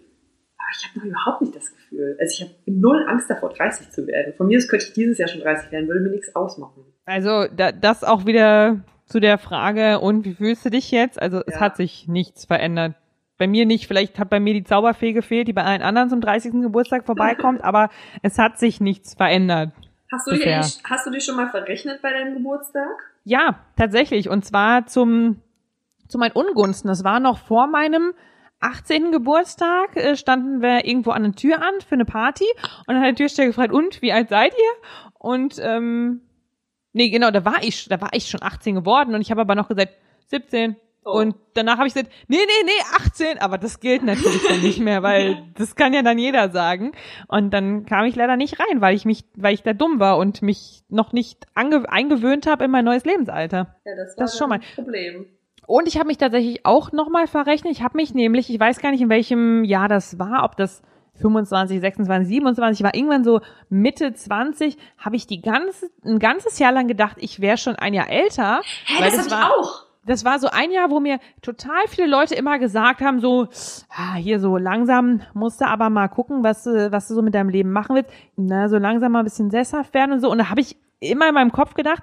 Aber 0.59 0.69
ich 0.77 0.89
habe 0.89 0.99
noch 0.99 1.05
überhaupt 1.05 1.41
nicht 1.43 1.55
das 1.55 1.73
Gefühl. 1.73 2.17
Also 2.21 2.35
ich 2.35 2.43
habe 2.43 2.55
null 2.67 3.07
Angst 3.09 3.31
davor, 3.31 3.51
30 3.51 3.91
zu 3.93 4.07
werden. 4.09 4.35
Von 4.37 4.49
mir 4.49 4.59
aus 4.59 4.67
könnte 4.67 4.87
ich 4.87 4.93
dieses 4.93 5.19
Jahr 5.19 5.29
schon 5.29 5.41
30 5.41 5.71
werden, 5.71 5.87
würde 5.87 6.01
mir 6.01 6.11
nichts 6.11 6.35
ausmachen. 6.35 6.85
Also 7.07 7.47
da, 7.57 7.71
das 7.71 8.03
auch 8.03 8.27
wieder 8.27 8.81
zu 9.09 9.21
der 9.21 9.39
Frage, 9.39 10.01
und 10.01 10.25
wie 10.25 10.35
fühlst 10.35 10.65
du 10.65 10.71
dich 10.71 10.91
jetzt? 10.91 11.21
Also 11.21 11.43
es 11.47 11.55
Ja. 11.55 11.61
hat 11.61 11.77
sich 11.77 12.07
nichts 12.09 12.45
verändert. 12.45 12.95
Bei 13.39 13.47
mir 13.47 13.67
nicht, 13.67 13.87
vielleicht 13.87 14.19
hat 14.19 14.31
bei 14.31 14.41
mir 14.41 14.53
die 14.55 14.65
Zauberfee 14.65 15.13
gefehlt, 15.13 15.49
die 15.49 15.53
bei 15.53 15.63
allen 15.65 15.83
anderen 15.83 16.11
zum 16.11 16.21
30. 16.21 16.61
Geburtstag 16.63 17.07
vorbeikommt, 17.07 17.63
aber 17.65 17.89
es 18.23 18.39
hat 18.39 18.59
sich 18.59 18.81
nichts 18.81 19.15
verändert. 19.15 19.71
Hast 20.13 20.27
du, 20.27 20.31
dich 20.33 20.41
Bisher. 20.45 20.61
hast 20.89 21.07
du 21.07 21.11
dich 21.11 21.25
schon 21.25 21.37
mal 21.37 21.49
verrechnet 21.49 22.01
bei 22.03 22.11
deinem 22.11 22.35
Geburtstag? 22.35 22.89
Ja, 23.25 23.59
tatsächlich. 23.77 24.29
Und 24.31 24.45
zwar 24.45 24.87
zum, 24.87 25.41
zu 26.09 26.19
meinen 26.19 26.33
Ungunsten. 26.33 26.89
Das 26.89 27.05
war 27.05 27.21
noch 27.21 27.39
vor 27.39 27.67
meinem 27.67 28.13
18. 28.61 29.13
Geburtstag 29.13 29.97
äh, 29.97 30.17
standen 30.17 30.63
wir 30.63 30.85
irgendwo 30.87 31.11
an 31.11 31.23
der 31.25 31.33
Tür 31.33 31.57
an 31.63 31.75
für 31.87 31.95
eine 31.95 32.05
Party 32.07 32.47
und 32.87 32.95
dann 32.95 33.01
hat 33.01 33.07
der 33.07 33.15
Türsteher 33.17 33.47
gefragt, 33.47 33.73
und 33.73 34.03
wie 34.03 34.13
alt 34.13 34.31
seid 34.31 34.53
ihr? 34.53 34.89
Und 35.19 35.57
ähm, 35.63 36.23
nee, 36.99 37.09
genau, 37.11 37.31
da 37.31 37.45
war 37.45 37.63
ich, 37.63 37.89
da 37.89 38.01
war 38.01 38.11
ich 38.13 38.29
schon 38.29 38.43
18 38.43 38.75
geworden 38.75 39.15
und 39.15 39.21
ich 39.23 39.31
habe 39.31 39.41
aber 39.41 39.55
noch 39.55 39.69
gesagt 39.69 39.93
17. 40.27 40.77
Oh. 41.05 41.13
Und 41.13 41.37
danach 41.55 41.79
habe 41.79 41.87
ich 41.89 41.95
gesagt, 41.95 42.13
nee, 42.27 42.37
nee, 42.37 42.65
nee, 42.67 42.97
18, 43.07 43.39
aber 43.39 43.57
das 43.57 43.81
gilt 43.81 44.03
natürlich 44.03 44.43
dann 44.47 44.61
nicht 44.61 44.81
mehr, 44.81 45.03
weil 45.03 45.39
das 45.55 45.75
kann 45.77 45.95
ja 45.95 46.03
dann 46.03 46.19
jeder 46.19 46.51
sagen. 46.51 46.93
Und 47.29 47.51
dann 47.55 47.87
kam 47.87 48.05
ich 48.05 48.15
leider 48.17 48.37
nicht 48.37 48.59
rein, 48.61 48.83
weil 48.83 48.95
ich 48.95 49.07
mich, 49.07 49.25
weil 49.37 49.55
ich 49.55 49.63
da 49.63 49.73
dumm 49.73 50.01
war 50.01 50.19
und 50.19 50.43
mich 50.43 50.83
noch 50.91 51.13
nicht 51.15 51.47
eingewöhnt 51.55 52.47
habe 52.47 52.65
in 52.65 52.71
mein 52.71 52.85
neues 52.85 53.05
Lebensalter. 53.07 53.77
Ja, 53.87 53.93
das 53.97 54.17
war 54.17 54.25
Das 54.25 54.33
ist 54.33 54.39
schon 54.39 54.49
mal- 54.51 54.57
ein 54.59 54.75
Problem. 54.75 55.27
Und 55.67 55.87
ich 55.87 55.97
habe 55.99 56.07
mich 56.09 56.19
tatsächlich 56.19 56.67
auch 56.67 56.93
nochmal 56.93 57.27
verrechnet. 57.27 57.73
Ich 57.73 57.83
habe 57.83 57.97
mich 57.97 58.13
nämlich, 58.15 58.51
ich 58.51 58.59
weiß 58.59 58.81
gar 58.81 58.91
nicht, 58.91 59.03
in 59.03 59.11
welchem 59.11 59.65
Jahr 59.65 59.87
das 59.89 60.19
war, 60.19 60.45
ob 60.45 60.57
das 60.57 60.83
25, 61.21 61.81
26, 61.81 62.29
27 62.29 62.85
war, 62.85 62.95
irgendwann 62.95 63.25
so 63.25 63.41
Mitte 63.69 64.13
20, 64.13 64.77
habe 64.99 65.17
ich 65.17 65.27
die 65.27 65.41
ganze, 65.41 65.91
ein 66.05 66.19
ganzes 66.19 66.59
Jahr 66.59 66.73
lang 66.73 66.89
gedacht, 66.89 67.17
ich 67.21 67.41
wäre 67.41 67.59
schon 67.59 67.77
ein 67.77 67.95
Jahr 67.95 68.11
älter. 68.11 68.61
Hä, 68.87 69.03
weil 69.03 69.11
das, 69.11 69.25
das 69.27 69.33
hab 69.33 69.41
war, 69.41 69.49
ich 69.49 69.67
auch. 69.67 69.87
das 70.07 70.25
war 70.25 70.39
so 70.39 70.49
ein 70.49 70.71
Jahr, 70.71 70.91
wo 70.91 71.01
mir 71.01 71.19
total 71.43 71.87
viele 71.89 72.09
Leute 72.09 72.35
immer 72.35 72.59
gesagt 72.59 73.01
haben, 73.01 73.21
so, 73.21 73.49
ah, 73.91 74.15
hier 74.15 74.41
so 74.41 74.57
langsam 74.57 75.21
musst 75.35 75.61
du 75.61 75.67
aber 75.67 75.91
mal 75.91 76.09
gucken, 76.09 76.45
was 76.45 76.65
du, 76.65 76.91
was 76.93 77.09
du 77.09 77.15
so 77.15 77.23
mit 77.23 77.35
deinem 77.35 77.51
Leben 77.51 77.73
machen 77.73 77.97
willst. 77.97 78.11
Na, 78.37 78.69
so 78.69 78.79
langsam 78.79 79.13
mal 79.13 79.21
ein 79.21 79.25
bisschen 79.25 79.51
sesshaft 79.51 79.95
werden 79.95 80.13
und 80.13 80.21
so. 80.21 80.31
Und 80.31 80.39
da 80.39 80.51
habe 80.51 80.61
ich 80.61 80.77
immer 81.01 81.29
in 81.29 81.35
meinem 81.35 81.53
Kopf 81.53 81.75
gedacht, 81.75 82.03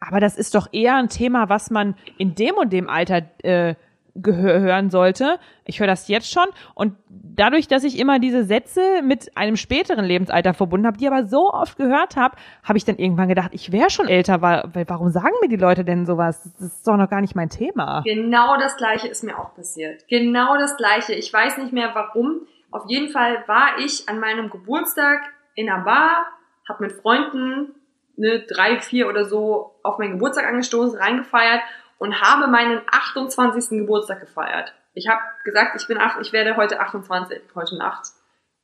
aber 0.00 0.18
das 0.18 0.36
ist 0.36 0.54
doch 0.54 0.68
eher 0.72 0.96
ein 0.96 1.08
Thema, 1.08 1.48
was 1.48 1.70
man 1.70 1.94
in 2.18 2.34
dem 2.34 2.56
und 2.56 2.72
dem 2.72 2.88
Alter 2.88 3.22
äh, 3.44 3.74
hören 4.14 4.90
sollte. 4.90 5.38
Ich 5.64 5.80
höre 5.80 5.86
das 5.86 6.08
jetzt 6.08 6.30
schon. 6.30 6.44
Und 6.74 6.96
dadurch, 7.08 7.68
dass 7.68 7.84
ich 7.84 7.98
immer 7.98 8.18
diese 8.18 8.44
Sätze 8.44 9.02
mit 9.02 9.36
einem 9.36 9.56
späteren 9.56 10.04
Lebensalter 10.04 10.54
verbunden 10.54 10.86
habe, 10.86 10.98
die 10.98 11.06
aber 11.06 11.26
so 11.26 11.50
oft 11.50 11.78
gehört 11.78 12.16
habe, 12.16 12.36
habe 12.62 12.76
ich 12.76 12.84
dann 12.84 12.96
irgendwann 12.96 13.28
gedacht, 13.28 13.50
ich 13.52 13.72
wäre 13.72 13.90
schon 13.90 14.08
älter. 14.08 14.42
Weil, 14.42 14.70
warum 14.86 15.10
sagen 15.10 15.34
mir 15.40 15.48
die 15.48 15.56
Leute 15.56 15.84
denn 15.84 16.04
sowas? 16.04 16.42
Das 16.58 16.60
ist 16.60 16.86
doch 16.86 16.96
noch 16.96 17.08
gar 17.08 17.20
nicht 17.20 17.34
mein 17.34 17.48
Thema. 17.48 18.02
Genau 18.04 18.56
das 18.58 18.76
gleiche 18.76 19.08
ist 19.08 19.24
mir 19.24 19.38
auch 19.38 19.54
passiert. 19.54 20.06
Genau 20.08 20.56
das 20.56 20.76
gleiche. 20.76 21.14
Ich 21.14 21.32
weiß 21.32 21.58
nicht 21.58 21.72
mehr 21.72 21.90
warum. 21.94 22.46
Auf 22.70 22.84
jeden 22.88 23.10
Fall 23.10 23.44
war 23.46 23.78
ich 23.78 24.08
an 24.08 24.18
meinem 24.18 24.50
Geburtstag 24.50 25.20
in 25.54 25.68
einer 25.68 25.84
Bar, 25.84 26.26
hab 26.68 26.80
mit 26.80 26.92
Freunden 26.92 27.74
ne, 28.16 28.40
drei, 28.48 28.80
vier 28.80 29.08
oder 29.08 29.24
so 29.24 29.74
auf 29.82 29.98
meinen 29.98 30.12
Geburtstag 30.12 30.46
angestoßen, 30.46 30.98
reingefeiert 30.98 31.60
und 31.98 32.20
habe 32.20 32.46
meinen 32.46 32.82
28. 32.90 33.78
Geburtstag 33.78 34.20
gefeiert. 34.20 34.74
Ich 34.94 35.08
habe 35.08 35.20
gesagt, 35.44 35.80
ich 35.80 35.86
bin 35.86 35.98
acht, 35.98 36.20
ich 36.20 36.32
werde 36.32 36.56
heute 36.56 36.80
28, 36.80 37.40
heute 37.54 37.76
Nacht. 37.78 38.08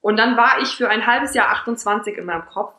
Und 0.01 0.17
dann 0.17 0.37
war 0.37 0.61
ich 0.61 0.69
für 0.69 0.89
ein 0.89 1.07
halbes 1.07 1.35
Jahr 1.35 1.51
28 1.51 2.17
in 2.17 2.25
meinem 2.25 2.47
Kopf, 2.47 2.75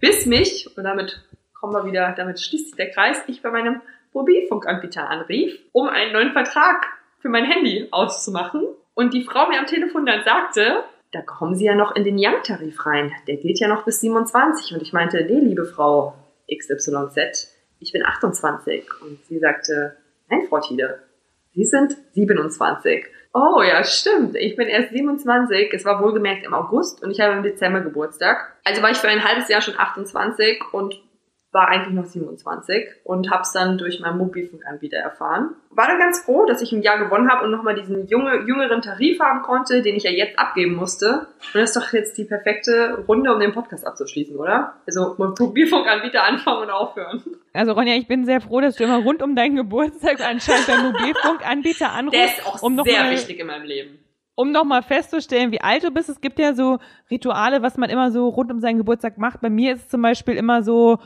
bis 0.00 0.26
mich, 0.26 0.68
und 0.76 0.84
damit 0.84 1.22
kommen 1.58 1.74
wir 1.74 1.84
wieder, 1.84 2.12
damit 2.16 2.40
schließt 2.40 2.66
sich 2.66 2.76
der 2.76 2.90
Kreis, 2.90 3.22
ich 3.26 3.42
bei 3.42 3.50
meinem 3.50 3.80
Mobilfunkanbieter 4.12 5.08
anrief, 5.08 5.58
um 5.72 5.88
einen 5.88 6.12
neuen 6.12 6.32
Vertrag 6.32 6.86
für 7.20 7.28
mein 7.28 7.44
Handy 7.44 7.88
auszumachen. 7.90 8.66
Und 8.94 9.14
die 9.14 9.24
Frau 9.24 9.48
mir 9.48 9.58
am 9.58 9.66
Telefon 9.66 10.04
dann 10.04 10.24
sagte, 10.24 10.84
da 11.12 11.22
kommen 11.22 11.54
Sie 11.54 11.66
ja 11.66 11.74
noch 11.74 11.94
in 11.94 12.04
den 12.04 12.16
Young-Tarif 12.18 12.86
rein. 12.86 13.12
Der 13.26 13.36
gilt 13.36 13.60
ja 13.60 13.68
noch 13.68 13.84
bis 13.84 14.00
27. 14.00 14.74
Und 14.74 14.82
ich 14.82 14.92
meinte, 14.92 15.24
nee, 15.24 15.40
liebe 15.40 15.64
Frau 15.64 16.14
XYZ, 16.50 17.51
ich 17.82 17.92
bin 17.92 18.04
28. 18.04 18.84
Und 19.02 19.24
sie 19.26 19.38
sagte, 19.38 19.96
nein, 20.28 20.46
Frau 20.48 20.60
Tiede, 20.60 21.00
Sie 21.54 21.64
sind 21.64 21.96
27. 22.12 23.04
Oh 23.34 23.62
ja, 23.62 23.84
stimmt. 23.84 24.36
Ich 24.36 24.56
bin 24.56 24.68
erst 24.68 24.90
27. 24.90 25.72
Es 25.72 25.84
war 25.84 26.02
wohlgemerkt 26.02 26.44
im 26.44 26.54
August 26.54 27.02
und 27.02 27.10
ich 27.10 27.20
habe 27.20 27.34
im 27.34 27.42
Dezember 27.42 27.80
Geburtstag. 27.80 28.56
Also 28.64 28.82
war 28.82 28.90
ich 28.90 28.98
für 28.98 29.08
ein 29.08 29.24
halbes 29.24 29.48
Jahr 29.48 29.60
schon 29.60 29.78
28 29.78 30.62
und 30.72 30.98
war 31.52 31.68
eigentlich 31.68 31.94
noch 31.94 32.06
27 32.06 32.88
und 33.04 33.30
habe 33.30 33.42
es 33.42 33.52
dann 33.52 33.76
durch 33.76 34.00
meinen 34.00 34.16
Mobilfunkanbieter 34.16 34.96
erfahren. 34.96 35.54
War 35.70 35.86
dann 35.86 35.98
ganz 35.98 36.20
froh, 36.20 36.46
dass 36.46 36.62
ich 36.62 36.72
ein 36.72 36.80
Jahr 36.80 36.98
gewonnen 36.98 37.30
habe 37.30 37.44
und 37.44 37.50
nochmal 37.50 37.74
diesen 37.74 38.06
junge, 38.06 38.46
jüngeren 38.46 38.80
Tarif 38.80 39.20
haben 39.20 39.42
konnte, 39.42 39.82
den 39.82 39.94
ich 39.94 40.04
ja 40.04 40.10
jetzt 40.10 40.38
abgeben 40.38 40.74
musste. 40.74 41.26
Und 41.52 41.60
das 41.60 41.70
ist 41.70 41.76
doch 41.76 41.92
jetzt 41.92 42.16
die 42.16 42.24
perfekte 42.24 43.04
Runde, 43.06 43.34
um 43.34 43.40
den 43.40 43.52
Podcast 43.52 43.86
abzuschließen, 43.86 44.36
oder? 44.36 44.76
Also 44.86 45.14
mit 45.18 45.38
Mobilfunkanbieter 45.38 46.24
anfangen 46.24 46.62
und 46.62 46.70
aufhören. 46.70 47.22
Also 47.54 47.72
Ronja, 47.72 47.94
ich 47.96 48.06
bin 48.06 48.24
sehr 48.24 48.40
froh, 48.40 48.60
dass 48.60 48.76
du 48.76 48.84
immer 48.84 48.98
rund 48.98 49.22
um 49.22 49.36
deinen 49.36 49.56
Geburtstag 49.56 50.20
anscheinend 50.26 50.66
beim 50.66 50.84
Mobilfunkanbieter 50.92 51.92
anrufst. 51.92 52.18
Der 52.20 52.26
ist 52.28 52.46
auch 52.46 52.62
um 52.62 52.74
noch 52.74 52.84
sehr 52.84 53.02
mal- 53.04 53.12
wichtig 53.12 53.38
in 53.38 53.46
meinem 53.46 53.64
Leben. 53.66 53.98
um 54.34 54.52
nochmal 54.52 54.82
festzustellen, 54.82 55.52
wie 55.52 55.60
alt 55.60 55.84
du 55.84 55.90
bist. 55.90 56.08
Es 56.08 56.20
gibt 56.20 56.38
ja 56.38 56.54
so 56.54 56.78
Rituale, 57.10 57.62
was 57.62 57.76
man 57.76 57.90
immer 57.90 58.10
so 58.10 58.28
rund 58.28 58.50
um 58.50 58.60
seinen 58.60 58.78
Geburtstag 58.78 59.18
macht. 59.18 59.40
Bei 59.42 59.50
mir 59.50 59.74
ist 59.74 59.82
es 59.82 59.88
zum 59.88 60.00
Beispiel 60.02 60.34
immer 60.34 60.62
so, 60.62 60.98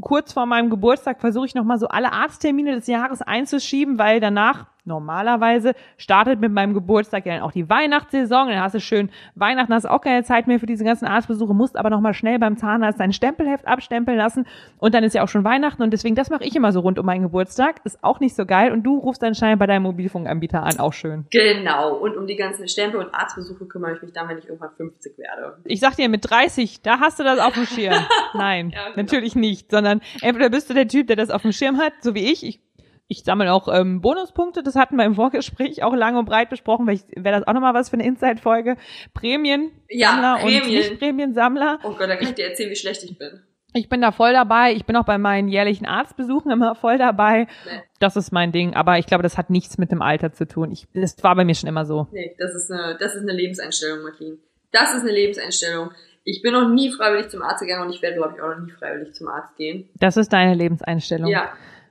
kurz 0.00 0.32
vor 0.32 0.46
meinem 0.46 0.70
Geburtstag 0.70 1.20
versuche 1.20 1.46
ich 1.46 1.54
nochmal 1.54 1.78
so 1.78 1.88
alle 1.88 2.12
Arzttermine 2.12 2.74
des 2.76 2.86
Jahres 2.86 3.20
einzuschieben, 3.22 3.98
weil 3.98 4.20
danach 4.20 4.66
normalerweise 4.88 5.74
startet 5.96 6.40
mit 6.40 6.52
meinem 6.52 6.74
Geburtstag 6.74 7.24
ja 7.26 7.34
dann 7.34 7.42
auch 7.42 7.52
die 7.52 7.68
Weihnachtssaison. 7.68 8.48
Dann 8.48 8.60
hast 8.60 8.74
du 8.74 8.80
schön 8.80 9.10
Weihnachten, 9.36 9.72
hast 9.72 9.86
auch 9.88 10.00
keine 10.00 10.24
Zeit 10.24 10.48
mehr 10.48 10.58
für 10.58 10.66
diese 10.66 10.84
ganzen 10.84 11.06
Arztbesuche, 11.06 11.54
musst 11.54 11.76
aber 11.76 11.90
nochmal 11.90 12.14
schnell 12.14 12.38
beim 12.38 12.56
Zahnarzt 12.56 12.98
dein 12.98 13.12
Stempelheft 13.12 13.68
abstempeln 13.68 14.18
lassen 14.18 14.46
und 14.78 14.94
dann 14.94 15.04
ist 15.04 15.14
ja 15.14 15.22
auch 15.22 15.28
schon 15.28 15.44
Weihnachten 15.44 15.82
und 15.82 15.92
deswegen, 15.92 16.16
das 16.16 16.30
mache 16.30 16.44
ich 16.44 16.56
immer 16.56 16.72
so 16.72 16.80
rund 16.80 16.98
um 16.98 17.06
meinen 17.06 17.22
Geburtstag. 17.22 17.76
Ist 17.84 18.02
auch 18.02 18.18
nicht 18.18 18.34
so 18.34 18.44
geil 18.46 18.72
und 18.72 18.82
du 18.82 18.98
rufst 18.98 19.22
anscheinend 19.22 19.60
bei 19.60 19.66
deinem 19.66 19.82
Mobilfunkanbieter 19.84 20.62
an, 20.62 20.78
auch 20.78 20.92
schön. 20.92 21.26
Genau. 21.30 21.94
Und 21.96 22.16
um 22.16 22.26
die 22.26 22.36
ganzen 22.36 22.66
Stempel 22.68 23.00
und 23.00 23.14
Arztbesuche 23.14 23.66
kümmere 23.66 23.94
ich 23.94 24.02
mich 24.02 24.12
dann, 24.12 24.28
wenn 24.28 24.38
ich 24.38 24.46
irgendwann 24.46 24.70
50 24.76 25.18
werde. 25.18 25.58
Ich 25.64 25.80
sag 25.80 25.96
dir, 25.96 26.08
mit 26.08 26.28
30, 26.28 26.82
da 26.82 27.00
hast 27.00 27.18
du 27.18 27.24
das 27.24 27.38
auf 27.38 27.52
dem 27.54 27.66
Schirm. 27.66 27.94
Nein, 28.34 28.70
Ja, 28.70 28.84
genau. 28.84 28.96
natürlich 28.96 29.36
nicht, 29.36 29.70
sondern 29.70 30.00
entweder 30.22 30.48
bist 30.50 30.70
du 30.70 30.74
der 30.74 30.88
Typ, 30.88 31.06
der 31.06 31.16
das 31.16 31.30
auf 31.30 31.42
dem 31.42 31.52
Schirm 31.52 31.78
hat, 31.78 31.92
so 32.00 32.14
wie 32.14 32.32
ich. 32.32 32.46
Ich, 32.46 32.60
ich 33.08 33.24
sammle 33.24 33.52
auch 33.52 33.68
ähm, 33.74 34.00
Bonuspunkte, 34.02 34.62
das 34.62 34.76
hatten 34.76 34.96
wir 34.96 35.04
im 35.04 35.14
Vorgespräch 35.14 35.82
auch 35.82 35.94
lang 35.94 36.16
und 36.16 36.26
breit 36.26 36.50
besprochen, 36.50 36.86
weil 36.86 37.00
wäre 37.16 37.38
das 37.38 37.46
auch 37.48 37.54
nochmal 37.54 37.74
was 37.74 37.88
für 37.88 37.94
eine 37.94 38.04
Inside-Folge. 38.06 38.76
Prämien, 39.14 39.70
Ja, 39.88 40.10
Sammler 40.12 40.34
und 40.34 40.40
Prämien. 40.42 40.66
nicht 40.78 40.98
Prämiensammler. 40.98 41.78
Oh 41.84 41.90
Gott, 41.92 42.08
da 42.08 42.16
kann 42.16 42.28
ich 42.28 42.34
dir 42.34 42.46
erzählen, 42.48 42.70
wie 42.70 42.76
schlecht 42.76 43.02
ich 43.04 43.18
bin. 43.18 43.40
Ich 43.74 43.88
bin 43.90 44.00
da 44.00 44.12
voll 44.12 44.32
dabei. 44.32 44.72
Ich 44.72 44.86
bin 44.86 44.96
auch 44.96 45.04
bei 45.04 45.18
meinen 45.18 45.48
jährlichen 45.48 45.84
Arztbesuchen 45.86 46.50
immer 46.50 46.74
voll 46.74 46.96
dabei. 46.96 47.46
Nee. 47.66 47.82
Das 48.00 48.16
ist 48.16 48.32
mein 48.32 48.50
Ding. 48.50 48.74
Aber 48.74 48.98
ich 48.98 49.06
glaube, 49.06 49.22
das 49.22 49.36
hat 49.36 49.50
nichts 49.50 49.76
mit 49.76 49.92
dem 49.92 50.00
Alter 50.00 50.32
zu 50.32 50.46
tun. 50.48 50.70
Ich, 50.72 50.86
das 50.94 51.22
war 51.22 51.36
bei 51.36 51.44
mir 51.44 51.54
schon 51.54 51.68
immer 51.68 51.84
so. 51.84 52.08
Nee, 52.10 52.34
das 52.38 52.54
ist 52.54 52.70
eine, 52.70 52.96
das 52.98 53.14
ist 53.14 53.22
eine 53.22 53.32
Lebenseinstellung, 53.32 54.02
Martin. 54.02 54.38
Das 54.72 54.94
ist 54.94 55.02
eine 55.02 55.12
Lebenseinstellung. 55.12 55.90
Ich 56.24 56.40
bin 56.42 56.52
noch 56.54 56.68
nie 56.68 56.90
freiwillig 56.90 57.28
zum 57.28 57.42
Arzt 57.42 57.60
gegangen 57.60 57.86
und 57.86 57.94
ich 57.94 58.00
werde, 58.02 58.16
glaube 58.16 58.34
ich, 58.36 58.42
auch 58.42 58.48
noch 58.48 58.58
nie 58.64 58.70
freiwillig 58.72 59.14
zum 59.14 59.28
Arzt 59.28 59.54
gehen. 59.56 59.88
Das 60.00 60.16
ist 60.16 60.32
deine 60.32 60.54
Lebenseinstellung. 60.54 61.28
Ja. 61.30 61.50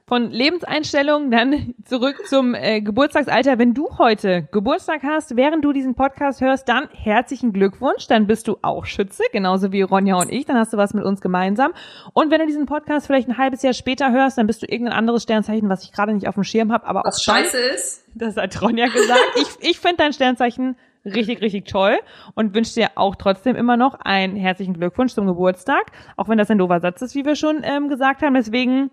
Von 0.09 0.31
Lebenseinstellung 0.31 1.31
dann 1.31 1.75
zurück 1.83 2.15
zum 2.27 2.55
äh, 2.55 2.79
Geburtstagsalter. 2.79 3.59
Wenn 3.59 3.73
du 3.73 3.89
heute 3.97 4.47
Geburtstag 4.53 5.03
hast, 5.03 5.35
während 5.35 5.65
du 5.65 5.73
diesen 5.73 5.95
Podcast 5.95 6.39
hörst, 6.39 6.69
dann 6.69 6.87
herzlichen 6.93 7.51
Glückwunsch. 7.51 8.07
Dann 8.07 8.25
bist 8.25 8.47
du 8.47 8.55
auch 8.61 8.85
Schütze, 8.85 9.23
genauso 9.33 9.73
wie 9.73 9.81
Ronja 9.81 10.15
und 10.15 10.31
ich. 10.31 10.45
Dann 10.45 10.55
hast 10.55 10.71
du 10.71 10.77
was 10.77 10.93
mit 10.93 11.03
uns 11.03 11.19
gemeinsam. 11.19 11.73
Und 12.13 12.31
wenn 12.31 12.39
du 12.39 12.45
diesen 12.47 12.67
Podcast 12.67 13.05
vielleicht 13.05 13.27
ein 13.27 13.37
halbes 13.37 13.63
Jahr 13.63 13.73
später 13.73 14.09
hörst, 14.13 14.37
dann 14.37 14.47
bist 14.47 14.61
du 14.61 14.65
irgendein 14.65 14.97
anderes 14.97 15.23
Sternzeichen, 15.23 15.67
was 15.67 15.83
ich 15.83 15.91
gerade 15.91 16.13
nicht 16.13 16.29
auf 16.29 16.35
dem 16.35 16.45
Schirm 16.45 16.71
habe. 16.71 16.87
Aber 16.87 17.01
Was 17.03 17.19
auch 17.27 17.33
dann- 17.33 17.43
scheiße 17.43 17.57
ist, 17.57 18.05
das 18.15 18.37
hat 18.37 18.61
Ronja 18.61 18.87
gesagt. 18.87 19.19
Ich, 19.35 19.69
ich 19.71 19.79
finde 19.81 19.97
dein 19.97 20.13
Sternzeichen 20.13 20.77
richtig, 21.03 21.41
richtig 21.41 21.65
toll 21.65 21.97
und 22.33 22.55
wünsche 22.55 22.75
dir 22.75 22.91
auch 22.95 23.17
trotzdem 23.17 23.57
immer 23.57 23.75
noch 23.75 23.99
einen 23.99 24.37
herzlichen 24.37 24.73
Glückwunsch 24.73 25.13
zum 25.13 25.27
Geburtstag. 25.27 25.91
Auch 26.15 26.29
wenn 26.29 26.37
das 26.37 26.49
ein 26.49 26.59
doofer 26.59 26.79
Satz 26.79 27.01
ist, 27.01 27.13
wie 27.13 27.25
wir 27.25 27.35
schon 27.35 27.59
ähm, 27.63 27.89
gesagt 27.89 28.21
haben. 28.21 28.35
Deswegen 28.35 28.89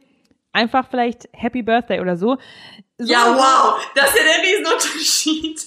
einfach 0.54 0.86
vielleicht 0.88 1.28
Happy 1.32 1.62
Birthday 1.62 2.00
oder 2.00 2.16
so. 2.16 2.36
so 2.98 3.12
ja, 3.12 3.18
wow, 3.34 3.78
das 3.94 4.06
ist 4.06 4.16
ja 4.18 4.22
der 4.24 4.42
Riesenunterschied. 4.50 5.60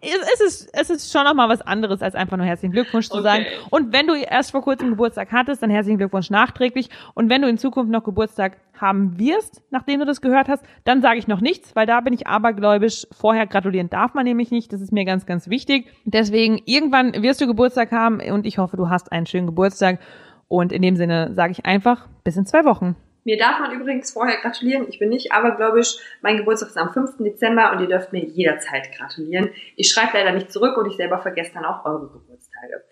Es, 0.00 0.32
es, 0.34 0.40
ist, 0.40 0.70
es 0.72 0.90
ist 0.90 1.12
schon 1.12 1.24
nochmal 1.24 1.48
was 1.48 1.60
anderes, 1.62 2.02
als 2.02 2.14
einfach 2.14 2.36
nur 2.36 2.46
herzlichen 2.46 2.72
Glückwunsch 2.72 3.08
zu 3.08 3.14
Okay. 3.18 3.22
sagen. 3.24 3.46
Und 3.70 3.92
wenn 3.92 4.06
du 4.06 4.14
erst 4.14 4.52
vor 4.52 4.62
kurzem 4.62 4.90
Geburtstag 4.90 5.32
hattest, 5.32 5.62
dann 5.62 5.70
herzlichen 5.70 5.98
Glückwunsch 5.98 6.30
nachträglich. 6.30 6.88
Und 7.14 7.30
wenn 7.30 7.42
du 7.42 7.48
in 7.48 7.58
Zukunft 7.58 7.90
noch 7.90 8.04
Geburtstag 8.04 8.58
haben 8.80 9.18
wirst, 9.18 9.60
nachdem 9.70 9.98
du 10.00 10.06
das 10.06 10.20
gehört 10.20 10.48
hast, 10.48 10.64
dann 10.84 11.02
sage 11.02 11.18
ich 11.18 11.26
noch 11.26 11.40
nichts, 11.40 11.74
weil 11.74 11.86
da 11.86 12.00
bin 12.00 12.12
ich 12.12 12.26
abergläubisch. 12.28 13.06
Vorher 13.10 13.46
gratulieren 13.46 13.90
darf 13.90 14.14
man 14.14 14.24
nämlich 14.24 14.50
nicht. 14.52 14.72
Das 14.72 14.80
ist 14.80 14.92
mir 14.92 15.04
ganz, 15.04 15.26
ganz 15.26 15.48
wichtig. 15.48 15.88
Deswegen, 16.04 16.60
irgendwann 16.64 17.22
wirst 17.22 17.40
du 17.40 17.46
Geburtstag 17.46 17.90
haben 17.90 18.20
und 18.20 18.46
ich 18.46 18.58
hoffe, 18.58 18.76
du 18.76 18.88
hast 18.88 19.10
einen 19.10 19.26
schönen 19.26 19.46
Geburtstag. 19.46 19.98
Und 20.46 20.72
in 20.72 20.80
dem 20.82 20.96
Sinne 20.96 21.34
sage 21.34 21.52
ich 21.52 21.66
einfach, 21.66 22.06
bis 22.24 22.36
in 22.36 22.46
zwei 22.46 22.64
Wochen. 22.64 22.94
Mir 23.28 23.36
darf 23.36 23.58
man 23.58 23.72
übrigens 23.72 24.10
vorher 24.12 24.40
gratulieren. 24.40 24.86
Ich 24.88 24.98
bin 24.98 25.10
nicht 25.10 25.32
abergläubisch. 25.32 25.98
Mein 26.22 26.38
Geburtstag 26.38 26.70
ist 26.70 26.78
am 26.78 26.94
5. 26.94 27.18
Dezember 27.18 27.72
und 27.72 27.80
ihr 27.80 27.86
dürft 27.86 28.10
mir 28.10 28.24
jederzeit 28.24 28.90
gratulieren. 28.96 29.50
Ich 29.76 29.90
schreibe 29.90 30.16
leider 30.16 30.32
nicht 30.32 30.50
zurück 30.50 30.78
und 30.78 30.86
ich 30.86 30.96
selber 30.96 31.18
vergesse 31.18 31.52
dann 31.52 31.66
auch 31.66 31.84
eure 31.84 32.08
Geburtstage. 32.08 32.82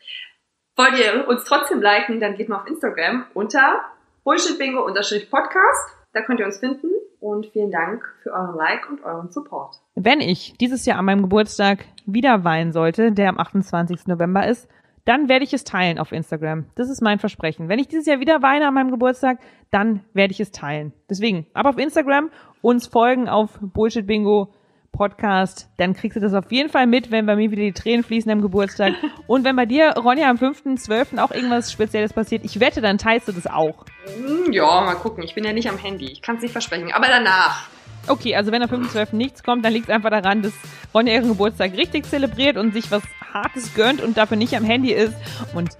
Wollt 0.76 0.98
ihr 0.98 1.26
uns 1.26 1.44
trotzdem 1.44 1.80
liken, 1.80 2.20
dann 2.20 2.36
geht 2.36 2.50
mal 2.50 2.60
auf 2.60 2.66
Instagram 2.66 3.24
unter 3.32 3.80
bullshitbingo-podcast. 4.24 5.96
Da 6.12 6.20
könnt 6.20 6.40
ihr 6.40 6.44
uns 6.44 6.58
finden. 6.58 6.90
Und 7.18 7.46
vielen 7.46 7.70
Dank 7.70 8.04
für 8.22 8.30
euren 8.30 8.56
Like 8.56 8.90
und 8.90 9.02
euren 9.04 9.30
Support. 9.30 9.76
Wenn 9.94 10.20
ich 10.20 10.52
dieses 10.60 10.84
Jahr 10.84 10.98
an 10.98 11.06
meinem 11.06 11.22
Geburtstag 11.22 11.86
wieder 12.04 12.44
weinen 12.44 12.72
sollte, 12.72 13.10
der 13.10 13.30
am 13.30 13.38
28. 13.38 14.06
November 14.06 14.46
ist, 14.46 14.68
dann 15.06 15.28
werde 15.30 15.44
ich 15.44 15.54
es 15.54 15.64
teilen 15.64 15.98
auf 15.98 16.12
Instagram. 16.12 16.66
Das 16.74 16.90
ist 16.90 17.00
mein 17.00 17.18
Versprechen. 17.18 17.68
Wenn 17.70 17.78
ich 17.78 17.88
dieses 17.88 18.06
Jahr 18.06 18.20
wieder 18.20 18.42
weine 18.42 18.68
an 18.68 18.74
meinem 18.74 18.90
Geburtstag, 18.90 19.38
dann 19.70 20.00
werde 20.12 20.32
ich 20.32 20.40
es 20.40 20.50
teilen. 20.52 20.92
Deswegen, 21.08 21.46
ab 21.54 21.64
auf 21.66 21.78
Instagram, 21.78 22.30
uns 22.60 22.86
folgen 22.88 23.28
auf 23.28 23.58
Bullshit 23.60 24.06
Bingo 24.06 24.52
Podcast, 24.92 25.68
dann 25.76 25.94
kriegst 25.94 26.16
du 26.16 26.20
das 26.20 26.32
auf 26.34 26.50
jeden 26.50 26.70
Fall 26.70 26.86
mit, 26.86 27.10
wenn 27.10 27.26
bei 27.26 27.36
mir 27.36 27.50
wieder 27.50 27.62
die 27.62 27.72
Tränen 27.72 28.02
fließen 28.02 28.30
am 28.30 28.40
Geburtstag. 28.40 28.94
Und 29.26 29.44
wenn 29.44 29.54
bei 29.54 29.66
dir, 29.66 29.92
Ronja, 29.96 30.28
am 30.30 30.36
5.12. 30.36 31.18
auch 31.18 31.30
irgendwas 31.30 31.70
Spezielles 31.70 32.12
passiert, 32.12 32.44
ich 32.44 32.60
wette, 32.60 32.80
dann 32.80 32.98
teilst 32.98 33.28
du 33.28 33.32
das 33.32 33.46
auch. 33.46 33.84
Hm, 34.16 34.52
Ja, 34.52 34.80
mal 34.82 34.94
gucken. 34.94 35.22
Ich 35.22 35.34
bin 35.34 35.44
ja 35.44 35.52
nicht 35.52 35.68
am 35.68 35.78
Handy. 35.78 36.06
Ich 36.06 36.22
kann 36.22 36.36
es 36.36 36.42
nicht 36.42 36.52
versprechen. 36.52 36.92
Aber 36.92 37.06
danach. 37.08 37.68
Okay, 38.08 38.36
also 38.36 38.52
wenn 38.52 38.62
am 38.62 38.70
5.12. 38.70 39.16
nichts 39.16 39.42
kommt, 39.42 39.64
dann 39.64 39.72
liegt 39.72 39.88
es 39.88 39.94
einfach 39.94 40.10
daran, 40.10 40.42
dass 40.42 40.52
Ronja 40.94 41.14
ihren 41.14 41.28
Geburtstag 41.28 41.72
richtig 41.76 42.06
zelebriert 42.06 42.56
und 42.56 42.72
sich 42.72 42.90
was 42.90 43.02
Hartes 43.32 43.74
gönnt 43.74 44.00
und 44.00 44.16
dafür 44.16 44.36
nicht 44.36 44.54
am 44.56 44.64
Handy 44.64 44.92
ist. 44.92 45.14
Und 45.54 45.70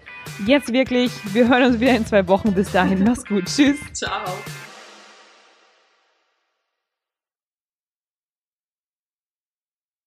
jetzt 0.47 0.73
wirklich, 0.73 1.13
wir 1.33 1.49
hören 1.49 1.65
uns 1.65 1.81
wieder 1.81 1.97
in 1.97 2.07
zwei 2.07 2.27
Wochen. 2.29 2.53
Bis 2.53 2.73
dahin, 2.73 3.05
mach's 3.05 3.25
gut. 3.25 3.47
Tschüss. 3.47 3.79
Ciao. 3.93 4.25